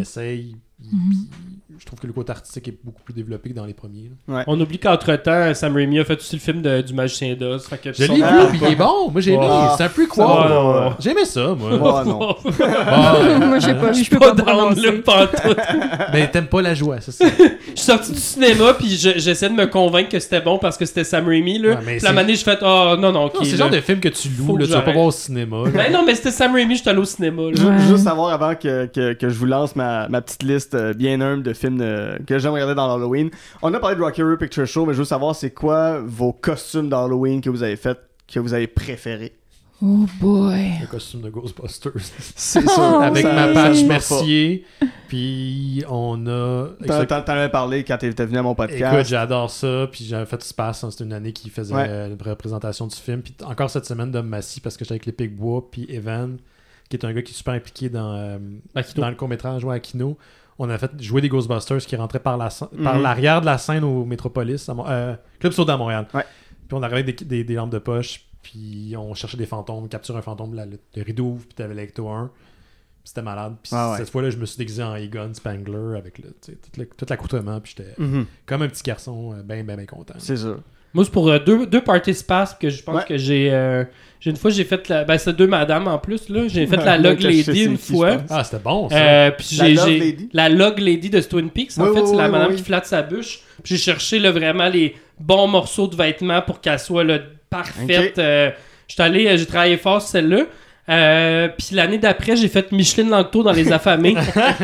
[0.00, 0.56] essayent.
[0.82, 1.10] ils- Mhm.
[1.10, 4.12] puis je trouve que le côté artistique est beaucoup plus développé que dans les premiers.
[4.46, 7.66] On oublie qu'entre-temps, Sam Raimi a fait aussi le film de- du Magicien d'Oz.
[7.66, 9.10] Fait Je l'ai Ah, vu, puis il est bon.
[9.10, 9.46] Moi, j'ai aimé.
[9.50, 9.74] Ah.
[9.76, 10.96] C'est un peu quoi?
[11.00, 11.70] J'ai aimé ça, moi.
[11.72, 12.18] Oh, non.
[12.44, 14.80] Bon, Moi, j'ai pas Je suis je peux pas pas prononcer.
[14.80, 15.56] là, pantoute.
[16.12, 17.24] mais t'aimes pas la joie, c'est ça.
[17.74, 20.76] Je suis sorti du cinéma puis je- j'essaie de me convaincre que c'était bon parce
[20.76, 21.70] que c'était Sam Raimi là.
[21.70, 23.34] Ouais, mais la c'est- manée je fais oh non non ok.
[23.36, 25.06] Non, c'est le genre de film que tu loues, là, que tu vas pas voir
[25.06, 25.56] au cinéma.
[25.64, 25.70] là.
[25.70, 27.42] Ben non mais c'était Sam Raimi, j'étais allé au cinéma.
[27.88, 31.54] Juste savoir avant que, je vous lance ma, ma petite liste euh, bien humble de
[31.54, 33.30] films de- que j'aime regarder dans l'Halloween.
[33.62, 36.32] On a parlé de Rocky Horror Picture Show, mais je veux savoir c'est quoi vos
[36.32, 37.98] costumes d'Halloween que vous avez fait,
[38.32, 39.32] que vous avez préféré.
[39.84, 40.78] Oh boy.
[40.80, 41.90] Le costume de Ghostbusters.
[42.36, 44.64] C'est Oh, Avec ça- ma patch se peut Mercier.
[45.08, 46.68] Puis on a.
[46.86, 48.94] T'en avais parlé quand t'étais venu à mon podcast.
[48.94, 49.88] Écoute, j'adore ça.
[49.90, 50.84] Puis j'avais fait Space.
[50.84, 51.88] hein, C'était une année qui faisait Ouais.
[52.12, 53.22] une représentation du film.
[53.22, 55.68] Puis encore cette semaine, Dom Massy, parce que j'étais avec les Picbois.
[55.68, 56.38] Puis Evan,
[56.88, 58.38] qui est un gars qui est super impliqué dans, euh,
[58.96, 60.16] dans le court-métrage ouais, Akino.
[60.58, 63.02] On a fait jouer des Ghostbusters qui rentraient par la scè- par Mhm.
[63.02, 66.06] l'arrière de la scène au Métropolis, à Mon- euh, Club Soda à Montréal.
[66.14, 66.24] Ouais.
[66.68, 68.24] Puis on arrivait avec des, des- des lampes de poche.
[68.42, 71.74] Puis on cherchait des fantômes, capture un fantôme, la- le, le rideau ouvre, puis t'avais
[71.74, 72.26] l'Ecto 1.
[72.28, 73.54] Puis c'était malade.
[73.62, 73.96] Puis Ah ouais.
[73.98, 76.34] cette fois-là, je me suis déguisé en Egon Spangler avec le,
[76.96, 77.60] tout l'accoutrement.
[77.60, 80.14] Puis j'étais Mhm, comme un petit garçon, euh, ben, ben, ben content.
[80.18, 80.60] C'est sûr.
[80.94, 83.04] Moi c'est pour euh, deux, deux parties space que je pense Ouais.
[83.08, 83.84] que j'ai euh,
[84.20, 86.76] j'ai une fois j'ai fait la ben c'est deux madames en plus là, j'ai fait
[86.76, 88.18] la Log Lady une fois.
[88.30, 88.96] Ah, c'était bon, ça.
[88.96, 90.28] Euh, puis La Log Lady?
[90.32, 91.72] la Log Lady de Twin Peaks.
[91.78, 92.56] En Oui, fait, oui, c'est la oui, madame oui.
[92.56, 93.40] qui flatte sa bûche.
[93.64, 97.18] Puis j'ai cherché là, vraiment les bons morceaux de vêtements pour qu'elle soit là,
[97.50, 98.18] parfaite.
[98.18, 98.50] Euh,
[98.86, 100.44] j'étais allé, euh, j'ai travaillé fort sur celle-là.
[100.88, 104.16] Euh, puis l'année d'après, j'ai fait Micheline Langto dans Les Affamés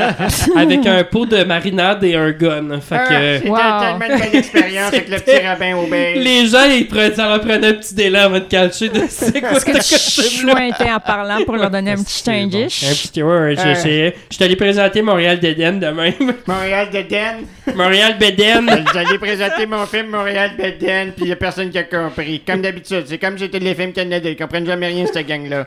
[0.57, 2.81] avec un pot de marinade et un gun.
[2.81, 3.57] Fait que Wow.
[3.57, 6.19] tellement de belle expérience avec le petit Robin au beige.
[6.19, 9.41] les gens, ils prenaient, ça leur prenait un petit délai avant de catcher de c'est
[9.41, 10.53] quoi que ce costume-là.
[10.55, 12.33] chointais en parlant pour leur donner un petit bon?
[12.33, 13.75] Un petit ouais, je Euh.
[13.77, 14.15] sais.
[14.31, 16.35] J'étais allé présenter Montréal d'Eden de même.
[16.49, 17.37] Montréal de Den.
[17.77, 18.69] Montréal Beden.
[18.93, 22.41] J'allais présenter mon film Montréal de Den, puis y a personne qui a compris.
[22.45, 24.31] Comme d'habitude, c'est comme j'étais les films canadiens.
[24.33, 25.67] Ils comprennent jamais rien, cette gang-là.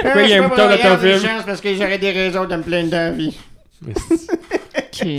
[0.00, 1.18] Pourquoi il y a un bouton dans ton film?
[1.20, 3.36] chance parce que j'aurais des raisons de me plaindre d'envie.
[3.84, 5.06] Ok.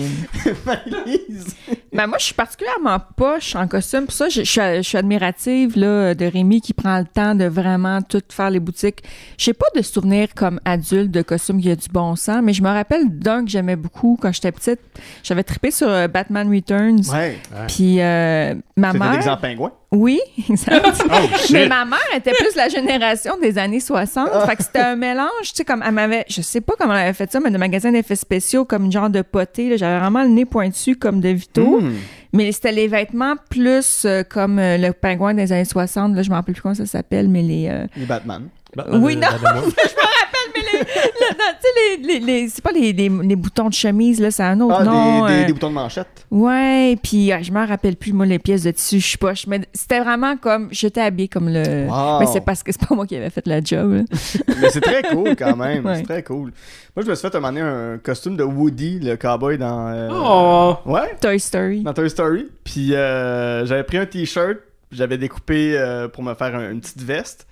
[1.93, 4.05] Ben moi, je suis particulièrement poche en costume.
[4.05, 7.35] Pour ça, je, je suis, je suis admirative là, de Rémi qui prend le temps
[7.35, 9.03] de vraiment tout faire les boutiques.
[9.37, 12.53] Je sais pas de souvenirs comme adulte de costumes qui a du bon sens, mais
[12.53, 14.79] je me rappelle d'un que j'aimais beaucoup quand j'étais petite.
[15.21, 17.01] J'avais trippé sur euh, Batman Returns.
[17.13, 17.37] Ouais.
[17.67, 19.13] Puis euh, ma C'était mère.
[19.13, 19.71] l'exemple pingouin?
[19.95, 21.03] Oui, exact.
[21.05, 21.15] Oh,
[21.51, 24.27] Mais ma mère était plus la génération des années 60.
[24.47, 27.01] fait que c'était un mélange, tu sais, comme elle m'avait, je sais pas comment elle
[27.03, 29.69] avait fait ça, mais de magasin d'effets spéciaux, comme une genre de potée.
[29.69, 29.77] là.
[29.77, 31.79] J'avais vraiment le nez pointu comme de Vito.
[31.81, 31.93] Hmm.
[32.35, 36.15] Mais c'était les vêtements plus euh, comme euh, le pingouin des années 60.
[36.15, 37.67] Là, je me rappelle plus comment ça s'appelle, mais les.
[37.69, 38.47] euh, Les Batman.
[38.75, 39.27] Batman, Oui, euh, non.
[39.31, 39.73] Batman, moi.
[40.55, 43.69] mais les, le- non, tu sais, les, les, les- c'est pas les, les, les boutons
[43.69, 45.25] de chemise, là, c'est un autre Ah, nom.
[45.27, 46.25] des, des, euh, des boutons de manchette.
[46.31, 49.45] Ouais, puis euh, je me rappelle plus, moi, les pièces de tissu, je suis poche.
[49.47, 51.87] Mais c'était vraiment comme, j'étais habillée comme le.
[51.87, 52.19] Wow.
[52.19, 54.03] Mais c'est parce que c'est pas moi qui avais fait le job.
[54.61, 55.85] Mais c'est très cool quand même.
[55.85, 55.97] Ouais.
[55.97, 56.51] C'est très cool.
[56.95, 59.87] Moi, je me suis fait donné un costume de Woody, le cowboy dans.
[59.87, 60.75] euh, Oh.
[60.85, 61.81] Ouais, Toy Story.
[61.81, 62.47] dans Toy Story.
[62.63, 64.57] Puis euh, j'avais pris un t-shirt,
[64.91, 67.47] j'avais découpé euh, pour me faire un- une petite veste.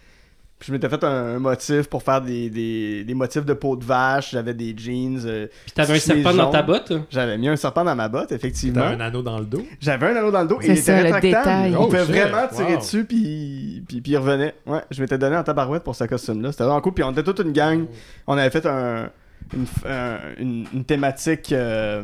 [0.61, 3.75] Puis je m'étais fait un, un motif pour faire des, des, des motifs de peau
[3.75, 4.29] de vache.
[4.31, 5.19] J'avais des jeans.
[5.25, 6.93] euh, Puis t'avais un serpent dans ta botte.
[7.09, 8.83] J'avais mis un serpent dans ma botte, T'as effectivement.
[8.83, 9.65] un anneau dans le dos?
[9.79, 11.75] J'avais un anneau dans le dos et C'est il était rétractable.
[11.75, 12.09] On Oh, pouvait shit.
[12.11, 12.79] vraiment tirer Wow.
[12.79, 14.53] dessus puis, puis, puis il revenait.
[14.67, 16.51] Ouais, je m'étais donné en tabarouette pour ce costume-là.
[16.51, 16.93] C'était vraiment cool.
[16.93, 17.85] Puis on était toute une gang.
[18.27, 19.09] On avait fait un,
[19.53, 22.03] une, un- une, une thématique euh,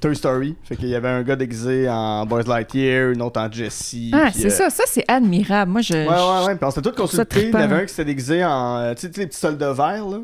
[0.00, 0.56] Toy Story.
[0.64, 4.10] Fait qu'il y avait un gars déguisé en Buzz Lightyear, une autre en Jessie.
[4.14, 4.70] Ah, c'est euh, ça.
[4.70, 5.70] Ça, c'est admirable.
[5.72, 5.94] Moi, je.
[5.94, 6.54] Ouais, ouais, ouais.
[6.56, 7.42] Puis on s'était tous consultés.
[7.48, 8.94] Il y en avait un qui s'était déguisé en.
[8.94, 10.18] Tu sais, les petits soldats verts, là.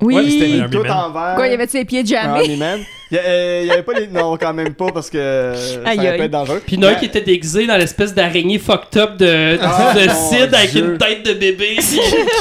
[0.00, 0.14] Oui.
[0.14, 1.32] Ouais, c'était Tout en vert.
[1.34, 2.44] Quoi, il y avait-tu les pieds jamais?
[2.46, 4.06] Il y, euh, il y avait pas les.
[4.06, 6.18] Non, quand même pas, parce que ça Aïe, aurait aïe.
[6.18, 6.62] pu être dangereux.
[6.64, 10.70] Puis Noël qui était déguisé dans l'espèce d'araignée fucked up de, Ah, de Sid avec
[10.70, 10.92] Dieu.
[10.92, 11.78] une tête de bébé.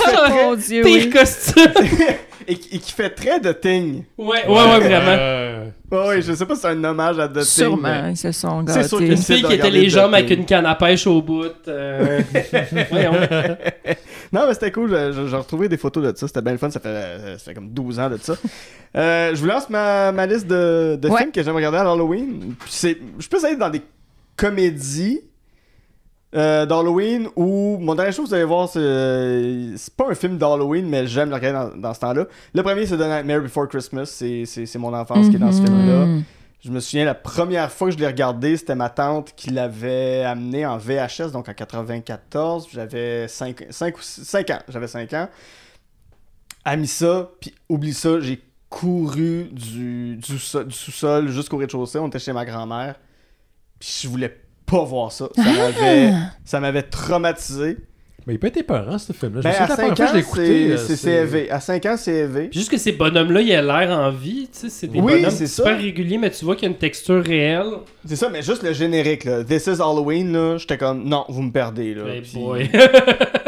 [0.08, 1.10] Oh mon dieu, Pire oui.
[1.10, 1.64] costume.
[2.48, 4.04] et, qui- et qui fait très de Thing.
[4.18, 5.06] Ouais, ouais, ouais, vraiment.
[5.20, 5.54] Euh,
[5.90, 7.44] Ouais, ouais, je sais pas si c'est un hommage à The Thing.
[7.44, 9.16] Sûrement, mais- ils se sont C'est sûr gâtés.
[9.16, 11.46] c'est fille qui était les jambes avec une canne à pêche au bout.
[11.70, 12.22] euh.
[12.92, 13.12] Voyons.
[14.34, 14.90] Non, mais c'était cool.
[15.30, 16.28] J'ai retrouvé des photos de ça.
[16.28, 16.70] C'était bien le fun.
[16.70, 18.34] Ça fait, euh, ça fait comme 12 ans de ça.
[18.98, 21.20] Euh, je vous lance ma, ma liste de, de Ouais.
[21.20, 22.54] films que j'aime regarder à Halloween.
[22.70, 23.82] Je peux aller dans des
[24.36, 25.22] comédies
[26.36, 30.38] euh, d'Halloween où mon dernier show, vous allez voir, c'est euh, c'est pas un film
[30.38, 32.26] d'Halloween, mais j'aime le regarder dans, dans ce temps-là.
[32.54, 34.08] Le premier, c'est The Nightmare Before Christmas.
[34.08, 36.06] C'est- C'est c'est mon enfance qui est dans ce film-là.
[36.06, 36.24] Mhm.
[36.60, 40.24] Je me souviens, la première fois que je l'ai regardé, c'était ma tante qui l'avait
[40.24, 42.68] amené en VHS, donc en 94.
[42.74, 43.62] J'avais 5,
[43.96, 44.60] ou 5 ans.
[44.68, 45.30] J'avais 5 ans.
[46.66, 52.00] A mis ça, puis oublie ça, j'ai couru du, du, du sous-sol jusqu'au rez-de-chaussée.
[52.00, 52.96] On était chez ma grand-mère.
[53.80, 54.36] Puis je voulais
[54.70, 55.30] pas voir ça.
[55.36, 56.14] Ça m'avait,
[56.46, 57.78] ça m'avait traumatisé.
[58.26, 59.40] Mais il peut être épeurant, ce film-là.
[59.42, 60.46] Ben, à de la 5 première fois que ans, écouté.
[60.46, 61.48] c'est euh, c'est CEV.
[61.50, 62.48] À 5 ans, c'est élevé.
[62.50, 65.14] Puis juste que ces bonhommes-là, ils a l'air en vie, tu sais, c'est des Oui,
[65.14, 65.64] bonhommes c'est ça.
[65.64, 67.70] super réguliers, mais tu vois qu'il y a une texture réelle.
[68.06, 69.46] C'est ça, mais juste le générique, là.
[69.46, 70.58] This is Halloween, là.
[70.58, 72.04] J'étais comme, non, vous me perdez, là.
[72.10, 72.70] Hey Puis- boy.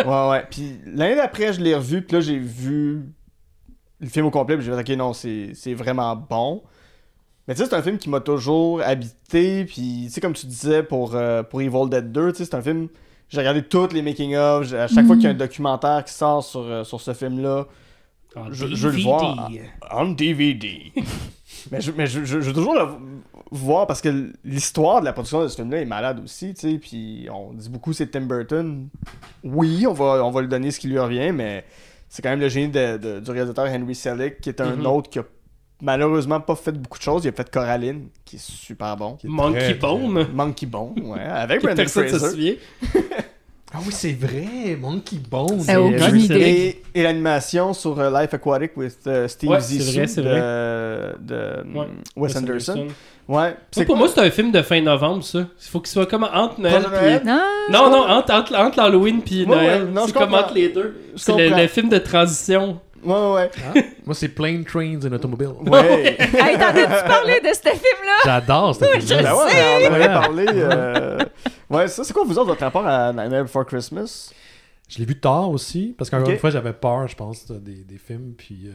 [0.05, 0.43] Ouais, ouais.
[0.49, 3.01] Puis l'année d'après, je l'ai revu, puis là, j'ai vu
[3.99, 6.63] le film au complet, puis j'ai fait, ok, non, c'est c'est vraiment bon.
[7.49, 10.45] Mais tu sais, c'est un film qui m'a toujours habité, puis tu sais, comme tu
[10.45, 12.87] disais pour, euh, pour Evil Dead 2, tu sais, c'est un film.
[13.27, 16.43] J'ai regardé tous les making-of, à chaque fois qu'il y a un documentaire qui sort
[16.43, 17.65] sur, euh, sur ce film-là,
[18.51, 19.49] je, je veux le voir
[19.91, 20.91] en DVD.
[21.71, 22.85] mais je, mais je, je- je veux toujours le
[23.51, 26.77] voir parce que l'histoire de la production de ce film-là est malade aussi, tu sais.
[26.77, 28.87] Puis on dit beaucoup c'est Tim Burton.
[29.43, 31.65] Oui, on va, on va lui donner ce qui lui revient, mais
[32.07, 34.85] c'est quand même le génie de- de- du réalisateur Henry Selick, qui est un Mhm.
[34.85, 35.23] autre qui a
[35.81, 37.25] malheureusement pas fait beaucoup de choses.
[37.25, 39.13] Il a fait Coraline, qui est super bon.
[39.15, 40.27] Qui est Monkey très, très- Bone.
[40.33, 42.29] Monkey Bone, ouais, avec Brendan Personne se Fraser.
[42.31, 42.53] souvient.
[43.71, 45.63] Ah oui, c'est vrai, Monkey Bone.
[45.69, 46.81] Eh, aucune idée.
[46.95, 50.21] Et, et l'animation sur euh, Life Aquatic with euh, Steve Ouais, c'est Zissou vrai, c'est
[50.23, 51.13] de, vrai.
[51.19, 51.85] de Ouais.
[52.15, 52.75] Wes Anderson.
[52.79, 52.87] Ouais.
[53.27, 55.41] Moi, C'est pour moi, c'est un film de fin novembre, ça.
[55.41, 57.27] Il faut qu'il soit comme entre Noël puis...
[57.29, 59.83] Non, Non, non, entre, entre, entre l'Halloween puis Ouais, Noël.
[59.83, 60.99] ouais, non, c'est comme entre les deux.
[61.15, 62.79] C'est le, le film de transition.
[63.03, 63.51] Ouais, ouais, ouais.
[63.65, 63.73] Ah,
[64.05, 65.51] Moi, c'est Plane Trains and Automobile.
[65.65, 66.17] Ouais.
[66.19, 68.17] Hey, t'en as-tu parlé de ce film-là?
[68.25, 69.39] J'adore cette film Ben ouais,
[69.81, 70.07] on en avait Ouais.
[70.07, 70.45] parlé.
[70.49, 71.19] euh,
[71.69, 74.31] Ouais, ça, c'est quoi vous autres, votre rapport à Nightmare Before Christmas?
[74.87, 77.83] Je l'ai vu tard aussi, parce qu'encore une fois, j'avais peur, je pense, de- des,
[77.83, 78.33] des films.
[78.35, 78.71] Puis euh,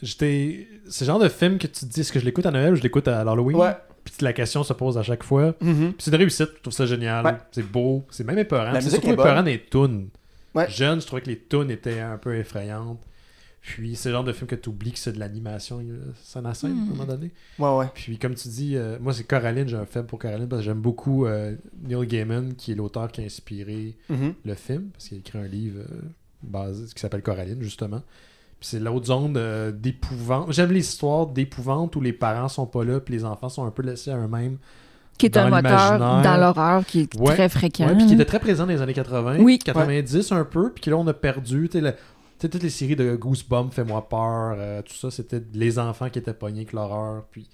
[0.00, 0.68] j'étais.
[0.88, 2.72] C'est le genre de film que tu te dis, est-ce que je l'écoute à Noël
[2.74, 3.72] ou je l'écoute à Halloween Ouais.
[4.04, 5.54] Puis la question se pose à chaque fois.
[5.60, 5.92] Mhm.
[5.94, 7.24] Puis c'est une réussite, je trouve ça génial.
[7.24, 7.34] Ouais.
[7.50, 8.72] C'est beau, c'est même épeurant.
[8.80, 10.08] C'est surtout épeurant des tunes.
[10.54, 10.68] Ouais.
[10.70, 13.00] Jeune, je trouvais que les tunes étaient un peu effrayantes.
[13.64, 15.90] Puis c'est le genre de film que tu oublies que c'est de l'animation, il y
[15.92, 15.94] a
[16.24, 17.30] scène à scène, à un moment donné.
[17.60, 17.86] Ouais, ouais.
[17.94, 20.64] Puis comme tu dis, euh, moi c'est Coraline, j'ai un faible pour Coraline parce que
[20.66, 24.34] j'aime beaucoup euh, Neil Gaiman, qui est l'auteur qui a inspiré Mhm.
[24.44, 26.00] le film, parce qu'il a écrit un livre euh,
[26.42, 28.02] basé, qui s'appelle Coraline, justement.
[28.58, 30.52] Puis c'est l'autre zone euh, d'épouvante.
[30.52, 33.70] J'aime les histoires d'épouvante où les parents sont pas là, puis les enfants sont un
[33.70, 34.58] peu laissés à eux-mêmes.
[35.18, 36.22] Qui est Dans un moteur l'imaginaire.
[36.22, 37.34] dans l'horreur qui est Ouais.
[37.34, 37.86] très fréquent.
[37.86, 39.58] Ouais, puis qui était très présent dans les années 80, Oui.
[39.58, 41.68] 90 un peu, puis que là on a perdu.
[42.42, 45.42] Sais, le- tu sais, toutes les séries de Goosebumps, Fais-moi peur, euh, tout ça, c'était
[45.54, 47.48] les enfants qui étaient pognés avec l'horreur, puis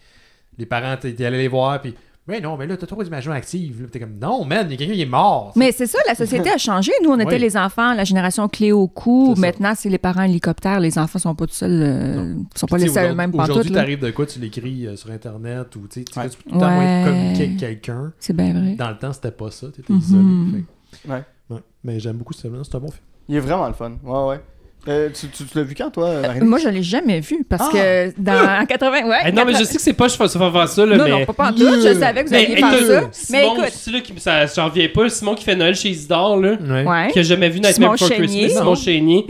[0.59, 1.95] les parents, t'es t'es allé les voir, puis
[2.27, 3.81] mais non, mais là, t'as trop d'imagination active.
[3.85, 5.53] Là, T'es comme, non, man, il y a quelqu'un qui est mort.
[5.57, 6.93] Mais c'est ça, la société a changé.
[7.03, 7.39] Nous, on était Oui.
[7.39, 9.35] les enfants, la génération clé au cou.
[9.39, 10.79] Maintenant, c'est les parents hélicoptères.
[10.79, 13.51] Les enfants sont pas tout seuls, euh, sont pas Puis, laissés à aujourd'hui- eux-mêmes pantoute.
[13.51, 16.29] Aujourd'hui, t'arrives de quoi, tu l'écris euh, sur Internet, ou tu sais, tu Ouais.
[16.29, 17.03] tout le temps Ouais.
[17.07, 18.13] communiquer avec quelqu'un.
[18.19, 18.75] C'est bien vrai.
[18.75, 19.99] Dans le temps, c'était pas ça, t'étais Mhm.
[19.99, 20.65] isolé.
[20.93, 21.25] Fait- Ouais.
[21.49, 21.61] ouais.
[21.83, 23.05] Mais j'aime beaucoup ce film c'est un bon film.
[23.31, 23.93] Il est vraiment le fun.
[24.05, 24.41] Ouais, ouais.
[24.89, 26.41] Euh, tu tu- tu l'as vu quand, toi, Marie?
[26.41, 27.71] Moi, je l'ai jamais vu parce Ah!
[27.73, 28.33] que dans
[28.63, 29.33] en 80, ouais.
[29.33, 31.11] Non, mais je 80 sais que c'est pas je fais faire ça, là, non, mais...
[31.11, 31.59] non, pas, pas en tout.
[31.59, 33.01] Je savais que vous alliez faire ça.
[33.03, 35.91] Mais Simon, écoute, aussi, là, qui, ça, j'en reviens pas, Simon qui fait Noël chez
[35.91, 36.53] Isidore, là,
[36.87, 37.11] Ouais.
[37.13, 38.09] qui a jamais vu Nightmare Simon Before.
[38.09, 38.75] Christmas, Simon.
[38.75, 39.27] Chénier.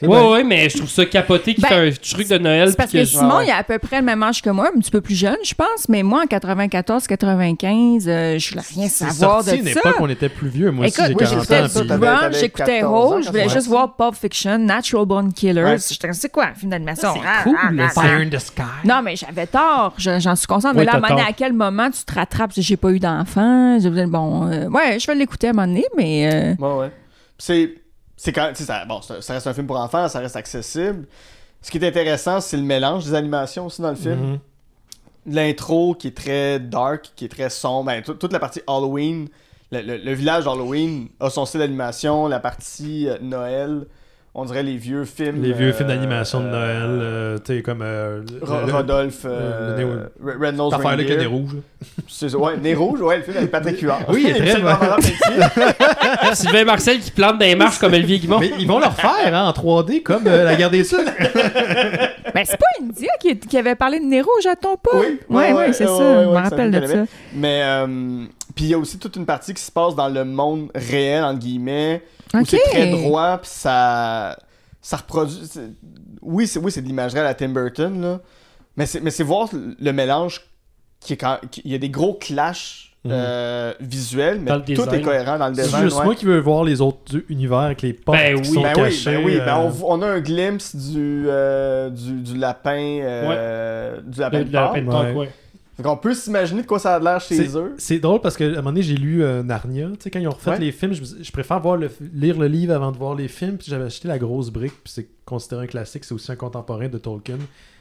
[0.00, 2.68] C'est Ouais, ouais, mais je trouve ça capoté qu'il Ben, fait un truc de Noël.
[2.70, 3.46] C'est parce que que je- Simon, ouais.
[3.46, 5.36] il a à peu près le même âge que moi, un petit peu plus jeune,
[5.44, 5.88] je pense.
[5.88, 9.80] Mais moi, en 94-95, euh, je voulais rien C'est savoir sorti à de une ça.
[9.80, 10.70] époque où on était plus vieux.
[10.70, 11.68] Moi aussi, j'ai oui, 40 j'écoutais ans.
[11.68, 15.62] ça, j'écoutais 14 ans, Rose, je voulais juste voir Pulp Fiction, Natural Born Killers.
[15.64, 15.76] Ouais.
[15.78, 17.10] J'étais, c'est quoi, un film d'animation?
[17.14, 17.88] C'est Ah, cool, ah, ah, ah.
[17.90, 18.62] Fire in the Sky.
[18.84, 20.74] Non, mais j'avais tort, je- j'en suis consciente.
[20.76, 22.52] mais là, à moment quel moment tu te rattrapes?
[22.56, 23.78] J'ai pas eu d'enfant.
[23.80, 26.30] Je disais, Bon, euh, ouais, je vais l'écouter à un moment donné, mais.
[26.32, 26.90] euh, Ouais, ouais.
[27.36, 27.74] C'est.
[28.16, 28.50] C'est quand.
[28.54, 31.06] Ça, bon, ça, ça reste un film pour enfants, ça reste accessible.
[31.60, 34.14] Ce qui est intéressant, c'est le mélange des animations aussi dans le film.
[34.32, 34.38] Mhm.
[35.28, 37.86] L'intro qui est très dark, qui est très sombre.
[37.86, 39.28] Ben, tout- toute la partie Halloween.
[39.72, 42.28] Le, le- le village Halloween a son style d'animation.
[42.28, 43.86] La partie euh, Noël
[44.38, 45.42] on dirait les vieux films.
[45.42, 47.80] Les vieux euh, films d'animation de euh, Noël, euh, tu sais, comme.
[47.82, 49.84] euh, Ro- le- le- Rodolphe, le- euh, le
[50.34, 51.36] nez- Red Nose Cette affaire-là qui a des Reindeer.
[51.36, 51.54] rouges.
[51.54, 51.60] là.
[52.08, 54.00] C'est ça, ouais, Nez Rouge, ouais, le film avec Patrick Huard.
[54.08, 54.68] Oui, il est très bon.
[54.76, 56.34] Pelletier.
[56.34, 58.38] Sylvain Marcel qui plante des marches comme Olivier Guimond.
[58.40, 60.98] Mais ils vont le refaire hein, en 3D comme euh, La guerre des Sud.
[62.34, 64.90] Ben, c'est pas India qui, qui avait parlé de Nez Rouge, attends pas?
[64.94, 66.18] Oui, ouais, ouais, c'est ouais, ça.
[66.18, 67.04] ouais, je me rappelle de ça.
[67.34, 67.86] Mais, euh,
[68.54, 71.24] puis il y a aussi toute une partie qui se passe dans le monde réel,
[71.24, 72.02] entre guillemets,
[72.34, 72.46] où Ok.
[72.48, 74.36] c'est très droit, puis ça,
[74.80, 75.40] ça reproduit.
[75.48, 75.70] c'est-
[76.22, 78.20] Oui, c'est oui, c'est de l'imagerie à la Tim Burton, là.
[78.76, 80.42] Mais c'est, mais c'est voir le mélange
[81.00, 81.38] qui est quand.
[81.50, 83.12] qui- Il y a des gros clashs Mhm.
[83.14, 85.02] euh, visuels, mais tout est design.
[85.02, 85.84] cohérent dans le C'est design.
[85.84, 86.04] juste ouais.
[86.04, 88.54] moi qui veux voir les autres univers avec les portes Ben qui oui.
[88.56, 89.10] sont Ben oui, cachées.
[89.16, 92.98] ben oui, ben euh, on, vo- on a un glimpse du, euh, du, du lapin,
[93.02, 95.12] euh, du lapin Le- de le lapin Pâques.
[95.14, 95.30] de Ouais.
[95.76, 97.74] Fait qu'on peut s'imaginer de quoi ça a l'air chez eux.
[97.76, 99.88] C'est drôle parce qu'à un moment donné, j'ai lu euh, Narnia.
[99.90, 100.58] Tu sais, quand ils ont refait Ouais.
[100.58, 103.58] les films, je, préfère voir le, lire le livre avant de voir les films.
[103.58, 106.04] Puis j'avais acheté La Grosse Brique, puis c'est considéré un classique.
[106.04, 107.36] C'est aussi un contemporain de Tolkien.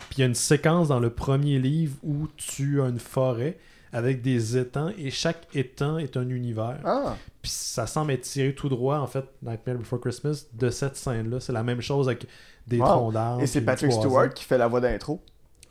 [0.09, 3.57] Puis il y a une séquence dans le premier livre où tu as une forêt
[3.93, 6.79] avec des étangs et chaque étang est un univers.
[6.83, 10.97] Ah, Puis ça semble être tiré tout droit, en fait, Nightmare Before Christmas, de cette
[10.97, 11.39] scène-là.
[11.39, 12.27] C'est la même chose avec
[12.67, 12.85] des Wow.
[12.87, 13.41] troncs d'arbres.
[13.41, 15.21] et c'est Patrick Stewart qui fait la voix d'intro.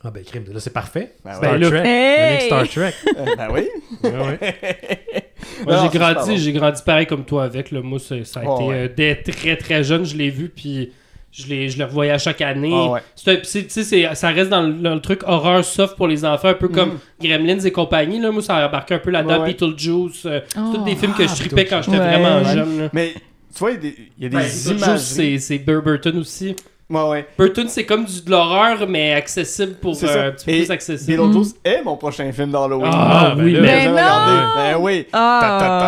[0.03, 1.15] Ah ben, crime, là, c'est parfait.
[1.23, 1.59] Ben Star ouais.
[1.69, 1.81] Trek.
[1.83, 2.41] Hey!
[2.47, 2.93] Star Trek.
[3.17, 3.67] Euh, ben oui.
[4.03, 4.55] Ouais, ouais.
[5.65, 7.71] Moi, j'ai grandi, j'ai grandi pareil comme toi avec.
[7.71, 7.81] Là.
[7.81, 8.75] Moi, ça, a Oh, été ouais.
[8.75, 10.91] euh, dès très très jeune, je l'ai vu, puis
[11.31, 12.71] je, l'ai- je le revoyais à chaque année.
[12.73, 13.01] Ah ouais.
[13.15, 13.69] C'est
[14.13, 16.99] ça reste dans le, dans le truc horreur soft pour les enfants, un peu comme
[17.21, 18.19] Gremlins et compagnie.
[18.19, 18.31] Là.
[18.31, 19.41] Moi, ça a embarqué un peu là-dedans.
[19.41, 19.45] Mm.
[19.45, 20.73] Beetlejuice, euh, Oh.
[20.75, 22.19] tous des films que Ah, je tripais quand j'étais Ouais.
[22.19, 22.53] vraiment Ouais.
[22.53, 22.79] jeune.
[22.81, 22.89] Là.
[22.93, 23.87] Mais tu vois, il y a des,
[24.19, 24.99] y a des Ben, Beetlejuice, images.
[24.99, 26.55] c'est c'est Bur- Burton aussi.
[26.87, 27.27] Ouais, ouais.
[27.35, 30.57] Burton, c'est comme du, de l'horreur, mais accessible pour C'est euh, un petit peu Et
[30.59, 31.17] plus accessible.
[31.17, 32.91] Beetlejuice est mon prochain film d'Halloween.
[32.93, 33.61] Ah, ben oui, là.
[33.61, 33.85] mais...
[33.87, 33.91] Non!
[33.93, 34.31] regardé.
[34.55, 35.07] Ben oui.
[35.11, 35.79] Ah!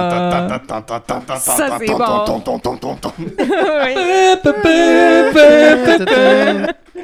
[1.38, 1.98] Ça, c'est bon.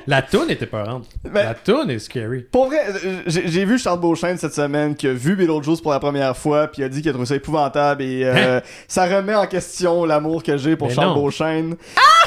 [0.07, 1.05] La toune était peurante.
[1.23, 2.41] Ben- La toune est scary.
[2.51, 5.99] Pour vrai, euh, j'ai vu Charles Beauchesne cette semaine qui a vu Beetlejuice pour la
[5.99, 9.45] première fois puis a dit qu'il a trouvé ça épouvantable et euh, ça remet en
[9.47, 11.15] question l'amour que j'ai pour Mais Charles non.
[11.21, 11.75] Beauchesne.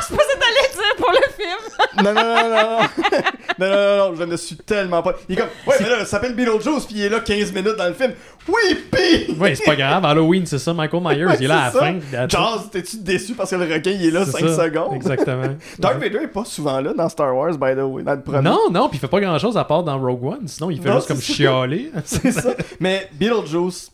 [0.08, 2.04] Je pensais t'allais dire pour le film.
[2.04, 2.78] Non, non, non, non, non.
[3.58, 5.14] non, non, non, non, je ne suis tellement pas.
[5.28, 7.76] Il est comme, ouais, mais là, ça s'appelle Beetlejuice puis il est là 15 minutes
[7.76, 8.12] dans le film.
[8.48, 9.34] Oui, pis!
[9.40, 10.04] Oui, c'est pas grave.
[10.04, 10.72] Halloween, c'est ça.
[10.72, 11.98] Michael Myers, Ouais, il est là à la fin.
[12.28, 14.64] Charles, t'es-tu déçu parce que le requin il est là c'est 5 ça.
[14.64, 14.94] secondes?
[14.94, 15.56] Exactement.
[15.78, 18.42] Darth Vader est pas souvent là dans Star Wars, by the way, dans le premier.
[18.42, 20.46] Non, non, puis il fait pas grand chose à part dans Rogue One.
[20.48, 21.90] Sinon, il fait Non, juste comme chialer.
[22.04, 22.50] C'est ça.
[22.80, 23.90] Mais Beetlejuice,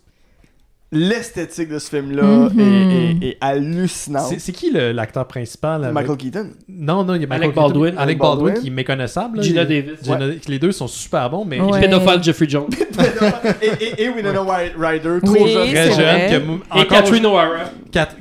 [0.93, 2.60] l'esthétique de ce film-là Mhm.
[2.60, 4.35] est, est- est hallucinante.
[4.39, 6.51] C'est qui le- l'acteur principal avec- Michael Keaton.
[6.69, 7.60] Non, non, il y a Michael Alec Keaton.
[7.62, 7.94] Baldwin.
[7.98, 8.62] Alec Baldwin, Baldwin.
[8.62, 9.43] qui est méconnaissable.
[9.43, 9.93] Gina Davis.
[10.02, 11.81] Gina- Les deux sont super bons, mais Ouais.
[11.81, 12.69] Pédophile Jeffrey Jones.
[13.62, 15.69] et, et, et Winona Wy- Ryder, trop Oui, jeune.
[15.73, 16.35] très jeune, qui
[16.78, 17.70] a Et Catherine O'Hara.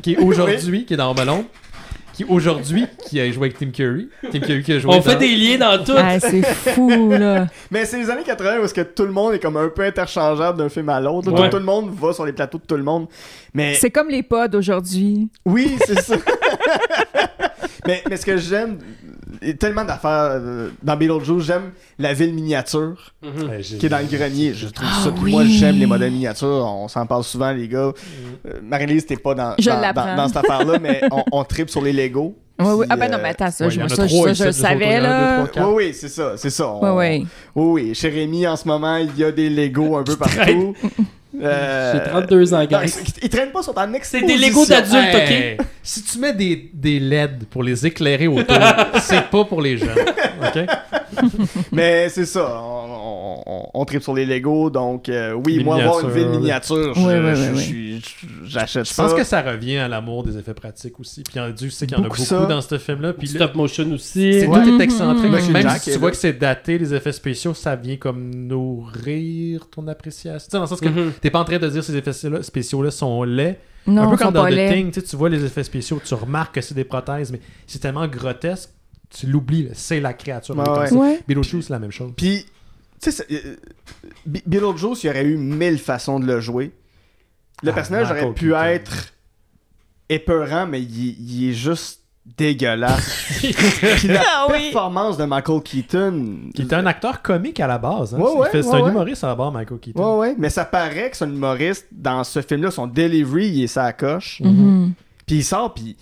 [0.02, 1.46] Qui est aujourd'hui, qui est dans Ballon,
[2.26, 4.10] qui aujourd'hui, qui a joué avec Tim Curry.
[4.32, 5.94] Tim Curry qui a joué On dans- fait des liens dans tout.
[5.98, 7.48] Ah, c'est fou, là.
[7.70, 9.84] Mais c'est les années 80 où est-ce que tout le monde est comme un peu
[9.84, 11.32] interchangeable d'un film à l'autre.
[11.32, 11.44] Ouais.
[11.44, 13.08] Tout, tout le monde va sur les plateaux de tout le monde.
[13.54, 15.30] Mais C'est comme les pods aujourd'hui.
[15.46, 16.16] oui, c'est ça.
[17.88, 18.78] mais, mais ce que j'aime,
[19.42, 23.14] il y a tellement d'affaires euh, dans Beetlejuice, j'aime la ville miniature.
[23.24, 23.50] Mhm.
[23.50, 24.54] Ouais, j'ai- qui est dans le grenier.
[24.54, 25.12] Je trouve Ah ça.
[25.12, 25.32] puis oui.
[25.32, 26.48] Moi, j'aime les modèles miniatures.
[26.48, 27.92] On s'en parle souvent, les gars.
[28.48, 30.06] Euh, Marie-Lise, t'es pas dans, Je dans, l'apprends.
[30.06, 32.36] dans, dans cette affaire-là, mais on, on tripe sur les Lego.
[32.60, 32.86] Ouais, oui.
[32.86, 34.06] Puis, Ah, ben non, euh, mais attends, ça, ouais, je, il y en a ça,
[34.08, 35.42] trois ça, ici, je le nous autres, savais, il y en a là.
[35.42, 36.68] deux, trois, Oui, oui, c'est ça, c'est ça.
[36.74, 37.24] Ouais, On- ouais.
[37.56, 37.96] Oui, oui.
[37.96, 40.76] Chez Rémi, en ce moment, il y a des Lego un peu partout.
[41.42, 42.82] Euh, J'ai 32 ans, gars.
[42.84, 42.92] ils,
[43.24, 44.28] ils traînent pas, ils sont en C'est exposition.
[44.28, 45.16] des Lego d'adultes,
[45.60, 45.66] ok?
[45.84, 48.58] Si tu mets des, des LED pour les éclairer autour,
[49.02, 49.90] c'est pas pour les jeunes.
[50.42, 50.66] OK?
[51.72, 56.02] Mais c'est ça, on, on, tripe sur les Lego, donc euh, oui, Les moi, avoir
[56.02, 59.04] une ville miniature, je- je- je je- j'achète Je ça.
[59.04, 61.24] pense que ça revient à l'amour des effets pratiques aussi.
[61.24, 62.46] Puis Dieu sait qu'il y en a Beaucoup ça.
[62.46, 63.14] dans ce film-là.
[63.14, 64.40] Puis le- Stop motion aussi.
[64.42, 64.64] c'est Ouais.
[64.64, 65.32] tout est excentrique.
[65.52, 66.12] Même Jack si tu vois là.
[66.12, 70.38] que c'est daté, les effets spéciaux, ça vient comme nourrir ton appréciation.
[70.40, 71.12] Tu sais, dans le sens que Mhm.
[71.22, 73.60] T'es pas en train de dire ces effets spéciaux-là sont laids.
[73.88, 74.74] Non, un peu comme dans The.
[74.74, 78.08] Thing, tu vois les effets spéciaux, tu remarques que c'est des prothèses, mais c'est tellement
[78.08, 78.70] grotesque,
[79.10, 80.56] tu l'oublies, c'est la créature.
[80.56, 81.20] Comme ouais.
[81.28, 82.12] Beetlejuice, c'est la même chose.
[82.16, 82.46] Puis,
[83.02, 83.56] tu sais, euh,
[84.30, 86.72] Be- Beetlejuice, il y aurait eu mille façons de le jouer.
[87.64, 89.14] Le Ah, personnage aurait pu être
[90.10, 93.26] épeurant, mais il, il est juste dégueulasse.
[93.40, 94.64] Puis la Ah oui.
[94.72, 96.38] performance de Michael Keaton.
[96.54, 98.14] Qui est un acteur comique à la base.
[98.14, 98.20] hein.
[98.20, 98.90] Ouais, ouais, c'est ouais, un ouais.
[98.92, 100.20] humoriste à la base, Michael Keaton.
[100.20, 101.88] Ouais, ouais, mais ça paraît que c'est un humoriste.
[101.92, 104.40] Dans ce film-là, son delivery, il est sa coche.
[104.44, 104.94] Mhm.
[105.26, 105.96] Puis il sort, puis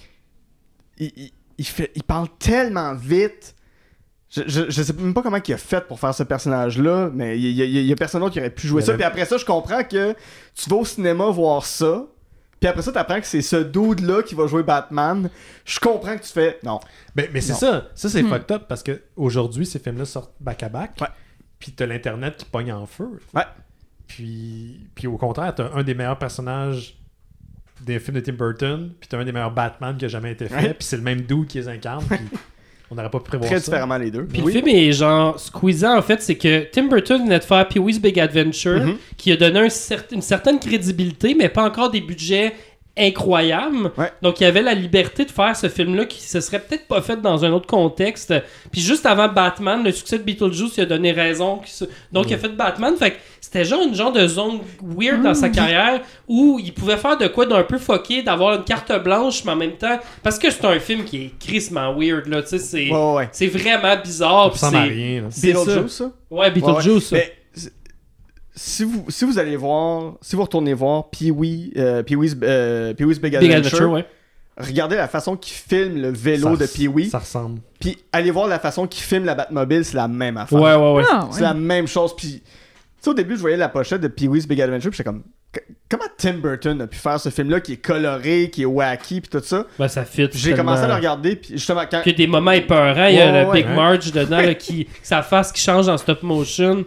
[0.97, 3.55] il, il, il fait, il parle tellement vite.
[4.31, 7.39] Je, je, je sais même pas comment il a fait pour faire ce personnage-là, mais
[7.39, 8.91] il y, a- y y personne d'autre qui aurait pu jouer Mais ça.
[8.91, 10.13] le- Puis après ça, je comprends que
[10.53, 12.03] tu vas au cinéma voir ça,
[12.59, 15.29] puis après ça, t'apprends que c'est ce dude-là qui va jouer Batman,
[15.65, 16.59] je comprends que tu fais.
[16.63, 16.79] Non.
[17.15, 17.87] Ben, mais c'est ça.
[17.95, 18.29] Ça, c'est Hmm.
[18.29, 20.91] fucked up parce que aujourd'hui ces films-là sortent back-à-back.
[21.01, 21.07] Ouais.
[21.59, 23.19] Puis t'as l'Internet qui pogne en feu.
[23.33, 23.43] Ouais.
[24.07, 26.95] Puis, puis au contraire, t'as un des meilleurs personnages
[27.81, 28.91] des films de Tim Burton.
[28.99, 30.55] Puis t'as un des meilleurs Batman qui a jamais été fait.
[30.55, 30.73] Ouais.
[30.73, 32.03] Puis c'est le même dude qui les incarne.
[32.05, 32.19] Puis
[32.91, 33.65] on n'aurait pas pu prévoir Très ça.
[33.65, 34.23] différemment les deux.
[34.25, 34.53] Puis Oui.
[34.53, 37.99] le film est genre squeezant en fait, c'est que Tim Burton venait de faire Pee-wee's
[37.99, 38.95] Big Adventure, Mhm.
[39.17, 42.53] qui a donné un cer- une certaine crédibilité, mais pas encore des budgets
[42.99, 43.91] incroyables.
[43.97, 44.11] Ouais.
[44.21, 47.01] Donc il y avait la liberté de faire ce film-là qui se serait peut-être pas
[47.01, 48.33] fait dans un autre contexte.
[48.71, 51.61] Puis juste avant Batman, le succès de Beetlejuice il a donné raison.
[52.11, 52.95] Donc il a fait Batman.
[52.97, 56.97] Fait que c'était genre une genre de zone weird dans sa carrière où il pouvait
[56.97, 59.97] faire de quoi d'un peu fucké, d'avoir une carte blanche, mais en même temps.
[60.21, 62.41] Parce que c'est un film qui est crissement weird, là.
[62.41, 62.89] Tu sais, c'est.
[62.89, 64.55] Ouais, vraiment bizarre.
[64.57, 65.23] Ça ressemble à rien.
[65.41, 66.11] Beetlejuice, ça?
[66.29, 67.09] Ouais, Beetlejuice.
[67.09, 67.15] ça.
[67.15, 67.33] Mais,
[68.61, 73.19] si vous, si vous allez voir, si vous retournez voir Pee-wee, euh, Pee-wee's, euh, Pee-wee's
[73.21, 74.05] Big Big Adventure, ouais.
[74.57, 77.61] regardez la façon qu'il filme le vélo Ça- de Pee-wee, Ça ressemble.
[77.79, 80.59] puis allez voir la façon qu'il filme la Batmobile, c'est la même affaire.
[80.59, 81.03] Ouais, ouais, ouais.
[81.09, 81.47] Ah, C'est ouais.
[81.47, 82.13] la même chose.
[82.17, 82.49] Puis, tu
[83.01, 85.23] sais, au début, je voyais la pochette de Pee-wee's Big Adventure, puis j'étais comme,
[85.89, 89.29] comment Tim Burton a pu faire ce film-là qui est coloré, qui est wacky, puis
[89.29, 89.65] tout ça?
[89.79, 90.27] Ben, ça fit.
[90.33, 92.01] J'ai commencé à le regarder, puis justement, quand.
[92.05, 93.07] Il y a des moments épeurants.
[93.07, 93.75] Il y a Ouais, le ouais, Big ouais.
[93.75, 96.83] Marge dedans, là, qui, sa face qui change en stop motion.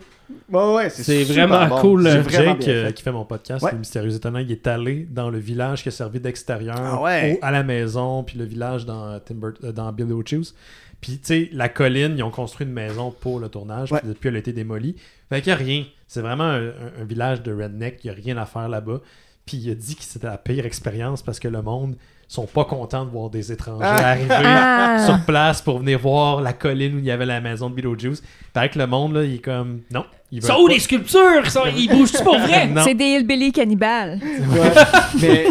[0.50, 1.80] Ouais, ouais, C'est vraiment bon.
[1.80, 3.72] cool, euh, Jake, euh, qui fait mon podcast, Ouais.
[3.72, 7.04] Le Mystérieux Étonnant, il est allé dans le village qui a servi d'extérieur Ah
[7.42, 10.54] à la maison, puis le village dans, euh, Tim Burt- euh, dans Billy Choose.
[11.00, 14.28] Puis, tu sais, la colline, ils ont construit une maison pour le tournage, puis depuis,
[14.28, 14.94] elle a été démolie.
[15.28, 15.84] Fait qu'il n'y a rien.
[16.06, 19.00] C'est vraiment un, un- un village de redneck, il n'y a rien à faire là-bas.
[19.46, 21.96] Puis il a dit que c'était la pire expérience parce que le monde
[22.32, 24.08] sont pas contents de voir des étrangers Ah.
[24.12, 25.04] arriver Ah.
[25.06, 28.22] sur place pour venir voir la colline où il y avait la maison de Beetlejuice.
[28.54, 29.80] Fait que le monde, là, il est comme...
[29.90, 31.42] Non, Ils sont où les sculptures?
[31.44, 31.64] Ils, sont...
[31.76, 32.66] ils bougent-tu pour vrai?
[32.68, 32.82] Non.
[32.84, 34.18] C'est des hillbilly cannibales.
[34.22, 34.72] Ouais.
[35.20, 35.46] Mais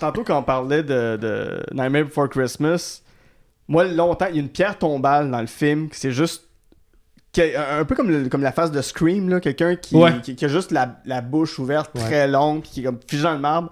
[0.00, 3.02] tantôt, quand on parlait de, de Nightmare Before Christmas,
[3.68, 6.44] moi, longtemps, il y a une pierre tombale dans le film, c'est juste.
[7.38, 10.12] un peu comme, le- comme la face de Scream, là, quelqu'un qui, Ouais.
[10.22, 12.00] qui, qui a juste la, la bouche ouverte Ouais.
[12.02, 13.68] très longue, puis qui est comme figé dans le marbre.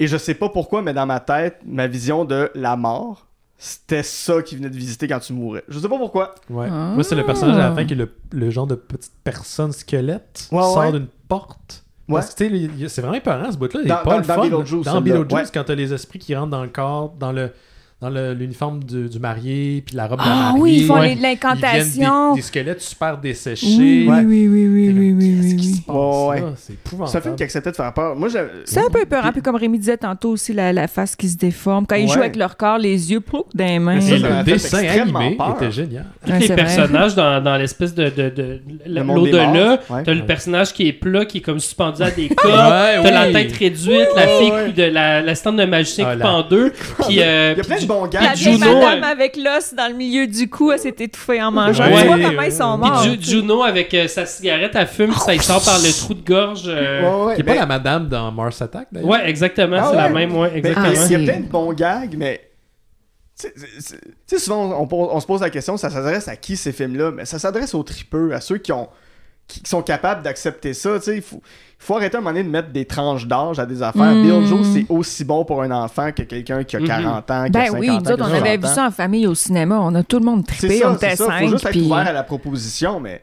[0.00, 3.26] Et je sais pas pourquoi, mais dans ma tête, ma vision de la mort,
[3.56, 5.62] c'était ça qui venait de visiter quand tu mourais.
[5.68, 6.34] Je sais pas pourquoi.
[6.50, 6.68] Ouais.
[6.70, 6.90] Ah.
[6.94, 9.72] Moi, c'est le personnage à la fin qui est le, le genre de petite personne
[9.72, 10.92] squelette Ouais, sort ouais.
[10.92, 11.84] d'une porte.
[12.08, 12.16] Ouais.
[12.16, 13.82] Parce que, c'est vraiment épeurant ce bout-là.
[13.84, 14.42] Dans- pas dans- dans.
[14.42, 15.00] Beetlejuice, Dans.
[15.00, 15.44] Beetlejuice, Ouais.
[15.54, 17.52] quand t'as les esprits qui rentrent dans le corps, dans le
[18.00, 20.60] dans l'uniforme du, du marié, puis la robe de la Ah mariée.
[20.60, 21.14] oui, ils font Ouais.
[21.18, 22.32] l'incantation.
[22.34, 23.66] des, des squelettes super desséchés.
[23.78, 24.16] Oui, Ouais.
[24.26, 25.74] oui, oui, oui, oui, oui, Qu'est-ce oui, qui oui.
[25.74, 26.46] se passe Ouais, là?
[26.46, 26.52] ouais.
[26.56, 27.10] C'est épouvantable.
[27.10, 28.14] C'est un film qui acceptait de faire peur.
[28.16, 28.28] Moi,
[28.66, 31.36] C'est un peu épeurant, puis comme Rémi disait tantôt aussi, la, la face qui se
[31.38, 31.86] déforme.
[31.86, 32.12] Quand ils Ouais.
[32.12, 34.00] jouent avec leur corps, les yeux plouk dans les mains.
[34.00, 35.56] Ça, le dessin animé peur.
[35.56, 36.04] était génial.
[36.26, 36.56] Tous Ouais, les vrai.
[36.56, 39.78] personnages dans, dans l'espèce de, de, de, l'au-delà.
[40.04, 42.52] T'as le personnage qui est plat, qui est comme suspendu à des cordes.
[42.54, 46.70] T'as la tête réduite, la fille de la, l'assistante de magicien Ah, pend en deux.
[47.08, 47.20] Puis,
[48.02, 48.32] La gars.
[48.34, 51.84] Vieille Juno, madame avec l'os dans le milieu du cou, elle s'est étouffée en mangeant.
[51.84, 53.02] Ouais, tu vois ouais, comment ils sont Puis morts.
[53.02, 56.14] Ju- Juno avec euh, sa cigarette, elle fume, puis ça il sort par le trou
[56.14, 56.64] de gorge.
[56.66, 59.08] euh, Ouais, ouais, Qui est pas la madame dans Mars Attack, d'ailleurs?
[59.10, 60.12] Ouais, exactement, Ah c'est la ouais?
[60.26, 60.86] même, ouais, exactement.
[60.86, 62.40] il y a- il y a c'est- plein de bons gags, mais.
[63.40, 65.90] Tu sais, c'est- c'est- tu sais, souvent, on, on- on se pose la question, ça
[65.90, 67.10] s'adresse à qui ces films-là?
[67.10, 68.88] Mais ça s'adresse aux tripeux, à ceux qui ont
[69.46, 70.98] qui, sont capables d'accepter ça.
[70.98, 73.26] Tu sais, il faut, il faut arrêter à un moment donné de mettre des tranches
[73.26, 74.14] d'âge à des affaires.
[74.14, 74.22] Mm.
[74.22, 76.86] Beetlejuice, c'est aussi bon pour un enfant que quelqu'un qui a Mhm.
[76.86, 77.92] 40 ans, qui a Ben 50 oui, ans.
[77.92, 79.78] nous autres, qui a on avait 60 vu ça en famille au cinéma.
[79.80, 81.24] On a tout le monde trippé, ça, on était ça.
[81.24, 81.48] Faut cinq.
[81.48, 83.20] juste être puis- ouvert à la proposition, mais.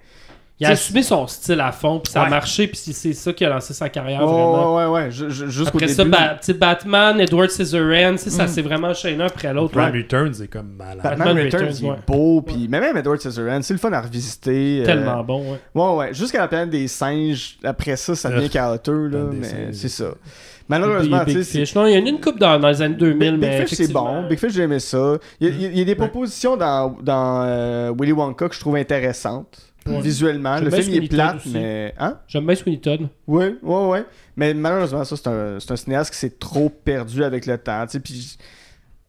[0.61, 2.29] Il a assumé son style à fond, puis ça a Ouais.
[2.29, 4.75] marché, puis c'est ça qui a lancé sa carrière, Ouais, vraiment.
[4.75, 5.11] ouais, ouais, ouais.
[5.11, 5.93] Jusqu'au Après début.
[5.93, 8.47] ça, Ba- tu sais, Batman, Edward Scissorhands, sais, ça Mm.
[8.47, 9.73] s'est vraiment enchaîné après l'autre.
[9.75, 10.01] Batman ouais.
[10.03, 10.99] Returns est comme malade.
[11.01, 11.97] Batman, Batman Returns, Returns, il est ouais.
[12.07, 14.81] beau, puis mais même Edward Scissorhands, c'est le fun à revisiter.
[14.81, 15.59] euh, Tellement bon, ouais.
[15.73, 16.13] Ouais, ouais.
[16.13, 18.51] Jusqu'à la planète des singes, après ça, ça devient Ugh.
[18.51, 20.05] chaotique, là, mais c'est ça.
[20.69, 22.95] Malheureusement, Big, tu Big sais, il y en a une coupe dans, dans les années
[22.95, 24.25] 2000, Big, Big mais Fish, c'est bon.
[24.29, 25.17] Big Fish, j'ai aimé ça.
[25.41, 25.95] Il y a, il y des Ouais.
[25.97, 29.57] propositions dans, dans euh, Willy Wonka que je trouve intéressantes.
[29.87, 29.99] Ouais.
[30.01, 31.49] Visuellement, le film il est plate, aussi.
[31.49, 31.93] mais.
[31.97, 32.17] Hein?
[32.27, 33.07] J'aime bien Sweeney Todd.
[33.27, 34.05] Oui, ouais, ouais.
[34.35, 37.83] Mais malheureusement, ça, c'est un, c'est un cinéaste qui s'est trop perdu avec le temps.
[37.85, 38.13] Tu sais, puis.
[38.39, 38.43] je-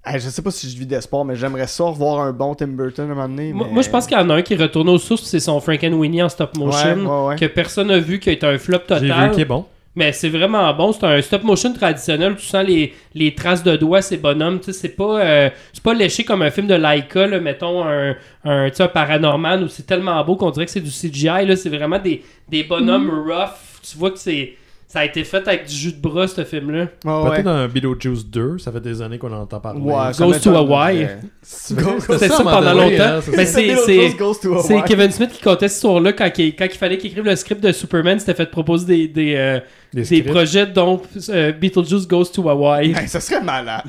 [0.04, 2.66] Hey, je sais pas si je vis d'espoir, mais j'aimerais ça revoir un bon Tim
[2.66, 3.52] Burton à un moment donné.
[3.52, 5.22] Moi, mais- moi, je pense qu'il y en a un qui est retourné aux sources,
[5.22, 7.36] c'est son Frankenweenie en stop motion, Ouais, ouais, ouais.
[7.36, 9.30] que personne n'a vu, qui a été un flop J'ai vu total.
[9.30, 9.64] qui est bon.
[9.94, 10.92] Mais c'est vraiment bon.
[10.92, 12.34] C'est un stop motion traditionnel.
[12.36, 14.58] Tu sens les, les traces de doigts, ces bonhommes.
[14.58, 17.84] Tu sais, c'est pas, euh, c'est pas léché comme un film de Laika, là, mettons
[17.86, 18.14] un,
[18.44, 21.44] un, tu sais, un paranormal où c'est tellement beau qu'on dirait que c'est du CGI.
[21.46, 23.50] Là, c'est vraiment des, des bonhommes rough.
[23.82, 24.54] Tu vois que c'est,
[24.88, 26.86] ça a été fait avec du jus de bras, ce film-là.
[27.04, 27.30] Ouais, ouais.
[27.30, 29.80] Peut-être dans Beetlejuice 2, ça fait des années qu'on en entend parler.
[29.80, 30.98] Ouais, Goes to Hawaii.
[31.04, 33.04] mais- C'était ça pendant donné, longtemps.
[33.16, 34.82] hein, c'est Mais.
[34.86, 37.62] Kevin Smith qui comptait ce soir-là quand, il, quand il fallait qu'il écrive le script
[37.62, 38.18] de Superman.
[38.18, 39.60] C'était fait proposer des, des, euh,
[39.94, 42.92] Des projets dont euh, Beetlejuice Goes to Hawaii.
[42.96, 43.82] Hey, ça serait malade.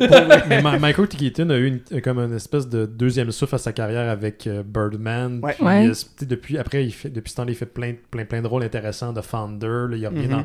[0.50, 1.18] Mais Ma- Michael T.
[1.18, 4.64] Keaton a eu une- comme une espèce de deuxième souffle à sa carrière avec euh,
[4.66, 5.40] Birdman.
[5.42, 5.54] Ouais.
[5.54, 5.88] Puis, Ouais.
[5.88, 5.94] euh,
[6.26, 9.14] depuis, après, il fait, depuis ce temps-là, il fait plein, plein, plein de rôles intéressants
[9.14, 9.86] de Founder.
[9.90, 10.44] là, il a revenu Mhm.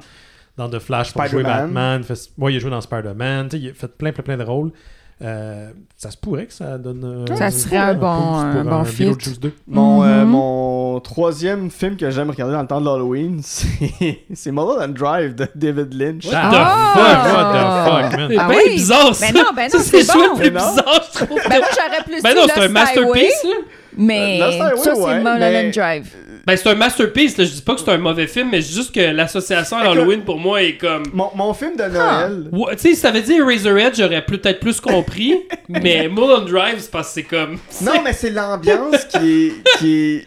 [0.56, 1.64] dans, dans The Flash pour jouer Spider-Man.
[1.72, 2.00] Batman.
[2.02, 3.48] Il, fait, ouais, il a joué dans Spider-Man.
[3.54, 4.70] Il a fait plein, plein, plein de rôles.
[5.20, 7.24] Euh, ça se pourrait que ça donne.
[7.28, 9.06] euh, Ça serait un bon- un bon fit.
[9.06, 9.52] Beetlejuice 2.
[9.66, 10.30] Mon, euh, Mhm.
[10.30, 15.48] mon troisième film que j'aime regarder dans le temps de l'Halloween, c'est Mulholland Drive de
[15.56, 16.24] David Lynch.
[16.26, 16.92] What Ah, the Ah!
[16.94, 18.28] fuck, what the fuck, man.
[18.30, 18.70] C'est Ah bien oui?
[18.74, 19.26] bizarre, ça.
[19.26, 20.22] Ben non, ben non, c'est bon.
[20.22, 21.40] le plus bizarre, je trouve.
[21.48, 23.50] Ben moi, j'aurais plus Ben non, c'est un masterpiece, là.
[23.98, 26.06] Mais ça, c'est ouais, Mulholland mais- Drive.
[26.46, 27.44] Ben, c'est un masterpiece, là.
[27.44, 30.38] Je dis pas que c'est un mauvais film, mais juste que l'association à Halloween, pour
[30.38, 31.02] moi, est comme...
[31.12, 32.48] Mon, mon film de Noël.
[32.52, 35.34] Ouais, tu sais, si ça veut dire Razorhead, j'aurais peut-être plus compris,
[35.68, 37.58] mais Mulholland Drive, c'est parce que c'est comme...
[37.82, 40.24] Non, mais c'est l'ambiance qui est, qui, est,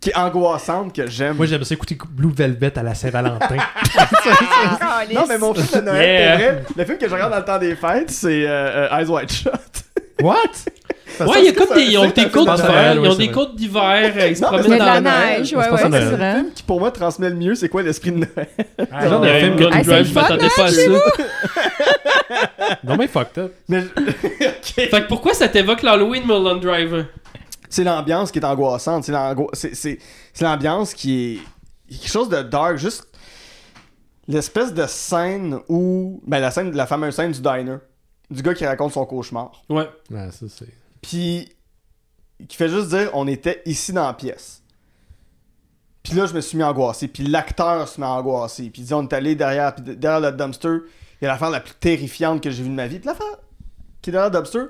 [0.00, 1.34] qui est angoissante que j'aime.
[1.36, 3.56] Moi, j'aime ça écouter Blue Velvet à la Saint-Valentin.
[5.12, 6.30] Non, mais mon film de Noël, Yeah.
[6.36, 8.98] pour vrai, le film que je regarde dans le temps des fêtes, c'est euh, euh,
[9.00, 9.52] Eyes Wide Shut.
[10.22, 10.36] What?
[11.18, 13.30] Parce Ouais, il y a comme des, ils ont des côtes d'hiver, ils ont des
[13.30, 15.70] côtes d'hiver, ils se Non, mais promènent Il y a de dans la neige, ouais,
[15.70, 16.34] ouais, c'est vrai.
[16.36, 18.48] film qui pour moi transmet le mieux, c'est quoi l'esprit de Noël.
[18.90, 20.80] Ah, genre de film c'est Drive, je m'attendais pas à ça.
[22.84, 23.54] Non, mais fucked up.
[24.62, 27.06] Fait que pourquoi ça t'évoque l'Halloween, Mulholland Drive?
[27.68, 29.04] c'est l'ambiance qui est angoissante.
[29.04, 29.98] C'est l'ango- c'est- c'est-
[30.32, 31.38] c'est l'ambiance qui est
[31.88, 32.76] il y a quelque chose de dark.
[32.78, 33.06] Juste
[34.28, 36.20] l'espèce de scène où.
[36.26, 37.76] Ben, la scène, la fameuse scène du diner.
[38.30, 39.62] Du gars qui raconte son cauchemar.
[39.68, 39.88] Ouais.
[40.10, 40.68] Ouais, ça, c'est.
[41.04, 41.54] Puis,
[42.48, 44.62] qui fait juste dire on était ici dans la pièce.
[46.02, 47.08] Puis là, je me suis mis angoissé.
[47.08, 48.70] Puis l'acteur se met angoissé.
[48.70, 50.78] Puis il dit on est allé derrière, puis derrière le dumpster.
[51.20, 52.98] Il y a l'affaire la plus terrifiante que j'ai vue de ma vie.
[52.98, 53.38] Puis l'affaire
[54.00, 54.64] qui est derrière le dumpster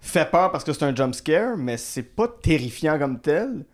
[0.00, 3.64] fait peur parce que c'est un jump scare, mais c'est pas terrifiant comme tel.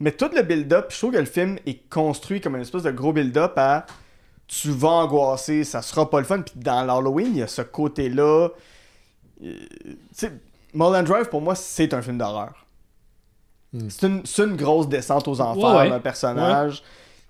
[0.00, 2.90] Mais tout le build-up, je trouve que le film est construit comme une espèce de
[2.90, 3.86] gros build-up à
[4.48, 6.40] tu vas angoisser, ça sera pas le fun.
[6.40, 8.48] Puis dans l'Halloween, il y a ce côté-là.
[9.42, 9.56] Euh,
[10.74, 12.66] Mulholland Drive, pour moi, c'est un film d'horreur.
[13.72, 13.88] Hmm.
[13.88, 15.90] C'est une, c'est une grosse descente aux enfers Ouais, ouais.
[15.90, 16.82] d'un personnage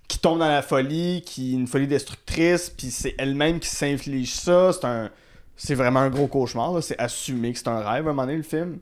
[0.09, 4.73] qui tombe dans la folie, qui une folie destructrice, puis c'est elle-même qui s'inflige ça.
[4.73, 5.11] C'est un,
[5.57, 6.73] c'est vraiment un gros cauchemar.
[6.73, 6.83] là.
[6.83, 8.79] C'est assumé que c'est un rêve à un moment donné le film.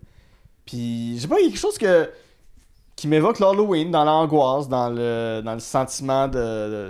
[0.66, 2.10] Puis je sais pas, il y a quelque chose que
[2.96, 6.34] qui m'évoque l'Halloween dans l'angoisse, dans le, dans le sentiment de,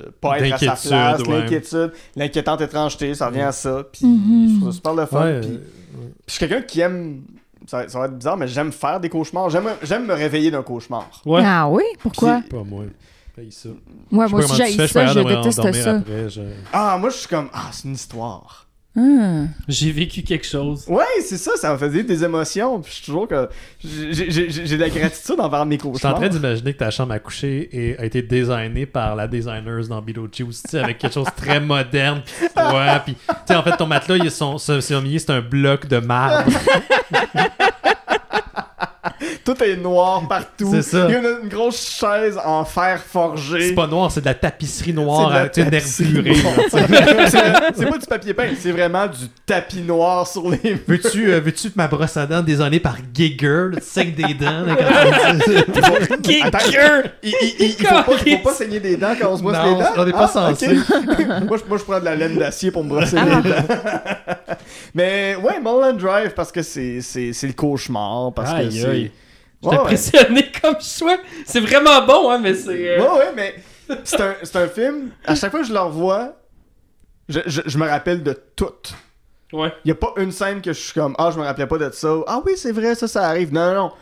[0.05, 1.41] de pas être à sa place, ouais.
[1.43, 3.85] l'inquiétude, l'inquiétante étrangeté, ça revient à ça.
[3.93, 4.49] Puis Mhm.
[4.49, 5.23] je trouve ça super le fun.
[5.25, 7.23] Ouais, puis- euh, puis je suis quelqu'un qui aime.
[7.67, 9.51] Ça, ça va être bizarre, mais j'aime faire des cauchemars.
[9.51, 11.09] J'aime, j'aime me réveiller d'un cauchemar.
[11.27, 11.43] Ouais.
[11.45, 11.85] Ah oui?
[12.01, 12.43] Pourquoi?
[12.49, 12.85] pas moi.
[13.37, 13.69] Paye ça.
[14.11, 15.97] Ouais, moi aussi, j'ai ça, je déteste ça.
[15.97, 16.41] Après, je...
[16.73, 17.49] Ah, moi, je suis comme.
[17.53, 18.67] Ah, c'est une histoire.
[18.97, 19.45] Ah.
[19.69, 20.85] J'ai vécu quelque chose.
[20.89, 22.81] Ouais, c'est ça, ça me faisait des émotions.
[22.81, 23.49] Puis je suis toujours que.
[23.85, 26.15] J'ai, de la gratitude envers mes Je suis en cauchemars.
[26.17, 30.03] train d'imaginer que ta chambre à coucher est- a été designée par la designer dans
[30.03, 33.63] Beetlejuice, tu sais, avec quelque chose de très moderne, puis froid, puis tu sais, en
[33.63, 36.51] fait, ton matelas, il est son, ce- ce milieu, c'est un bloc de marbre.
[39.55, 40.69] Tout est noir partout.
[40.71, 41.07] C'est ça.
[41.09, 43.69] Il y a une, une grosse chaise en fer forgé.
[43.69, 45.81] C'est pas noir, c'est de la tapisserie C'est noire, de la tu sais.
[45.81, 47.39] c'est,
[47.75, 50.79] c'est pas du papier peint, c'est vraiment du tapis noir sur les murs.
[50.87, 54.63] Veux-tu euh, veux-tu ma brosse à dents designée par Giger, le sec des dents?
[54.67, 56.59] là, quand tu- Attends,
[57.23, 59.57] il, il- il- il faut, pas, faut pas saigner des dents quand on se brosse
[59.57, 59.91] Non, les dents?
[59.97, 60.69] on est pas Ah, censé.
[61.49, 64.57] moi, je, moi, je prends de la laine d'acier pour me brosser les dents.
[64.95, 68.33] Mais ouais, Mulholland Drive, parce que c'est, c'est, c'est le cauchemar.
[68.33, 69.11] Parce que c'est.
[69.63, 69.81] Ouais, J'étais ouais.
[69.83, 71.19] impressionné comme choix.
[71.47, 72.99] C'est vraiment bon, hein, mais c'est.
[72.99, 73.55] euh, Ouais, ouais, mais
[74.05, 75.11] c'est un, c'est un film.
[75.25, 76.35] À chaque fois que je le revois,
[77.29, 78.67] je, je, je me rappelle de tout.
[79.53, 79.73] Ouais.
[79.85, 81.77] Il y a pas une scène que je suis comme Ah, je me rappelais pas
[81.79, 82.15] de ça.
[82.27, 83.53] Ah oui, c'est vrai, ça, ça arrive.
[83.53, 83.93] Non, non, non.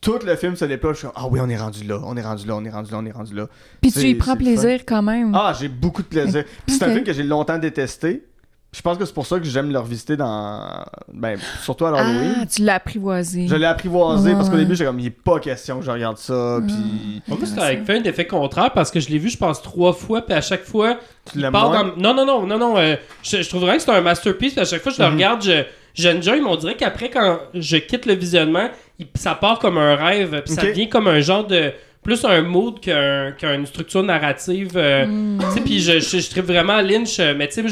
[0.00, 0.92] Tout le film se déploie.
[0.92, 2.70] Je suis comme Ah oui, on est rendu là, on est rendu là, on est
[2.70, 3.48] rendu là, on est rendu là.
[3.82, 5.32] Puis tu y prends plaisir quand même.
[5.34, 6.44] Ah, j'ai beaucoup de plaisir.
[6.66, 8.24] Puis c'est un film que j'ai longtemps détesté.
[8.72, 10.84] Je pense que c'est pour ça que j'aime le revisiter dans.
[11.12, 12.46] Ben, surtout à Ah, l'Halloween.
[12.46, 13.48] tu l'as apprivoisé.
[13.48, 14.60] Je l'ai apprivoisé Ouais, parce qu'au ouais.
[14.62, 16.60] début, j'ai comme, il est pas question que je regarde ça.
[16.64, 17.20] Puis.
[17.26, 19.92] Moi, c'était avec fait un effet contraire parce que je l'ai vu, je pense, trois
[19.92, 20.98] fois, puis à chaque fois,
[21.32, 21.84] Tu il l'aimes dans...
[21.96, 22.78] Non, non, non, non, non.
[22.78, 22.94] euh,
[23.24, 25.08] je, je trouve vraiment que c'est un masterpiece, puis à chaque fois que je le
[25.08, 25.14] Mhm.
[25.16, 25.62] regarde, je,
[25.94, 28.68] j'enjoy, mais on dirait qu'après, quand je quitte le visionnement,
[29.00, 31.72] il- ça part comme un rêve, puis ça devient comme un genre de...
[32.02, 34.72] Plus un mood qu'un- qu'une structure narrative.
[34.76, 35.38] euh, Mm.
[35.38, 37.62] Tu sais, puis je, je, je tripe vraiment Lynch, euh, mais tu sais,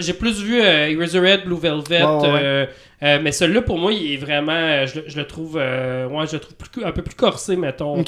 [0.00, 2.40] j'ai plus vu euh, Eraserhead, Blue Velvet, Ouais, ouais, ouais.
[2.42, 2.66] euh,
[3.04, 4.52] euh, mais celui-là, pour moi, il est vraiment...
[4.86, 5.56] je, le- je le trouve...
[5.60, 7.98] euh, ouais, je le trouve plus, un peu plus corsé, mettons,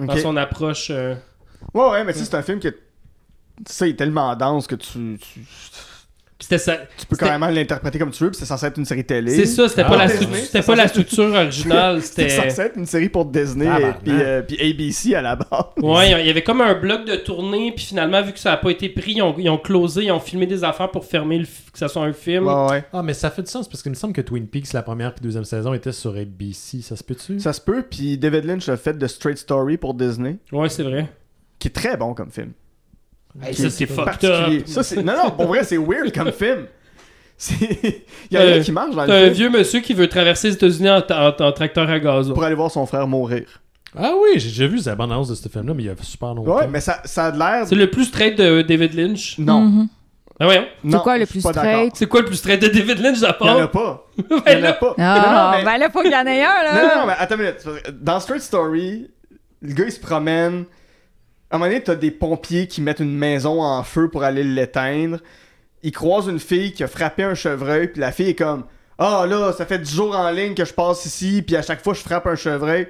[0.00, 0.88] dans son approche...
[0.90, 1.14] euh,
[1.74, 2.58] Ouais, ouais, mais tu sais, c'est un film
[3.72, 5.18] sais, il est tellement dense que tu.
[5.20, 5.40] tu-
[6.38, 6.76] C'était ça.
[6.76, 9.30] Tu peux C'était- carrément l'interpréter comme tu veux, puis c'est censé être une série télé.
[9.34, 12.02] C'est ça, c'était Ah, pas, la, Disney, stru- c'est c'était pas la structure originale.
[12.02, 12.50] C'était C'était.
[12.50, 15.48] censé être une série pour Disney et puis, euh, puis ABC à la base.
[15.78, 18.56] Ouais, il y avait comme un bloc de tournée, puis finalement, vu que ça a
[18.58, 21.38] pas été pris, ils ont, ils ont closé, ils ont filmé des affaires pour fermer
[21.38, 22.46] le, f- que ça soit un film.
[22.46, 22.84] Ouais, ouais.
[22.92, 25.14] Ah, mais ça fait du sens parce qu'il me semble que Twin Peaks, la première
[25.14, 26.82] puis deuxième saison, était sur ABC.
[26.82, 27.40] Ça se peut-tu?
[27.40, 30.82] Ça se peut, puis David Lynch a fait de Straight Story pour Disney, Ouais, c'est
[30.82, 31.06] vrai.
[31.58, 32.52] qui est très bon comme film.
[33.42, 34.58] Hey, ça, est c'est fucked particulier.
[34.60, 34.66] up.
[34.66, 35.02] Ça, c'est...
[35.02, 36.66] Non, non, pour vrai, c'est weird comme film.
[37.38, 37.54] C'est...
[38.30, 39.92] Il y a Euh, rien qui marche dans le T'as un film vieux monsieur qui
[39.92, 42.32] veut traverser les États-Unis en, en- en tracteur à gazon.
[42.32, 43.44] pour aller voir son frère mourir.
[43.94, 46.32] Ah oui, j'ai déjà vu la bande-annonce de ce film-là, mais il y a super
[46.34, 46.56] longtemps.
[46.56, 47.66] Ouais, mais ça, ça a l'air...
[47.66, 49.36] C'est le plus straight de David Lynch?
[49.38, 49.60] Non.
[49.60, 49.88] Mhm.
[50.40, 50.64] Ah ouais, hein?
[50.84, 51.92] non, quoi le plus straight?
[51.94, 54.06] C'est quoi le plus straight de David Lynch, Il y en a pas.
[54.46, 54.94] Il y en a pas.
[54.98, 56.72] Ah, Non, ben là, faut qu'il y en ait un, là.
[56.74, 57.56] Non, non, mais attends une minute.
[57.58, 59.10] C'est Dans Straight Story,
[59.60, 60.64] le gars il se promène.
[61.50, 64.42] À un moment donné, t'as des pompiers qui mettent une maison en feu pour aller
[64.42, 65.18] l'éteindre.
[65.82, 68.64] Il croise une fille qui a frappé un chevreuil, puis la fille est comme
[68.98, 71.82] Ah là, ça fait 10 jours en ligne que je passe ici, puis à chaque
[71.84, 72.88] fois je frappe un chevreuil.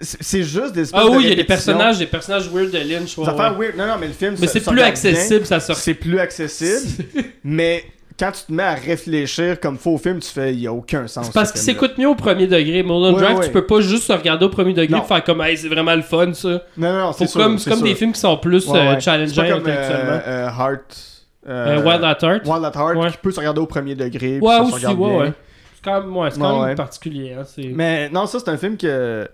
[0.00, 2.78] C'est juste des espèces Ah oui, il y a des personnages, des personnages weird de
[2.78, 3.18] Lynch.
[3.18, 3.66] ouais, Des affaires ouais.
[3.66, 3.76] weird.
[3.76, 4.34] Non, non, mais le film.
[4.40, 4.86] Mais c'est plus bien.
[4.86, 5.76] accessible, ça sort.
[5.76, 7.04] C'est plus accessible.
[7.44, 7.84] mais
[8.18, 11.06] quand tu te mets à réfléchir comme faux film, tu fais Il y a aucun
[11.08, 11.30] sens.
[11.30, 12.82] Parce ce qu'il s'écoute mieux au premier degré.
[12.82, 13.46] Mulholland Ouais, Drive, ouais.
[13.46, 15.94] tu peux pas juste se regarder au premier degré et faire comme, hey, c'est vraiment
[15.94, 16.62] le fun, ça.
[16.76, 17.88] Non, non, c'est comme, c'est c'est comme sûr.
[17.88, 19.66] des films qui sont plus Ouais, euh, C'est intellectuellement.
[19.68, 21.10] euh, euh, Heart.
[21.46, 22.46] Euh, Wild at Heart.
[22.46, 24.38] Wild at Heart, qui peut se regarder au premier degré.
[24.40, 25.32] Ouais, se aussi, ouais, ouais.
[25.74, 27.34] C'est quand même, ouais, c'est quand même particulier.
[27.38, 27.66] Hein, c'est...
[27.74, 29.28] Mais non, ça, c'est un film que.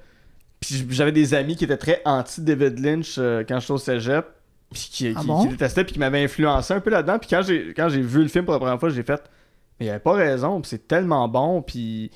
[0.58, 3.16] Puis j'avais des amis qui étaient très anti-David Lynch
[3.48, 4.26] quand j'étais au cégep.
[4.70, 5.42] Puis qui, Ah qui- bon?
[5.42, 7.18] qui détestaient, puis qui m'avaient influencé un peu là-dedans.
[7.18, 9.22] Puis quand j'ai, quand j'ai vu le film pour la première fois, j'ai fait.
[9.78, 12.10] Mais il avait pas raison, puis c'est tellement bon, puis.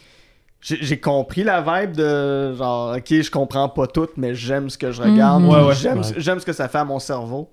[0.66, 4.92] J'ai, compris la vibe de genre, ok, je comprends pas tout, mais j'aime ce que
[4.92, 5.42] je regarde.
[5.42, 5.50] Mhm.
[5.50, 5.74] puis Ouais, ouais.
[5.74, 6.14] J'aime, Ouais.
[6.16, 7.50] j'aime ce que ça fait à mon cerveau.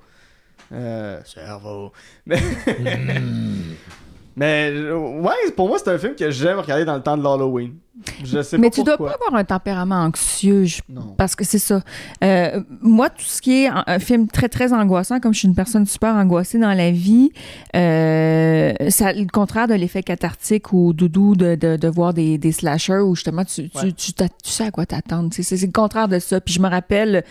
[0.71, 1.91] Euh, cerveau.
[2.25, 2.37] Mais.
[4.35, 7.23] Mais euh, ouais, pour moi, c'est un film que j'aime regarder dans le temps de
[7.23, 7.75] l'Halloween.
[8.23, 9.17] Je sais Mais pas tu dois pourquoi.
[9.17, 11.13] pas avoir un tempérament anxieux, je- Non.
[11.17, 11.81] parce que c'est ça.
[12.23, 15.47] Euh, moi, tout ce qui est un, un film très, très angoissant, comme je suis
[15.47, 17.31] une personne super angoissée dans la vie,
[17.75, 22.51] euh, ça, le contraire de l'effet cathartique ou doudou de, de, de voir des, des
[22.51, 23.91] slashers où justement tu, tu, Ouais.
[23.91, 24.11] tu,
[24.43, 25.29] sais à quoi t'attendre.
[25.33, 26.39] C'est c'est le contraire de ça.
[26.41, 27.23] Puis je me rappelle,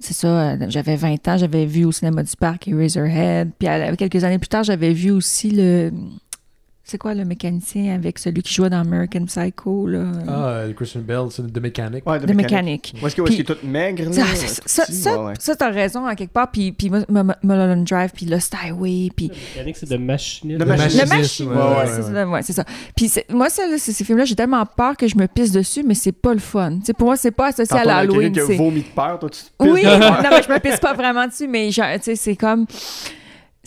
[0.00, 3.50] c'est ça, euh, j'avais 20 ans, j'avais vu au cinéma du parc Eraserhead.
[3.58, 5.92] Puis à- quelques années plus tard, j'avais vu aussi le.
[6.90, 10.04] C'est quoi le mécanicien avec celui qui jouait dans American Psycho, là?
[10.26, 12.06] Ah, euh, Christian Bell, c'est de mécanique.
[12.08, 12.94] Ouais, de de mécanique.
[13.04, 14.12] est-ce qu'il est tout maigre, là?
[14.12, 14.92] Ça, tout ça, ça, petit?
[14.94, 15.34] ça, Ouais, ouais.
[15.38, 16.50] ça, t'as raison à quelque part.
[16.50, 19.34] Puis, puis Mu- Mu- Mulholland Drive, puis Lost Highway, puis La
[19.64, 20.58] mécanique, c'est de machiniste.
[20.60, 21.06] De le machiniste,
[21.44, 22.26] machin.
[22.30, 22.64] ouais, c'est ça.
[22.96, 25.92] Puis moi, ça, là, ces films-là, j'ai tellement peur que je me pisse dessus, mais
[25.94, 26.78] c'est pas le fun.
[26.78, 28.32] Tu sais, pour moi, c'est pas associé à l'Halloween.
[28.32, 29.98] qui a c'est- vomi de peur, toi, tu te pisses Oui, non,
[30.30, 31.68] mais je me pisse pas vraiment dessus, mais
[32.02, 32.64] tu c'est comme.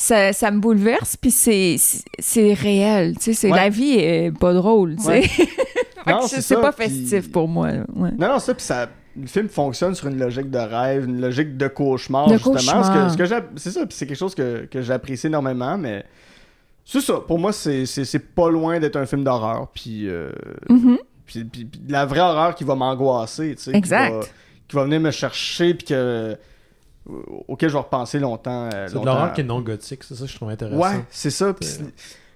[0.01, 1.75] Ça, ça me bouleverse, puis c'est
[2.19, 3.15] c'est- réel.
[3.17, 3.55] Tu sais, c'est- Ouais.
[3.57, 5.19] la vie est pas drôle, tu sais.
[5.19, 6.13] Ouais.
[6.27, 7.67] C'est pas festif pour moi.
[7.95, 8.09] Ouais.
[8.17, 8.89] Non, non, ça, puis ça.
[9.19, 12.55] Le film fonctionne sur une logique de rêve, une logique de cauchemar, De justement.
[12.55, 13.11] cauchemar.
[13.11, 16.03] Ce que, ce que c'est ça, puis c'est quelque chose que, que j'apprécie énormément, mais.
[16.83, 17.85] C'est ça, pour moi, c'est,
[18.33, 20.31] pas loin d'être un film d'horreur, puis, euh,
[20.69, 20.97] Mhm.
[21.27, 23.75] puis, puis- puis de la vraie horreur qui va m'angoisser, tu sais.
[23.75, 24.09] Exact.
[24.09, 24.25] Qui va,
[24.69, 26.35] qui va venir me chercher, puis que.
[27.47, 28.69] Auquel je vais repenser longtemps.
[28.73, 30.79] euh, C'est de l'horreur qui est non gothique, c'est ça que je trouve intéressant.
[30.81, 31.53] Ouais, c'est ça.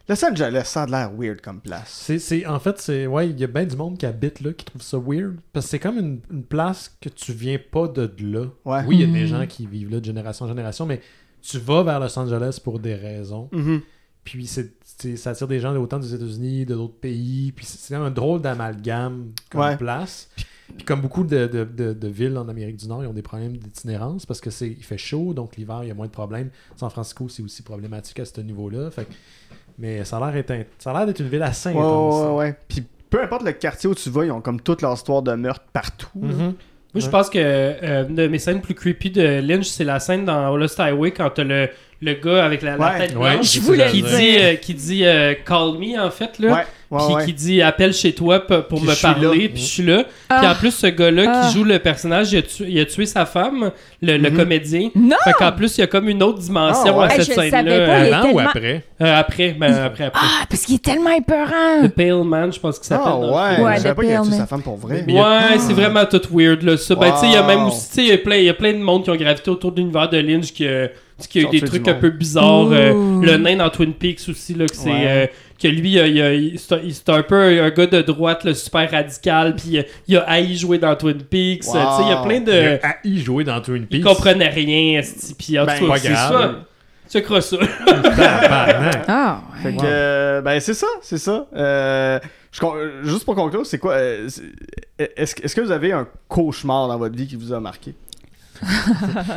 [0.07, 1.89] Los Angeles, ça a l'air weird comme place.
[1.89, 4.53] C'est, c'est- en fait, c'est ouais, il y a bien du monde qui habite là,
[4.53, 5.37] qui trouve ça weird.
[5.51, 8.45] Parce que c'est comme une, une place que tu viens pas de là.
[8.65, 8.83] Ouais.
[8.85, 9.13] Oui, il y a Mhm.
[9.13, 11.01] des gens qui vivent là de génération en génération, mais
[11.41, 13.49] tu vas vers Los Angeles pour des raisons.
[13.51, 13.81] Mhm.
[14.23, 17.51] Puis c'est, c'est- ça attire des gens autant des États-Unis, de d'autres pays.
[17.51, 19.77] Puis c'est, c'est un drôle d'amalgame comme Ouais.
[19.77, 20.29] place.
[20.35, 20.45] Puis
[20.85, 23.55] comme beaucoup de, de- de- de villes en Amérique du Nord, ils ont des problèmes
[23.57, 26.49] d'itinérance parce que c'est il fait chaud, donc l'hiver, il y a moins de problèmes.
[26.75, 28.89] San Francisco, c'est aussi problématique à ce niveau-là.
[28.91, 29.07] Fait
[29.77, 32.25] mais ça a l'air d'être, ça a l'air d'être une ville assez Ouais, intense.
[32.29, 32.55] ouais, ouais.
[32.67, 35.33] Puis peu importe le quartier où tu vas, ils ont comme toute leur histoire de
[35.33, 36.07] meurtre partout.
[36.15, 36.53] Mhm.
[36.93, 39.99] Moi, je pense que euh, une de mes scènes plus creepy de Lynch, c'est la
[39.99, 41.67] scène dans Lost Highway quand t'as le,
[42.01, 44.39] le gars avec la, tête Ouais, blanche ça, qui dit, dire.
[44.41, 46.63] euh, qui dit euh, Call me, en fait, là.
[46.91, 47.25] Ouais, ouais, Puis ouais.
[47.25, 50.03] qui dit appelle chez toi pour Puis me parler, puis je suis là.
[50.03, 50.51] Puis Ah.
[50.51, 51.47] en plus, ce gars-là Ah.
[51.47, 53.71] qui joue le personnage, il a, tué, il a tué sa femme,
[54.01, 54.37] le, le Mhm.
[54.37, 54.89] comédien.
[54.95, 55.15] Non!
[55.23, 57.05] Fait qu'en plus, il y a comme une autre dimension Ah, ouais.
[57.05, 58.17] à cette scène-là.
[58.19, 58.83] Avant ou après?
[59.01, 60.21] Euh, après, ben, après, après.
[60.23, 61.83] Ah, parce qu'il est tellement épeurant!
[61.83, 63.07] The Pale Man, je pense qu'il s'appelle.
[63.07, 65.03] Ah le ouais, je savais pas qu'il a tué sa femme pour vrai.
[65.07, 66.77] Mais a- Ouais, c'est vraiment tout weird là.
[66.77, 66.95] Ça.
[66.95, 68.43] Ben, tu sais, il y a même aussi, tu sais, il y a plein, il
[68.45, 70.65] y a plein de monde qui ont gravité autour de l'univers de Lynch qui,
[71.19, 72.69] a- qui a eu des trucs un peu bizarres.
[72.71, 75.05] euh, le nain dans Twin Peaks aussi là, que c'est Ouais.
[75.07, 75.27] euh,
[75.61, 76.17] que lui, il il
[76.53, 79.79] il- c'est un- il- c'est peu un, gars de droite, là, super radical, puis il
[79.79, 81.63] a- il a haï jouer dans Twin Peaks.
[81.67, 81.73] Wow.
[81.73, 83.99] Tu sais, il y a plein Il a de, haï jouer dans Twin Peaks.
[83.99, 85.01] il comprenait rien,
[85.37, 86.55] puis en Ben, tout cas, c'est ça.
[87.09, 87.57] Tu crois ça?
[89.07, 89.75] Ah, Fait ouais.
[89.75, 91.47] que, euh, ben c'est ça, c'est ça.
[91.55, 92.19] Euh,
[92.51, 92.59] je
[93.03, 93.95] juste pour conclure, c'est quoi
[94.27, 94.41] c'est-
[95.15, 97.93] Est-ce que- est-ce que vous avez un cauchemar dans votre vie qui vous a marqué?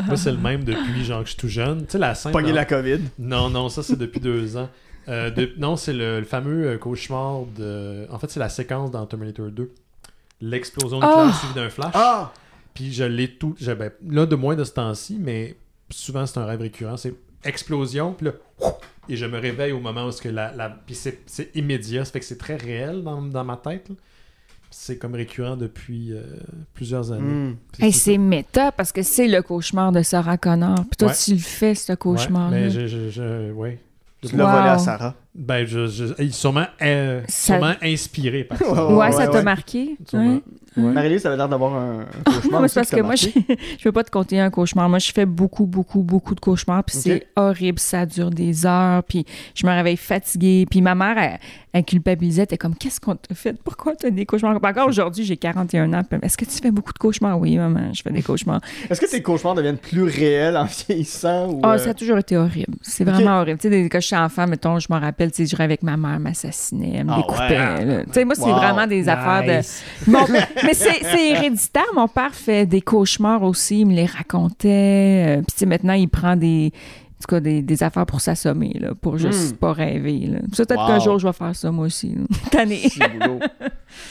[0.06, 1.84] Moi, c'est le même depuis genre que je suis tout jeune.
[1.86, 2.32] Tu sais, la scène.
[2.32, 3.00] Pogner dans- la COVID.
[3.18, 4.68] Non, non, ça c'est depuis deux ans.
[5.08, 8.06] Euh, de- Non, c'est le, le fameux euh, cauchemar de.
[8.10, 9.70] En fait, c'est la séquence dans Terminator 2.
[10.40, 11.38] L'explosion nucléaire Ah!
[11.38, 11.92] suivie d'un flash.
[11.94, 12.32] Ah
[12.74, 13.54] Puis je l'ai tout.
[13.58, 15.56] je- ben, là, de moins de ce temps-ci, mais
[15.90, 16.96] souvent c'est un rêve récurrent.
[16.96, 17.14] C'est
[17.44, 18.32] explosion, puis là.
[19.08, 20.52] Et je me réveille au moment où ce que la.
[20.54, 20.68] la...
[20.68, 23.88] Puis c'est c'est immédiat, ça fait que c'est très réel dans, dans ma tête.
[23.88, 23.94] là.
[24.70, 26.22] C'est comme récurrent depuis euh,
[26.74, 27.22] plusieurs années.
[27.50, 27.56] Hmm.
[27.80, 27.92] Ça.
[27.92, 30.76] c'est méta parce que c'est le cauchemar de Sarah Connor.
[30.80, 31.14] Puis toi, Ouais.
[31.24, 32.50] tu le fais, ce cauchemar.
[32.50, 33.78] Ouais, mais je, je, je- ouais.
[34.26, 34.50] Tu l'as Wow.
[34.58, 35.14] volé à Sarah.
[35.34, 38.66] Ben, je, je, il est sûrement, euh, Ça- sûrement inspiré par ça.
[38.72, 39.42] Ouais, Ouais, ouais, ça t'a ouais.
[39.44, 39.96] marqué.
[40.08, 40.40] Sûrement.
[40.82, 40.92] Ouais.
[40.92, 42.44] Marie-Lise, ça avait l'air d'avoir un, un cauchemar.
[42.52, 43.28] Non, mais aussi c'est parce que moi, je,
[43.78, 44.88] je veux pas te compter un cauchemar.
[44.88, 46.84] Moi, je fais beaucoup, beaucoup, beaucoup de cauchemars.
[46.84, 47.78] Puis c'est horrible.
[47.78, 49.02] Ça dure des heures.
[49.04, 49.24] Puis
[49.54, 50.66] je me réveille fatiguée.
[50.70, 51.38] Puis ma mère, elle,
[51.72, 52.42] elle culpabilisait.
[52.42, 53.56] Elle était comme, qu'est-ce qu'on t'a fait?
[53.62, 54.58] Pourquoi t'as des cauchemars?
[54.60, 56.02] Puis Encore aujourd'hui, j'ai 41 ans.
[56.22, 57.38] Est-ce que tu fais beaucoup de cauchemars?
[57.38, 58.60] Oui, maman, je fais des cauchemars.
[58.90, 62.18] Est-ce que tes cauchemars deviennent plus réels en vieillissant ou, Ah, euh, ça a toujours
[62.18, 62.74] été horrible.
[62.82, 63.58] C'est vraiment horrible.
[63.58, 65.82] Tu sais, des- quand j'étais enfant, mettons, je me rappelle, tu sais, je rêvais avec
[65.82, 67.58] ma mère m'assassinait, me découpait.
[67.58, 67.84] ouais.
[67.84, 68.04] là.
[68.04, 68.54] Tu sais, moi, c'est Wow.
[68.56, 70.10] vraiment des affaires de...
[70.10, 70.24] Mon-
[70.68, 71.86] mais c'est héréditaire.
[71.94, 73.80] Mon père fait des cauchemars aussi.
[73.80, 74.68] Il me les racontait.
[74.68, 76.72] Euh, Puis, tu sais, maintenant, il prend des...
[76.74, 79.56] En tout cas, des, des affaires pour s'assommer, là, pour juste Mm.
[79.56, 80.18] pas rêver.
[80.30, 80.38] là.
[80.56, 80.86] Peut-être Wow.
[80.86, 82.10] qu'un jour, je vais faire ça, moi aussi.
[82.10, 82.22] là.
[82.52, 82.80] Tanné.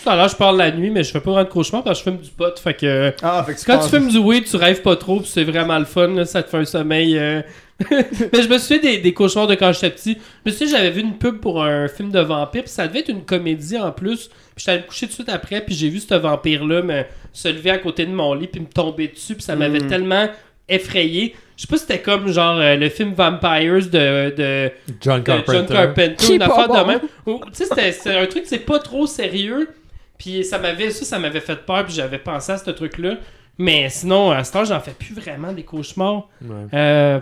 [0.06, 2.16] Alors, je parle la nuit, mais je fais pas vraiment de cauchemar parce que je
[2.18, 2.60] fume du pot.
[2.60, 3.14] Fait que.
[3.22, 5.30] Ah, fait que tu Quand penses- tu fumes du weed, tu rêves pas trop, puis
[5.32, 7.18] c'est vraiment le fun, là, ça te fait un sommeil.
[7.18, 7.42] euh.
[7.92, 10.18] mais je me souviens des, des cauchemars de quand j'étais petit.
[10.46, 13.00] Je me souviens, j'avais vu une pub pour un film de vampire, puis ça devait
[13.00, 14.30] être une comédie en plus.
[14.58, 17.04] Puis j'étais allé me coucher tout de suite après, puis j'ai vu ce vampire-là me
[17.32, 19.88] se lever à côté de mon lit, puis me tomber dessus, puis ça m'avait Mm.
[19.88, 20.28] tellement
[20.68, 21.36] effrayé.
[21.56, 25.26] Je sais pas si c'était comme genre euh, le film Vampires de, de, John de
[25.26, 25.52] Carpenter.
[25.58, 26.82] John Carpenter, une affaire bon.
[26.82, 27.00] de même.
[27.28, 29.70] Ou, Tu sais, c'était- c'est un truc, c'est pas trop sérieux.
[30.18, 33.18] Puis ça m'avait, ça, ça m'avait fait peur, puis j'avais pensé à ce truc-là.
[33.60, 36.28] Mais sinon, à ce temps, j'en fais plus vraiment des cauchemars.
[36.44, 36.56] Ouais.
[36.74, 37.20] Euh,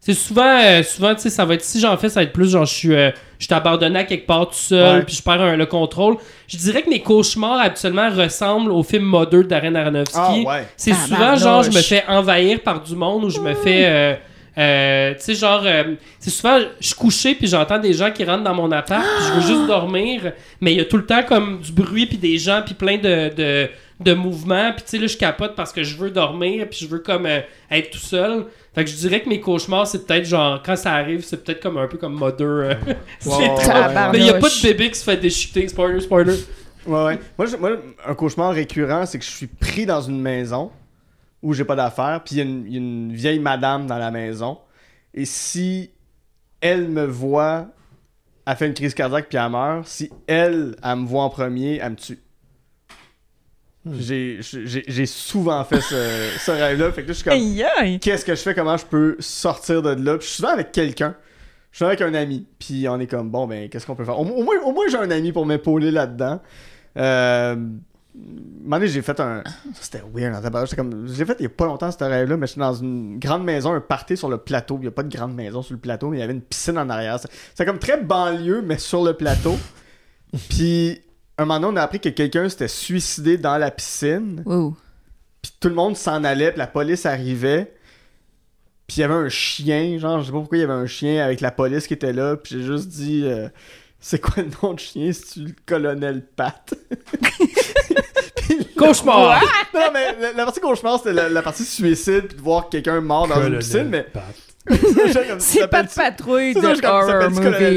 [0.00, 2.32] c'est souvent, euh, souvent, tu sais, ça va être, si j'en fais, ça va être
[2.32, 5.04] plus genre, je suis, euh, je suis abandonné à quelque part tout seul, Ouais.
[5.04, 6.16] puis je perds un- le contrôle.
[6.48, 10.16] Je dirais que mes cauchemars, habituellement, ressemblent au film Mother d'Aren Aronofsky.
[10.18, 10.66] Ah, ouais.
[10.76, 14.14] C'est souvent genre je me fais envahir par du monde ou je me fais euh,
[14.58, 18.24] euh, tu sais genre euh, c'est souvent je suis couché puis j'entends des gens qui
[18.24, 20.32] rentrent dans mon appart puis je veux juste dormir
[20.62, 22.96] mais il y a tout le temps comme du bruit puis des gens puis plein
[22.96, 23.68] de, de,
[24.00, 26.86] de mouvements puis tu sais là je capote parce que je veux dormir puis je
[26.86, 27.40] veux comme euh,
[27.70, 28.46] être tout seul
[28.76, 31.60] fait que je dirais que mes cauchemars c'est peut-être genre quand ça arrive c'est peut-être
[31.60, 32.74] comme un peu comme Mother euh,
[33.18, 33.48] c'est Ouais,
[34.12, 36.34] mais il y a pas de bébé qui se fait déchiqueter spoiler spoiler
[36.86, 37.18] Ouais, ouais.
[37.36, 37.70] Moi, je- moi,
[38.06, 40.70] un cauchemar récurrent, c'est que je suis pris dans une maison
[41.42, 43.88] où j'ai pas d'affaires, puis il y, a une- il y a une vieille madame
[43.88, 44.58] dans la maison.
[45.12, 45.90] Et si
[46.60, 47.66] elle me voit,
[48.46, 49.88] elle fait une crise cardiaque puis elle meurt.
[49.88, 52.20] Si elle, elle me voit en premier, elle me tue.
[53.98, 54.38] J'ai-
[54.88, 55.94] J'ai souvent fait ce,
[56.44, 56.90] ce rêve-là.
[56.92, 57.38] Fait que là, je suis comme,
[58.00, 60.18] qu'est-ce que je fais, comment je peux sortir de là?
[60.18, 61.14] Puis je suis souvent avec quelqu'un.
[61.72, 62.46] Je suis avec un ami.
[62.58, 64.18] Puis on est comme, bon, ben, qu'est-ce qu'on peut faire?
[64.18, 66.40] Au, au moins, au moins j'ai un ami pour m'épauler là-dedans.
[66.96, 67.54] Euh.
[68.84, 69.44] j'ai fait un.
[69.80, 70.42] C'était weird.
[70.64, 71.06] J'étais comme.
[71.06, 73.72] J'ai fait il y a pas longtemps ce rêve-là, mais j'étais dans une grande maison,
[73.74, 74.76] un party sur le plateau.
[74.78, 76.40] Il n'y a pas de grande maison sur le plateau, mais il y avait une
[76.40, 77.18] piscine en arrière.
[77.54, 79.56] C'est- comme très banlieue, mais sur le plateau.
[80.48, 81.00] Puis,
[81.38, 84.42] un moment donné, on a appris que quelqu'un s'était suicidé dans la piscine.
[84.46, 84.76] Wow.
[85.42, 87.74] Puis tout le monde s'en allait, puis la police arrivait.
[88.86, 90.86] Puis il y avait un chien, genre, je sais pas pourquoi il y avait un
[90.86, 92.36] chien avec la police qui était là.
[92.36, 93.48] Puis j'ai juste dit, euh,
[94.00, 95.12] c'est quoi le nom de chien?
[95.12, 96.74] C'est-tu le colonel Pat?
[98.76, 99.40] Cauchemar
[99.74, 103.00] Non, mais la, la partie cauchemar, c'était la, la partie suicide, puis de voir quelqu'un
[103.00, 104.04] mort dans une Colonel piscine, mais.
[104.04, 104.22] Pat.
[105.38, 107.30] C'est pas de patrouille de horror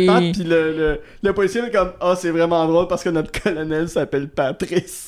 [0.08, 3.32] Pat, puis le, le, le policier est comme, ah, c'est vraiment drôle parce que notre
[3.32, 5.08] colonel s'appelle Patrice.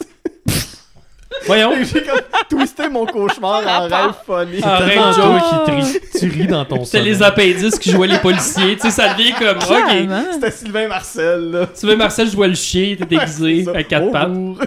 [1.45, 2.19] Voyons J'ai comme
[2.50, 4.61] twisté mon cauchemar en rêve funny.
[4.61, 5.24] Tellement Joe.
[5.42, 7.14] toi qui ris, tu ris dans ton C'était sommeil.
[7.14, 8.76] les appendices qui jouaient les policiers.
[8.76, 9.66] tu sais, ça devient comme, ok.
[9.88, 10.24] Clairement.
[10.34, 11.68] C'était Sylvain Marcel, là.
[11.84, 13.72] Veux Marcel jouer le chien, t'es déguisé Ça.
[13.76, 14.32] à quatre pattes.
[14.34, 14.58] Bonjour.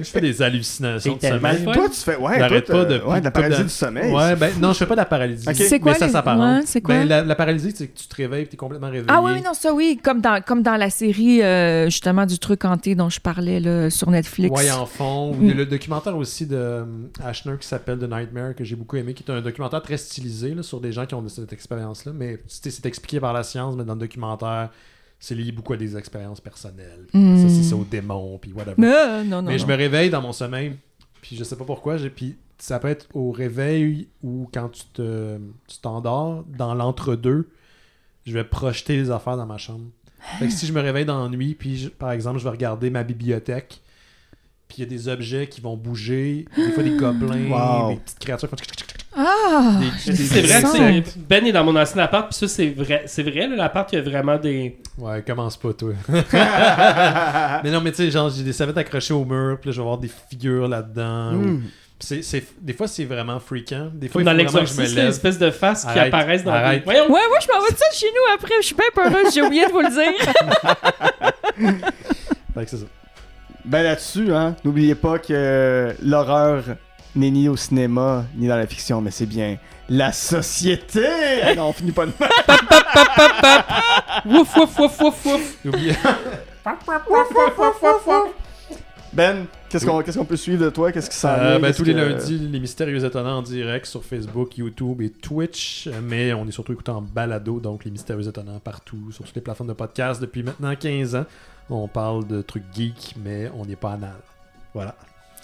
[0.00, 1.64] Je fais des hallucinations de sommeil.
[1.64, 2.16] Toi, tu fais.
[2.16, 4.10] Ouais, J'arrête pas de- Ouais, de la paralysie du sommeil.
[4.12, 5.46] Ouais, ben non, je fais pas de la paralysie.
[5.48, 5.54] Ok.
[5.54, 6.40] C'est quoi Mais ça les- s'apparente.
[6.60, 6.94] ouais, c'est quoi?
[6.94, 9.06] Ben, la, la paralysie, c'est que tu te réveilles et tu es complètement réveillé.
[9.08, 12.38] Ah oui, oui, non, ça oui, comme dans, comme dans la série euh, justement du
[12.38, 14.50] truc hanté dont je parlais là, sur Netflix.
[14.58, 15.32] Ouais, en fond.
[15.38, 15.52] Ou Mm.
[15.52, 16.84] le documentaire aussi de euh,
[17.22, 20.54] Ashner qui s'appelle The Nightmare, que j'ai beaucoup aimé, qui est un documentaire très stylisé
[20.54, 22.12] là, sur des gens qui ont cette expérience-là.
[22.12, 24.70] Mais c'est expliqué par la science, mais dans le documentaire,
[25.18, 27.06] c'est lié beaucoup à des expériences personnelles.
[27.12, 28.74] Ça, c'est ça aux démons, puis whatever.
[28.78, 29.50] Non, non, non.
[29.50, 30.76] mais je me réveille dans mon sommeil,
[31.20, 35.36] puis je sais pas pourquoi, puis ça peut être au réveil ou quand tu te
[35.68, 37.48] tu t'endors, dans l'entre-deux,
[38.24, 39.86] je vais projeter les affaires dans ma chambre.
[40.38, 42.50] Fait que si je me réveille dans la nuit, puis je- par exemple, je vais
[42.50, 43.81] regarder ma bibliothèque,
[44.72, 47.90] puis il y a des objets qui vont bouger, des fois des gobelins, Wow.
[47.90, 49.78] des petites créatures qui font Ah!
[50.06, 50.62] des- C'est vrai,
[51.04, 53.02] c'est- Ben est dans mon ancien appart, puis ça, c'est vrai.
[53.06, 54.78] C'est vrai, là, l'appart, il y a vraiment des.
[54.96, 55.92] Ouais, commence pas, toi.
[57.62, 59.76] mais non, mais tu sais, genre, j'ai des serviettes accrochées au mur, puis là, je
[59.76, 61.34] vais avoir des figures là-dedans.
[61.34, 61.62] ou- Hmm.
[62.00, 63.90] C'est- c'est- Des fois, c'est vraiment freakant.
[63.94, 65.06] Des Comme fois, il dans faut vraiment que je l'exorciste, me là, lève.
[65.10, 66.78] l'espèce de face qui apparaissent dans arrête.
[66.80, 66.84] des...
[66.84, 67.04] Voyons!
[67.04, 68.54] Ouais, moi, je m'en vais de ça chez nous après.
[68.60, 69.32] Je suis bien peureuse.
[69.32, 70.12] J'ai oublié de vous le dire.
[72.54, 72.86] Fait que c'est ça.
[73.64, 76.64] Ben là-dessus, hein, n'oubliez pas que l'horreur
[77.14, 79.56] n'est ni au cinéma ni dans la fiction, mais c'est bien
[79.88, 81.06] la société.
[81.42, 82.12] Ah non, on finit pas de.
[84.26, 85.58] Wouf, wouf, wouf, wouf, wouf!
[85.64, 85.94] N'oubliez
[89.12, 90.90] Ben, qu'est-ce qu'on qu'est-ce qu'on peut suivre de toi?
[90.90, 91.58] Qu'est-ce qui s'en Euh, vient?
[91.60, 95.10] ben, Qu'est-ce tous les que- lundis, les Mystérieux Étonnants en direct sur Facebook, YouTube et
[95.10, 95.86] Twitch.
[95.86, 99.34] Euh, Mais on est surtout écouté en balado, donc les Mystérieux Étonnants partout, sur toutes
[99.36, 101.26] les plateformes de podcast depuis maintenant 15 ans.
[101.70, 104.10] On parle de trucs geeks, mais on n'est pas anal.
[104.74, 104.94] Voilà.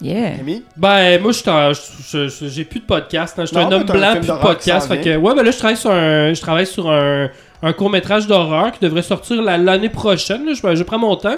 [0.01, 0.37] Yeah.
[0.37, 0.63] Rémi?
[0.77, 3.37] Ben, moi, je suis en- je- je- j'ai plus de podcast.
[3.39, 3.43] hein.
[3.43, 4.87] Je suis un homme blanc, plus de podcast.
[4.89, 7.29] Fait que, ouais, mais là, je travaille sur un, je travaille sur un,
[7.63, 10.45] un court-métrage d'horreur qui devrait sortir la- l'année prochaine.
[10.47, 10.53] là.
[10.55, 11.35] Je, je prends mon temps.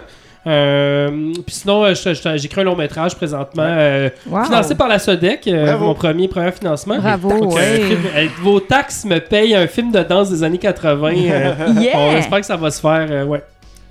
[0.47, 4.45] Euh, puis sinon, euh, je- je- j'écris un long-métrage présentement, euh, Wow.
[4.45, 6.99] financé par la SODEC, euh, mon premier, premier financement.
[6.99, 7.81] Bravo, ouais.
[7.83, 11.13] euh, euh, vos taxes me payent un film de danse des années 80.
[11.15, 12.19] euh, on Yeah!
[12.19, 13.07] espère que ça va se faire.
[13.11, 13.43] euh, ouais.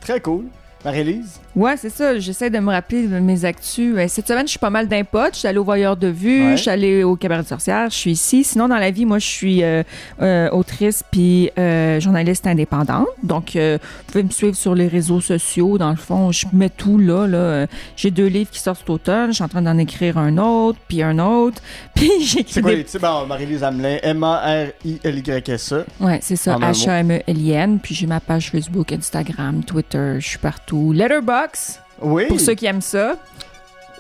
[0.02, 0.46] Très cool.
[0.86, 1.40] Marie-Lise?
[1.56, 2.18] Ouais, c'est ça.
[2.20, 3.94] J'essaie de me rappeler de mes actus.
[3.98, 5.20] Euh, Cette semaine, je suis pas mal d'impôts.
[5.34, 6.58] Je suis allée au Voyeur de vue, Ouais.
[6.58, 8.44] je suis allée au Cabaret de sorcière, je suis ici.
[8.46, 9.84] Sinon, dans la vie, moi, je suis euh,
[10.22, 13.08] euh, autrice puis euh, journaliste indépendante.
[13.24, 13.78] Donc, vous
[14.08, 15.78] pouvez me suivre sur les réseaux sociaux.
[15.78, 17.28] Dans le fond, je mets tout là.
[17.28, 17.66] là.
[17.98, 19.30] J'ai deux livres qui sortent cet automne.
[19.32, 21.62] Je suis en train d'en écrire un autre, puis un autre.
[21.96, 22.78] Puis j'écris C'est quoi des...
[22.78, 23.02] les titres?
[23.02, 25.86] Ben, Marie-Lise Hamelin, M-A-R-I-L-Y-S-E.
[26.00, 26.58] Ouais, c'est ça.
[26.58, 27.80] H-A-M-E-L-I-N.
[27.80, 30.16] Puis j'ai ma page Facebook, Instagram, Twitter.
[30.20, 30.69] Je suis partout.
[30.72, 32.26] Letterbox, Oui.
[32.28, 33.16] pour ceux qui aiment ça.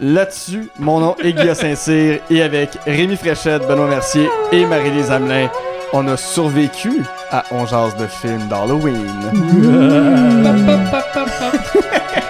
[0.01, 5.49] Là-dessus, mon nom est Guillaume Saint-Cyr et avec Rémi Fréchette, Benoît Mercier et Marie-Lise Hamelin,
[5.91, 8.95] on a survécu à On jase de films d'Halloween.